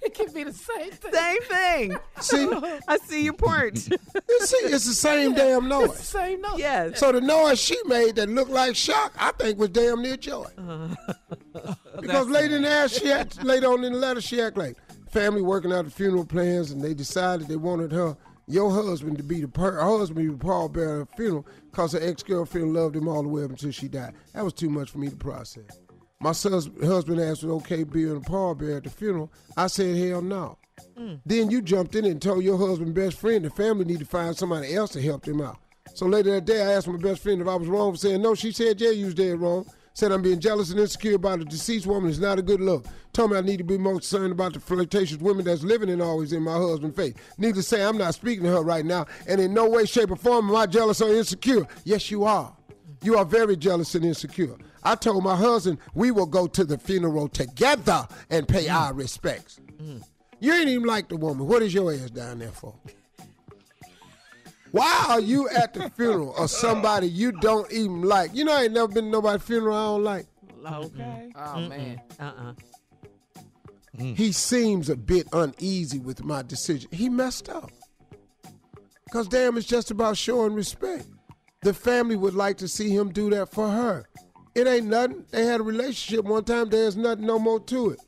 It 0.01 0.13
can 0.13 0.31
be 0.33 0.43
the 0.45 0.53
same 0.53 0.91
thing. 0.91 1.11
Same 1.11 1.41
thing. 1.41 1.97
See? 2.21 2.47
I 2.87 2.97
see 3.03 3.23
your 3.25 3.33
point. 3.33 3.89
You 3.89 4.39
see, 4.45 4.57
it's 4.67 4.85
the 4.85 4.93
same 4.93 5.33
damn 5.33 5.65
It's 5.65 5.73
the 5.73 5.87
noise. 5.87 5.99
same 5.99 6.41
noise. 6.41 6.53
yes. 6.57 6.99
So 6.99 7.11
the 7.11 7.19
noise 7.19 7.59
she 7.59 7.75
made 7.85 8.15
that 8.15 8.29
looked 8.29 8.49
like 8.51 8.75
shock, 8.77 9.13
I 9.19 9.31
think 9.33 9.59
was 9.59 9.69
damn 9.69 10.01
near 10.01 10.15
joy. 10.15 10.45
Uh, 10.57 10.95
because 11.99 12.27
later 12.29 12.55
in 12.55 12.61
the 12.61 12.69
ass, 12.69 12.91
she 12.93 13.07
had 13.07 13.43
later 13.43 13.67
on 13.67 13.83
in 13.83 13.91
the 13.91 13.99
letter, 13.99 14.21
she 14.21 14.41
act 14.41 14.55
like 14.57 14.77
family 15.09 15.41
working 15.41 15.73
out 15.73 15.83
the 15.85 15.91
funeral 15.91 16.25
plans, 16.25 16.71
and 16.71 16.81
they 16.81 16.93
decided 16.93 17.47
they 17.47 17.55
wanted 17.57 17.91
her, 17.91 18.15
your 18.47 18.71
husband, 18.71 19.17
to 19.17 19.23
be 19.23 19.41
the 19.41 19.47
per- 19.49 19.73
her 19.73 19.81
husband 19.97 20.25
to 20.27 20.31
be 20.31 20.37
the 20.37 20.43
pallbearer 20.45 21.01
at 21.01 21.09
the 21.09 21.15
funeral, 21.17 21.45
because 21.71 21.93
her 21.93 21.99
ex 22.01 22.23
girlfriend 22.23 22.73
loved 22.73 22.95
him 22.95 23.07
all 23.07 23.23
the 23.23 23.29
way 23.29 23.43
up 23.43 23.51
until 23.51 23.71
she 23.71 23.87
died. 23.87 24.13
That 24.33 24.43
was 24.43 24.53
too 24.53 24.69
much 24.69 24.89
for 24.91 24.97
me 24.97 25.09
to 25.09 25.15
process. 25.15 25.79
My 26.21 26.33
son's 26.33 26.69
husband 26.83 27.21
asked 27.21 27.43
was 27.43 27.63
okay 27.63 27.83
being 27.83 28.17
a 28.17 28.19
pallbearer 28.19 28.77
at 28.77 28.83
the 28.83 28.89
funeral. 28.89 29.31
I 29.55 29.67
said 29.67 29.95
hell 29.95 30.21
no. 30.21 30.57
Mm. 30.97 31.21
Then 31.25 31.49
you 31.49 31.61
jumped 31.61 31.95
in 31.95 32.05
and 32.05 32.21
told 32.21 32.43
your 32.43 32.57
husband 32.57 32.93
best 32.93 33.17
friend 33.17 33.45
the 33.45 33.49
family 33.49 33.85
need 33.85 33.99
to 33.99 34.05
find 34.05 34.35
somebody 34.35 34.75
else 34.75 34.91
to 34.91 35.01
help 35.01 35.23
them 35.23 35.41
out. 35.41 35.57
So 35.93 36.05
later 36.05 36.31
that 36.31 36.45
day, 36.45 36.61
I 36.61 36.73
asked 36.73 36.87
my 36.87 36.97
best 36.97 37.23
friend 37.23 37.41
if 37.41 37.47
I 37.47 37.55
was 37.55 37.67
wrong 37.67 37.93
for 37.93 37.97
saying 37.97 38.21
no. 38.21 38.35
She 38.35 38.51
said, 38.51 38.79
yeah, 38.79 38.91
you 38.91 39.05
was 39.05 39.15
dead 39.15 39.39
wrong. 39.39 39.65
Said 39.93 40.11
I'm 40.11 40.21
being 40.21 40.39
jealous 40.39 40.71
and 40.71 40.79
insecure 40.79 41.15
about 41.15 41.41
a 41.41 41.45
deceased 41.45 41.85
woman 41.85 42.09
is 42.09 42.19
not 42.19 42.39
a 42.39 42.41
good 42.41 42.61
look. 42.61 42.85
Told 43.11 43.31
me 43.31 43.37
I 43.37 43.41
need 43.41 43.57
to 43.57 43.63
be 43.63 43.77
more 43.77 43.93
concerned 43.93 44.31
about 44.31 44.53
the 44.53 44.59
flirtatious 44.59 45.17
women 45.17 45.45
that's 45.45 45.63
living 45.63 45.89
and 45.89 46.01
always 46.01 46.31
in 46.31 46.43
my 46.43 46.55
husband's 46.55 46.95
face. 46.95 47.15
Needless 47.37 47.69
to 47.69 47.75
say, 47.75 47.83
I'm 47.83 47.97
not 47.97 48.13
speaking 48.13 48.43
to 48.45 48.51
her 48.51 48.61
right 48.61 48.85
now, 48.85 49.07
and 49.27 49.41
in 49.41 49.53
no 49.53 49.67
way, 49.67 49.85
shape, 49.85 50.11
or 50.11 50.15
form 50.15 50.49
am 50.49 50.55
I 50.55 50.67
jealous 50.67 51.01
or 51.01 51.13
insecure. 51.13 51.67
Yes, 51.83 52.11
you 52.11 52.23
are. 52.23 52.55
You 53.01 53.17
are 53.17 53.25
very 53.25 53.55
jealous 53.57 53.95
and 53.95 54.05
insecure. 54.05 54.55
I 54.83 54.95
told 54.95 55.23
my 55.23 55.35
husband 55.35 55.79
we 55.93 56.11
will 56.11 56.25
go 56.25 56.47
to 56.47 56.63
the 56.63 56.77
funeral 56.77 57.27
together 57.27 58.07
and 58.29 58.47
pay 58.47 58.65
mm. 58.65 58.73
our 58.73 58.93
respects. 58.93 59.59
You 60.39 60.53
ain't 60.53 60.69
even 60.69 60.85
like 60.85 61.09
the 61.09 61.17
woman. 61.17 61.47
What 61.47 61.61
is 61.61 61.73
your 61.73 61.91
ass 61.93 62.11
down 62.11 62.39
there 62.39 62.51
for? 62.51 62.73
Why 64.71 65.05
are 65.09 65.19
you 65.19 65.49
at 65.49 65.73
the 65.73 65.89
funeral 65.89 66.35
of 66.35 66.49
somebody 66.49 67.07
you 67.07 67.31
don't 67.31 67.71
even 67.71 68.01
like? 68.03 68.33
You 68.33 68.45
know, 68.45 68.55
I 68.55 68.63
ain't 68.63 68.73
never 68.73 68.87
been 68.87 69.05
to 69.05 69.09
nobody's 69.09 69.45
funeral 69.45 69.75
I 69.75 69.85
don't 69.85 70.03
like. 70.03 70.25
Okay. 70.65 71.31
Oh 71.35 71.59
man. 71.67 72.01
Uh-uh. 72.19 72.53
Mm. 73.97 74.15
He 74.15 74.31
seems 74.31 74.89
a 74.89 74.95
bit 74.95 75.27
uneasy 75.33 75.99
with 75.99 76.23
my 76.23 76.41
decision. 76.41 76.89
He 76.91 77.09
messed 77.09 77.49
up. 77.49 77.71
Because, 79.05 79.27
damn, 79.27 79.57
it's 79.57 79.65
just 79.65 79.89
about 79.91 80.17
showing 80.17 80.53
respect. 80.53 81.05
The 81.63 81.73
family 81.73 82.15
would 82.15 82.35
like 82.35 82.57
to 82.57 82.67
see 82.67 82.89
him 82.89 83.11
do 83.11 83.29
that 83.31 83.51
for 83.51 83.67
her. 83.67 84.07
It 84.55 84.67
ain't 84.67 84.85
nothing. 84.85 85.25
They 85.31 85.45
had 85.45 85.59
a 85.59 85.63
relationship 85.63 86.25
one 86.25 86.43
time. 86.43 86.69
There's 86.69 86.95
nothing 86.95 87.25
no 87.25 87.39
more 87.39 87.59
to 87.61 87.91
it. 87.91 87.99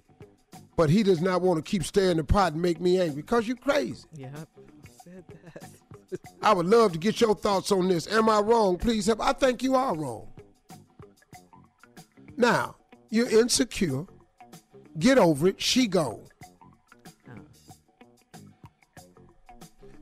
But 0.78 0.89
he 0.89 1.03
does 1.03 1.22
not 1.22 1.41
want 1.41 1.64
to 1.64 1.70
keep 1.70 1.84
stirring 1.84 2.18
the 2.18 2.24
pot 2.24 2.53
and 2.53 2.62
make 2.62 2.80
me 2.80 2.99
angry 2.99 3.22
because 3.22 3.47
you 3.47 3.55
crazy. 3.55 4.05
Yep. 4.16 4.47
Said 5.03 5.24
that. 5.28 5.70
I 6.41 6.53
would 6.53 6.66
love 6.66 6.93
to 6.93 6.97
get 6.97 7.22
your 7.22 7.36
thoughts 7.36 7.72
on 7.72 7.88
this. 7.88 8.07
Am 8.12 8.30
I 8.30 8.39
wrong? 8.39 8.78
Please 8.78 9.05
help. 9.05 9.22
I 9.22 9.34
think 9.34 9.64
you 9.64 9.76
are 9.76 9.95
wrong. 9.95 10.28
Now, 12.38 12.76
you're 13.09 13.30
insecure. 13.30 14.05
Get 14.99 15.18
over 15.18 15.47
it. 15.47 15.62
She 15.62 15.88
gone. 15.88 16.28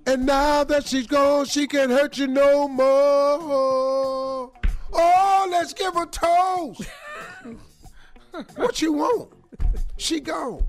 And 0.06 0.26
now 0.26 0.64
that 0.64 0.88
she's 0.88 1.06
gone, 1.06 1.46
she 1.46 1.68
can't 1.68 1.92
hurt 1.92 2.18
you 2.18 2.26
no 2.28 2.68
more. 2.68 4.52
Oh, 4.92 5.48
let's 5.52 5.74
give 5.74 5.94
her 5.94 6.08
toast. 6.08 6.90
what 8.56 8.82
you 8.82 8.94
want? 8.94 9.32
She 9.98 10.20
gone. 10.20 10.66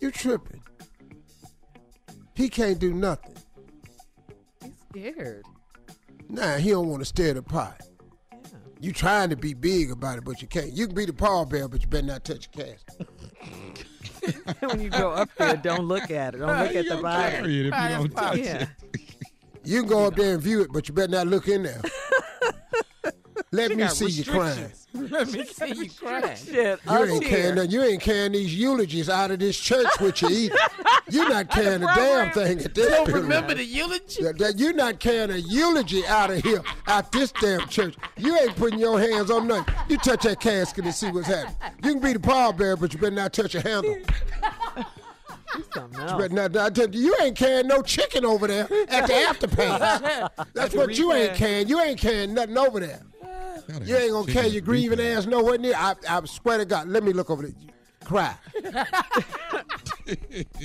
You 0.00 0.10
tripping. 0.10 0.62
He 2.34 2.50
can't 2.50 2.78
do 2.78 2.92
nothing. 2.92 3.39
Scared. 4.90 5.44
Nah, 6.28 6.56
he 6.56 6.70
don't 6.70 6.88
want 6.88 7.00
to 7.00 7.04
stir 7.04 7.34
the 7.34 7.42
pot. 7.42 7.80
You 8.80 8.92
trying 8.92 9.30
to 9.30 9.36
be 9.36 9.52
big 9.52 9.90
about 9.90 10.18
it, 10.18 10.24
but 10.24 10.40
you 10.40 10.48
can't. 10.48 10.72
You 10.72 10.86
can 10.86 10.94
be 10.94 11.04
the 11.04 11.12
pallbearer, 11.12 11.70
but 11.70 11.82
you 11.82 11.88
better 11.88 12.06
not 12.06 12.24
touch 12.24 12.48
your 12.54 12.66
casket. 12.66 13.08
when 14.60 14.80
you 14.80 14.88
go 14.88 15.10
up 15.10 15.28
there, 15.36 15.56
don't 15.56 15.84
look 15.84 16.10
at 16.10 16.34
it. 16.34 16.38
Don't 16.38 16.58
look 16.58 16.74
at 16.74 16.88
the 16.88 16.96
body. 16.96 17.32
carry 17.32 17.60
it 17.60 17.66
if 17.66 17.74
you 17.74 17.88
don't 17.88 18.10
touch 18.16 18.38
yeah. 18.38 18.66
You 19.64 19.80
can 19.80 19.88
go 19.88 20.06
up 20.06 20.16
there 20.16 20.34
and 20.34 20.42
view 20.42 20.62
it, 20.62 20.72
but 20.72 20.88
you 20.88 20.94
better 20.94 21.12
not 21.12 21.26
look 21.26 21.46
in 21.46 21.62
there. 21.62 21.82
Let 23.52 23.70
She 23.72 23.76
me 23.76 23.88
see 23.88 24.06
you 24.06 24.24
crying. 24.24 24.70
Let 24.94 25.32
me 25.32 25.44
see 25.44 25.72
you 25.74 25.90
crying. 25.90 26.36
Shit, 26.36 26.78
You 26.86 27.04
ain't 27.04 27.24
carrying 27.24 27.54
nothing. 27.56 27.70
You 27.72 27.82
ain't 27.82 28.00
carrying 28.00 28.30
these 28.30 28.54
eulogies 28.54 29.08
out 29.08 29.32
of 29.32 29.40
this 29.40 29.58
church 29.58 29.88
with 30.00 30.22
you 30.22 30.28
either. 30.28 30.54
You're 31.10 31.28
not 31.28 31.50
carrying 31.50 31.82
a 31.82 31.86
damn 31.96 32.30
thing 32.30 32.60
at 32.60 32.74
this 32.76 32.86
Don't 32.86 33.06
funeral. 33.06 33.22
remember 33.24 33.54
the 33.54 33.64
eulogy? 33.64 34.22
That- 34.22 34.38
that 34.38 34.58
You're 34.60 34.72
not 34.72 35.00
carrying 35.00 35.32
a 35.32 35.38
eulogy 35.38 36.06
out 36.06 36.30
of 36.30 36.44
here, 36.44 36.62
out 36.86 37.10
this 37.10 37.32
damn 37.40 37.66
church. 37.68 37.96
You 38.16 38.38
ain't 38.38 38.54
putting 38.54 38.78
your 38.78 39.00
hands 39.00 39.32
on 39.32 39.48
nothing. 39.48 39.74
You 39.88 39.96
touch 39.98 40.22
that 40.22 40.38
casket 40.38 40.84
and 40.84 40.94
see 40.94 41.10
what's 41.10 41.26
happening. 41.26 41.56
You 41.82 41.94
can 41.94 42.00
be 42.00 42.12
the 42.12 42.20
pallbearer, 42.20 42.78
but 42.78 42.92
you 42.94 43.00
better 43.00 43.16
not 43.16 43.32
touch 43.32 43.56
a 43.56 43.60
handle. 43.60 43.96
Something 45.74 46.00
You 46.00 46.06
else. 46.06 46.28
better 46.28 46.48
not. 46.48 46.76
You, 46.94 47.00
you 47.00 47.16
ain't 47.20 47.36
carrying 47.36 47.66
no 47.66 47.82
chicken 47.82 48.24
over 48.24 48.46
there 48.46 48.64
at 48.88 49.06
the 49.06 49.12
afterpay. 49.12 50.30
That's 50.54 50.72
the 50.72 50.78
what 50.78 50.96
you 50.96 51.12
ain't 51.12 51.34
carrying. 51.34 51.68
You 51.68 51.80
ain't 51.80 51.98
carrying 51.98 52.34
nothing 52.34 52.56
over 52.58 52.80
there. 52.80 53.02
You 53.84 53.96
ain't 53.96 54.12
gonna 54.12 54.32
carry 54.32 54.48
your 54.48 54.62
grieving 54.62 55.00
ass 55.00 55.26
nowhere 55.26 55.58
near. 55.58 55.74
I, 55.76 55.94
I 56.08 56.24
swear 56.24 56.58
to 56.58 56.64
God. 56.64 56.88
Let 56.88 57.02
me 57.04 57.12
look 57.12 57.30
over 57.30 57.42
there. 57.42 57.52
Cry. 58.04 58.34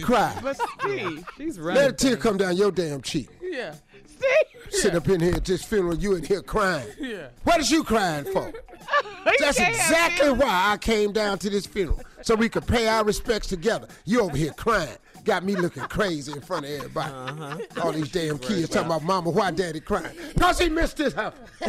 Cry. 0.01 0.39
But 0.41 0.57
Steve, 0.79 1.25
She's 1.37 1.59
running. 1.59 1.81
Let 1.83 1.91
a 1.91 1.93
tear 1.93 2.17
come 2.17 2.37
down 2.37 2.55
your 2.57 2.71
damn 2.71 3.01
cheek. 3.01 3.29
yeah. 3.41 3.75
Steve. 4.07 4.71
Sit 4.81 4.95
up 4.95 5.07
in 5.09 5.19
here 5.19 5.35
at 5.35 5.45
this 5.45 5.63
funeral, 5.63 5.95
you 5.95 6.15
in 6.15 6.23
here 6.23 6.41
crying. 6.41 6.87
Yeah. 6.99 7.27
What 7.43 7.59
is 7.59 7.69
you 7.69 7.83
crying 7.83 8.25
for? 8.25 8.51
That's 9.39 9.59
exactly 9.59 10.31
why 10.31 10.71
I 10.73 10.77
came 10.77 11.11
down 11.11 11.37
to 11.39 11.49
this 11.49 11.65
funeral. 11.67 12.01
So 12.25 12.33
we 12.33 12.49
could 12.49 12.65
pay 12.65 12.87
our 12.87 13.03
respects 13.03 13.45
together. 13.45 13.87
You 14.03 14.21
over 14.21 14.35
here 14.35 14.51
crying. 14.53 14.97
Got 15.25 15.43
me 15.43 15.55
looking 15.55 15.83
crazy 15.83 16.31
in 16.31 16.41
front 16.41 16.65
of 16.65 16.71
everybody. 16.71 17.13
Uh-huh. 17.13 17.57
All 17.83 17.91
these 17.91 18.09
damn 18.09 18.39
kids 18.39 18.69
talking 18.69 18.87
about 18.87 19.03
mama, 19.03 19.29
why 19.29 19.51
daddy 19.51 19.79
crying? 19.79 20.17
Because 20.33 20.57
he 20.57 20.67
missed 20.67 20.97
his 20.97 21.13
house. 21.13 21.35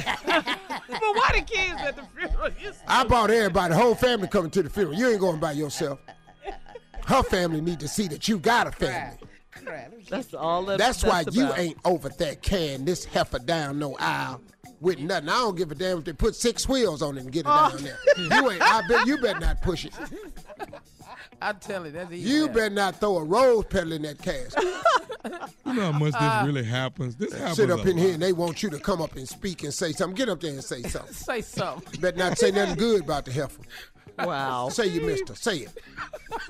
But 0.88 1.00
why 1.14 1.30
the 1.34 1.42
kids 1.42 1.80
at 1.80 1.96
the 1.96 2.04
funeral? 2.16 2.50
You 2.62 2.72
I 2.88 3.04
brought 3.04 3.30
everybody, 3.30 3.74
the 3.74 3.80
whole 3.80 3.94
family 3.94 4.28
coming 4.28 4.50
to 4.52 4.62
the 4.62 4.70
funeral. 4.70 4.96
You 4.96 5.08
ain't 5.08 5.20
going 5.20 5.40
by 5.40 5.52
yourself. 5.52 5.98
Her 7.04 7.22
family 7.22 7.60
need 7.60 7.80
to 7.80 7.88
see 7.88 8.08
that 8.08 8.26
you 8.28 8.38
got 8.38 8.66
a 8.66 8.72
family. 8.72 9.18
That's 10.08 10.32
all 10.32 10.64
that, 10.66 10.78
That's 10.78 11.04
why 11.04 11.24
you 11.32 11.52
ain't 11.54 11.76
over 11.84 12.08
there 12.08 12.36
carrying 12.36 12.84
this 12.84 13.04
heifer 13.04 13.40
down 13.40 13.78
no 13.78 13.96
aisle 13.98 14.40
with 14.86 15.00
nothing. 15.00 15.28
I 15.28 15.32
don't 15.38 15.56
give 15.56 15.72
a 15.72 15.74
damn 15.74 15.98
if 15.98 16.04
they 16.04 16.12
put 16.12 16.36
six 16.36 16.68
wheels 16.68 17.02
on 17.02 17.18
it 17.18 17.22
and 17.24 17.32
get 17.32 17.40
it 17.40 17.46
Oh. 17.50 17.70
down 17.70 17.82
there. 17.82 17.98
Oh. 18.16 18.22
You 18.22 18.50
ain't. 18.52 18.62
I 18.62 18.86
bet 18.88 19.06
you 19.06 19.18
better 19.18 19.40
not 19.40 19.60
push 19.60 19.84
it. 19.84 19.92
I 21.42 21.52
tell 21.52 21.84
you, 21.84 21.92
that's 21.92 22.10
easy. 22.12 22.30
You 22.30 22.48
better 22.48 22.70
not 22.74 23.00
throw 23.00 23.18
a 23.18 23.24
rose 23.24 23.64
petal 23.66 23.92
in 23.92 24.02
that 24.02 24.18
casket. 24.22 24.64
You 25.66 25.72
know 25.74 25.92
how 25.92 25.98
much 25.98 26.12
this 26.12 26.22
uh, 26.22 26.44
really 26.46 26.62
happens? 26.64 27.16
This 27.16 27.32
happens 27.34 27.56
Sit 27.56 27.70
up 27.70 27.84
a 27.84 27.90
in 27.90 27.98
here 27.98 28.14
and 28.14 28.22
they 28.22 28.32
want 28.32 28.62
you 28.62 28.70
to 28.70 28.78
come 28.78 29.02
up 29.02 29.16
and 29.16 29.28
speak 29.28 29.64
and 29.64 29.74
say 29.74 29.90
something. 29.92 30.14
Get 30.14 30.28
up 30.28 30.40
there 30.40 30.52
and 30.52 30.62
say 30.64 30.82
something. 30.94 31.12
Say 31.12 31.40
something. 31.42 32.00
Better 32.00 32.16
not 32.16 32.38
say 32.38 32.52
nothing 32.52 32.76
good 32.76 33.02
about 33.02 33.24
the 33.24 33.32
heifer. 33.32 33.60
Wow. 34.20 34.68
Say 34.70 34.86
you 34.86 35.00
mister. 35.02 35.34
Say 35.34 35.58
it. 35.58 35.70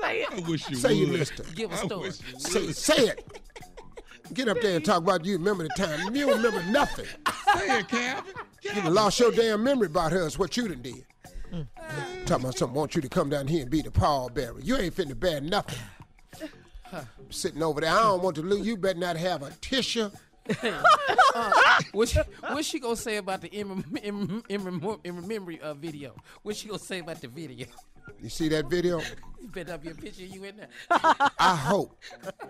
Say 0.00 0.20
it. 0.20 0.28
I 0.44 0.48
wish 0.48 0.68
you 0.68 0.76
Say 0.76 0.92
you 0.92 1.08
would. 1.08 1.18
mister. 1.20 1.42
Give 1.54 1.72
a 1.72 1.74
I 1.74 1.86
story. 1.86 2.10
Say, 2.38 2.70
say 2.72 3.08
it. 3.08 3.40
Get 4.32 4.48
up 4.48 4.60
there 4.60 4.76
and 4.76 4.84
talk 4.84 4.98
about 4.98 5.24
you 5.24 5.38
remember 5.38 5.64
the 5.64 5.70
time. 5.70 6.14
You 6.14 6.30
remember 6.30 6.62
nothing. 6.64 7.06
Say 7.56 7.80
it, 7.80 7.88
Calvin. 7.88 8.34
You 8.62 8.72
done 8.74 8.94
lost 8.94 9.18
your 9.20 9.30
damn 9.32 9.62
memory 9.62 9.86
about 9.86 10.12
her. 10.12 10.26
Is 10.26 10.38
what 10.38 10.56
you 10.56 10.68
done 10.68 10.82
did. 10.82 11.04
Talking 12.26 12.44
about 12.44 12.58
something, 12.58 12.74
want 12.74 12.94
you 12.94 13.00
to 13.00 13.08
come 13.08 13.30
down 13.30 13.46
here 13.46 13.62
and 13.62 13.70
be 13.70 13.80
the 13.80 13.90
pallbearer. 13.90 14.60
You 14.62 14.76
ain't 14.76 14.94
finna 14.94 15.18
bear 15.18 15.40
nothing. 15.40 15.78
Sitting 17.30 17.62
over 17.62 17.80
there, 17.80 17.90
I 17.90 18.02
don't 18.02 18.22
want 18.22 18.36
to 18.36 18.42
lose. 18.42 18.66
You 18.66 18.76
better 18.76 18.98
not 18.98 19.16
have 19.16 19.42
a 19.42 19.50
tissue. 19.60 20.10
What's 21.92 22.12
she, 22.12 22.20
what 22.40 22.64
she 22.64 22.78
gonna 22.78 22.96
say 22.96 23.16
about 23.16 23.40
the 23.40 23.48
in, 23.48 23.84
in, 24.02 24.42
in, 24.48 24.98
in 25.04 25.26
memory 25.28 25.60
uh, 25.60 25.74
video? 25.74 26.14
What's 26.42 26.60
she 26.60 26.68
gonna 26.68 26.78
say 26.78 27.00
about 27.00 27.20
the 27.20 27.28
video? 27.28 27.66
You 28.22 28.28
see 28.28 28.48
that 28.48 28.66
video? 28.70 29.00
You 29.40 29.48
better 29.48 29.74
up 29.74 29.84
your 29.84 29.94
picture 29.94 30.24
you 30.24 30.44
in 30.44 30.56
there. 30.56 30.68
I 30.90 31.54
hope, 31.56 31.96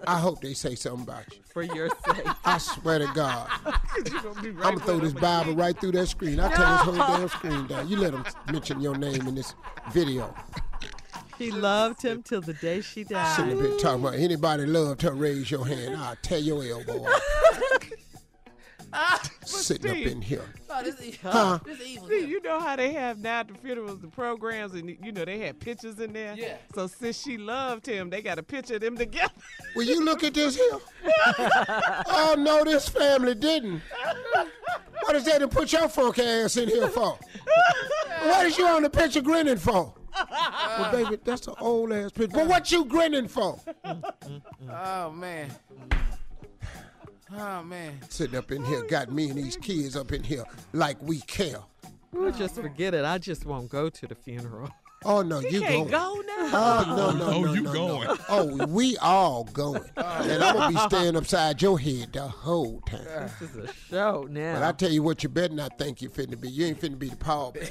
I 0.06 0.18
hope 0.18 0.40
they 0.40 0.54
say 0.54 0.74
something 0.74 1.02
about 1.02 1.24
you. 1.32 1.38
For 1.52 1.62
your 1.62 1.88
sake. 1.88 2.26
I 2.44 2.58
swear 2.58 2.98
to 3.00 3.10
God, 3.14 3.48
You 4.42 4.50
I'm 4.62 4.74
gonna 4.74 4.78
throw 4.80 4.98
this 4.98 5.12
them 5.12 5.20
Bible 5.22 5.54
right 5.54 5.78
through 5.78 5.92
that 5.92 6.06
screen. 6.06 6.38
I 6.40 6.48
tear 6.48 6.66
this 6.66 6.80
whole 6.80 6.94
damn 6.94 7.28
screen 7.28 7.66
down. 7.66 7.88
You 7.88 7.96
let 7.98 8.12
them 8.12 8.24
mention 8.50 8.80
your 8.80 8.96
name 8.96 9.26
in 9.26 9.34
this 9.34 9.54
video. 9.92 10.34
She 11.38 11.50
loved 11.50 12.00
him 12.00 12.22
till 12.22 12.40
the 12.40 12.54
day 12.54 12.80
she 12.80 13.04
Sitting 13.04 13.16
died. 13.16 13.40
up 13.52 13.60
here 13.60 13.76
talking 13.78 14.00
about 14.00 14.14
anybody 14.14 14.64
loved 14.64 15.02
her, 15.02 15.12
raise 15.12 15.50
your 15.50 15.66
hand. 15.66 15.94
I'll 15.96 16.16
tear 16.22 16.38
your 16.38 16.64
elbow 16.64 17.04
off. 17.04 17.75
Ah, 18.98 19.20
sitting 19.44 19.90
up 19.90 19.96
in 19.98 20.22
here. 20.22 20.42
Oh, 20.70 20.82
this 20.82 20.98
is, 21.00 21.16
Huh? 21.22 21.28
Uh, 21.28 21.58
this 21.64 21.80
is 21.80 21.86
evil. 21.86 22.08
See, 22.08 22.24
you 22.24 22.40
know 22.42 22.58
how 22.58 22.76
they 22.76 22.92
have 22.94 23.18
now 23.18 23.40
at 23.40 23.48
the 23.48 23.54
funerals, 23.54 24.00
the 24.00 24.06
programs, 24.08 24.72
and 24.72 24.88
you 24.88 25.12
know 25.12 25.24
they 25.24 25.38
had 25.38 25.60
pictures 25.60 26.00
in 26.00 26.14
there. 26.14 26.34
Yeah. 26.34 26.56
So 26.74 26.86
since 26.86 27.22
she 27.22 27.36
loved 27.36 27.84
him, 27.86 28.08
they 28.08 28.22
got 28.22 28.38
a 28.38 28.42
picture 28.42 28.76
of 28.76 28.80
them 28.80 28.96
together. 28.96 29.32
Will 29.74 29.84
you 29.84 30.02
look 30.02 30.24
at 30.24 30.32
this 30.34 30.56
here? 30.56 30.78
oh 32.08 32.34
no, 32.38 32.64
this 32.64 32.88
family 32.88 33.34
didn't. 33.34 33.82
What 35.02 35.14
is 35.16 35.24
that 35.26 35.38
to 35.40 35.48
put 35.48 35.72
your 35.72 35.88
funk 35.88 36.18
ass 36.18 36.56
in 36.56 36.68
here 36.68 36.88
for? 36.88 37.18
What 38.22 38.46
is 38.46 38.56
you 38.56 38.66
on 38.66 38.82
the 38.82 38.90
picture 38.90 39.20
grinning 39.20 39.58
for? 39.58 39.92
Well, 40.78 40.90
baby, 40.92 41.18
that's 41.22 41.46
an 41.46 41.54
old 41.60 41.92
ass 41.92 42.10
picture. 42.12 42.34
But 42.34 42.46
what 42.48 42.72
you 42.72 42.86
grinning 42.86 43.28
for? 43.28 43.60
Oh 44.70 45.10
man. 45.10 45.50
Oh 47.32 47.62
man. 47.62 47.98
Sitting 48.08 48.36
up 48.36 48.52
in 48.52 48.64
here, 48.64 48.82
got 48.86 49.10
me 49.10 49.28
and 49.30 49.38
these 49.38 49.56
kids 49.56 49.96
up 49.96 50.12
in 50.12 50.22
here 50.22 50.44
like 50.72 51.00
we 51.02 51.20
care. 51.22 51.58
We'll 52.12 52.32
just 52.32 52.54
forget 52.54 52.94
it. 52.94 53.04
I 53.04 53.18
just 53.18 53.44
won't 53.44 53.68
go 53.68 53.88
to 53.90 54.06
the 54.06 54.14
funeral. 54.14 54.70
Oh 55.04 55.22
no, 55.22 55.40
You 55.40 55.50
you 55.50 55.60
can't 55.60 55.90
going? 55.90 55.90
go 55.90 56.22
now. 56.26 56.50
Oh 56.52 56.84
no 56.96 57.10
no 57.12 57.26
Oh, 57.26 57.40
no 57.42 57.52
you 57.54 57.60
no, 57.62 57.72
going. 57.72 58.08
no. 58.08 58.16
Oh, 58.28 58.66
we 58.66 58.96
all 58.98 59.44
going, 59.44 59.82
and 59.96 60.42
I'm 60.42 60.56
gonna 60.56 60.72
be 60.74 60.78
staying 60.88 61.16
upside 61.16 61.60
your 61.60 61.78
head 61.78 62.12
the 62.14 62.22
whole 62.26 62.80
time. 62.82 63.04
This 63.04 63.50
is 63.50 63.56
a 63.56 63.72
show 63.90 64.26
now. 64.30 64.54
But 64.54 64.62
I 64.62 64.72
tell 64.72 64.90
you 64.90 65.02
what, 65.02 65.22
you 65.22 65.28
better 65.28 65.52
not 65.54 65.78
think 65.78 66.00
you're 66.00 66.10
finna 66.10 66.40
be. 66.40 66.48
You 66.48 66.66
ain't 66.66 66.80
finna 66.80 66.98
be 66.98 67.10
the 67.10 67.16
pallbearer. 67.16 67.70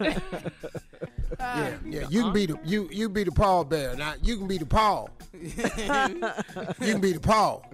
yeah, 1.40 1.76
yeah. 1.84 2.06
You 2.08 2.22
can 2.22 2.32
be 2.32 2.46
the 2.46 2.58
you 2.64 2.88
you 2.90 3.08
be 3.08 3.24
the 3.24 3.30
pallbearer. 3.32 3.96
Now 3.98 4.14
you 4.22 4.36
can 4.38 4.46
be 4.46 4.58
the 4.58 4.66
Paul. 4.66 5.10
you 5.32 5.50
can 5.50 7.00
be 7.00 7.12
the 7.12 7.20
Paul. 7.20 7.64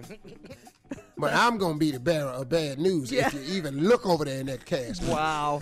But 1.19 1.33
I'm 1.33 1.57
gonna 1.57 1.77
be 1.77 1.91
the 1.91 1.99
bearer 1.99 2.29
of 2.29 2.49
bad 2.49 2.79
news 2.79 3.11
Yeah. 3.11 3.27
if 3.27 3.33
you 3.33 3.41
even 3.57 3.83
look 3.87 4.05
over 4.05 4.25
there 4.25 4.39
in 4.39 4.45
that 4.47 4.65
cast. 4.65 5.03
Wow. 5.03 5.59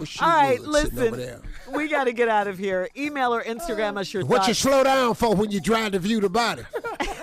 Wish 0.00 0.20
All 0.20 0.28
you 0.28 0.34
right, 0.34 0.58
over 0.58 0.68
listen. 0.70 1.16
there. 1.16 1.40
We 1.72 1.86
got 1.88 2.04
to 2.04 2.12
get 2.12 2.28
out 2.28 2.48
of 2.48 2.58
here. 2.58 2.88
Email 2.96 3.32
or 3.32 3.44
Instagram 3.44 3.96
us 3.96 4.12
your 4.12 4.24
What 4.26 4.48
you 4.48 4.54
slow 4.54 4.82
down 4.82 5.14
for 5.14 5.36
when 5.36 5.52
you're 5.52 5.60
trying 5.62 5.92
to 5.92 6.00
view 6.00 6.20
the 6.20 6.28
body? 6.28 6.62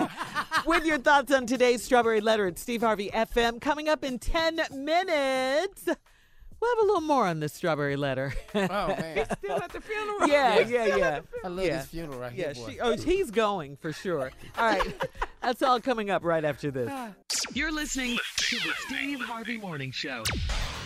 with 0.65 0.85
your 0.85 0.97
thoughts 0.97 1.33
on 1.33 1.45
today's 1.45 1.83
Strawberry 1.83 2.21
Letter 2.21 2.47
at 2.47 2.57
Steve 2.57 2.81
Harvey 2.81 3.09
FM. 3.13 3.59
Coming 3.59 3.89
up 3.89 4.05
in 4.05 4.19
10 4.19 4.61
minutes. 4.71 5.85
We'll 5.85 6.71
have 6.77 6.83
a 6.83 6.85
little 6.87 7.01
more 7.01 7.27
on 7.27 7.41
this 7.41 7.53
Strawberry 7.53 7.97
Letter. 7.97 8.33
Oh 8.55 8.87
man. 8.87 9.25
Still 9.39 9.57
at 9.61 9.71
the 9.73 9.81
funeral. 9.81 10.27
yeah, 10.29 10.59
yeah, 10.59 10.95
yeah. 10.95 11.19
I 11.43 11.47
love 11.49 11.65
yeah. 11.65 11.77
this 11.79 11.87
funeral 11.87 12.19
right 12.19 12.33
Yeah, 12.33 12.53
here, 12.53 12.65
boy. 12.65 12.71
she, 12.71 12.79
oh, 12.79 12.95
he's 12.97 13.29
going 13.31 13.75
for 13.75 13.91
sure. 13.91 14.31
All 14.57 14.65
right. 14.65 15.09
That's 15.41 15.61
all 15.61 15.81
coming 15.81 16.09
up 16.09 16.23
right 16.23 16.45
after 16.45 16.71
this. 16.71 16.89
Ah. 16.89 17.09
You're 17.55 17.71
listening 17.71 18.17
to 18.35 18.57
the 18.57 18.73
Steve 18.85 19.21
Harvey 19.21 19.57
Morning 19.57 19.89
Show. 19.89 20.25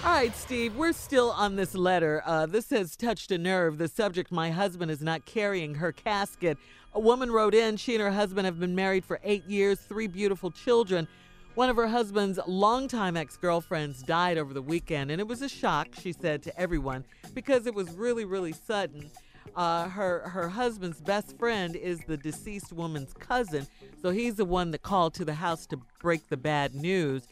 All 0.05 0.13
right, 0.13 0.35
Steve, 0.37 0.75
we're 0.75 0.93
still 0.93 1.31
on 1.31 1.55
this 1.55 1.73
letter. 1.73 2.21
Uh, 2.23 2.45
this 2.45 2.69
has 2.69 2.95
touched 2.95 3.31
a 3.31 3.39
nerve. 3.39 3.79
The 3.79 3.87
subject, 3.87 4.31
my 4.31 4.51
husband 4.51 4.91
is 4.91 5.01
not 5.01 5.25
carrying 5.25 5.73
her 5.73 5.91
casket. 5.91 6.59
A 6.93 6.99
woman 6.99 7.31
wrote 7.31 7.55
in, 7.55 7.75
she 7.75 7.95
and 7.95 8.03
her 8.03 8.11
husband 8.11 8.45
have 8.45 8.59
been 8.59 8.75
married 8.75 9.03
for 9.03 9.19
eight 9.23 9.45
years, 9.47 9.79
three 9.79 10.05
beautiful 10.05 10.51
children. 10.51 11.07
One 11.55 11.71
of 11.71 11.75
her 11.75 11.87
husband's 11.87 12.39
longtime 12.45 13.17
ex 13.17 13.35
girlfriends 13.35 14.03
died 14.03 14.37
over 14.37 14.53
the 14.53 14.61
weekend, 14.61 15.09
and 15.09 15.19
it 15.19 15.27
was 15.27 15.41
a 15.41 15.49
shock, 15.49 15.87
she 15.99 16.13
said 16.13 16.43
to 16.43 16.55
everyone, 16.55 17.03
because 17.33 17.65
it 17.65 17.73
was 17.73 17.89
really, 17.93 18.25
really 18.25 18.53
sudden. 18.53 19.09
Uh, 19.55 19.89
her 19.89 20.27
her 20.29 20.47
husband's 20.49 21.01
best 21.01 21.37
friend 21.37 21.75
is 21.75 21.99
the 22.07 22.17
deceased 22.17 22.71
woman's 22.71 23.13
cousin, 23.13 23.67
so 24.01 24.11
he's 24.11 24.35
the 24.35 24.45
one 24.45 24.71
that 24.71 24.81
called 24.81 25.13
to 25.15 25.25
the 25.25 25.33
house 25.33 25.65
to 25.67 25.79
break 25.99 26.27
the 26.29 26.37
bad 26.37 26.75
news. 26.75 27.27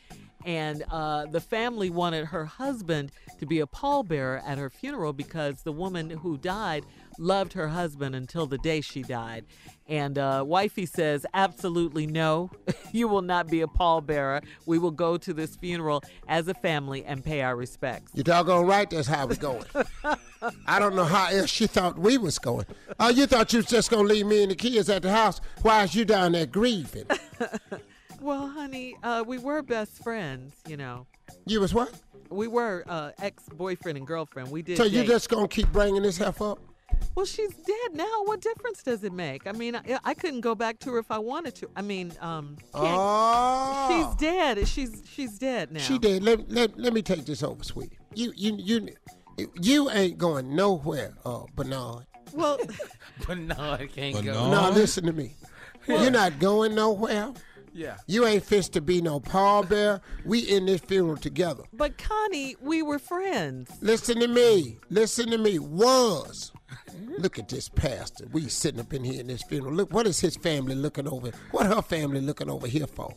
And 0.45 0.83
uh, 0.91 1.25
the 1.25 1.41
family 1.41 1.89
wanted 1.89 2.25
her 2.25 2.45
husband 2.45 3.11
to 3.39 3.45
be 3.45 3.59
a 3.59 3.67
pallbearer 3.67 4.41
at 4.47 4.57
her 4.57 4.69
funeral 4.69 5.11
because 5.11 5.63
the 5.63 5.71
woman 5.71 6.09
who 6.09 6.37
died 6.37 6.85
loved 7.17 7.53
her 7.53 7.67
husband 7.69 8.15
until 8.15 8.45
the 8.45 8.57
day 8.57 8.81
she 8.81 9.03
died. 9.03 9.45
And 9.89 10.17
uh, 10.17 10.43
wifey 10.45 10.85
says, 10.85 11.25
absolutely 11.33 12.07
no, 12.07 12.51
you 12.91 13.07
will 13.07 13.21
not 13.21 13.47
be 13.47 13.61
a 13.61 13.67
pallbearer. 13.67 14.43
We 14.65 14.79
will 14.79 14.91
go 14.91 15.17
to 15.17 15.33
this 15.33 15.55
funeral 15.55 16.03
as 16.27 16.47
a 16.47 16.53
family 16.53 17.05
and 17.05 17.23
pay 17.23 17.41
our 17.41 17.55
respects. 17.55 18.11
You 18.13 18.23
doggone 18.23 18.65
right 18.65 18.89
that's 18.89 19.07
how 19.07 19.27
it's 19.27 19.37
going. 19.37 19.63
I 20.67 20.79
don't 20.79 20.95
know 20.95 21.05
how 21.05 21.27
else 21.31 21.49
she 21.49 21.67
thought 21.67 21.97
we 21.97 22.17
was 22.17 22.37
going. 22.37 22.65
Oh, 22.99 23.09
you 23.09 23.25
thought 23.25 23.53
you 23.53 23.57
was 23.57 23.65
just 23.67 23.89
gonna 23.89 24.07
leave 24.07 24.25
me 24.25 24.43
and 24.43 24.51
the 24.51 24.55
kids 24.55 24.89
at 24.89 25.01
the 25.01 25.11
house? 25.11 25.39
Why 25.61 25.83
is 25.83 25.95
you 25.95 26.05
down 26.05 26.33
there 26.33 26.45
grieving? 26.45 27.05
Well, 28.19 28.47
honey, 28.47 28.97
uh, 29.03 29.23
we 29.25 29.37
were 29.37 29.61
best 29.61 30.03
friends, 30.03 30.55
you 30.67 30.75
know. 30.75 31.05
You 31.45 31.61
was 31.61 31.73
what? 31.73 31.93
We 32.29 32.47
were 32.47 32.83
uh, 32.87 33.11
ex-boyfriend 33.19 33.97
and 33.97 34.07
girlfriend. 34.07 34.49
We 34.51 34.61
did. 34.61 34.77
So 34.77 34.83
you 34.83 35.03
just 35.03 35.29
gonna 35.29 35.47
keep 35.47 35.71
bringing 35.71 36.01
this 36.01 36.17
heifer 36.17 36.51
up? 36.51 36.59
Well, 37.15 37.25
she's 37.25 37.53
dead 37.55 37.93
now. 37.95 38.23
What 38.25 38.41
difference 38.41 38.83
does 38.83 39.03
it 39.03 39.11
make? 39.11 39.47
I 39.47 39.51
mean, 39.51 39.75
I, 39.75 39.99
I 40.03 40.13
couldn't 40.13 40.41
go 40.41 40.53
back 40.53 40.77
to 40.79 40.91
her 40.91 40.99
if 40.99 41.09
I 41.09 41.17
wanted 41.17 41.55
to. 41.55 41.69
I 41.75 41.81
mean, 41.81 42.13
um, 42.21 42.57
Oh. 42.75 43.87
she's 43.89 44.15
dead. 44.21 44.67
She's 44.67 45.01
she's 45.11 45.37
dead 45.39 45.71
now. 45.71 45.79
She 45.79 45.97
did. 45.97 46.23
Let, 46.23 46.49
let, 46.51 46.77
let 46.79 46.93
me 46.93 47.01
take 47.01 47.25
this 47.25 47.41
over, 47.43 47.63
sweetie. 47.63 47.97
You 48.13 48.33
you 48.35 48.55
you 48.57 48.87
you 49.61 49.89
ain't 49.89 50.17
going 50.17 50.55
nowhere, 50.55 51.13
uh, 51.25 51.43
Bernard. 51.55 52.05
Well, 52.33 52.59
But 53.27 53.39
no, 53.39 53.73
it 53.73 53.93
can't 53.93 54.23
go. 54.23 54.51
No, 54.51 54.69
listen 54.69 55.05
to 55.05 55.13
me. 55.13 55.35
You're 55.87 56.11
not 56.11 56.39
going 56.39 56.75
nowhere. 56.75 57.33
Yeah. 57.73 57.97
You 58.07 58.25
ain't 58.25 58.43
fixed 58.43 58.73
to 58.73 58.81
be 58.81 59.01
no 59.01 59.19
pallbearer. 59.19 60.01
We 60.25 60.39
in 60.39 60.65
this 60.65 60.81
funeral 60.81 61.17
together. 61.17 61.63
but 61.73 61.97
Connie, 61.97 62.55
we 62.61 62.81
were 62.81 62.99
friends. 62.99 63.71
Listen 63.81 64.19
to 64.19 64.27
me. 64.27 64.77
Listen 64.89 65.29
to 65.31 65.37
me. 65.37 65.57
Was. 65.59 66.51
Look 67.17 67.39
at 67.39 67.49
this 67.49 67.69
pastor. 67.69 68.27
We 68.31 68.47
sitting 68.49 68.79
up 68.79 68.93
in 68.93 69.03
here 69.03 69.19
in 69.19 69.27
this 69.27 69.43
funeral. 69.43 69.73
Look, 69.73 69.91
what 69.93 70.07
is 70.07 70.19
his 70.19 70.35
family 70.35 70.75
looking 70.75 71.07
over? 71.07 71.31
What 71.51 71.65
her 71.67 71.81
family 71.81 72.21
looking 72.21 72.49
over 72.49 72.67
here 72.67 72.87
for? 72.87 73.13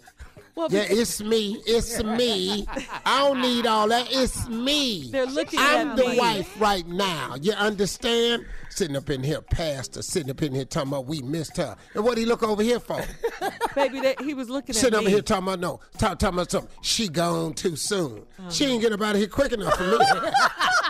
Well, 0.56 0.68
yeah, 0.70 0.85
it's 0.89 1.22
me. 1.22 1.62
It's 1.64 2.02
me. 2.02 2.66
I 3.06 3.20
don't 3.20 3.40
need 3.40 3.66
all 3.66 3.89
that. 3.89 4.09
It's 4.10 4.48
me. 4.48 5.09
They're 5.10 5.24
looking 5.27 5.59
I'm 5.60 5.90
at 5.90 5.97
the 5.97 6.09
me. 6.09 6.18
wife 6.18 6.60
right 6.60 6.86
now. 6.86 7.36
You 7.40 7.52
understand? 7.52 8.44
Sitting 8.68 8.97
up 8.97 9.10
in 9.10 9.22
here, 9.22 9.40
pastor, 9.43 10.02
sitting 10.02 10.31
up 10.31 10.43
in 10.43 10.55
here 10.55 10.64
talking 10.64 10.89
about 10.89 11.06
we 11.06 11.22
missed 11.22 11.56
her. 11.56 11.77
And 11.94 12.05
what 12.05 12.18
he 12.18 12.24
look 12.27 12.43
over 12.43 12.62
here 12.62 12.81
for? 12.81 13.01
Baby, 13.74 14.01
that, 14.01 14.20
he 14.20 14.35
was 14.35 14.48
looking 14.51 14.70
at 14.74 14.77
Sitting 14.77 14.98
me. 14.98 15.05
over 15.06 15.10
here 15.10 15.22
talking 15.22 15.44
about 15.44 15.60
no, 15.60 15.81
talk, 15.98 16.18
talking 16.18 16.35
about 16.39 16.51
something. 16.51 16.70
She 16.82 17.09
gone 17.09 17.55
too 17.55 17.77
soon. 17.77 18.22
She 18.51 18.66
ain't 18.66 18.82
getting 18.82 19.02
out 19.02 19.14
of 19.14 19.18
here 19.18 19.28
quick 19.28 19.52
enough 19.52 19.74
for 19.77 19.85
me. 19.85 19.98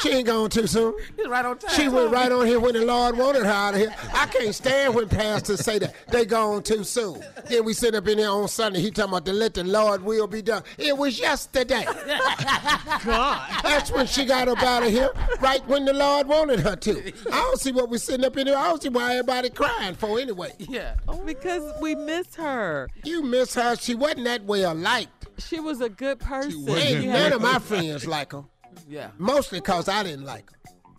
she 0.00 0.10
ain't 0.10 0.26
gone 0.26 0.50
too 0.50 0.66
soon. 0.66 0.94
He's 1.16 1.26
right 1.26 1.44
on 1.44 1.58
time. 1.58 1.74
She 1.74 1.88
went 1.88 2.10
right 2.10 2.30
on 2.30 2.46
here 2.46 2.60
when 2.60 2.74
the 2.74 2.84
Lord 2.84 3.16
wanted 3.16 3.44
her 3.44 3.52
out 3.52 3.74
of 3.74 3.80
here. 3.80 3.94
I 4.12 4.26
can't 4.26 4.54
stand 4.54 4.94
when 4.94 5.08
pastors 5.08 5.60
say 5.60 5.78
that 5.78 5.94
they 6.08 6.24
gone 6.24 6.62
too 6.62 6.84
soon. 6.84 7.22
Then 7.48 7.64
we 7.64 7.72
sit 7.72 7.94
up 7.94 8.06
in 8.06 8.18
here 8.18 8.30
on 8.30 8.48
Sunday. 8.48 8.80
He 8.80 8.90
talking 8.90 9.10
about 9.12 9.26
to 9.26 9.32
let 9.32 9.54
the 9.54 9.64
Lord 9.64 10.02
will 10.02 10.26
be 10.26 10.42
done. 10.42 10.62
It 10.76 10.96
was 10.96 11.18
yesterday. 11.18 11.84
God. 13.04 13.62
That's 13.62 13.90
when 13.90 14.06
she 14.06 14.24
got 14.24 14.48
up 14.48 14.62
out 14.62 14.82
of 14.82 14.90
here, 14.90 15.10
right 15.40 15.66
when 15.66 15.84
the 15.84 15.92
Lord 15.94 16.28
wanted 16.28 16.60
her 16.60 16.76
to. 16.76 17.12
I 17.32 17.40
don't 17.40 17.60
see 17.60 17.72
what 17.72 17.90
we're 17.90 17.98
sitting 17.98 18.24
up 18.24 18.36
in 18.36 18.46
here. 18.46 18.56
I 18.56 18.68
don't 18.68 18.82
see 18.82 18.88
why 18.88 19.12
everybody 19.12 19.50
crying 19.50 19.94
for 19.94 20.18
anyway. 20.18 20.52
Yeah. 20.58 20.94
Oh. 21.06 21.24
because 21.24 21.72
we 21.80 21.94
miss 21.94 22.34
her. 22.36 22.88
You 23.04 23.22
miss 23.22 23.54
her. 23.54 23.76
She 23.76 23.94
wasn't 23.94 24.24
that 24.24 24.44
well 24.44 24.74
liked. 24.74 25.26
She 25.38 25.60
was 25.60 25.80
a 25.80 25.88
good 25.88 26.18
person. 26.18 26.66
wasn't 26.66 26.86
She 26.86 26.94
Ain't 26.94 27.06
none 27.06 27.32
of 27.32 27.42
my 27.42 27.58
friends 27.58 28.06
like 28.06 28.32
her. 28.32 28.44
Yeah. 28.88 29.10
Mostly 29.18 29.60
because 29.60 29.88
I 29.88 30.02
didn't 30.02 30.24
like 30.24 30.50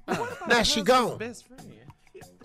her. 0.08 0.28
Now 0.48 0.64
she 0.64 0.82
gone. 0.82 1.18
Best 1.18 1.48
friend. 1.48 1.79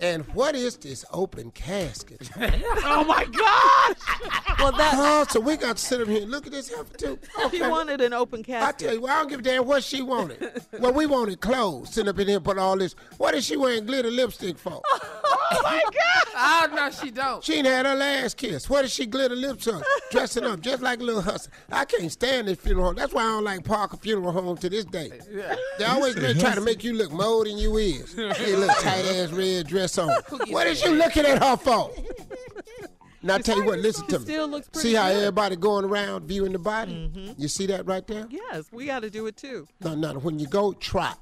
And 0.01 0.25
what 0.33 0.55
is 0.55 0.75
this 0.77 1.05
open 1.11 1.51
casket? 1.51 2.29
Oh 2.87 3.03
my 3.03 3.25
gosh! 3.25 4.59
Well, 4.59 4.71
that 4.73 4.93
Oh, 4.95 5.25
so 5.29 5.39
we 5.39 5.57
got 5.57 5.77
to 5.77 5.83
sit 5.83 6.01
up 6.01 6.07
here 6.07 6.21
and 6.21 6.31
look 6.31 6.45
at 6.45 6.51
this 6.51 6.69
heifer 6.69 6.93
too. 6.97 7.19
she 7.51 7.61
wanted 7.61 7.99
an 8.01 8.13
open 8.13 8.43
casket. 8.43 8.67
I 8.67 8.71
tell 8.87 8.93
you, 8.95 9.01
what, 9.01 9.11
I 9.11 9.19
don't 9.19 9.29
give 9.29 9.39
a 9.39 9.43
damn 9.43 9.65
what 9.65 9.83
she 9.83 10.01
wanted. 10.01 10.61
well, 10.79 10.93
we 10.93 11.05
wanted 11.05 11.41
clothes. 11.41 11.93
Sitting 11.93 12.09
up 12.09 12.19
in 12.19 12.27
here, 12.27 12.39
put 12.39 12.57
all 12.57 12.77
this. 12.77 12.95
What 13.17 13.33
is 13.33 13.45
she 13.45 13.57
wearing 13.57 13.85
glitter 13.85 14.11
lipstick 14.11 14.57
for? 14.57 14.81
oh 14.93 15.61
my 15.63 15.81
God! 15.83 16.25
Oh 16.35 16.75
no, 16.75 16.91
she 16.91 17.11
don't. 17.11 17.43
She 17.43 17.55
ain't 17.55 17.67
had 17.67 17.85
her 17.85 17.95
last 17.95 18.37
kiss. 18.37 18.69
What 18.69 18.85
is 18.85 18.93
she 18.93 19.05
glitter 19.05 19.35
lipstick? 19.35 19.75
Dressing 20.11 20.43
up 20.45 20.59
just 20.61 20.81
like 20.81 20.99
a 20.99 21.03
little 21.03 21.21
hustler. 21.21 21.53
I 21.71 21.85
can't 21.85 22.11
stand 22.11 22.47
this 22.47 22.59
funeral 22.59 22.87
home. 22.87 22.95
That's 22.95 23.13
why 23.13 23.23
I 23.23 23.27
don't 23.27 23.43
like 23.43 23.63
Parker 23.65 23.97
Funeral 23.97 24.31
Home 24.31 24.57
to 24.57 24.69
this 24.69 24.85
day. 24.85 25.11
Yeah. 25.31 25.55
They 25.79 25.85
always 25.85 26.15
been 26.15 26.37
trying 26.37 26.55
to 26.55 26.61
make 26.61 26.83
you 26.83 26.93
look 26.93 27.11
more 27.11 27.43
than 27.45 27.57
you 27.57 27.77
is. 27.77 28.15
You 28.15 28.57
look 28.57 28.77
tight 28.79 29.05
ass 29.05 29.31
red 29.31 29.67
dress 29.67 29.84
on. 29.97 30.09
What 30.49 30.67
is 30.67 30.83
you 30.83 30.91
looking 30.91 31.25
at 31.25 31.41
her 31.43 31.57
for? 31.57 31.91
Now 33.23 33.35
I 33.35 33.37
tell 33.39 33.57
you 33.57 33.65
what, 33.65 33.79
listen 33.79 34.05
to 34.07 34.19
me. 34.19 34.25
still 34.25 34.47
looks 34.47 34.69
pretty 34.69 34.89
See 34.89 34.93
how 34.93 35.07
good. 35.07 35.17
everybody 35.17 35.55
going 35.55 35.83
around 35.83 36.27
viewing 36.27 36.51
the 36.51 36.59
body? 36.59 37.09
Mm-hmm. 37.11 37.41
You 37.41 37.47
see 37.47 37.65
that 37.65 37.87
right 37.87 38.05
there? 38.05 38.27
Yes, 38.29 38.65
we 38.71 38.85
got 38.85 38.99
to 39.01 39.09
do 39.09 39.25
it 39.25 39.35
too. 39.35 39.67
No, 39.81 39.95
no. 39.95 40.13
When 40.19 40.37
you 40.37 40.45
go, 40.45 40.73
trot. 40.79 41.17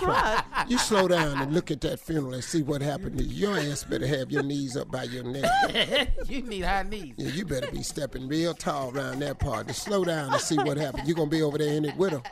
Trot. 0.00 0.44
You 0.68 0.76
slow 0.76 1.08
down 1.08 1.40
and 1.40 1.54
look 1.54 1.70
at 1.70 1.80
that 1.82 2.00
funeral 2.00 2.34
and 2.34 2.44
see 2.44 2.60
what 2.62 2.82
happened 2.82 3.16
to 3.18 3.24
you. 3.24 3.48
Your 3.48 3.58
ass 3.58 3.84
better 3.84 4.06
have 4.06 4.30
your 4.30 4.42
knees 4.42 4.76
up 4.76 4.90
by 4.90 5.04
your 5.04 5.24
neck. 5.24 6.10
you 6.26 6.42
need 6.42 6.64
high 6.66 6.82
knees. 6.82 7.14
Yeah, 7.16 7.30
you 7.30 7.46
better 7.46 7.70
be 7.70 7.82
stepping 7.82 8.28
real 8.28 8.52
tall 8.54 8.90
around 8.94 9.20
that 9.20 9.38
part. 9.38 9.68
Just 9.68 9.82
slow 9.84 10.04
down 10.04 10.32
and 10.32 10.40
see 10.42 10.56
what 10.56 10.76
happened. 10.76 11.08
You're 11.08 11.16
gonna 11.16 11.30
be 11.30 11.40
over 11.42 11.56
there 11.58 11.72
in 11.74 11.86
it 11.86 11.96
with 11.96 12.12
her. 12.12 12.22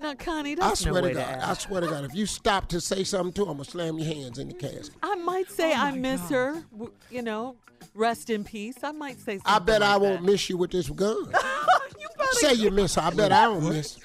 Now, 0.00 0.14
Connie, 0.14 0.52
I 0.52 0.54
that's 0.54 0.80
swear 0.80 0.94
no 0.94 1.00
to 1.02 1.06
way 1.08 1.14
God. 1.14 1.40
to 1.40 1.48
I 1.48 1.54
swear 1.54 1.80
to 1.82 1.86
God, 1.86 2.04
if 2.04 2.14
you 2.14 2.24
stop 2.26 2.68
to 2.68 2.80
say 2.80 3.04
something 3.04 3.32
to 3.34 3.44
her, 3.44 3.50
I'm 3.50 3.58
gonna 3.58 3.64
slam 3.68 3.98
your 3.98 4.06
hands 4.06 4.38
in 4.38 4.48
the 4.48 4.54
casket. 4.54 4.94
I 5.02 5.14
might 5.16 5.50
say 5.50 5.72
I 5.74 5.90
miss 5.92 6.28
her. 6.30 6.62
You 7.10 7.22
know, 7.22 7.56
rest 7.94 8.30
in 8.30 8.44
peace. 8.44 8.76
I 8.82 8.92
might 8.92 9.18
say 9.18 9.36
something. 9.38 9.52
I 9.52 9.58
bet 9.58 9.82
I 9.82 9.96
won't 9.98 10.22
that. 10.24 10.32
miss 10.32 10.48
you 10.48 10.56
with 10.56 10.70
this 10.70 10.88
gun. 10.88 11.16
you 11.26 12.08
better 12.16 12.32
Say 12.32 12.54
you 12.54 12.70
miss 12.70 12.94
her. 12.94 13.02
I 13.02 13.10
bet 13.10 13.30
I 13.30 13.44
don't 13.44 13.68
miss. 13.68 13.98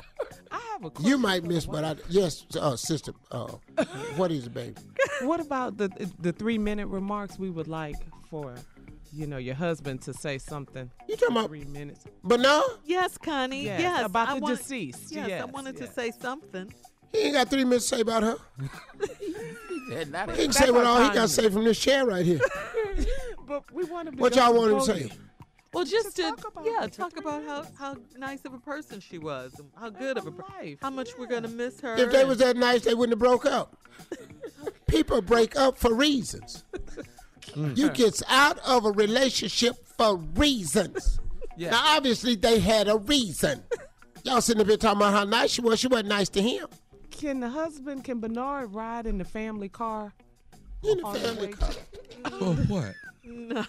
I 0.52 0.60
have 0.72 0.84
a 0.84 0.90
You 1.02 1.18
might 1.18 1.42
miss, 1.44 1.66
but 1.66 1.84
I 1.84 1.96
yes, 2.08 2.46
uh, 2.58 2.76
sister. 2.76 3.12
Uh, 3.32 3.48
what 4.16 4.30
is 4.30 4.46
it, 4.46 4.54
baby? 4.54 4.74
What 5.22 5.40
about 5.40 5.76
the 5.76 5.90
the 6.20 6.32
three 6.32 6.56
minute 6.58 6.86
remarks 6.86 7.38
we 7.38 7.50
would 7.50 7.68
like 7.68 7.96
for, 8.30 8.54
you 9.12 9.26
know, 9.26 9.36
your 9.38 9.54
husband 9.54 10.02
to 10.02 10.14
say 10.14 10.38
something? 10.38 10.90
You 11.08 11.16
talking 11.16 11.36
about 11.36 11.48
three 11.48 11.64
minutes? 11.64 12.04
But 12.22 12.40
no, 12.40 12.62
Yes, 12.84 13.18
Connie. 13.18 13.64
Yes, 13.64 13.80
Yes, 13.80 14.04
about 14.06 14.28
I 14.28 14.34
the 14.36 14.40
wanted- 14.40 14.58
deceased. 14.58 15.12
Yes, 15.12 15.42
I 15.42 15.44
wanted 15.46 15.78
yes. 15.78 15.88
to 15.88 15.94
say 15.94 16.10
something. 16.10 16.72
He 17.12 17.18
ain't 17.18 17.34
got 17.34 17.48
three 17.50 17.64
minutes 17.64 17.88
to 17.90 17.96
say 17.96 18.00
about 18.02 18.22
her. 18.22 18.36
He 19.18 19.32
can 20.36 20.52
say 20.52 20.70
what 20.70 20.86
all 20.86 21.02
he 21.02 21.08
got 21.08 21.22
to 21.22 21.28
say 21.28 21.48
from 21.48 21.64
this 21.64 21.78
chair 21.78 22.06
right 22.06 22.24
here. 22.24 22.40
But 23.46 23.64
we 23.72 23.82
want 23.84 24.08
to 24.08 24.16
What 24.16 24.36
y'all 24.36 24.54
want 24.54 24.70
him 24.70 24.78
to 24.78 24.84
say? 24.84 25.10
Well, 25.72 25.84
just 25.84 26.14
to 26.16 26.36
yeah, 26.64 26.86
talk 26.86 27.16
about 27.16 27.42
how, 27.44 27.66
how 27.76 27.96
nice 28.16 28.44
of 28.44 28.54
a 28.54 28.58
person 28.60 29.00
she 29.00 29.18
was, 29.18 29.60
how 29.76 29.90
good 29.90 30.18
of 30.18 30.26
a 30.28 30.30
per- 30.30 30.44
how 30.80 30.90
much 30.90 31.10
we're 31.18 31.26
gonna 31.26 31.48
miss 31.48 31.80
her. 31.80 31.96
If 31.96 32.12
they 32.12 32.24
was 32.24 32.38
that 32.38 32.56
nice, 32.56 32.82
they 32.82 32.94
wouldn't 32.94 33.12
have 33.12 33.18
broke 33.18 33.44
up. 33.46 33.76
People 34.86 35.20
break 35.20 35.56
up 35.56 35.78
for 35.78 35.92
reasons. 35.94 36.64
Mm. 37.54 37.76
You 37.76 37.90
gets 37.90 38.22
out 38.28 38.58
of 38.60 38.84
a 38.84 38.90
relationship 38.92 39.74
for 39.96 40.16
reasons. 40.16 41.20
Yeah. 41.56 41.70
Now, 41.70 41.96
obviously, 41.96 42.36
they 42.36 42.60
had 42.60 42.88
a 42.88 42.96
reason. 42.98 43.62
Y'all 44.24 44.40
sitting 44.40 44.60
up 44.60 44.68
here 44.68 44.76
talking 44.76 44.98
about 44.98 45.12
how 45.12 45.24
nice 45.24 45.50
she 45.50 45.60
was. 45.60 45.80
She 45.80 45.88
wasn't 45.88 46.08
nice 46.08 46.28
to 46.30 46.42
him. 46.42 46.68
Can 47.10 47.40
the 47.40 47.48
husband, 47.48 48.04
can 48.04 48.20
Bernard 48.20 48.72
ride 48.72 49.06
in 49.06 49.18
the 49.18 49.24
family 49.24 49.68
car? 49.68 50.14
In 50.82 50.98
the 50.98 51.04
On 51.04 51.12
the 51.12 51.20
family 51.20 51.48
car. 51.48 51.70
For 52.38 52.54
what? 52.54 52.94
no, 53.24 53.64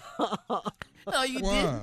no, 1.11 1.23
you 1.23 1.39
Why? 1.39 1.52
didn't. 1.53 1.81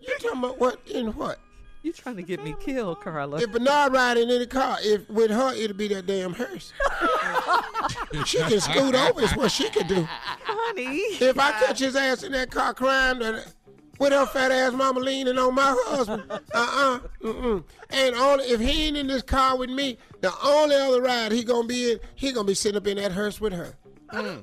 You 0.00 0.14
talking 0.20 0.38
about 0.38 0.60
what 0.60 0.78
in 0.86 1.08
what? 1.14 1.38
You 1.84 1.92
trying 1.92 2.16
to 2.16 2.22
get 2.22 2.42
me 2.42 2.56
killed, 2.58 3.02
Carla? 3.02 3.42
If 3.42 3.52
Bernard 3.52 3.92
riding 3.92 4.30
in 4.30 4.38
the 4.38 4.46
car, 4.46 4.78
if 4.80 5.06
with 5.10 5.30
her, 5.30 5.52
it'll 5.52 5.76
be 5.76 5.86
that 5.88 6.06
damn 6.06 6.32
hearse. 6.32 6.72
she 8.24 8.38
can 8.38 8.58
scoot 8.58 8.94
over 8.94 9.20
is 9.20 9.36
what 9.36 9.50
she 9.50 9.68
can 9.68 9.86
do. 9.86 10.08
Honey. 10.08 10.96
If 11.20 11.38
I 11.38 11.50
catch 11.50 11.80
his 11.80 11.94
ass 11.94 12.22
in 12.22 12.32
that 12.32 12.50
car 12.50 12.72
crying 12.72 13.18
with 13.98 14.12
her 14.14 14.24
fat 14.24 14.50
ass 14.50 14.72
mama 14.72 15.00
leaning 15.00 15.36
on 15.36 15.54
my 15.54 15.76
husband, 15.84 16.24
uh-uh, 16.30 17.00
mm-mm. 17.22 17.62
And 17.90 18.14
only 18.14 18.46
if 18.46 18.60
he 18.62 18.86
ain't 18.86 18.96
in 18.96 19.08
this 19.08 19.22
car 19.22 19.58
with 19.58 19.68
me, 19.68 19.98
the 20.22 20.32
only 20.42 20.76
other 20.76 21.02
ride 21.02 21.32
he 21.32 21.44
gonna 21.44 21.68
be 21.68 21.92
in, 21.92 22.00
he 22.14 22.32
gonna 22.32 22.46
be 22.46 22.54
sitting 22.54 22.78
up 22.78 22.86
in 22.86 22.96
that 22.96 23.12
hearse 23.12 23.42
with 23.42 23.52
her. 23.52 23.74
Mm. 24.10 24.42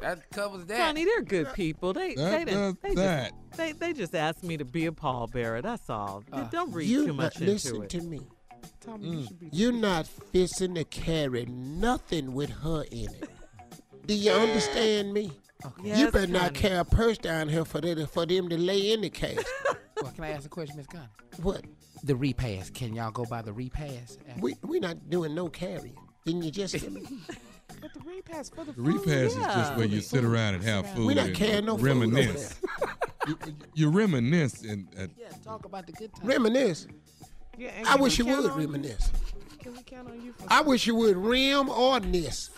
That 0.00 0.28
covers 0.30 0.64
that. 0.66 0.80
Honey, 0.80 1.04
they're 1.04 1.22
good 1.22 1.52
people. 1.54 1.92
They 1.92 2.14
That 2.14 2.30
they 2.30 2.44
does 2.52 2.74
didn't, 2.74 2.82
they 2.82 2.94
that. 2.96 3.30
just 3.30 3.56
they, 3.56 3.72
they 3.72 3.92
just 3.92 4.14
asked 4.14 4.42
me 4.42 4.56
to 4.56 4.64
be 4.64 4.86
a 4.86 4.92
pallbearer. 4.92 5.62
That's 5.62 5.88
all. 5.90 6.24
Uh, 6.32 6.44
Don't 6.44 6.72
read 6.72 6.88
you 6.88 7.06
too 7.06 7.12
much 7.12 7.38
not, 7.40 7.46
listen 7.48 7.74
into 7.76 7.82
it. 7.84 7.90
to 7.90 8.02
me. 8.02 8.20
Tommy, 8.80 9.08
you 9.08 9.26
should 9.26 9.38
be. 9.40 9.48
You're 9.52 9.72
not 9.72 10.06
fixing 10.06 10.74
to 10.74 10.84
carry 10.84 11.46
nothing 11.46 12.32
with 12.32 12.50
her 12.50 12.84
in 12.90 13.08
it. 13.14 13.30
Do 14.06 14.14
you 14.14 14.32
understand 14.32 15.12
me? 15.12 15.30
you 15.84 15.90
Yes, 15.90 16.10
better 16.12 16.26
not 16.26 16.54
carry 16.54 16.78
a 16.78 16.84
purse 16.84 17.18
down 17.18 17.48
here 17.48 17.64
for 17.64 17.80
them, 17.80 18.04
for 18.08 18.26
them 18.26 18.48
to 18.48 18.58
lay 18.58 18.92
in 18.92 19.00
the 19.02 19.10
case. 19.10 19.42
Well, 20.02 20.10
can 20.10 20.24
I 20.24 20.30
ask 20.30 20.46
a 20.46 20.48
question, 20.48 20.76
Miss 20.78 20.88
Connie? 20.88 21.06
what? 21.42 21.64
The 22.02 22.16
repass. 22.16 22.70
Can 22.70 22.92
y'all 22.92 23.12
go 23.12 23.24
by 23.24 23.40
the 23.40 23.52
repass? 23.52 24.18
We 24.40 24.56
we 24.62 24.80
not 24.80 25.08
doing 25.10 25.32
no 25.32 25.48
carrying. 25.48 25.94
Didn't 26.26 26.42
you 26.42 26.50
just 26.50 26.76
tell 26.76 26.90
me? 26.90 27.02
But 27.82 27.94
the 27.94 28.00
repass 28.08 28.48
for 28.48 28.64
the 28.64 28.70
The 28.72 28.80
repass 28.80 29.32
is 29.32 29.36
just 29.36 29.74
where 29.76 29.86
you 29.86 30.00
sit 30.00 30.22
around 30.24 30.54
and 30.54 30.62
have 30.62 30.88
food. 30.94 31.04
We 31.04 31.14
not 31.14 31.26
and 31.26 31.36
carrying 31.36 31.64
no 31.66 31.76
food 31.76 31.86
reminisce. 31.86 32.60
you, 33.26 33.38
you 33.74 33.90
reminisce 33.90 34.62
and, 34.62 34.86
and 34.96 35.10
Yeah, 35.18 35.30
talk 35.44 35.64
about 35.64 35.86
the 35.86 35.92
good 35.92 36.14
times. 36.14 36.24
Reminisce. 36.24 36.86
Yeah, 37.58 37.70
and 37.76 37.88
I 37.88 37.96
wish 37.96 38.18
you 38.18 38.26
would 38.26 38.50
on 38.50 38.56
reminisce. 38.56 39.10
Can 39.58 39.72
we 39.72 39.82
count 39.82 40.08
on 40.08 40.22
you 40.22 40.32
for 40.32 40.44
I 40.48 40.60
wish 40.60 40.86
you 40.86 40.94
would 40.94 41.16
rim 41.16 41.68
or 41.68 41.98
niss 41.98 42.50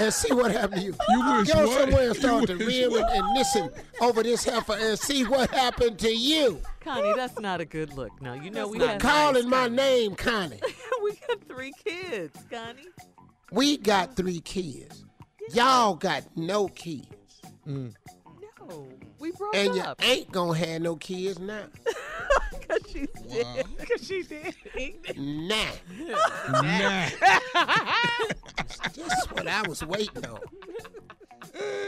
and 0.00 0.12
see 0.12 0.32
what 0.34 0.52
happened 0.52 0.80
to 0.82 0.86
you. 0.86 0.94
You 1.10 1.36
wish 1.38 1.50
Go 1.50 1.66
what? 1.66 1.80
somewhere 1.80 2.08
and 2.08 2.16
start 2.16 2.40
You 2.42 2.46
to 2.58 2.64
rim 2.64 2.84
and, 2.84 2.92
what? 2.92 3.12
and 3.12 3.34
listen 3.34 3.70
over 4.02 4.22
this 4.22 4.44
heifer 4.44 4.74
and 4.78 4.98
see 4.98 5.24
what 5.24 5.50
happened 5.50 5.98
to 6.00 6.10
you. 6.10 6.60
Connie, 6.80 7.14
that's 7.16 7.38
not 7.38 7.60
a 7.60 7.64
good 7.64 7.94
look. 7.94 8.20
Now 8.20 8.34
you 8.34 8.50
know 8.50 8.68
we 8.68 8.78
Quit 8.78 8.90
had 8.90 9.00
calling 9.00 9.48
my 9.48 9.68
name, 9.68 10.14
Connie. 10.14 10.60
we 11.02 11.12
got 11.26 11.42
three 11.48 11.72
kids, 11.84 12.36
Connie. 12.50 12.88
We 13.52 13.76
got 13.76 14.16
three 14.16 14.40
kids. 14.40 15.04
Y'all 15.52 15.94
got 15.94 16.24
no 16.36 16.68
kids. 16.68 17.06
No, 17.66 18.88
we 19.18 19.30
broke 19.32 19.54
And 19.54 19.74
you 19.74 19.84
ain't 20.00 20.32
gonna 20.32 20.56
have 20.58 20.80
no 20.80 20.96
kids 20.96 21.38
now. 21.38 21.64
Cause 22.68 22.80
she's 22.90 23.08
dead. 23.28 23.66
Cause 23.86 24.06
she 24.06 24.22
did. 24.22 24.54
Nah. 25.18 25.66
nah. 26.62 27.08
That's 28.94 29.26
what 29.32 29.46
I 29.46 29.62
was 29.68 29.84
waiting 29.84 30.24
on. 30.24 30.40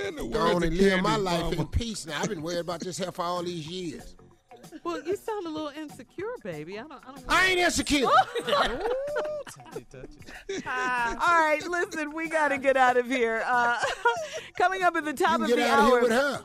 And 0.06 0.18
the 0.18 0.28
Go 0.30 0.38
words 0.40 0.54
on 0.56 0.62
and 0.64 0.76
live 0.76 1.02
my 1.02 1.16
life 1.16 1.44
mama. 1.44 1.56
in 1.56 1.66
peace 1.68 2.04
now. 2.06 2.20
I've 2.20 2.28
been 2.28 2.42
worried 2.42 2.58
about 2.58 2.80
this 2.80 2.98
here 2.98 3.10
for 3.12 3.22
all 3.22 3.42
these 3.42 3.66
years. 3.66 4.14
Well, 4.84 5.02
you 5.02 5.16
sound 5.16 5.46
a 5.46 5.50
little 5.50 5.68
insecure, 5.76 6.26
baby. 6.42 6.78
I 6.78 6.82
don't. 6.82 6.92
I 6.92 7.12
don't. 7.14 7.24
I 7.26 7.46
ain't 7.46 7.58
insecure. 7.58 8.06
All 8.06 8.12
right, 10.66 11.60
listen, 11.68 12.12
we 12.12 12.28
got 12.28 12.48
to 12.48 12.58
get 12.58 12.76
out 12.76 12.96
of 12.96 13.06
here. 13.06 13.42
Uh, 13.46 13.78
coming 14.58 14.82
up 14.82 14.94
at 14.96 15.04
the 15.04 15.12
top 15.14 15.38
You 15.38 15.44
of 15.44 15.50
can 15.50 15.58
the 15.58 15.64
get 15.64 15.70
out 15.70 15.78
of 15.78 15.84
hour. 15.84 15.90
here 15.92 16.02
with 16.02 16.10
her. 16.12 16.44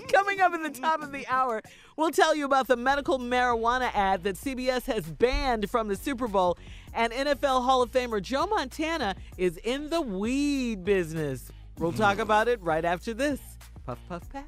coming 0.12 0.40
up 0.40 0.52
at 0.52 0.62
the 0.62 0.80
top 0.80 1.02
of 1.02 1.12
the 1.12 1.26
hour, 1.26 1.62
we'll 1.96 2.10
tell 2.10 2.34
you 2.34 2.44
about 2.44 2.66
the 2.66 2.76
medical 2.76 3.18
marijuana 3.18 3.90
ad 3.94 4.22
that 4.24 4.36
CBS 4.36 4.84
has 4.84 5.04
banned 5.04 5.70
from 5.70 5.88
the 5.88 5.96
Super 5.96 6.28
Bowl. 6.28 6.58
And 6.92 7.12
NFL 7.12 7.64
Hall 7.64 7.82
of 7.82 7.90
Famer 7.90 8.22
Joe 8.22 8.46
Montana 8.46 9.16
is 9.36 9.56
in 9.58 9.90
the 9.90 10.00
weed 10.00 10.84
business. 10.84 11.50
We'll 11.78 11.92
talk 11.92 12.18
about 12.18 12.46
it 12.48 12.60
right 12.62 12.84
after 12.84 13.12
this. 13.14 13.40
Puff, 13.84 13.98
puff, 14.08 14.28
pass. 14.30 14.44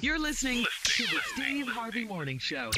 You're 0.00 0.18
listening 0.18 0.64
to 0.84 1.02
the 1.04 1.20
Steve 1.34 1.68
Harvey 1.68 2.04
Morning 2.04 2.38
Show. 2.38 2.70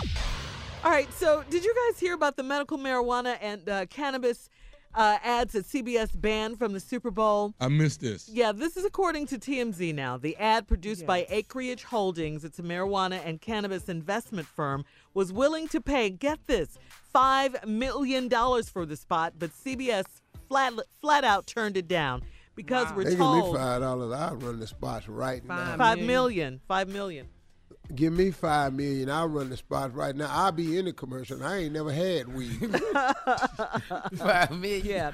All 0.85 0.91
right, 0.91 1.11
so 1.15 1.43
did 1.49 1.65
you 1.65 1.75
guys 1.89 1.99
hear 1.99 2.13
about 2.13 2.37
the 2.37 2.43
medical 2.43 2.77
marijuana 2.77 3.39
and 3.41 3.67
uh, 3.67 3.87
cannabis 3.87 4.51
uh, 4.95 5.17
ads 5.25 5.55
that 5.55 5.67
CBS 5.67 6.11
banned 6.21 6.59
from 6.59 6.75
the 6.75 6.81
Super 6.81 7.11
Bowl? 7.11 7.55
I 7.59 7.69
missed 7.69 8.01
this. 8.01 8.29
Yeah, 8.29 8.53
this 8.53 8.77
is 8.77 8.85
according 8.85 9.27
to 9.29 9.39
TMZ 9.39 9.95
now. 9.95 10.19
The 10.19 10.37
ad 10.37 10.69
produced 10.69 11.07
by 11.07 11.27
Acreage 11.31 11.85
Holdings, 11.85 12.45
it's 12.45 12.59
a 12.59 12.63
marijuana 12.63 13.21
and 13.25 13.41
cannabis 13.41 13.89
investment 13.89 14.47
firm, 14.47 14.85
was 15.15 15.33
willing 15.33 15.67
to 15.69 15.81
pay, 15.81 16.11
get 16.11 16.47
this, 16.47 16.79
$5 17.15 17.67
million 17.67 18.29
for 18.65 18.85
the 18.85 18.97
spot, 18.97 19.35
but 19.39 19.51
CBS 19.51 20.05
flat, 20.49 20.75
flat 21.01 21.25
out 21.25 21.47
turned 21.47 21.77
it 21.77 21.89
down 21.89 22.23
because 22.55 22.93
we're 22.95 23.05
They 23.05 23.11
give 23.11 23.21
me 23.21 23.53
five 23.53 23.81
dollars. 23.81 24.13
I'll 24.13 24.37
run 24.37 24.61
the 24.61 24.67
spots 24.67 25.09
right 25.09 25.45
now. 25.45 25.77
five 25.77 25.99
million, 25.99 26.61
five 26.67 26.89
million. 26.89 27.29
Give 27.95 28.13
me 28.13 28.31
five 28.31 28.73
million. 28.73 29.11
I'll 29.11 29.29
run 29.29 29.51
the 29.51 29.57
spots 29.57 29.95
right 29.95 30.17
now. 30.17 30.29
I'll 30.31 30.53
be 30.53 30.79
in 30.79 30.87
the 30.87 30.93
commercial. 30.93 31.43
I 31.45 31.59
ain't 31.59 31.73
never 31.75 31.93
had 31.93 32.33
weed. 32.33 32.81
Five 34.17 34.53
million. 34.53 34.87
Yeah. 34.87 35.13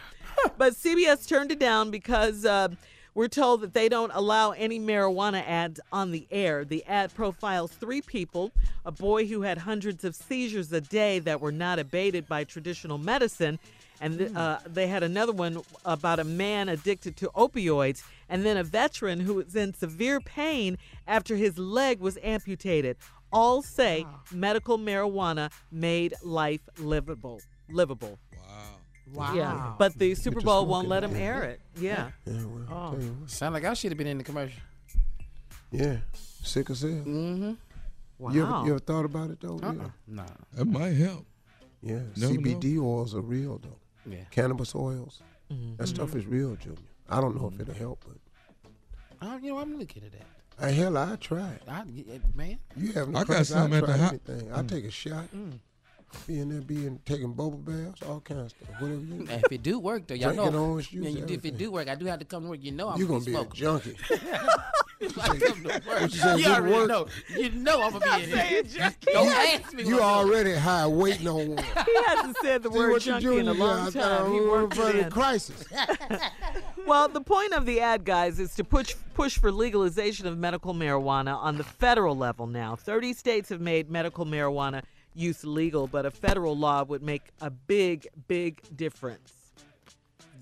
But 0.56 0.74
CBS 0.74 1.26
turned 1.26 1.50
it 1.50 1.58
down 1.58 1.90
because 1.90 2.44
uh, 2.44 2.68
we're 3.14 3.26
told 3.28 3.62
that 3.62 3.74
they 3.74 3.88
don't 3.88 4.12
allow 4.14 4.52
any 4.52 4.78
marijuana 4.78 5.42
ads 5.46 5.80
on 5.92 6.12
the 6.12 6.28
air. 6.30 6.64
The 6.64 6.84
ad 6.86 7.12
profiles 7.12 7.72
three 7.72 8.02
people 8.02 8.52
a 8.84 8.92
boy 8.92 9.26
who 9.26 9.42
had 9.42 9.58
hundreds 9.58 10.04
of 10.04 10.14
seizures 10.14 10.72
a 10.72 10.80
day 10.80 11.18
that 11.18 11.40
were 11.40 11.52
not 11.52 11.78
abated 11.78 12.28
by 12.28 12.44
traditional 12.44 12.98
medicine. 12.98 13.58
And 14.00 14.18
th- 14.18 14.34
uh, 14.34 14.58
they 14.66 14.86
had 14.86 15.02
another 15.02 15.32
one 15.32 15.60
about 15.84 16.18
a 16.20 16.24
man 16.24 16.68
addicted 16.70 17.16
to 17.18 17.28
opioids, 17.36 18.02
and 18.30 18.44
then 18.46 18.56
a 18.56 18.64
veteran 18.64 19.20
who 19.20 19.34
was 19.34 19.54
in 19.54 19.74
severe 19.74 20.20
pain 20.20 20.78
after 21.06 21.36
his 21.36 21.58
leg 21.58 22.00
was 22.00 22.16
amputated. 22.22 22.96
All 23.32 23.62
say 23.62 24.06
medical 24.32 24.78
marijuana 24.78 25.50
made 25.70 26.14
life 26.24 26.62
livable. 26.78 27.40
Livable. 27.68 28.18
Wow. 29.12 29.34
Yeah, 29.34 29.72
but 29.76 29.98
the 29.98 30.14
Super 30.14 30.40
Bowl 30.40 30.66
won't 30.66 30.88
let 30.88 31.02
him 31.04 31.14
air 31.16 31.42
it. 31.42 31.60
Yeah. 31.76 32.10
Yeah, 32.24 32.44
well, 32.44 32.64
Oh. 32.70 32.90
tell 32.92 33.02
you 33.02 33.10
what. 33.20 33.30
Sound 33.30 33.54
like 33.54 33.64
I 33.64 33.74
should 33.74 33.90
have 33.90 33.98
been 33.98 34.06
in 34.06 34.18
the 34.18 34.24
commercial. 34.24 34.60
Yeah, 35.72 35.98
sick 36.42 36.70
as 36.70 36.82
hell. 36.82 36.90
Mm-hmm. 36.90 37.52
You, 38.32 38.42
ever, 38.42 38.50
Wow. 38.52 38.64
you 38.64 38.70
ever 38.70 38.78
thought 38.78 39.04
about 39.04 39.30
it 39.30 39.40
though? 39.40 39.58
Uh-uh. 39.62 39.72
Yeah. 39.72 39.88
Nah. 40.06 40.26
That 40.54 40.64
might 40.66 40.94
help. 40.94 41.26
Yeah, 41.82 42.00
Never 42.16 42.34
CBD 42.34 42.78
oils 42.78 43.14
are 43.14 43.20
real 43.20 43.58
though. 43.58 43.78
Yeah. 44.10 44.24
Cannabis 44.30 44.74
oils. 44.74 45.22
Mm-hmm. 45.52 45.76
That 45.76 45.86
stuff 45.88 46.14
is 46.14 46.26
real, 46.26 46.56
Junior. 46.56 46.78
I 47.08 47.20
don't 47.20 47.34
know 47.40 47.50
if 47.52 47.60
it'll 47.60 47.74
help, 47.74 48.04
but 48.06 48.16
I, 49.26 49.36
you 49.38 49.52
know, 49.52 49.58
I'm 49.58 49.78
looking 49.78 50.02
at 50.04 50.12
that. 50.12 50.64
uh, 50.64 50.70
hell, 50.72 50.96
I 50.96 51.16
try 51.16 51.50
it. 51.50 51.62
I, 51.68 51.82
man. 52.34 52.58
You 52.76 52.92
haven't. 52.92 53.16
I 53.16 53.20
got 53.20 53.26
tried- 53.26 53.46
some 53.46 53.72
I 53.72 53.76
at 53.78 53.80
the 53.80 53.86
try 53.86 53.96
hou- 53.96 54.08
anything. 54.28 54.52
I 54.52 54.62
take 54.62 54.84
a 54.84 54.90
shot. 54.90 55.24
Be 55.32 55.38
in 56.28 56.48
there, 56.50 56.60
being 56.60 57.00
taking 57.04 57.32
bubble 57.32 57.58
baths, 57.58 58.02
all 58.02 58.20
kinds 58.20 58.40
of 58.40 58.50
stuff. 58.50 58.80
Whatever 58.80 59.00
you. 59.00 59.14
And 59.30 59.30
if 59.44 59.52
it 59.52 59.62
do 59.62 59.78
work, 59.78 60.06
though, 60.06 60.14
y'all 60.14 60.32
Drinking 60.34 60.52
know. 60.54 60.64
orange 60.70 60.90
juice, 60.90 61.02
man, 61.04 61.16
you- 61.16 61.34
if 61.34 61.44
it 61.44 61.56
do 61.58 61.70
work, 61.70 61.88
I 61.88 61.94
do 61.94 62.06
have 62.06 62.18
to 62.20 62.24
come 62.24 62.44
to 62.44 62.48
work. 62.50 62.58
You 62.62 62.72
know, 62.72 62.88
I'm 62.88 62.98
You're 62.98 63.08
gonna 63.08 63.20
gonna 63.24 63.44
be 63.44 63.50
a 63.50 63.54
junkie. 63.54 63.96
I 65.02 65.38
come 65.38 65.62
to 65.62 65.82
work. 65.88 66.12
You 66.14 66.20
You 66.36 66.46
already 66.52 66.72
work? 66.74 66.88
know. 66.88 67.06
You 67.34 67.50
know 67.52 67.82
I'm 67.82 67.92
gonna 67.98 68.18
be 68.18 68.24
in 68.24 68.64
here. 68.66 68.92
Don't 69.12 69.28
ask 69.28 69.72
me. 69.72 69.84
You 69.84 69.94
what 69.96 70.02
I'm 70.02 70.26
doing. 70.26 70.34
already 70.34 70.54
high, 70.54 70.86
waiting 70.86 71.26
on 71.28 71.48
one. 71.54 71.64
He 71.86 72.04
hasn't 72.06 72.36
said 72.42 72.62
the 72.62 72.70
See 72.70 72.78
word 72.78 72.90
what 72.92 73.06
you 73.06 73.12
junkie 73.12 73.24
doing? 73.26 73.38
in 73.40 73.48
a 73.48 73.52
long 73.54 73.86
I 73.88 73.90
time. 73.90 74.32
He 74.32 74.40
worked 74.40 74.76
in 74.76 74.86
it 74.88 74.94
in. 74.96 75.10
crisis. 75.10 75.64
Well, 76.86 77.08
the 77.08 77.20
point 77.20 77.52
of 77.52 77.66
the 77.66 77.80
ad, 77.80 78.04
guys, 78.04 78.40
is 78.40 78.54
to 78.56 78.64
push 78.64 78.94
push 79.14 79.38
for 79.38 79.52
legalization 79.52 80.26
of 80.26 80.36
medical 80.38 80.74
marijuana 80.74 81.36
on 81.36 81.56
the 81.56 81.62
federal 81.62 82.16
level 82.16 82.46
now. 82.46 82.74
30 82.74 83.12
states 83.12 83.50
have 83.50 83.60
made 83.60 83.90
medical 83.90 84.24
marijuana 84.26 84.82
use 85.14 85.44
legal, 85.44 85.86
but 85.86 86.06
a 86.06 86.10
federal 86.10 86.56
law 86.56 86.84
would 86.84 87.02
make 87.02 87.30
a 87.40 87.50
big, 87.50 88.08
big 88.28 88.60
difference. 88.76 89.32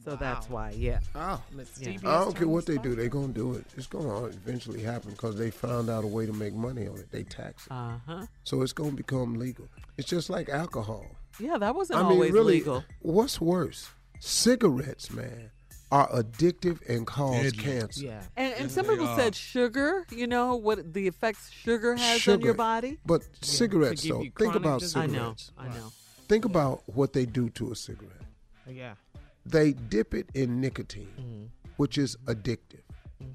So 0.05 0.17
that's 0.17 0.49
why, 0.49 0.71
yeah. 0.71 1.01
Oh, 1.15 1.43
Yeah. 1.81 1.99
I 2.05 2.25
don't 2.25 2.35
care 2.35 2.49
what 2.49 2.65
they 2.65 2.79
do. 2.79 2.95
They're 2.95 3.09
going 3.11 3.29
to 3.29 3.35
do 3.35 3.53
it. 3.55 3.67
It's 3.77 3.87
going 3.87 4.07
to 4.07 4.27
eventually 4.37 4.81
happen 4.83 5.11
because 5.11 5.37
they 5.37 5.51
found 5.51 5.91
out 5.91 6.03
a 6.03 6.07
way 6.07 6.25
to 6.25 6.33
make 6.33 6.55
money 6.55 6.87
on 6.87 6.97
it. 6.99 7.11
They 7.11 7.25
tax 7.25 7.67
it. 7.67 7.73
Uh-huh. 7.73 8.25
So 8.45 8.63
it's 8.63 8.73
going 8.73 8.91
to 8.93 8.97
become 8.97 9.35
legal. 9.35 9.69
It's 9.99 10.09
just 10.09 10.31
like 10.31 10.49
alcohol. 10.49 11.05
Yeah, 11.39 11.59
that 11.59 11.75
wasn't 11.75 11.99
I 11.99 12.03
mean, 12.05 12.13
always 12.13 12.33
really, 12.33 12.55
legal. 12.55 12.85
what's 13.01 13.39
worse? 13.41 13.91
Cigarettes, 14.21 15.11
man, 15.11 15.51
are 15.91 16.09
addictive 16.11 16.79
and 16.89 17.07
cause 17.07 17.43
Deadly. 17.53 17.63
cancer. 17.63 18.05
Yeah. 18.05 18.23
And, 18.37 18.53
and 18.55 18.63
Yes, 18.65 18.75
some 18.75 18.87
people 18.87 19.07
are. 19.09 19.17
said 19.19 19.35
sugar, 19.35 20.07
you 20.11 20.27
know, 20.27 20.55
what 20.57 20.93
the 20.93 21.07
effects 21.07 21.51
sugar 21.51 21.97
has 21.97 22.29
on 22.29 22.41
your 22.41 22.55
body. 22.55 22.99
But 23.07 23.23
cigarettes, 23.43 24.03
though, 24.07 24.25
think 24.39 24.55
about 24.55 24.81
disease. 24.81 24.97
I 24.97 25.07
know. 25.07 25.35
I 25.57 25.69
know. 25.69 25.93
Think 26.29 26.45
about 26.45 26.83
what 26.87 27.15
they 27.15 27.25
do 27.25 27.49
to 27.51 27.73
a 27.73 27.75
cigarette. 27.77 28.13
Yeah. 28.71 28.95
They 29.47 29.73
dip 29.73 30.13
it 30.13 30.29
in 30.35 30.61
nicotine, 30.61 31.09
Mm-hmm. 31.19 31.45
which 31.79 31.97
is 31.97 32.17
addictive. 32.27 32.83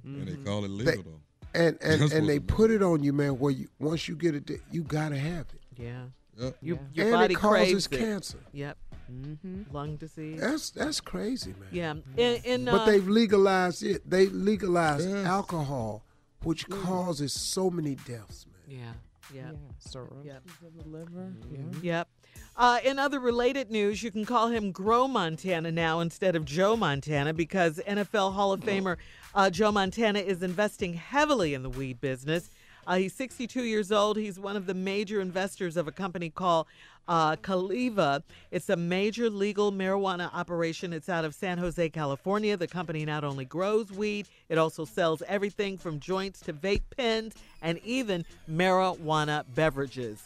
And 0.03 0.27
they 0.27 0.35
call 0.35 0.63
it 0.63 0.69
legal 0.69 0.93
They- 0.93 1.01
though. 1.01 1.19
And 1.55 1.77
and, 1.81 2.01
That's 2.01 2.13
and 2.13 2.27
they 2.27 2.39
put 2.39 2.71
it 2.71 2.81
on 2.81 3.03
you, 3.03 3.13
man. 3.13 3.37
Where 3.37 3.51
you 3.51 3.67
once 3.79 4.07
you 4.07 4.15
get 4.15 4.33
it, 4.33 4.49
you 4.71 4.81
gotta 4.83 5.17
have 5.17 5.45
it. 5.53 5.61
Yeah. 5.79 6.05
Yep. 6.37 6.57
You, 6.61 6.73
Yeah. 6.75 6.79
Your 6.93 7.05
and 7.07 7.13
body 7.21 7.33
it 7.33 7.37
causes 7.37 7.87
craves 7.87 7.87
it. 7.87 7.97
cancer. 7.99 8.37
Yep. 8.53 8.77
Mm-hmm. 9.11 9.75
Lung 9.75 9.95
disease. 9.97 10.39
That's 10.39 10.69
that's 10.71 11.01
crazy, 11.01 11.53
man. 11.59 11.69
Yeah. 11.71 11.93
In, 12.17 12.41
in, 12.43 12.65
But 12.65 12.73
uh, 12.81 12.85
they've 12.85 13.07
legalized 13.07 13.83
it. 13.83 14.09
They 14.09 14.27
legalized 14.27 15.09
Yes. 15.09 15.25
alcohol, 15.25 16.03
which 16.43 16.67
causes 16.69 17.33
so 17.33 17.69
many 17.69 17.95
deaths, 17.95 18.45
man. 18.67 18.79
Yeah. 18.79 18.93
Yeah. 19.33 19.51
Cirrhosis 19.79 20.25
Yep. 20.25 20.43
of 20.65 20.83
the 20.83 20.89
liver. 20.89 21.33
Yeah. 21.51 21.59
Yep. 21.81 22.07
Uh, 22.55 22.79
in 22.83 22.99
other 22.99 23.19
related 23.19 23.71
news, 23.71 24.03
you 24.03 24.11
can 24.11 24.25
call 24.25 24.47
him 24.49 24.71
Grow 24.71 25.07
Montana 25.07 25.71
now 25.71 25.99
instead 26.01 26.35
of 26.35 26.45
Joe 26.45 26.75
Montana 26.75 27.33
because 27.33 27.79
NFL 27.87 28.33
Hall 28.33 28.51
of 28.53 28.61
Famer 28.61 28.97
uh, 29.33 29.49
Joe 29.49 29.71
Montana 29.71 30.19
is 30.19 30.43
investing 30.43 30.93
heavily 30.93 31.53
in 31.55 31.63
the 31.63 31.69
weed 31.69 31.99
business. 31.99 32.49
Uh, 32.85 32.95
he's 32.97 33.13
62 33.13 33.63
years 33.63 33.91
old. 33.91 34.17
He's 34.17 34.39
one 34.39 34.55
of 34.55 34.65
the 34.65 34.73
major 34.73 35.21
investors 35.21 35.77
of 35.77 35.87
a 35.87 35.91
company 35.91 36.29
called 36.29 36.67
uh, 37.07 37.35
Caliva. 37.37 38.23
It's 38.51 38.69
a 38.69 38.75
major 38.75 39.29
legal 39.29 39.71
marijuana 39.71 40.33
operation. 40.33 40.93
It's 40.93 41.09
out 41.09 41.25
of 41.25 41.33
San 41.35 41.57
Jose, 41.57 41.89
California. 41.89 42.57
The 42.57 42.67
company 42.67 43.05
not 43.05 43.23
only 43.23 43.45
grows 43.45 43.91
weed, 43.91 44.27
it 44.49 44.57
also 44.57 44.85
sells 44.85 45.21
everything 45.27 45.77
from 45.77 45.99
joints 45.99 46.39
to 46.41 46.53
vape 46.53 46.83
pens 46.95 47.35
and 47.61 47.79
even 47.79 48.25
marijuana 48.49 49.43
beverages. 49.55 50.21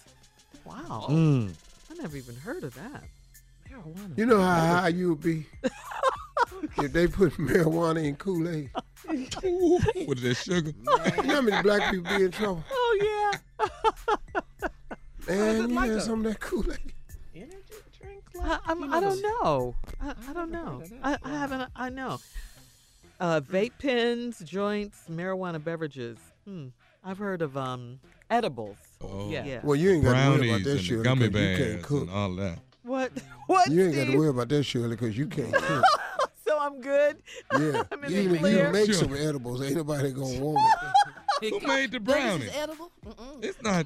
Wow. 0.66 1.06
I 1.10 1.94
never 2.02 2.18
even 2.18 2.36
heard 2.36 2.64
of 2.64 2.74
that. 2.76 3.04
Marijuana. 3.72 4.18
You 4.18 4.26
know 4.26 4.42
how 4.42 4.82
high 4.82 4.88
you 4.90 5.10
would 5.10 5.22
be 5.22 5.46
if 6.84 6.94
they 6.94 7.08
put 7.08 7.34
marijuana 7.34 8.04
in 8.04 8.16
Kool 8.16 8.48
Aid. 8.48 8.70
With 10.08 10.22
that 10.22 10.36
sugar. 10.36 10.72
You 10.78 10.84
know 11.24 11.36
how 11.36 11.42
many 11.42 11.62
black 11.64 11.92
people 11.92 12.18
be 12.18 12.26
in 12.26 12.32
trouble? 12.32 12.64
Oh, 12.72 13.32
yeah. 13.62 13.62
Man, 15.28 15.70
you 15.70 15.76
like 15.76 15.90
had 15.90 15.98
a- 16.00 16.02
some 16.02 16.26
of 16.26 16.32
that 16.32 16.40
Kool 16.40 16.66
Aid. 16.72 16.94
Energy 17.36 17.54
drink. 18.02 18.24
I, 18.42 18.60
I'm, 18.66 18.94
I 18.94 19.00
don't 19.00 19.22
know. 19.22 19.76
I, 20.02 20.14
I 20.30 20.34
don't 20.34 20.52
know. 20.52 20.84
I, 21.04 21.18
I 21.24 21.30
haven't. 21.30 21.70
I 21.76 21.90
know. 21.90 22.20
Uh, 23.20 23.42
vape 23.42 23.72
pens, 23.80 24.40
joints, 24.40 25.04
marijuana 25.10 25.64
beverages. 25.64 26.18
Hmm. 26.46 26.68
I've 27.04 27.18
heard 27.18 27.42
of 27.42 27.56
um 27.58 28.00
edibles. 28.30 28.78
Oh. 29.02 29.30
Yeah. 29.30 29.46
yeah. 29.46 29.60
Well, 29.64 29.76
you 29.76 29.92
ain't 29.92 30.04
got 30.04 30.14
to 30.14 30.16
worry 30.40 30.50
about 30.52 30.64
Brownies 30.64 30.64
that, 30.64 30.70
and 30.72 30.80
the 30.80 30.84
Shirley, 30.84 31.24
you 31.26 31.58
can't 31.58 31.84
cook. 31.84 32.02
and 32.02 32.10
all 32.12 32.36
that. 32.36 32.60
What? 32.84 33.12
What? 33.48 33.72
You 33.72 33.86
ain't 33.86 33.96
got 33.96 34.08
to 34.08 34.18
worry 34.18 34.28
about 34.30 34.50
that, 34.50 34.64
Shirley, 34.64 34.90
because 34.90 35.18
you 35.18 35.28
can't 35.28 35.54
cook. 35.54 35.84
So 36.58 36.64
I'm 36.64 36.82
good. 36.82 37.18
Yeah, 37.60 37.84
I'm 37.92 38.04
in 38.04 38.12
even 38.12 38.30
the 38.30 38.34
if 38.36 38.40
clear. 38.42 38.66
you 38.68 38.72
make 38.74 38.86
Sure. 38.88 38.94
some 38.96 39.14
edibles, 39.16 39.62
ain't 39.62 39.76
nobody 39.76 40.12
gonna 40.12 40.40
want 40.40 40.60
it. 41.42 41.50
Who 41.62 41.68
made 41.68 41.92
the 41.92 42.00
This 42.00 42.16
brownie? 42.16 42.46
is 42.46 42.56
edible? 42.56 42.92
Mm-mm. 43.06 43.44
It's 43.46 43.62
not. 43.62 43.86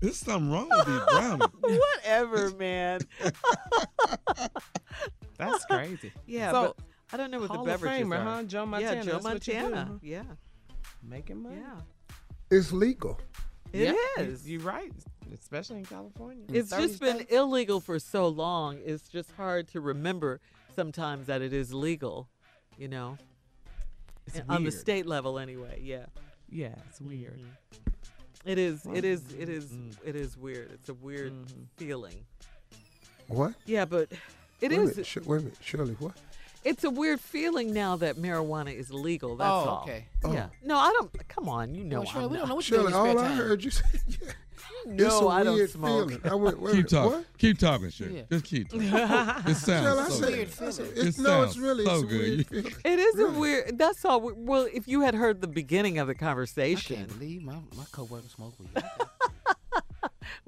There's 0.00 0.16
something 0.16 0.50
wrong 0.50 0.68
with 0.68 0.86
these 0.86 1.00
brownies. 1.10 1.48
Whatever, 1.60 2.50
man. 2.58 3.00
That's 5.38 5.64
crazy. 5.64 6.12
Yeah, 6.26 6.50
So, 6.52 6.74
but 6.76 6.84
I 7.12 7.16
don't 7.16 7.30
know 7.30 7.40
what 7.40 7.50
Hall 7.50 7.64
the 7.64 7.72
of 7.74 7.80
beverages 7.80 8.06
Famer, 8.06 8.18
are. 8.18 8.24
huh? 8.24 8.42
Joe 8.44 8.66
Montana. 8.66 8.96
Yeah, 8.96 9.02
Joe 9.02 9.12
that's 9.12 9.24
what 9.24 9.42
do, 9.42 9.52
Montana. 9.54 9.84
huh? 9.92 9.98
Yeah. 10.02 10.22
Making 11.02 11.42
money. 11.42 11.56
Yeah. 11.56 11.80
It's 12.50 12.70
legal. 12.72 13.18
It 13.72 13.94
yeah, 14.18 14.22
is. 14.24 14.48
You, 14.48 14.58
are 14.60 14.62
right, 14.64 14.92
especially 15.32 15.78
in 15.78 15.84
California. 15.86 16.44
It's 16.52 16.70
just 16.70 17.00
been 17.00 17.16
states. 17.16 17.32
illegal 17.32 17.80
for 17.80 17.98
so 17.98 18.28
long. 18.28 18.78
It's 18.84 19.08
just 19.08 19.30
hard 19.32 19.68
to 19.68 19.80
remember 19.80 20.40
sometimes 20.84 21.26
that 21.26 21.42
it 21.42 21.52
is 21.52 21.74
legal, 21.74 22.26
you 22.78 22.88
know, 22.88 23.18
It's 24.26 24.38
And 24.38 24.50
on 24.50 24.64
the 24.64 24.70
state 24.70 25.06
level 25.06 25.38
anyway. 25.38 25.80
Yeah, 25.82 26.06
Yeah, 26.48 26.74
it's 26.88 27.00
weird. 27.00 27.38
Mhm. 27.40 27.92
it 28.44 28.58
is. 28.58 28.86
It 28.86 29.04
is. 29.04 29.20
It 29.38 29.48
is. 29.48 29.66
Mm. 29.66 29.96
It 30.04 30.16
is 30.16 30.36
weird. 30.38 30.70
It's 30.72 30.88
a 30.88 30.94
weird 30.94 31.32
Mhm. 31.32 31.66
feeling. 31.76 32.24
What? 33.28 33.54
Yeah, 33.66 33.84
but 33.84 34.10
it 34.60 34.70
wait 34.70 34.78
A 34.78 34.80
minute, 34.86 35.06
Sh- 35.06 35.18
wait 35.26 35.40
a 35.40 35.42
minute, 35.44 35.58
Shirley, 35.62 35.94
what? 35.94 36.16
It's 36.64 36.84
a 36.84 36.90
weird 36.90 37.20
feeling 37.20 37.72
now 37.72 37.96
that 37.96 38.16
marijuana 38.16 38.74
is 38.74 38.92
legal. 38.92 39.36
That's 39.36 39.48
Oh, 39.48 39.52
all. 39.52 39.82
okay. 39.84 40.06
Yeah. 40.24 40.48
Oh. 40.50 40.56
No, 40.62 40.76
I 40.78 40.90
don't. 40.92 41.28
Come 41.28 41.48
on, 41.48 41.74
you 41.74 41.84
know. 41.84 42.00
Well, 42.00 42.06
Shirley, 42.10 42.24
I'm 42.26 42.30
we 42.32 42.36
don't 42.38 42.48
know 42.48 42.54
what 42.56 42.68
you 42.70 42.76
do 42.76 42.86
in 42.86 42.92
Shirley, 42.92 43.10
your 43.10 43.10
all 43.10 43.16
spare 43.18 43.24
I 43.24 43.28
time. 43.28 43.36
heard 43.48 43.64
you 43.64 43.70
say, 43.70 43.84
yeah. 44.08 44.32
No, 44.86 45.06
it's 45.06 45.14
a 45.14 45.26
I 45.28 45.42
don't 45.44 45.54
weird 45.56 45.70
smoke. 45.70 46.08
feeling. 46.10 46.30
I 46.30 46.34
went, 46.34 46.60
wait, 46.60 46.72
Keep 46.74 46.88
talking. 46.88 47.12
What? 47.12 47.24
Keep 47.38 47.58
talking, 47.58 47.90
Shirley. 47.90 48.16
Yeah. 48.16 48.22
Just 48.30 48.44
keep 48.44 48.68
talking. 48.68 48.86
It 48.88 48.90
Shirley, 48.90 49.54
sounds 49.54 49.98
I 49.98 50.08
so 50.08 50.14
said, 50.20 50.34
good. 50.34 50.48
I 50.48 50.70
said, 50.70 50.86
It 50.86 50.96
no, 50.96 51.02
it's 51.08 51.16
sounds 51.54 51.58
really 51.58 51.84
so 51.84 51.92
it's 51.94 52.02
a 52.02 52.06
good. 52.06 52.18
weird 52.18 52.38
You- 52.38 52.44
feeling. 52.44 52.74
It 52.84 52.98
is 52.98 53.18
a 53.20 53.30
weird. 53.30 53.78
That's 53.78 54.04
all. 54.04 54.20
Well, 54.34 54.68
if 54.72 54.86
you 54.88 55.00
had 55.02 55.14
heard 55.14 55.40
the 55.40 55.48
beginning 55.48 55.98
of 55.98 56.06
the 56.08 56.14
I 56.14 56.16
conversation, 56.18 56.96
can't 56.96 57.08
believe 57.08 57.42
my, 57.42 57.54
my 57.76 57.84
coworker 57.92 58.28
smoke 58.28 58.54
weed. 58.58 58.68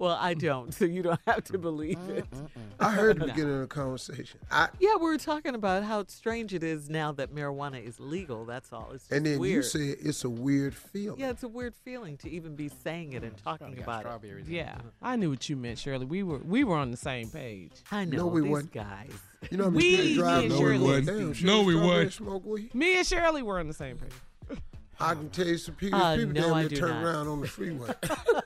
well, 0.03 0.19
I 0.21 0.35
don't, 0.35 0.75
so 0.75 0.85
you 0.85 1.01
don't 1.03 1.21
have 1.29 1.45
to 1.45 1.59
believe 1.59 1.97
mm, 1.97 2.09
it. 2.19 2.31
Mm, 2.33 2.41
mm, 2.43 2.49
I 2.81 2.91
heard 2.91 3.21
the 3.21 3.27
beginning 3.27 3.55
of 3.55 3.61
the 3.61 3.67
conversation. 3.69 4.41
I, 4.51 4.69
Yeah, 4.81 4.97
we 4.97 5.05
were 5.05 5.17
talking 5.17 5.55
about 5.55 5.85
how 5.85 6.05
strange 6.09 6.53
it 6.53 6.65
is 6.65 6.91
now 6.91 7.13
that 7.13 7.33
marijuana 7.33 7.81
is 7.87 8.01
legal. 8.01 8.45
That's 8.45 8.73
all. 8.73 8.91
It's 8.93 9.05
just 9.05 9.13
and 9.13 9.25
then 9.25 9.39
weird. 9.39 9.55
you 9.57 9.63
said 9.63 9.97
it's 10.01 10.25
a 10.25 10.29
weird 10.31 10.75
feeling. 10.75 11.21
yeah, 11.21 11.31
it's 11.31 11.45
a 11.45 11.49
weird 11.49 11.75
feeling 11.85 12.17
to 12.19 12.29
even 12.31 12.57
be 12.57 12.69
saying 12.69 13.13
it 13.13 13.23
and 13.23 13.37
talking 13.45 13.75
Got 13.75 13.83
about 13.85 14.01
it. 14.01 14.03
strawberries. 14.03 14.49
in 14.49 14.55
it. 14.55 14.57
Yeah, 14.57 14.75
I 15.01 15.15
knew 15.15 15.31
what 15.31 15.49
you 15.49 15.57
meant, 15.57 15.79
Shirley. 15.79 16.05
We 16.07 16.25
were 16.25 16.39
we 16.39 16.65
were 16.65 16.77
on 16.77 16.91
the 16.91 16.97
same 16.97 17.29
page. 17.31 17.71
I 17.93 18.05
know 18.05 18.17
No, 18.19 18.27
we 18.27 18.41
these 18.43 18.51
wasn't. 18.51 18.73
guys. 18.73 19.11
You 19.53 19.57
know, 19.59 19.65
how 19.65 19.71
We- 19.71 19.93
many 19.97 20.09
people 20.09 20.25
drive 20.25 20.39
me 20.39 20.45
and 20.47 20.53
no, 20.55 20.59
Shirley 20.59 20.79
we 20.79 20.85
wasn't. 20.85 21.07
Damn, 21.07 21.47
No, 21.47 21.63
we 21.63 21.73
Strawberry 21.75 21.77
wasn't. 22.05 22.13
Smoke 22.15 22.45
weed. 22.47 22.75
Me 22.75 22.97
and 22.99 23.07
Shirley 23.07 23.43
were 23.43 23.59
on 23.61 23.69
the 23.69 23.75
same 23.75 23.99
page. 23.99 24.59
I 25.01 25.15
can 25.15 25.31
tell 25.31 25.47
you 25.49 25.59
some 25.59 25.75
people, 25.75 25.99
Uh, 26.01 26.17
people 26.17 26.33
no, 26.33 26.41
damn 26.43 26.55
I 26.55 26.61
near 26.61 26.69
do 26.69 26.77
turn 26.77 26.91
not. 26.91 27.05
around 27.05 27.27
on 27.29 27.41
the 27.41 27.49
freeway. 27.49 27.91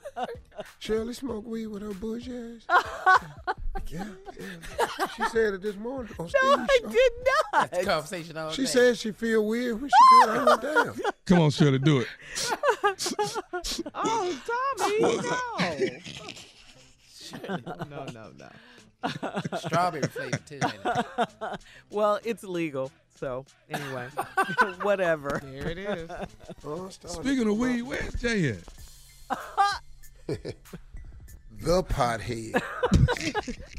Shirley 0.79 1.13
smoke 1.13 1.45
weed 1.45 1.67
with 1.67 1.81
her 1.81 1.93
bush 1.93 2.27
ass. 2.29 2.65
yeah, 3.87 4.05
yeah. 4.39 5.07
She 5.15 5.23
said 5.29 5.55
it 5.55 5.61
this 5.61 5.75
morning 5.75 6.13
on 6.19 6.25
No, 6.25 6.29
Steve's 6.29 6.69
I 6.69 6.77
show. 6.81 6.89
did 6.89 7.11
not. 7.25 7.71
That's 7.71 7.85
conversation 7.85 8.37
all 8.37 8.51
She 8.51 8.61
day. 8.63 8.67
said 8.67 8.97
she 8.97 9.11
feel 9.11 9.45
weird 9.45 9.81
when 9.81 9.89
she 9.89 10.25
did 10.25 10.29
it. 10.29 10.37
I 10.37 10.43
went 10.43 10.61
down. 10.61 10.99
Come 11.25 11.39
on, 11.41 11.49
Shirley, 11.51 11.79
do 11.79 11.99
it. 12.01 12.07
Oh, 13.93 14.41
Tommy, 14.79 14.99
no. 17.49 17.57
no, 17.89 18.05
no, 18.13 18.31
no. 18.37 19.57
Strawberry 19.57 20.03
flavor 20.07 20.37
too. 20.47 20.59
well, 21.89 22.19
it's 22.23 22.43
legal. 22.43 22.91
So 23.19 23.45
anyway, 23.69 24.07
whatever. 24.81 25.41
There 25.43 25.69
it 25.69 25.77
is. 25.77 26.09
Oh, 26.65 26.87
I 26.87 26.89
started 26.89 27.23
Speaking 27.23 27.47
of 27.49 27.57
weed, 27.57 27.81
where's 27.81 28.13
Jay 28.15 28.49
at? 28.51 29.37
The 31.59 31.83
pothead. 31.83 32.61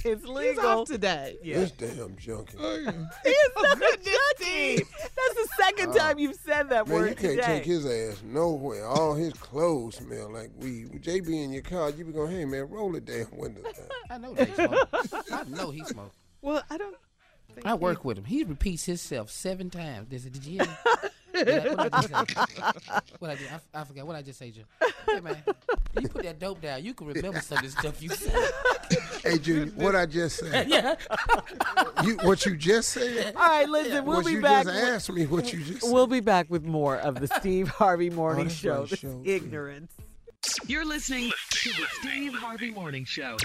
It's 0.05 0.23
He's 0.23 0.25
legal. 0.27 0.67
off 0.67 0.89
today. 0.89 1.37
Yeah. 1.43 1.59
This 1.61 1.71
damn 1.73 2.17
junkie. 2.17 2.57
Oh. 2.59 2.77
He 3.25 3.29
is 3.31 3.51
not 3.57 3.77
a 3.79 3.97
junkie. 3.97 4.77
That's 4.85 5.35
the 5.35 5.49
second 5.57 5.91
uh, 5.91 5.95
time 5.95 6.19
you've 6.19 6.37
said 6.37 6.71
that 6.71 6.89
Man, 6.89 6.97
word 6.97 7.11
you 7.11 7.15
can't 7.15 7.33
today. 7.37 7.47
take 7.59 7.65
his 7.65 7.87
ass 7.87 8.23
nowhere. 8.25 8.85
All 8.87 9.15
his 9.15 9.33
clothes 9.35 9.97
smell 9.97 10.31
like 10.33 10.51
weed. 10.59 10.93
With 10.93 11.03
Jay 11.03 11.21
be 11.21 11.43
in 11.43 11.53
your 11.53 11.63
car, 11.63 11.91
you 11.91 12.05
be 12.05 12.13
going, 12.13 12.33
hey 12.33 12.45
man, 12.45 12.69
roll 12.69 12.91
the 12.93 13.01
damn 13.01 13.27
windows 13.33 13.65
down. 13.65 13.87
I 14.11 14.19
know 14.19 14.35
they 14.35 14.47
smoke. 14.47 14.89
I 15.33 15.45
know 15.45 15.71
he 15.71 15.85
smoke. 15.85 16.13
well, 16.43 16.63
I 16.71 16.79
don't. 16.79 16.97
Think 17.55 17.67
I 17.67 17.75
work 17.75 18.05
with 18.05 18.19
him. 18.19 18.25
He 18.25 18.45
repeats 18.45 18.85
himself 18.87 19.31
seven 19.31 19.71
times. 19.71 20.09
They 20.11 20.19
said, 20.19 20.33
"Did 20.33 20.45
you 20.45 20.53
hear 20.59 20.67
me?" 20.67 21.09
What 21.45 21.49
I- 21.49 21.75
what 21.75 21.93
I 21.93 22.25
just 22.25 22.55
say? 22.57 22.63
What 23.19 23.31
I, 23.31 23.35
did, 23.35 23.49
I, 23.75 23.81
I 23.81 23.85
forgot. 23.85 24.07
What 24.07 24.17
I 24.17 24.23
just 24.23 24.39
say, 24.39 24.51
Joe? 24.51 24.63
Hey 25.09 25.21
man, 25.21 25.43
you 26.01 26.09
put 26.09 26.23
that 26.23 26.39
dope 26.39 26.61
down. 26.61 26.85
You 26.85 26.95
can 26.95 27.09
remember 27.09 27.41
some 27.41 27.59
of 27.59 27.65
this 27.65 27.73
stuff 27.73 28.01
you 28.03 28.11
said. 28.11 28.51
hey 29.25 29.39
Junior, 29.39 29.73
what 29.75 29.97
I 29.97 30.07
just 30.07 30.39
said. 30.39 30.69
yeah. 30.71 30.95
You 32.05 32.17
what 32.23 32.45
you 32.47 32.57
just 32.57 32.91
said? 32.91 33.35
All 33.35 33.49
right, 33.49 33.69
listen. 33.69 34.05
We'll 34.05 34.19
what 34.19 34.27
be 34.27 34.33
you 34.33 34.41
back. 34.43 34.65
just 34.65 34.75
with- 34.77 34.85
asked 34.85 35.13
me 35.13 35.27
what 35.27 35.53
you 35.53 35.63
just 35.65 35.81
said. 35.83 35.93
We'll 35.93 36.07
be 36.07 36.21
back 36.21 36.49
with 36.49 36.65
more 36.65 36.97
of 36.97 37.17
the 37.17 37.27
Steve 37.27 37.69
Harvey 37.69 38.11
Morning 38.11 38.45
that's 38.45 38.57
Show. 38.57 38.87
This 38.87 39.01
show. 39.01 39.21
ignorance. 39.25 39.93
You're 40.67 40.85
listening 40.85 41.33
to 41.51 41.69
the 41.71 41.87
Steve 42.01 42.35
Harvey 42.35 42.71
Morning 42.71 43.05
Show. 43.05 43.37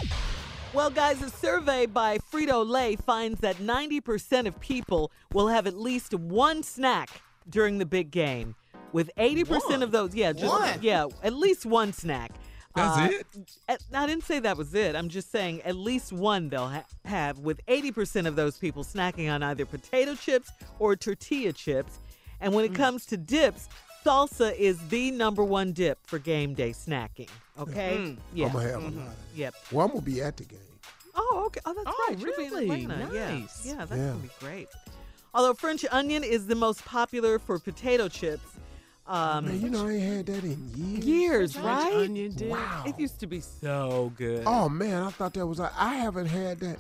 Well, 0.74 0.90
guys, 0.91 1.22
a 1.22 1.30
survey 1.30 1.86
by 1.88 2.18
Frito 2.32 2.68
Lay 2.68 2.95
finds 2.95 3.40
that 3.41 3.57
90% 3.57 4.48
of 4.48 4.60
people 4.60 5.11
will 5.32 5.48
have 5.48 5.68
at 5.68 5.78
least 5.78 6.14
one 6.14 6.64
snack 6.64 7.10
during 7.49 7.78
the 7.78 7.86
big 7.86 8.11
game. 8.11 8.56
With 8.91 9.10
80% 9.18 9.82
of 9.82 9.91
those, 9.91 10.14
yeah, 10.14 10.34
just 10.34 10.45
One? 10.53 10.78
yeah, 10.82 11.07
at 11.24 11.34
least 11.34 11.65
one 11.65 11.94
snack. 11.94 12.32
That's 12.76 12.98
Uh, 12.98 13.18
it? 13.18 13.28
at- 13.70 13.84
I 13.94 14.06
didn't 14.07 14.24
say 14.24 14.40
that 14.40 14.57
was 14.57 14.74
it. 14.74 14.95
I'm 14.95 15.10
just 15.10 15.32
saying 15.32 15.61
at 15.61 15.76
least 15.76 16.11
one 16.14 16.49
they'll 16.49 16.68
ha- 16.70 16.86
have, 17.06 17.40
with 17.40 17.60
80% 17.68 18.28
of 18.28 18.36
those 18.36 18.57
people 18.57 18.84
snacking 18.84 19.32
on 19.32 19.41
either 19.44 19.65
potato 19.65 20.15
chips 20.15 20.49
or 20.80 20.95
tortilla 20.95 21.53
chips. 21.53 21.94
And 22.41 22.53
when 22.53 22.65
it 22.65 22.74
comes 22.76 23.06
to 23.07 23.18
dips, 23.18 23.68
salsa 24.06 24.56
is 24.56 24.78
the 24.90 25.11
number 25.11 25.44
one 25.44 25.72
dip 25.72 25.99
for 26.06 26.20
game 26.20 26.53
day 26.56 26.72
snacking. 26.72 27.30
Okay? 27.60 27.98
Mm. 27.99 28.18
Yeah. 28.34 28.48
I'm 28.48 28.53
gonna 28.53 28.70
have 28.70 28.84
a 28.84 28.90
Mhm. 28.90 29.06
lot. 29.06 29.15
Yep. 29.36 29.56
Well, 29.72 29.86
I'm 29.86 29.91
gonna 29.91 30.02
be 30.02 30.22
at 30.22 30.38
the 30.38 30.44
game. 30.45 30.60
Oh, 31.15 31.44
okay. 31.45 31.61
Oh, 31.65 31.74
that's 31.76 31.88
Oh, 31.88 32.06
right. 32.10 32.18
You'll 32.20 32.36
be 32.36 32.45
in 32.45 32.52
really? 32.53 32.84
Atlanta. 32.84 33.14
Yeah. 33.14 33.36
Yeah, 33.64 33.76
that's 33.86 33.91
Yeah. 33.91 34.07
gonna 34.07 34.15
be 34.15 34.30
great. 34.40 34.68
Although 35.34 35.53
French 35.55 35.85
onion 35.91 36.23
is 36.23 36.45
the 36.47 36.55
most 36.55 36.84
popular 36.85 37.39
for 37.39 37.60
potato 37.60 38.07
chips. 38.07 38.45
Um, 39.05 39.45
Man, 39.45 39.60
you 39.61 39.69
know 39.69 39.85
I 39.88 39.91
ain't 39.91 40.03
had 40.03 40.26
that 40.27 40.43
in 40.45 40.69
years. 40.76 41.05
years, 41.05 41.53
French 41.53 41.68
right? 41.68 41.93
onion 41.93 42.34
dip. 42.35 42.49
Wow. 42.51 42.84
It 42.88 42.97
used 42.97 43.19
to 43.19 43.27
be 43.27 43.41
so 43.41 44.14
good. 44.15 44.43
Oh 44.45 44.69
man, 44.69 45.03
I 45.03 45.10
thought 45.10 45.34
that 45.34 45.45
was. 45.45 45.60
I 45.60 45.95
haven't 45.95 46.27
had 46.27 46.60
that. 46.61 46.77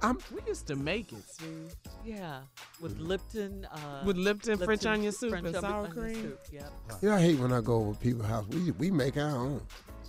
I'm. 0.00 0.18
We 0.34 0.40
used 0.46 0.66
to 0.68 0.76
make 0.76 1.12
it, 1.12 1.22
Steve. 1.28 1.74
Yeah, 2.02 2.40
with 2.80 2.98
Lipton. 2.98 3.66
Uh, 3.70 4.02
With 4.06 4.16
Lipton 4.16 4.56
French 4.58 4.86
onion 4.86 5.12
soup 5.12 5.30
French 5.30 5.48
and 5.48 5.56
sour 5.56 5.88
cream? 5.88 6.14
soup, 6.14 6.40
Yep. 6.50 6.72
You 7.02 7.08
know, 7.10 7.14
I 7.16 7.20
hate 7.20 7.38
when 7.38 7.52
I 7.52 7.60
go 7.60 7.74
over 7.74 7.94
people's 7.94 8.26
house. 8.26 8.46
We 8.48 8.70
we 8.72 8.90
make 8.90 9.18
our 9.18 9.28
own. 9.36 9.60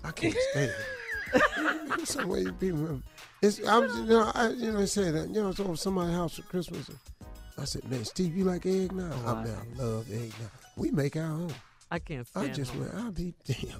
I 0.06 0.12
can't 0.12 0.36
stand 0.52 0.72
it. 1.34 2.08
Some 2.08 2.30
way 2.30 2.46
people. 2.60 3.02
It's 3.42 3.60
I'm 3.68 3.84
you 3.90 4.06
know 4.06 4.32
I 4.34 4.50
you 4.50 4.72
know 4.72 4.80
I 4.80 4.86
said 4.86 5.14
that 5.16 5.28
you 5.36 5.42
know 5.42 5.50
it's 5.50 5.60
over 5.60 5.76
somebody's 5.76 6.16
house 6.16 6.36
for 6.38 6.44
Christmas. 6.44 6.90
I 7.60 7.66
said, 7.66 7.90
man, 7.90 8.06
Steve, 8.06 8.36
you 8.38 8.44
like 8.44 8.66
egg 8.66 8.92
now? 8.92 9.10
Oh, 9.26 9.36
I 9.36 9.44
mean, 9.44 9.54
I 9.54 9.82
love 9.82 10.12
egg 10.12 10.32
now. 10.40 10.50
We 10.76 10.92
make 10.92 11.16
our 11.16 11.24
own. 11.24 11.52
I 11.90 12.00
can't 12.00 12.28
I 12.36 12.48
just 12.48 12.76
went. 12.76 12.94
I'll 12.96 13.12
be 13.12 13.34
damn. 13.46 13.80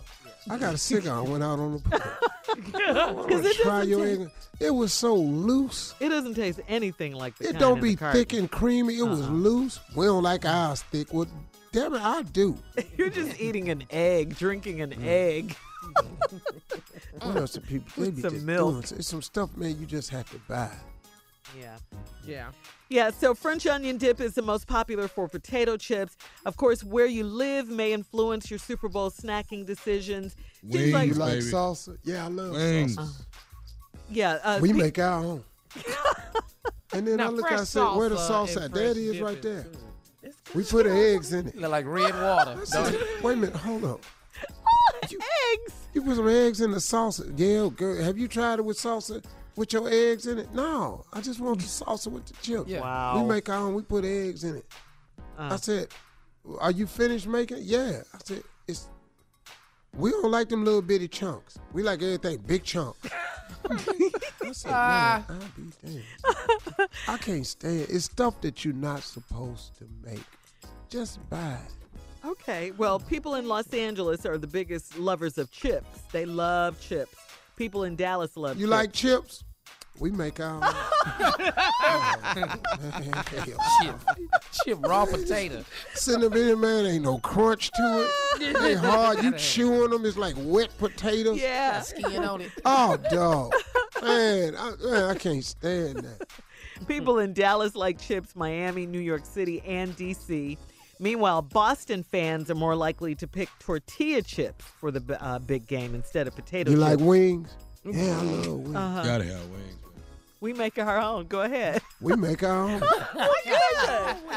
I 0.50 0.58
got 0.58 0.74
a 0.74 0.78
cigar. 0.78 1.20
and 1.20 1.30
Went 1.32 1.44
out 1.44 1.60
on 1.60 1.74
the 1.74 1.80
porch. 1.80 2.02
Because 2.58 3.46
it 3.46 3.58
try 3.58 3.84
your 3.84 4.04
taste- 4.04 4.22
egg. 4.22 4.30
It 4.60 4.72
was 4.72 4.92
so 4.94 5.14
loose. 5.14 5.94
It 6.00 6.10
doesn't 6.10 6.34
taste 6.36 6.60
anything 6.68 7.14
like 7.14 7.38
the 7.38 7.50
It 7.50 7.60
don't 7.60 7.82
be 7.82 7.96
thick 7.96 8.34
and 8.34 8.50
creamy. 8.50 8.98
It 8.98 9.04
was 9.04 9.22
Uh-uh. 9.22 9.30
loose. 9.32 9.80
We 9.96 10.06
don't 10.06 10.24
like 10.24 10.46
ours 10.46 10.82
thick. 10.84 11.14
Well, 11.14 11.28
damn 11.72 11.94
it, 11.94 12.02
I 12.02 12.24
do. 12.24 12.58
You're 12.98 13.10
just 13.10 13.40
eating 13.40 13.70
an 13.70 13.84
egg, 13.92 14.38
drinking 14.38 14.82
an 14.82 14.92
mm. 14.92 15.06
egg. 15.06 15.56
What 17.22 17.36
else 17.38 17.54
do 17.54 17.62
people? 17.62 18.04
They 18.04 18.12
be 18.12 18.22
some 18.22 18.34
just 18.34 18.46
milk. 18.46 18.72
doing- 18.72 19.00
It's 19.00 19.08
some 19.08 19.22
stuff, 19.22 19.56
man. 19.58 19.78
You 19.80 19.86
just 19.86 20.10
have 20.12 20.30
to 20.32 20.40
buy. 20.48 20.72
Yeah. 21.60 21.78
Yeah. 22.26 22.50
Yeah, 22.90 23.12
so 23.12 23.34
French 23.36 23.68
onion 23.68 23.98
dip 23.98 24.22
is 24.22 24.34
the 24.34 24.42
most 24.42 24.66
popular 24.68 25.08
for 25.08 25.28
potato 25.28 25.76
chips. 25.78 26.16
Of 26.46 26.56
course, 26.56 26.84
where 26.84 27.06
you 27.06 27.24
live 27.26 27.68
may 27.68 27.92
influence 27.92 28.50
your 28.50 28.60
Super 28.60 28.88
Bowl 28.88 29.12
snacking 29.12 29.66
decisions. 29.66 30.36
Seems 30.62 30.74
Wings, 30.74 30.94
like- 30.94 31.08
You 31.10 31.14
like 31.16 31.32
baby. 31.34 31.46
salsa? 31.46 31.98
Yeah, 32.04 32.26
I 32.26 32.28
love 32.30 32.52
Wings. 32.52 32.96
salsa. 32.96 33.26
yeah, 34.10 34.40
uh, 34.44 34.60
we 34.62 34.72
pe- 34.72 34.78
make 34.78 35.00
our 35.00 35.24
own. 35.24 35.44
and 36.94 37.06
then 37.08 37.20
I 37.20 37.28
look, 37.28 37.48
fresh 37.48 37.60
I 37.60 37.64
said, 37.66 37.96
where 37.96 38.10
the 38.10 38.16
salsa 38.16 38.28
sauce 38.28 38.50
at? 38.58 38.72
fresh 38.72 38.74
There 38.74 38.92
it 38.92 38.98
is 38.98 39.20
right 39.20 39.42
there. 39.42 39.66
We 40.56 40.64
put 40.64 40.86
the 40.86 40.92
eggs 40.92 41.34
in 41.34 41.48
it. 41.48 41.56
You 41.56 41.62
look 41.62 41.72
like 41.72 41.86
red 41.86 42.14
water. 42.14 42.58
Said. 42.66 42.98
Wait 43.22 43.34
a 43.34 43.36
minute, 43.36 43.56
hold 43.56 43.84
up. 43.84 44.02
eggs. 45.04 45.74
You 45.94 46.02
put 46.04 46.16
some 46.16 46.28
eggs 46.28 46.62
in 46.62 46.72
the 46.72 46.78
salsa. 46.78 47.32
Yeah, 47.36 47.70
girl, 47.76 48.02
have 48.02 48.18
you 48.18 48.28
tried 48.28 48.60
it 48.60 48.66
with 48.66 48.78
salsa 48.78 49.24
with 49.58 49.74
your 49.74 49.90
eggs 49.90 50.28
in 50.28 50.38
it? 50.38 50.54
No, 50.54 51.04
I 51.12 51.20
just 51.22 51.40
want 51.40 51.60
the 51.60 51.66
salsa 51.66 52.08
with 52.12 52.26
the 52.26 52.34
chips. 52.42 52.70
Yeah. 52.70 52.82
Wow. 52.82 53.22
We 53.22 53.28
make 53.28 53.50
our 53.50 53.58
own. 53.58 53.74
We 53.74 53.82
put 53.82 54.06
eggs 54.06 54.44
in 54.44 54.58
it. 54.58 54.66
Uh. 55.38 55.50
I 55.52 55.56
said, 55.58 55.88
"Are 56.60 56.72
you 56.72 56.88
finished 56.88 57.28
making?" 57.28 57.58
it?" 57.58 57.64
Yeah. 57.64 58.02
I 58.14 58.18
said, 58.24 58.44
"It's." 58.68 58.88
We 59.94 60.12
don't 60.12 60.30
like 60.32 60.50
them 60.50 60.64
little 60.64 60.82
bitty 60.84 61.08
chunks. 61.08 61.58
We 61.74 61.82
like 61.82 62.02
everything 62.04 62.38
big 62.46 62.64
chunk. 62.64 62.96
I 63.70 64.52
said, 64.52 64.72
Ah. 64.72 65.26
man, 65.28 65.42
I'll 65.42 65.64
be 65.64 65.72
damned. 65.84 66.90
I 67.08 67.18
can't 67.18 67.46
stand. 67.48 67.82
it. 67.82 67.90
It's 67.90 68.06
stuff 68.06 68.40
that 68.42 68.64
you're 68.64 68.74
not 68.76 69.02
supposed 69.02 69.76
to 69.80 69.86
make. 70.06 70.24
Just 70.90 71.28
buy 71.30 71.54
it. 71.66 72.26
Okay, 72.28 72.72
well, 72.78 73.00
people 73.00 73.36
in 73.36 73.48
Los 73.48 73.74
Angeles 73.74 74.26
are 74.26 74.38
the 74.38 74.48
biggest 74.48 74.98
lovers 75.00 75.38
of 75.38 75.50
chips. 75.52 76.02
They 76.12 76.26
love 76.26 76.80
chips. 76.80 77.16
People 77.58 77.84
in 77.84 77.96
Dallas 77.96 78.38
love 78.38 78.58
You 78.58 78.68
chips. 78.68 78.72
like 78.72 78.94
chips? 78.94 79.44
We 80.00 80.12
make 80.12 80.40
our. 80.40 80.62
Chip, 83.82 83.96
chip 84.64 84.78
raw 84.86 85.06
potato. 85.06 85.66
Sitting 85.96 86.24
up 86.24 86.36
in 86.36 86.46
there, 86.46 86.56
man, 86.56 86.86
ain't 86.86 87.04
no 87.04 87.18
crunch 87.18 87.72
to 87.72 88.08
it. 88.40 88.54
They 88.62 88.76
hard. 88.76 89.24
You 89.24 89.32
chewing 89.34 89.90
them, 89.90 90.06
it's 90.06 90.16
like 90.18 90.36
wet 90.38 90.70
potato. 90.78 91.34
Yeah. 91.34 91.82
Skin 91.82 92.24
on 92.24 92.42
it. 92.42 92.52
Oh, 92.64 92.98
dog. 93.12 93.54
Man, 94.04 94.56
I, 94.56 94.74
man, 94.84 95.04
I 95.06 95.16
can't 95.16 95.44
stand 95.44 95.98
that. 95.98 96.30
People 96.88 97.18
in 97.18 97.34
Dallas 97.34 97.76
like 97.76 98.00
chips, 98.00 98.36
Miami, 98.36 98.86
New 98.86 99.00
York 99.00 99.26
City, 99.26 99.62
and 99.66 99.96
D.C. 99.96 100.60
Meanwhile, 101.00 101.44
Boston 101.44 102.04
fans 102.04 102.50
are 102.50 102.56
more 102.56 102.76
likely 102.76 103.14
to 103.16 103.28
pick 103.28 103.50
tortilla 103.60 104.22
chips 104.24 104.66
for 104.80 104.90
the 104.92 105.18
uh, 105.24 105.40
big 105.40 105.68
game 105.68 105.94
instead 105.96 106.28
of 106.28 106.36
potato 106.36 106.72
You 106.72 106.78
chips. 106.78 106.90
like 106.90 107.00
wings? 107.00 107.50
Yeah, 107.86 108.18
I 108.20 108.22
love 108.24 108.48
wings. 108.48 108.76
Uh-huh. 108.76 109.04
Gotta 109.04 109.24
have 109.26 109.46
wings. 109.50 109.74
We 110.40 110.54
make 110.54 110.78
our 110.78 111.00
own. 111.00 111.28
Go 111.28 111.42
ahead. 111.42 111.82
We 112.02 112.16
make 112.16 112.44
our 112.44 112.70
own. 112.70 112.82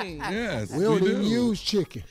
Yes, 0.31 0.71
We 0.71 0.83
don't 0.85 1.01
we 1.03 1.11
even 1.11 1.23
do. 1.23 1.29
use 1.29 1.61
chicken. 1.61 2.03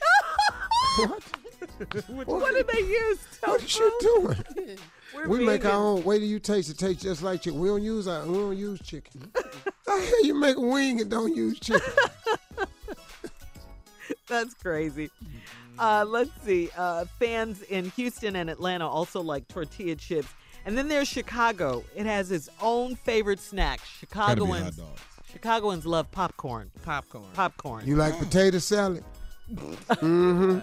what? 2.08 2.26
what 2.28 2.54
did 2.54 2.68
they 2.68 2.80
use? 2.80 3.18
What 3.44 3.62
is 3.62 3.76
you 3.78 3.92
doing? 4.00 4.78
We're 5.14 5.28
we 5.28 5.44
make 5.44 5.64
our 5.64 5.72
own. 5.72 6.04
Wait 6.04 6.18
till 6.20 6.28
you 6.28 6.38
taste 6.38 6.70
it. 6.70 6.78
Tastes 6.78 7.02
just 7.02 7.22
like 7.22 7.42
chicken. 7.42 7.58
We 7.58 7.68
don't 7.68 7.82
use 7.82 8.06
our. 8.06 8.24
We 8.26 8.34
don't 8.38 8.56
use 8.56 8.80
chicken. 8.82 9.30
How 9.86 9.98
the 9.98 10.06
hell 10.06 10.24
you 10.24 10.34
make 10.34 10.56
a 10.56 10.60
wing 10.60 11.00
and 11.00 11.10
don't 11.10 11.34
use 11.34 11.58
chicken? 11.58 11.92
That's 14.28 14.54
crazy. 14.54 15.10
Uh, 15.78 16.04
let's 16.06 16.30
see. 16.44 16.68
Uh, 16.76 17.04
fans 17.18 17.62
in 17.62 17.90
Houston 17.90 18.36
and 18.36 18.50
Atlanta 18.50 18.88
also 18.88 19.20
like 19.20 19.48
tortilla 19.48 19.96
chips. 19.96 20.28
And 20.66 20.76
then 20.76 20.88
there's 20.88 21.08
Chicago. 21.08 21.84
It 21.96 22.06
has 22.06 22.30
its 22.30 22.48
own 22.60 22.96
favorite 22.96 23.40
snack. 23.40 23.80
Gotta 24.12 24.18
hot 24.20 24.38
Chicagoans. 24.38 24.76
dogs. 24.76 25.00
Chicagoans 25.32 25.86
love 25.86 26.10
popcorn. 26.10 26.70
Popcorn. 26.82 27.24
Popcorn. 27.34 27.86
You 27.86 27.96
like 27.96 28.18
potato 28.18 28.58
salad? 28.58 29.04
mm-hmm. 29.54 30.58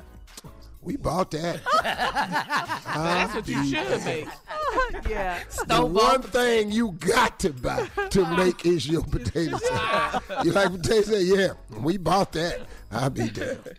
We 0.82 0.95
bought 0.95 1.32
that. 1.32 1.60
That's 2.94 3.36
what 3.36 3.48
you 3.48 3.65
should 3.65 4.06
make. 4.06 4.28
yeah. 5.10 5.44
The 5.68 5.86
one 5.86 6.22
thing 6.22 6.72
you 6.72 6.91
got 6.94 7.40
to 7.40 7.52
buy 7.52 7.90
to 8.11 8.38
make 8.38 8.65
is 8.65 8.88
your 8.88 9.03
potato 9.03 9.57
salad. 9.57 10.24
You 10.45 10.52
like 10.53 10.72
potato 10.72 11.02
salad? 11.02 11.28
Yeah, 11.28 11.80
we 11.82 11.98
bought 11.98 12.32
that. 12.34 12.61
I'll 12.91 13.09
be 13.09 13.30
damned. 13.30 13.77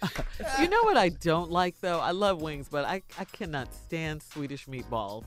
You 0.61 0.69
know 0.69 0.83
what 0.83 0.97
I 0.97 1.09
don't 1.09 1.51
like 1.51 1.81
though? 1.81 1.99
I 1.99 2.11
love 2.11 2.43
wings, 2.43 2.69
but 2.71 2.85
I, 2.85 3.03
I 3.19 3.25
cannot 3.25 3.73
stand 3.75 4.23
Swedish 4.23 4.67
meatballs. 4.67 5.25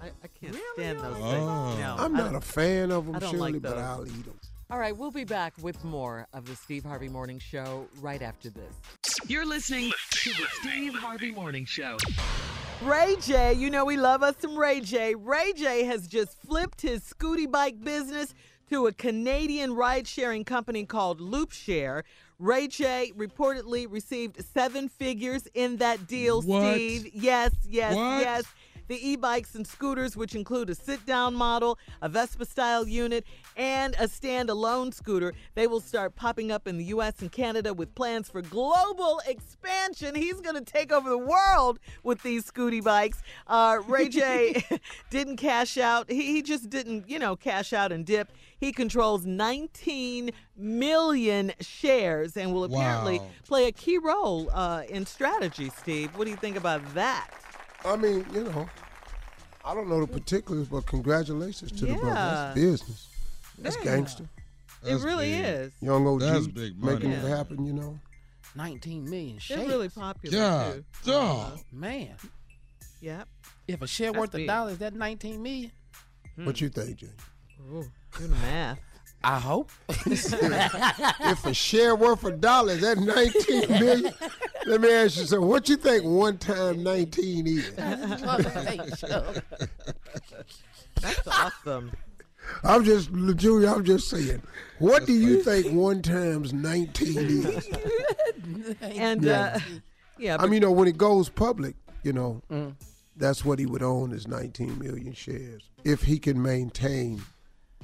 I, 0.00 0.06
I 0.22 0.28
can't 0.28 0.56
stand 0.74 1.00
those 1.00 1.16
oh. 1.18 1.30
things. 1.30 1.44
Oh. 1.44 1.76
No, 1.78 1.96
I'm 1.98 2.12
not 2.12 2.34
a 2.34 2.40
fan 2.40 2.90
of 2.90 3.06
them, 3.06 3.16
I 3.16 3.18
don't 3.20 3.30
Shirley, 3.32 3.52
like 3.52 3.62
but 3.62 3.76
those. 3.76 3.84
I'll 3.84 4.06
eat 4.06 4.24
them. 4.24 4.38
All 4.70 4.78
right, 4.78 4.96
we'll 4.96 5.10
be 5.10 5.24
back 5.24 5.52
with 5.60 5.84
more 5.84 6.26
of 6.32 6.46
the 6.46 6.56
Steve 6.56 6.82
Harvey 6.82 7.08
Morning 7.08 7.38
Show 7.38 7.86
right 8.00 8.22
after 8.22 8.48
this. 8.48 8.74
You're 9.26 9.44
listening 9.44 9.92
to 10.10 10.30
the 10.30 10.46
Steve 10.60 10.94
Harvey 10.94 11.30
Morning 11.30 11.66
Show. 11.66 11.98
Ray 12.82 13.16
J, 13.20 13.52
you 13.52 13.70
know 13.70 13.84
we 13.84 13.96
love 13.96 14.22
us 14.22 14.34
some 14.40 14.58
Ray 14.58 14.80
J. 14.80 15.14
Ray 15.14 15.52
J 15.52 15.84
has 15.84 16.08
just 16.08 16.40
flipped 16.40 16.80
his 16.80 17.04
Scoot-E-Bike 17.04 17.84
business 17.84 18.34
to 18.70 18.86
a 18.86 18.92
Canadian 18.92 19.74
ride 19.74 20.08
sharing 20.08 20.42
company 20.42 20.84
called 20.84 21.20
Loopshare. 21.20 22.02
Ray 22.42 22.66
J 22.66 23.12
reportedly 23.16 23.86
received 23.88 24.44
seven 24.52 24.88
figures 24.88 25.46
in 25.54 25.76
that 25.76 26.08
deal, 26.08 26.42
What? 26.42 26.74
Steve. 26.74 27.10
Yes, 27.14 27.52
yes, 27.68 27.94
What? 27.94 28.20
yes. 28.20 28.44
The 28.88 29.08
e 29.08 29.16
bikes 29.16 29.54
and 29.54 29.66
scooters, 29.66 30.16
which 30.16 30.34
include 30.34 30.70
a 30.70 30.74
sit 30.74 31.04
down 31.06 31.34
model, 31.34 31.78
a 32.00 32.08
Vespa 32.08 32.44
style 32.44 32.86
unit, 32.86 33.24
and 33.56 33.94
a 33.94 34.04
standalone 34.08 34.92
scooter, 34.92 35.32
they 35.54 35.66
will 35.66 35.80
start 35.80 36.14
popping 36.16 36.50
up 36.52 36.66
in 36.66 36.78
the 36.78 36.84
US 36.86 37.20
and 37.20 37.30
Canada 37.32 37.72
with 37.72 37.94
plans 37.94 38.28
for 38.28 38.42
global 38.42 39.20
expansion. 39.26 40.14
He's 40.14 40.40
going 40.40 40.56
to 40.62 40.64
take 40.72 40.92
over 40.92 41.08
the 41.08 41.18
world 41.18 41.78
with 42.02 42.22
these 42.22 42.44
Scoot-E-Bikes. 42.46 43.22
Uh, 43.46 43.78
Ray 43.86 44.08
J 44.08 44.64
didn't 45.10 45.36
cash 45.36 45.78
out. 45.78 46.10
He, 46.10 46.32
he 46.32 46.42
just 46.42 46.68
didn't, 46.70 47.08
you 47.08 47.18
know, 47.18 47.36
cash 47.36 47.72
out 47.72 47.92
and 47.92 48.04
dip. 48.04 48.32
He 48.58 48.72
controls 48.72 49.24
19 49.26 50.30
million 50.56 51.52
shares 51.60 52.36
and 52.36 52.52
will 52.52 52.64
apparently 52.64 53.18
Wow. 53.18 53.28
play 53.46 53.66
a 53.66 53.72
key 53.72 53.98
role 53.98 54.50
uh, 54.52 54.82
in 54.88 55.04
strategy, 55.06 55.70
Steve. 55.78 56.16
What 56.16 56.24
do 56.24 56.30
you 56.30 56.36
think 56.36 56.56
about 56.56 56.80
that? 56.94 57.28
I 57.84 57.96
mean, 57.96 58.24
you 58.32 58.44
know, 58.44 58.68
I 59.64 59.74
don't 59.74 59.88
know 59.88 60.00
the 60.00 60.06
particulars, 60.06 60.68
but 60.68 60.86
congratulations 60.86 61.72
to 61.72 61.86
the 61.86 61.94
brother. 61.94 62.14
That's 62.14 62.54
business. 62.54 63.08
That's 63.58 63.76
Yeah. 63.76 63.84
gangster. 63.84 64.28
It 64.84 65.00
really 65.00 65.32
is. 65.32 65.72
Young 65.80 66.06
OG 66.06 66.20
That's 66.20 66.46
big 66.48 66.76
money. 66.78 66.94
making 66.94 67.12
it 67.12 67.28
happen, 67.28 67.64
you 67.64 67.72
know. 67.72 67.98
19 68.54 69.08
million 69.08 69.38
They're 69.48 69.58
really 69.58 69.88
popular 69.88 70.36
God, 70.36 70.84
too. 71.04 71.10
dog. 71.10 71.52
Uh-huh. 71.52 71.62
Man, 71.72 72.16
Yep. 73.00 73.28
if 73.68 73.82
a 73.82 73.86
share 73.86 74.12
That's 74.12 74.20
worth 74.20 74.34
a 74.34 74.38
big. 74.38 74.46
dollar 74.46 74.72
is 74.72 74.78
that 74.78 74.94
19 74.94 75.42
million? 75.42 75.72
What 76.36 76.58
hmm. 76.58 76.64
you 76.64 76.70
think, 76.70 76.96
Jay? 76.98 77.08
Ooh, 77.70 77.90
do 78.18 78.26
the 78.26 78.34
math. 78.36 78.78
I 79.24 79.38
hope. 79.38 79.70
if 79.88 81.46
a 81.46 81.54
share 81.54 81.94
worth 81.94 82.24
a 82.24 82.32
dollar, 82.32 82.72
is 82.72 82.80
that 82.80 82.98
19 82.98 83.68
million. 83.68 84.12
Let 84.66 84.80
me 84.80 84.92
ask 84.92 85.16
you 85.18 85.24
something. 85.26 85.48
What 85.48 85.68
you 85.68 85.76
think 85.76 86.04
one 86.04 86.38
time 86.38 86.82
19 86.82 87.46
is? 87.46 87.70
That's 91.00 91.26
awesome. 91.26 91.92
I'm 92.64 92.84
just, 92.84 93.10
Junior, 93.36 93.68
I'm 93.68 93.84
just 93.84 94.08
saying. 94.08 94.42
What 94.78 95.06
do 95.06 95.12
you 95.12 95.42
think 95.42 95.72
one 95.72 96.02
times 96.02 96.52
19 96.52 97.18
is? 97.18 97.68
And 98.82 99.26
uh, 99.26 99.58
yeah, 100.18 100.36
I 100.38 100.44
mean, 100.44 100.54
you 100.54 100.60
know, 100.60 100.72
when 100.72 100.88
it 100.88 100.96
goes 100.98 101.28
public, 101.28 101.74
you 102.02 102.12
know, 102.12 102.42
Mm. 102.50 102.74
that's 103.16 103.44
what 103.44 103.58
he 103.58 103.66
would 103.66 103.82
own 103.82 104.12
is 104.12 104.26
19 104.26 104.78
million 104.78 105.12
shares. 105.12 105.62
If 105.84 106.02
he 106.02 106.18
can 106.18 106.42
maintain 106.42 107.22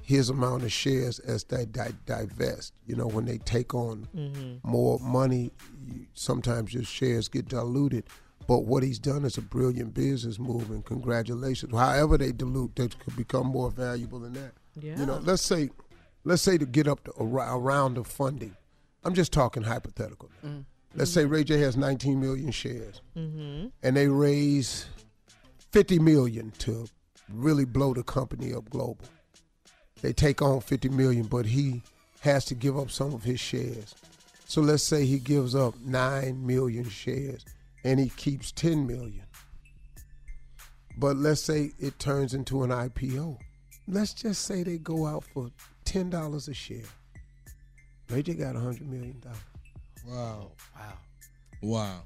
his 0.09 0.30
amount 0.30 0.62
of 0.62 0.72
shares 0.72 1.18
as 1.18 1.44
they 1.44 1.66
di- 1.66 1.93
divest, 2.06 2.72
you 2.86 2.97
know, 2.97 3.06
when 3.06 3.26
they 3.26 3.36
take 3.36 3.74
on 3.74 4.09
Mhm. 4.16 4.59
more 4.64 4.98
money, 5.01 5.51
you, 5.86 6.06
sometimes 6.14 6.72
your 6.72 6.82
shares 6.82 7.28
get 7.28 7.47
diluted. 7.48 8.05
But 8.47 8.60
what 8.60 8.82
he's 8.82 8.98
done 8.98 9.26
is 9.26 9.36
a 9.36 9.43
brilliant 9.43 9.93
business 9.93 10.39
move, 10.39 10.70
and 10.70 10.82
congratulations. 10.82 11.74
However 11.74 12.16
they 12.16 12.32
dilute, 12.32 12.74
they 12.76 12.89
could 12.89 13.16
become 13.16 13.48
more 13.48 13.70
valuable 13.70 14.20
than 14.20 14.32
that. 14.32 14.52
You 14.80 15.05
know, 15.05 15.18
let's 15.22 15.43
say, 15.43 15.68
let's 16.24 16.40
say 16.40 16.56
to 16.56 16.64
get 16.64 16.89
up 16.89 17.05
to 17.05 17.12
a, 17.20 17.24
a 17.26 17.59
round 17.59 17.98
of 17.98 18.06
funding. 18.06 18.56
I'm 19.05 19.12
just 19.12 19.30
talking 19.30 19.64
hypothetical. 19.64 20.30
Mm. 20.43 20.64
Let's 20.94 21.10
say 21.10 21.26
Ray 21.26 21.44
J 21.44 21.59
has 21.60 21.76
19 21.76 22.18
million 22.18 22.51
shares, 22.51 23.02
Mm-hmm. 23.14 23.66
and 23.82 23.94
they 23.94 24.09
raise 24.09 24.86
50 25.70 25.98
million 25.98 26.51
to 26.60 26.86
really 27.28 27.66
blow 27.66 27.93
the 27.93 28.02
company 28.02 28.55
up 28.55 28.70
global. 28.70 29.05
They 30.02 30.12
take 30.12 30.40
on 30.42 30.60
50 30.60 30.88
million, 30.90 31.26
but 31.26 31.46
he 31.46 31.82
has 32.20 32.44
to 32.46 32.54
give 32.54 32.78
up 32.78 32.90
some 32.90 33.12
of 33.14 33.22
his 33.24 33.40
shares. 33.40 33.94
So 34.46 34.60
let's 34.60 34.82
say 34.82 35.04
he 35.04 35.18
gives 35.18 35.54
up 35.54 35.74
9 35.80 36.46
million 36.46 36.88
shares 36.88 37.44
and 37.84 38.00
he 38.00 38.08
keeps 38.10 38.50
10 38.52 38.86
million. 38.86 39.22
But 40.96 41.16
let's 41.16 41.40
say 41.40 41.72
it 41.78 41.98
turns 41.98 42.34
into 42.34 42.62
an 42.64 42.70
IPO. 42.70 43.38
Let's 43.86 44.14
just 44.14 44.42
say 44.44 44.62
they 44.62 44.78
go 44.78 45.06
out 45.06 45.24
for 45.24 45.50
$10 45.84 46.48
a 46.48 46.54
share. 46.54 46.82
Ray 48.10 48.22
J 48.22 48.34
got 48.34 48.54
$100 48.54 48.80
million. 48.86 49.22
Wow. 50.06 50.52
Wow. 50.76 50.92
Wow. 51.62 52.00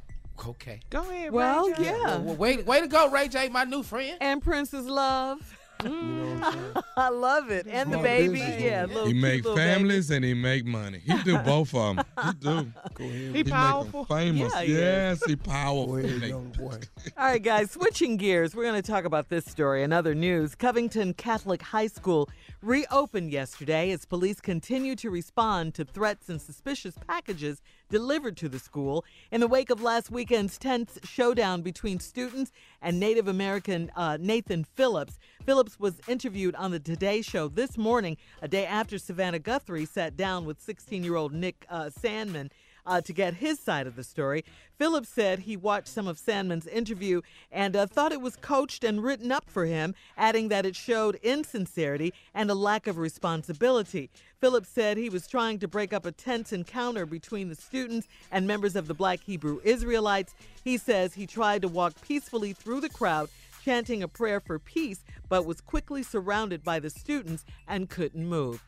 Okay. 0.47 0.81
Go 0.91 1.03
ahead, 1.03 1.31
Well, 1.33 1.69
Ray 1.69 1.75
J. 1.77 1.85
yeah. 1.85 2.17
Well, 2.19 2.35
way, 2.35 2.57
way 2.63 2.81
to 2.81 2.87
go, 2.89 3.09
Ray 3.11 3.29
J, 3.29 3.49
my 3.49 3.65
new 3.65 3.83
friend. 3.83 4.19
And 4.21 4.43
Princess 4.43 4.85
Love. 4.87 5.39
I 6.97 7.09
love 7.11 7.51
it. 7.51 7.67
And 7.69 7.93
the 7.93 7.99
baby. 7.99 8.35
business, 8.35 8.61
Yeah, 8.61 8.87
man. 8.87 8.89
little 8.95 9.07
He 9.07 9.13
cute 9.13 9.23
make 9.23 9.45
little 9.45 9.57
families 9.57 10.11
and 10.11 10.25
he 10.25 10.35
make 10.35 10.65
money. 10.65 10.99
He 11.05 11.15
do 11.23 11.39
both 11.45 11.75
of 11.75 11.97
them. 11.97 12.05
He 12.25 12.33
do. 12.35 12.73
Go 12.95 13.05
ahead. 13.05 13.13
He 13.15 13.27
He 13.27 13.33
make 13.33 13.47
'em 13.47 13.53
powerful. 13.53 14.05
famous. 14.07 14.53
Yeah, 14.55 14.63
he 14.63 14.73
is. 14.73 14.79
yes, 14.79 15.25
he 15.27 15.37
powerful. 15.37 15.87
Go 15.87 15.97
ahead, 15.97 16.23
young 16.23 16.49
boy. 16.59 16.79
All 17.17 17.27
right, 17.27 17.43
guys, 17.43 17.71
switching 17.71 18.17
gears, 18.17 18.55
we're 18.55 18.65
going 18.65 18.81
to 18.81 18.87
talk 18.91 19.05
about 19.05 19.29
this 19.29 19.45
story 19.45 19.83
and 19.83 19.93
other 19.93 20.15
news. 20.15 20.55
Covington 20.55 21.15
Catholic 21.15 21.63
High 21.63 21.87
School 21.89 22.29
reopened 22.63 23.33
yesterday 23.33 23.91
as 23.91 24.05
police 24.05 24.41
continue 24.41 24.95
to 24.95 25.11
respond 25.11 25.75
to 25.75 25.85
threats 25.85 26.29
and 26.29 26.41
suspicious 26.41 26.95
packages 27.09 27.61
delivered 27.91 28.37
to 28.37 28.49
the 28.49 28.59
school 28.59 29.05
in 29.33 29.41
the 29.41 29.49
wake 29.49 29.69
of 29.69 29.83
last 29.83 30.11
weekend's 30.11 30.59
tense 30.59 30.99
showdown 31.03 31.63
between 31.63 31.99
students 31.99 32.53
and 32.81 33.01
Native 33.01 33.27
American 33.27 33.91
uh, 33.97 34.17
Nathan 34.21 34.63
Phillips. 34.63 35.19
Phillips 35.45 35.81
was 35.81 36.01
interviewed 36.07 36.55
on 36.55 36.71
the 36.71 36.79
Today 36.79 37.21
Show 37.21 37.49
this 37.49 37.77
morning, 37.77 38.17
a 38.41 38.47
day 38.47 38.65
after 38.65 38.97
Savannah 38.97 39.41
Guthrie 39.41 39.85
sat 39.85 40.17
down 40.17 40.45
with 40.45 40.61
16 40.61 41.03
year 41.03 41.17
old 41.17 41.33
Nick 41.33 41.67
uh, 41.69 41.91
Sandmann 41.91 42.51
uh, 42.87 43.01
to 43.01 43.13
get 43.13 43.35
his 43.35 43.59
side 43.59 43.87
of 43.87 43.97
the 43.97 44.05
story. 44.05 44.45
Phillips 44.79 45.09
said 45.09 45.41
he 45.41 45.57
watched 45.57 45.89
some 45.89 46.09
of 46.09 46.19
Sandmann's 46.19 46.67
interview 46.67 47.21
and 47.51 47.77
uh, 47.77 47.87
thought 47.87 48.13
it 48.13 48.21
was 48.21 48.37
coached 48.37 48.85
and 48.85 49.03
written 49.03 49.31
up 49.31 49.49
for 49.49 49.65
him, 49.67 49.95
adding 50.17 50.49
that 50.49 50.67
it 50.67 50.75
showed 50.75 51.17
insincerity 51.23 52.13
and 52.35 52.51
a 52.51 52.55
lack 52.55 52.87
of 52.87 52.99
responsibility. 52.99 54.11
Phillips 54.41 54.69
said 54.69 54.97
he 54.97 55.09
was 55.09 55.27
trying 55.27 55.61
to 55.61 55.69
break 55.69 55.93
up 55.93 56.05
a 56.05 56.13
tense 56.13 56.53
encounter 56.53 57.07
between 57.07 57.49
the 57.49 57.55
students 57.55 58.09
and 58.33 58.47
members 58.47 58.75
of 58.75 58.89
the 58.89 58.95
Black 58.95 59.21
Hebrew 59.21 59.61
Israelites. 59.63 60.35
He 60.65 60.79
says 60.79 61.15
he 61.15 61.27
tried 61.27 61.63
to 61.63 61.69
walk 61.69 61.95
peacefully 62.01 62.53
through 62.53 62.81
the 62.81 62.89
crowd 62.89 63.29
chanting 63.65 64.03
a 64.03 64.09
prayer 64.09 64.41
for 64.41 64.59
peace, 64.59 65.05
but 65.29 65.47
was 65.47 65.61
quickly 65.61 66.03
surrounded 66.03 66.65
by 66.65 66.81
the 66.81 66.91
students 66.91 67.45
and 67.69 67.89
couldn't 67.89 68.27
move. 68.27 68.65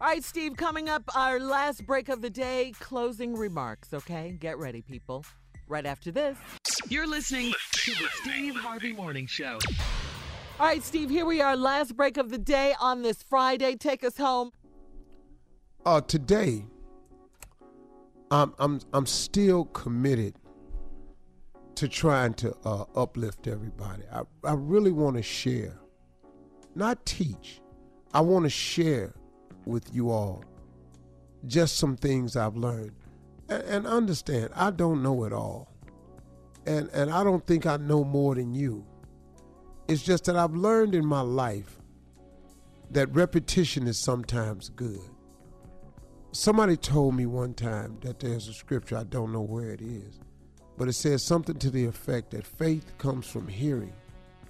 All 0.00 0.06
right, 0.06 0.22
Steve, 0.22 0.56
coming 0.56 0.88
up, 0.88 1.02
our 1.16 1.40
last 1.40 1.84
break 1.84 2.08
of 2.08 2.22
the 2.22 2.30
day, 2.30 2.72
closing 2.78 3.36
remarks, 3.36 3.92
okay? 3.92 4.36
Get 4.38 4.56
ready, 4.56 4.80
people. 4.80 5.24
Right 5.66 5.84
after 5.84 6.12
this. 6.12 6.38
You're 6.88 7.08
listening 7.08 7.52
to 7.72 7.90
the 7.90 8.06
Steve 8.22 8.54
Harvey 8.54 8.92
Morning 8.92 9.26
Show. 9.26 9.58
All 10.60 10.66
right, 10.66 10.84
Steve, 10.84 11.10
here 11.10 11.26
we 11.26 11.40
are, 11.40 11.56
last 11.56 11.96
break 11.96 12.16
of 12.16 12.30
the 12.30 12.38
day 12.38 12.76
on 12.80 13.02
this 13.02 13.24
Friday. 13.24 13.74
Take 13.74 14.04
us 14.04 14.16
home. 14.16 14.52
Uh, 15.84 16.00
today, 16.00 16.64
I'm 18.30 18.54
I'm 18.60 18.80
I'm 18.92 19.06
still 19.06 19.64
committed 19.64 20.36
to 21.74 21.88
trying 21.88 22.34
to 22.34 22.54
uh, 22.64 22.84
uplift 22.94 23.48
everybody. 23.48 24.04
I 24.12 24.22
I 24.44 24.52
really 24.52 24.92
want 24.92 25.16
to 25.16 25.22
share, 25.22 25.80
not 26.76 27.04
teach. 27.04 27.60
I 28.14 28.20
want 28.20 28.44
to 28.44 28.50
share 28.50 29.14
with 29.68 29.94
you 29.94 30.10
all 30.10 30.42
just 31.46 31.76
some 31.76 31.96
things 31.96 32.36
I've 32.36 32.56
learned, 32.56 32.92
and, 33.48 33.62
and 33.62 33.86
understand 33.86 34.50
I 34.54 34.70
don't 34.70 35.02
know 35.02 35.24
it 35.24 35.32
all, 35.32 35.68
and 36.66 36.88
and 36.92 37.10
I 37.10 37.22
don't 37.22 37.46
think 37.46 37.66
I 37.66 37.76
know 37.76 38.04
more 38.04 38.34
than 38.34 38.54
you. 38.54 38.84
It's 39.86 40.02
just 40.02 40.24
that 40.24 40.36
I've 40.36 40.54
learned 40.54 40.94
in 40.94 41.06
my 41.06 41.20
life 41.20 41.78
that 42.90 43.14
repetition 43.14 43.86
is 43.86 43.98
sometimes 43.98 44.70
good. 44.70 45.00
Somebody 46.32 46.76
told 46.76 47.14
me 47.14 47.24
one 47.26 47.54
time 47.54 47.98
that 48.02 48.20
there's 48.20 48.48
a 48.48 48.52
scripture, 48.52 48.98
I 48.98 49.04
don't 49.04 49.32
know 49.32 49.40
where 49.40 49.70
it 49.70 49.80
is, 49.80 50.20
but 50.76 50.88
it 50.88 50.92
says 50.92 51.22
something 51.22 51.56
to 51.56 51.70
the 51.70 51.86
effect 51.86 52.32
that 52.32 52.46
faith 52.46 52.92
comes 52.98 53.26
from 53.26 53.48
hearing, 53.48 53.94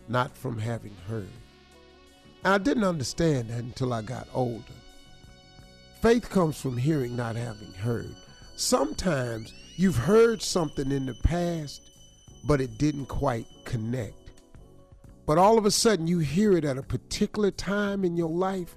not 0.08 0.36
from 0.36 0.58
having 0.58 0.96
heard. 1.06 1.28
And 2.44 2.54
I 2.54 2.58
didn't 2.58 2.84
understand 2.84 3.50
that 3.50 3.60
until 3.60 3.92
I 3.92 4.02
got 4.02 4.26
older. 4.34 4.77
Faith 6.00 6.30
comes 6.30 6.60
from 6.60 6.76
hearing, 6.76 7.16
not 7.16 7.34
having 7.34 7.72
heard. 7.72 8.14
Sometimes 8.54 9.52
you've 9.74 9.96
heard 9.96 10.40
something 10.40 10.92
in 10.92 11.06
the 11.06 11.14
past, 11.24 11.90
but 12.44 12.60
it 12.60 12.78
didn't 12.78 13.06
quite 13.06 13.46
connect. 13.64 14.14
But 15.26 15.38
all 15.38 15.58
of 15.58 15.66
a 15.66 15.72
sudden 15.72 16.06
you 16.06 16.20
hear 16.20 16.56
it 16.56 16.64
at 16.64 16.78
a 16.78 16.84
particular 16.84 17.50
time 17.50 18.04
in 18.04 18.16
your 18.16 18.30
life, 18.30 18.76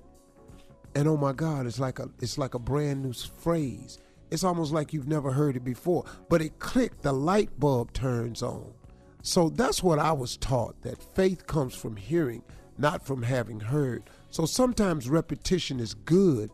and 0.95 1.07
oh 1.07 1.15
my 1.15 1.31
God, 1.31 1.67
it's 1.67 1.79
like 1.79 1.99
a 1.99 2.09
it's 2.19 2.39
like 2.39 2.55
a 2.55 2.59
brand 2.59 3.03
new 3.03 3.13
phrase. 3.13 3.99
It's 4.31 4.43
almost 4.43 4.73
like 4.73 4.91
you've 4.91 5.07
never 5.07 5.31
heard 5.31 5.55
it 5.55 5.63
before, 5.63 6.05
but 6.27 6.41
it 6.41 6.57
clicked, 6.57 7.03
the 7.03 7.13
light 7.13 7.59
bulb 7.59 7.93
turns 7.93 8.41
on. 8.41 8.73
So 9.21 9.49
that's 9.49 9.83
what 9.83 9.99
I 9.99 10.11
was 10.11 10.37
taught 10.37 10.81
that 10.81 11.15
faith 11.15 11.45
comes 11.45 11.75
from 11.75 11.97
hearing, 11.97 12.41
not 12.79 13.05
from 13.05 13.21
having 13.21 13.59
heard. 13.59 14.09
So 14.31 14.47
sometimes 14.47 15.07
repetition 15.07 15.79
is 15.79 15.93
good 15.93 16.49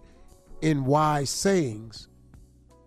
in 0.62 0.86
wise 0.86 1.30
sayings 1.30 2.08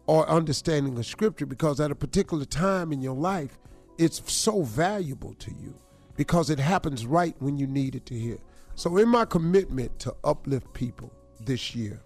or 0.07 0.29
understanding 0.29 0.99
of 0.99 1.07
scripture 1.07 1.47
because 1.47 1.81
at 1.81 1.91
a 1.91 1.95
particular 1.95 2.45
time 2.45 2.93
in 2.93 3.01
your 3.01 3.15
life, 3.15 3.59
it's 3.99 4.33
so 4.33 4.63
valuable 4.63 5.35
to 5.35 5.53
you 5.53 5.75
because 6.17 6.51
it 6.51 6.59
happens 6.59 7.07
right 7.07 7.35
when 7.39 7.57
you 7.57 7.67
need 7.67 7.95
it 7.95 8.07
to 8.07 8.15
hear. 8.15 8.39
So, 8.75 8.97
in 8.97 9.09
my 9.09 9.25
commitment 9.25 9.99
to 10.01 10.15
uplift 10.25 10.73
people 10.73 11.13
this 11.39 11.75
year, 11.75 12.01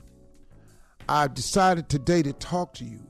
I've 1.09 1.35
decided 1.35 1.89
today 1.89 2.23
to 2.23 2.33
talk 2.33 2.75
to 2.75 2.85
you 2.85 3.01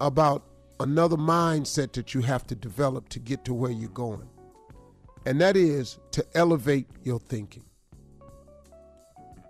about 0.00 0.44
another 0.80 1.16
mindset 1.16 1.92
that 1.92 2.14
you 2.14 2.20
have 2.22 2.46
to 2.48 2.54
develop 2.54 3.08
to 3.10 3.18
get 3.18 3.44
to 3.44 3.54
where 3.54 3.70
you're 3.70 3.88
going. 3.90 4.28
And 5.24 5.40
that 5.40 5.56
is 5.56 5.98
to 6.12 6.24
elevate 6.34 6.86
your 7.02 7.18
thinking. 7.18 7.64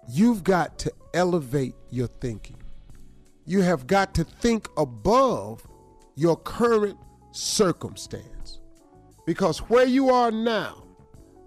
You've 0.09 0.45
got 0.45 0.79
to 0.81 0.93
elevate 1.17 1.75
your 1.91 2.09
thinking. 2.09 2.59
You 3.47 3.63
have 3.63 3.87
got 3.87 4.15
to 4.15 4.25
think 4.25 4.69
above 4.77 5.67
your 6.17 6.37
current 6.37 6.99
circumstance. 7.33 8.61
Because 9.27 9.59
where 9.59 9.87
you 9.87 10.11
are 10.11 10.31
now 10.31 10.87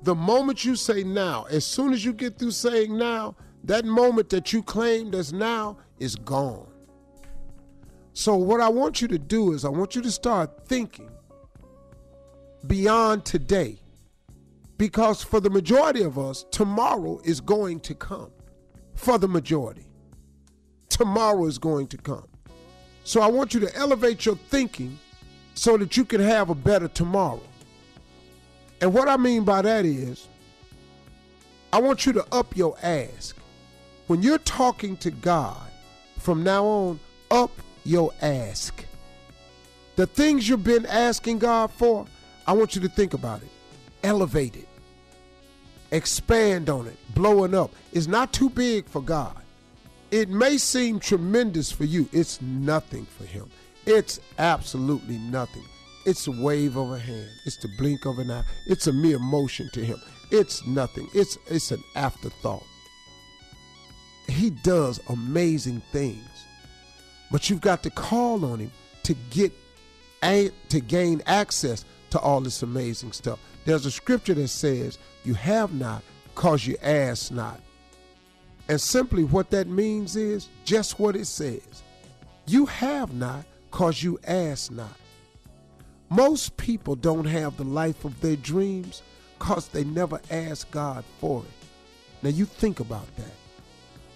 The 0.01 0.15
moment 0.15 0.63
you 0.63 0.75
say 0.75 1.03
now, 1.03 1.45
as 1.49 1.65
soon 1.65 1.91
as 1.91 2.05
you 2.05 2.13
get 2.13 2.39
through 2.39 2.51
saying 2.51 2.97
now, 2.97 3.35
that 3.65 3.83
moment 3.83 4.29
that 4.29 4.53
you 4.53 4.63
claimed 4.63 5.13
as 5.13 5.33
now 5.33 5.77
is 5.99 6.15
gone. 6.15 6.67
So, 8.13 8.35
what 8.35 8.61
I 8.61 8.69
want 8.69 9.01
you 9.01 9.07
to 9.09 9.19
do 9.19 9.53
is, 9.53 9.65
I 9.65 9.69
want 9.69 9.95
you 9.95 10.01
to 10.01 10.11
start 10.11 10.67
thinking 10.67 11.09
beyond 12.67 13.25
today. 13.25 13.79
Because 14.77 15.21
for 15.21 15.41
the 15.41 15.49
majority 15.49 16.03
of 16.03 16.17
us, 16.17 16.45
tomorrow 16.51 17.19
is 17.25 17.41
going 17.41 17.81
to 17.81 17.95
come. 17.95 18.31
For 18.99 19.17
the 19.17 19.29
majority, 19.29 19.85
tomorrow 20.89 21.45
is 21.45 21.57
going 21.57 21.87
to 21.87 21.97
come. 21.97 22.27
So, 23.05 23.21
I 23.21 23.27
want 23.27 23.53
you 23.53 23.61
to 23.61 23.75
elevate 23.77 24.25
your 24.25 24.35
thinking 24.35 24.99
so 25.53 25.77
that 25.77 25.95
you 25.95 26.03
can 26.03 26.19
have 26.19 26.49
a 26.49 26.53
better 26.53 26.89
tomorrow. 26.89 27.41
And 28.81 28.93
what 28.93 29.07
I 29.07 29.15
mean 29.15 29.45
by 29.45 29.61
that 29.61 29.85
is, 29.85 30.27
I 31.71 31.79
want 31.79 32.05
you 32.05 32.11
to 32.11 32.25
up 32.33 32.57
your 32.57 32.75
ask. 32.83 33.37
When 34.07 34.21
you're 34.21 34.37
talking 34.37 34.97
to 34.97 35.11
God, 35.11 35.71
from 36.17 36.43
now 36.43 36.65
on, 36.65 36.99
up 37.31 37.51
your 37.85 38.11
ask. 38.21 38.83
The 39.95 40.07
things 40.07 40.49
you've 40.49 40.65
been 40.65 40.85
asking 40.85 41.39
God 41.39 41.71
for, 41.71 42.05
I 42.45 42.51
want 42.51 42.75
you 42.75 42.81
to 42.81 42.89
think 42.89 43.13
about 43.13 43.41
it. 43.43 43.49
Elevate 44.03 44.57
it. 44.57 44.68
Expand 45.91 46.69
on 46.69 46.87
it. 46.87 46.97
blowing 47.15 47.55
up. 47.55 47.71
It's 47.91 48.07
not 48.07 48.31
too 48.31 48.49
big 48.49 48.85
for 48.85 49.01
God. 49.01 49.35
It 50.11 50.29
may 50.29 50.57
seem 50.57 50.99
tremendous 50.99 51.71
for 51.71 51.83
you. 51.83 52.07
It's 52.11 52.41
nothing 52.41 53.05
for 53.05 53.25
Him. 53.25 53.49
It's 53.85 54.19
absolutely 54.37 55.17
nothing. 55.17 55.65
It's 56.05 56.27
a 56.27 56.31
wave 56.31 56.77
of 56.77 56.91
a 56.91 56.99
hand. 56.99 57.29
It's 57.45 57.57
the 57.57 57.69
blink 57.77 58.05
of 58.05 58.19
an 58.19 58.31
eye. 58.31 58.43
It's 58.67 58.87
a 58.87 58.93
mere 58.93 59.19
motion 59.19 59.69
to 59.73 59.83
him. 59.83 59.99
It's 60.31 60.65
nothing. 60.65 61.09
It's 61.13 61.37
it's 61.47 61.71
an 61.71 61.83
afterthought. 61.95 62.63
He 64.27 64.51
does 64.51 64.99
amazing 65.09 65.81
things. 65.91 66.23
But 67.31 67.49
you've 67.49 67.61
got 67.61 67.83
to 67.83 67.89
call 67.89 68.45
on 68.45 68.59
him 68.59 68.71
to 69.03 69.15
get 69.31 69.51
to 70.21 70.79
gain 70.79 71.21
access 71.25 71.85
to 72.11 72.19
all 72.19 72.41
this 72.41 72.63
amazing 72.63 73.11
stuff. 73.11 73.39
There's 73.65 73.85
a 73.85 73.91
scripture 73.91 74.33
that 74.35 74.47
says, 74.47 74.97
"You 75.23 75.33
have 75.35 75.73
not 75.73 76.03
cause 76.35 76.65
you 76.65 76.77
ask 76.81 77.31
not." 77.31 77.59
And 78.67 78.79
simply 78.79 79.23
what 79.23 79.49
that 79.49 79.67
means 79.67 80.15
is 80.15 80.47
just 80.63 80.99
what 80.99 81.15
it 81.15 81.25
says. 81.25 81.83
You 82.45 82.65
have 82.67 83.13
not 83.13 83.45
cause 83.71 84.01
you 84.01 84.19
ask 84.25 84.71
not. 84.71 84.95
Most 86.09 86.57
people 86.57 86.95
don't 86.95 87.25
have 87.25 87.57
the 87.57 87.63
life 87.63 88.05
of 88.05 88.19
their 88.21 88.35
dreams 88.35 89.01
because 89.37 89.67
they 89.67 89.83
never 89.83 90.19
ask 90.31 90.69
God 90.71 91.03
for 91.19 91.43
it. 91.43 91.67
Now 92.23 92.29
you 92.29 92.45
think 92.45 92.79
about 92.79 93.15
that. 93.17 93.33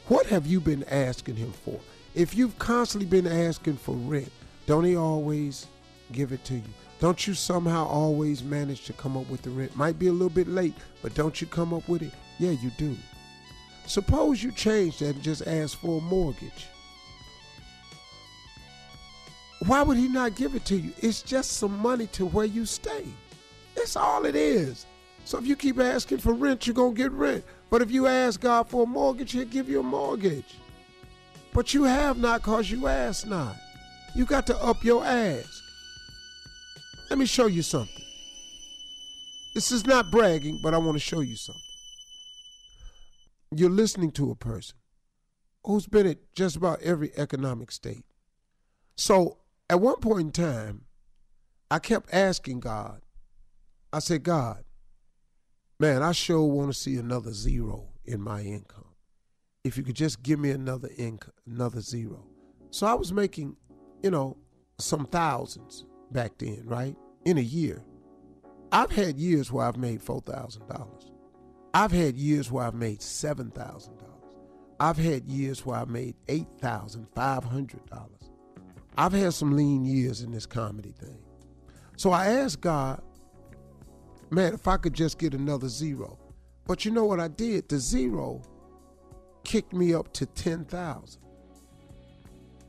What 0.07 0.25
have 0.27 0.47
you 0.47 0.59
been 0.59 0.83
asking 0.85 1.35
Him 1.35 1.53
for? 1.63 1.79
If 2.15 2.35
you've 2.35 2.57
constantly 2.59 3.07
been 3.07 3.31
asking 3.31 3.77
for 3.77 3.95
rent, 3.95 4.31
don't 4.65 4.83
He 4.83 4.95
always 4.95 5.67
give 6.11 6.31
it 6.31 6.43
to 6.45 6.55
you? 6.55 6.63
Don't 7.03 7.27
you 7.27 7.34
somehow 7.34 7.85
always 7.85 8.45
manage 8.45 8.85
to 8.85 8.93
come 8.93 9.17
up 9.17 9.30
with 9.30 9.41
the 9.41 9.49
rent? 9.49 9.75
Might 9.75 9.99
be 9.99 10.07
a 10.07 10.11
little 10.13 10.30
bit 10.30 10.47
late, 10.47 10.73
but 11.01 11.13
don't 11.13 11.41
you 11.41 11.47
come 11.47 11.73
up 11.73 11.89
with 11.89 12.01
it? 12.01 12.13
Yeah, 12.39 12.51
you 12.51 12.71
do. 12.77 12.95
Suppose 13.85 14.41
you 14.41 14.53
change 14.53 14.99
that 14.99 15.15
and 15.15 15.21
just 15.21 15.45
ask 15.45 15.77
for 15.80 15.97
a 15.97 16.01
mortgage. 16.01 16.67
Why 19.67 19.81
would 19.81 19.97
he 19.97 20.07
not 20.07 20.38
give 20.38 20.55
it 20.55 20.63
to 20.67 20.77
you? 20.77 20.93
It's 21.01 21.21
just 21.21 21.57
some 21.57 21.77
money 21.77 22.07
to 22.13 22.25
where 22.25 22.45
you 22.45 22.65
stay. 22.65 23.03
That's 23.75 23.97
all 23.97 24.23
it 24.23 24.38
is. 24.38 24.85
So 25.25 25.38
if 25.38 25.45
you 25.45 25.57
keep 25.57 25.81
asking 25.81 26.19
for 26.19 26.31
rent, 26.31 26.65
you're 26.65 26.73
going 26.73 26.95
to 26.95 27.01
get 27.03 27.11
rent. 27.11 27.43
But 27.69 27.81
if 27.81 27.91
you 27.91 28.07
ask 28.07 28.39
God 28.39 28.69
for 28.69 28.84
a 28.84 28.88
mortgage, 28.88 29.34
he'll 29.34 29.43
give 29.43 29.67
you 29.67 29.81
a 29.81 29.84
mortgage. 29.84 30.55
But 31.51 31.73
you 31.73 31.84
have 31.84 32.17
not 32.17 32.43
because 32.43 32.71
you 32.71 32.88
ask 32.88 33.27
not. 33.27 33.57
You 34.15 34.23
got 34.23 34.47
to 34.47 34.57
up 34.63 34.85
your 34.85 35.03
ask. 35.03 35.62
Let 37.09 37.19
me 37.19 37.25
show 37.25 37.47
you 37.47 37.61
something. 37.61 38.03
This 39.53 39.71
is 39.71 39.85
not 39.85 40.09
bragging, 40.09 40.59
but 40.63 40.73
I 40.73 40.77
want 40.77 40.95
to 40.95 40.99
show 40.99 41.19
you 41.19 41.35
something. 41.35 41.61
You're 43.55 43.69
listening 43.69 44.11
to 44.13 44.31
a 44.31 44.35
person 44.35 44.77
who's 45.63 45.85
been 45.85 46.07
at 46.07 46.34
just 46.34 46.55
about 46.55 46.81
every 46.81 47.11
economic 47.15 47.71
state. 47.71 48.03
So 48.95 49.38
at 49.69 49.80
one 49.80 49.97
point 49.97 50.21
in 50.21 50.31
time, 50.31 50.85
I 51.69 51.80
kept 51.80 52.13
asking 52.13 52.61
God, 52.61 53.01
I 53.91 53.99
said, 53.99 54.23
God, 54.23 54.63
man, 55.80 56.01
I 56.01 56.13
sure 56.13 56.43
want 56.43 56.73
to 56.73 56.77
see 56.77 56.97
another 56.97 57.31
zero 57.31 57.89
in 58.05 58.21
my 58.21 58.41
income. 58.41 58.85
If 59.63 59.77
you 59.77 59.84
could 59.84 59.95
just 59.95 60.23
give 60.23 60.39
me 60.39 60.49
another 60.49 60.89
income, 60.97 61.34
another 61.47 61.80
zero. 61.80 62.25
So 62.71 62.88
I 62.88 62.95
was 62.95 63.13
making, 63.13 63.55
you 64.01 64.09
know, 64.09 64.35
some 64.80 65.05
thousands 65.05 65.85
back 66.14 66.38
then, 66.38 66.61
right? 66.65 66.95
In 67.26 67.38
a 67.38 67.41
year. 67.41 67.84
I've 68.72 68.91
had 68.91 69.19
years 69.19 69.52
where 69.52 69.68
I've 69.68 69.77
made 69.77 70.02
$4,000. 70.02 71.11
I've 71.73 71.91
had 71.91 72.15
years 72.15 72.52
where 72.52 72.65
I've 72.65 72.73
made 72.73 72.99
$7,000. 72.99 73.90
I've 74.80 74.98
had 74.98 75.27
years 75.30 75.65
where 75.65 75.80
I 75.80 75.85
made 75.85 76.15
$8,500. 76.27 77.80
I've 78.98 79.14
had 79.14 79.34
some 79.34 79.56
lean 79.56 79.85
years 79.85 80.22
in 80.22 80.31
this 80.31 80.45
comedy 80.45 80.94
thing. 80.99 81.18
So 81.98 82.11
I 82.11 82.27
asked 82.27 82.61
God, 82.61 83.02
man, 84.30 84.53
if 84.53 84.68
I 84.68 84.77
could 84.77 84.94
just 84.94 85.18
get 85.18 85.34
another 85.34 85.68
zero. 85.68 86.19
But 86.65 86.85
you 86.85 86.91
know 86.91 87.06
what 87.06 87.19
I 87.19 87.27
did? 87.27 87.69
The 87.69 87.80
zero 87.80 88.41
kicked 89.44 89.73
me 89.73 89.94
up 89.94 90.14
to 90.14 90.26
10,000. 90.26 91.22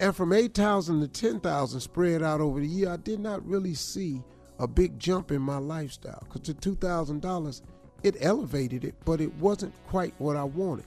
And 0.05 0.15
from 0.15 0.35
8,000 0.35 1.01
to 1.01 1.09
10,000 1.09 1.81
spread 1.81 2.23
out 2.23 2.43
over 2.43 2.61
the 2.61 2.67
year, 2.67 2.91
I 2.91 2.99
did 2.99 3.21
not 3.21 3.43
really 3.49 3.73
see 3.73 4.23
a 4.59 4.69
big 4.69 4.99
jump 4.99 5.33
in 5.33 5.41
my 5.41 5.57
lifestyle 5.57 6.23
because 6.25 6.43
the 6.43 6.53
$2,000, 6.53 7.63
it 8.03 8.17
elevated 8.21 8.85
it, 8.85 8.97
but 9.07 9.23
it 9.23 9.33
wasn't 9.37 9.73
quite 9.87 10.13
what 10.19 10.37
I 10.37 10.45
wanted. 10.45 10.85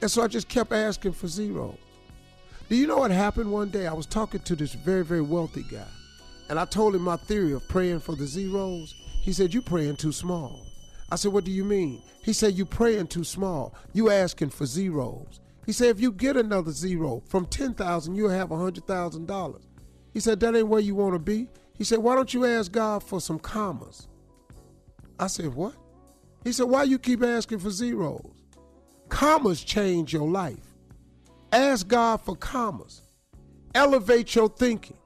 And 0.00 0.08
so 0.08 0.22
I 0.22 0.28
just 0.28 0.46
kept 0.46 0.72
asking 0.72 1.14
for 1.14 1.26
zeros. 1.26 1.74
Do 2.68 2.76
you 2.76 2.86
know 2.86 2.98
what 2.98 3.10
happened 3.10 3.50
one 3.50 3.68
day? 3.68 3.88
I 3.88 3.94
was 3.94 4.06
talking 4.06 4.42
to 4.42 4.54
this 4.54 4.74
very, 4.74 5.02
very 5.04 5.20
wealthy 5.20 5.64
guy, 5.68 5.88
and 6.50 6.56
I 6.56 6.66
told 6.66 6.94
him 6.94 7.02
my 7.02 7.16
theory 7.16 7.50
of 7.50 7.66
praying 7.66 7.98
for 7.98 8.14
the 8.14 8.28
zeros. 8.28 8.94
He 9.22 9.32
said, 9.32 9.52
You're 9.52 9.64
praying 9.64 9.96
too 9.96 10.12
small. 10.12 10.64
I 11.10 11.16
said, 11.16 11.32
What 11.32 11.42
do 11.42 11.50
you 11.50 11.64
mean? 11.64 12.00
He 12.22 12.32
said, 12.32 12.54
You're 12.54 12.66
praying 12.66 13.08
too 13.08 13.24
small. 13.24 13.74
You 13.92 14.12
asking 14.12 14.50
for 14.50 14.66
zeros. 14.66 15.40
He 15.68 15.74
said, 15.74 15.90
If 15.90 16.00
you 16.00 16.12
get 16.12 16.38
another 16.38 16.70
zero 16.70 17.22
from 17.26 17.44
10,000, 17.44 18.14
you'll 18.14 18.30
have 18.30 18.48
$100,000. 18.48 19.60
He 20.14 20.18
said, 20.18 20.40
That 20.40 20.56
ain't 20.56 20.66
where 20.66 20.80
you 20.80 20.94
want 20.94 21.14
to 21.14 21.18
be. 21.18 21.46
He 21.74 21.84
said, 21.84 21.98
Why 21.98 22.14
don't 22.14 22.32
you 22.32 22.46
ask 22.46 22.72
God 22.72 23.02
for 23.02 23.20
some 23.20 23.38
commas? 23.38 24.08
I 25.18 25.26
said, 25.26 25.54
What? 25.54 25.74
He 26.42 26.52
said, 26.52 26.64
Why 26.64 26.84
you 26.84 26.98
keep 26.98 27.22
asking 27.22 27.58
for 27.58 27.68
zeros? 27.68 28.46
Commas 29.10 29.62
change 29.62 30.10
your 30.10 30.26
life. 30.26 30.74
Ask 31.52 31.86
God 31.86 32.22
for 32.22 32.34
commas. 32.34 33.02
Elevate 33.74 34.34
your 34.34 34.48
thinking. 34.48 34.96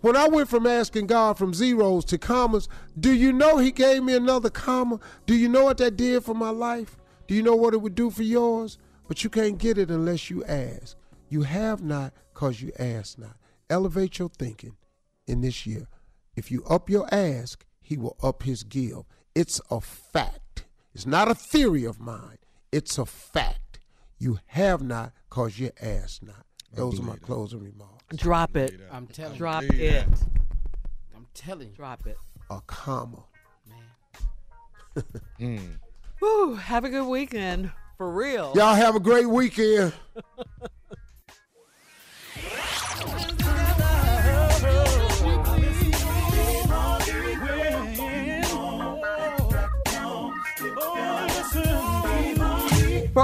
When 0.00 0.16
I 0.16 0.28
went 0.28 0.48
from 0.48 0.66
asking 0.66 1.08
God 1.08 1.36
from 1.36 1.52
zeros 1.52 2.06
to 2.06 2.16
commas, 2.16 2.70
do 2.98 3.12
you 3.12 3.34
know 3.34 3.58
He 3.58 3.70
gave 3.70 4.02
me 4.02 4.16
another 4.16 4.48
comma? 4.48 4.98
Do 5.26 5.36
you 5.36 5.50
know 5.50 5.64
what 5.64 5.76
that 5.76 5.98
did 5.98 6.24
for 6.24 6.34
my 6.34 6.48
life? 6.48 6.96
Do 7.28 7.34
you 7.34 7.42
know 7.42 7.54
what 7.54 7.74
it 7.74 7.82
would 7.82 7.94
do 7.94 8.08
for 8.08 8.22
yours? 8.22 8.78
But 9.12 9.22
you 9.22 9.28
can't 9.28 9.58
get 9.58 9.76
it 9.76 9.90
unless 9.90 10.30
you 10.30 10.42
ask. 10.44 10.96
You 11.28 11.42
have 11.42 11.82
not 11.82 12.14
because 12.32 12.62
you 12.62 12.72
ask 12.78 13.18
not. 13.18 13.36
Elevate 13.68 14.18
your 14.18 14.30
thinking 14.30 14.78
in 15.26 15.42
this 15.42 15.66
year. 15.66 15.86
If 16.34 16.50
you 16.50 16.64
up 16.64 16.88
your 16.88 17.06
ask, 17.12 17.62
He 17.82 17.98
will 17.98 18.16
up 18.22 18.44
His 18.44 18.62
give. 18.62 19.02
It's 19.34 19.60
a 19.70 19.82
fact. 19.82 20.64
It's 20.94 21.04
not 21.04 21.30
a 21.30 21.34
theory 21.34 21.84
of 21.84 22.00
mine, 22.00 22.38
it's 22.72 22.96
a 22.96 23.04
fact. 23.04 23.80
You 24.18 24.38
have 24.46 24.80
not 24.80 25.12
because 25.28 25.58
you 25.58 25.72
ask 25.78 26.22
not. 26.22 26.46
Those 26.72 26.98
are 26.98 27.02
my 27.02 27.16
closing 27.16 27.60
remarks. 27.60 28.16
Drop 28.16 28.56
it. 28.56 28.80
I'm 28.90 29.08
telling 29.08 29.32
you. 29.34 29.38
Drop 29.38 29.62
you. 29.64 29.78
it. 29.78 30.06
I'm 31.14 31.26
telling 31.34 31.68
you. 31.68 31.74
Drop 31.74 32.06
it. 32.06 32.16
A 32.48 32.62
comma. 32.62 33.24
Whew, 35.38 36.54
have 36.54 36.86
a 36.86 36.88
good 36.88 37.06
weekend. 37.06 37.72
For 38.02 38.10
real. 38.10 38.52
Y'all 38.56 38.74
have 38.74 38.96
a 38.96 39.00
great 39.00 39.28
weekend. 39.28 39.92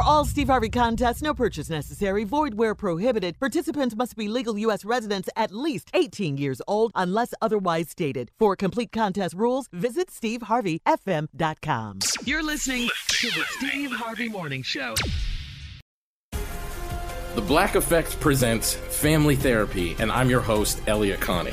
all 0.08 0.24
Steve 0.24 0.48
Harvey 0.48 0.70
contests, 0.70 1.20
no 1.20 1.34
purchase 1.34 1.68
necessary, 1.68 2.24
void 2.24 2.54
where 2.54 2.74
prohibited. 2.74 3.38
Participants 3.38 3.94
must 3.94 4.16
be 4.16 4.26
legal 4.26 4.56
U.S. 4.58 4.84
residents 4.84 5.28
at 5.36 5.52
least 5.52 5.90
18 5.92 6.38
years 6.38 6.62
old 6.66 6.92
unless 6.94 7.34
otherwise 7.42 7.90
stated. 7.90 8.30
For 8.38 8.56
complete 8.56 8.90
contest 8.90 9.34
rules, 9.34 9.68
visit 9.70 10.08
SteveHarveyFM.com. 10.08 11.98
You're 12.24 12.42
listening 12.42 12.88
to 13.08 13.26
the 13.26 13.44
Steve 13.58 13.92
Harvey 13.92 14.30
Morning 14.30 14.62
Show. 14.62 14.94
The 17.34 17.42
Black 17.42 17.74
Effect 17.74 18.18
presents 18.18 18.72
Family 18.74 19.36
Therapy, 19.36 19.94
and 19.98 20.10
I'm 20.10 20.30
your 20.30 20.40
host, 20.40 20.80
Elliott 20.86 21.20
Connie. 21.20 21.52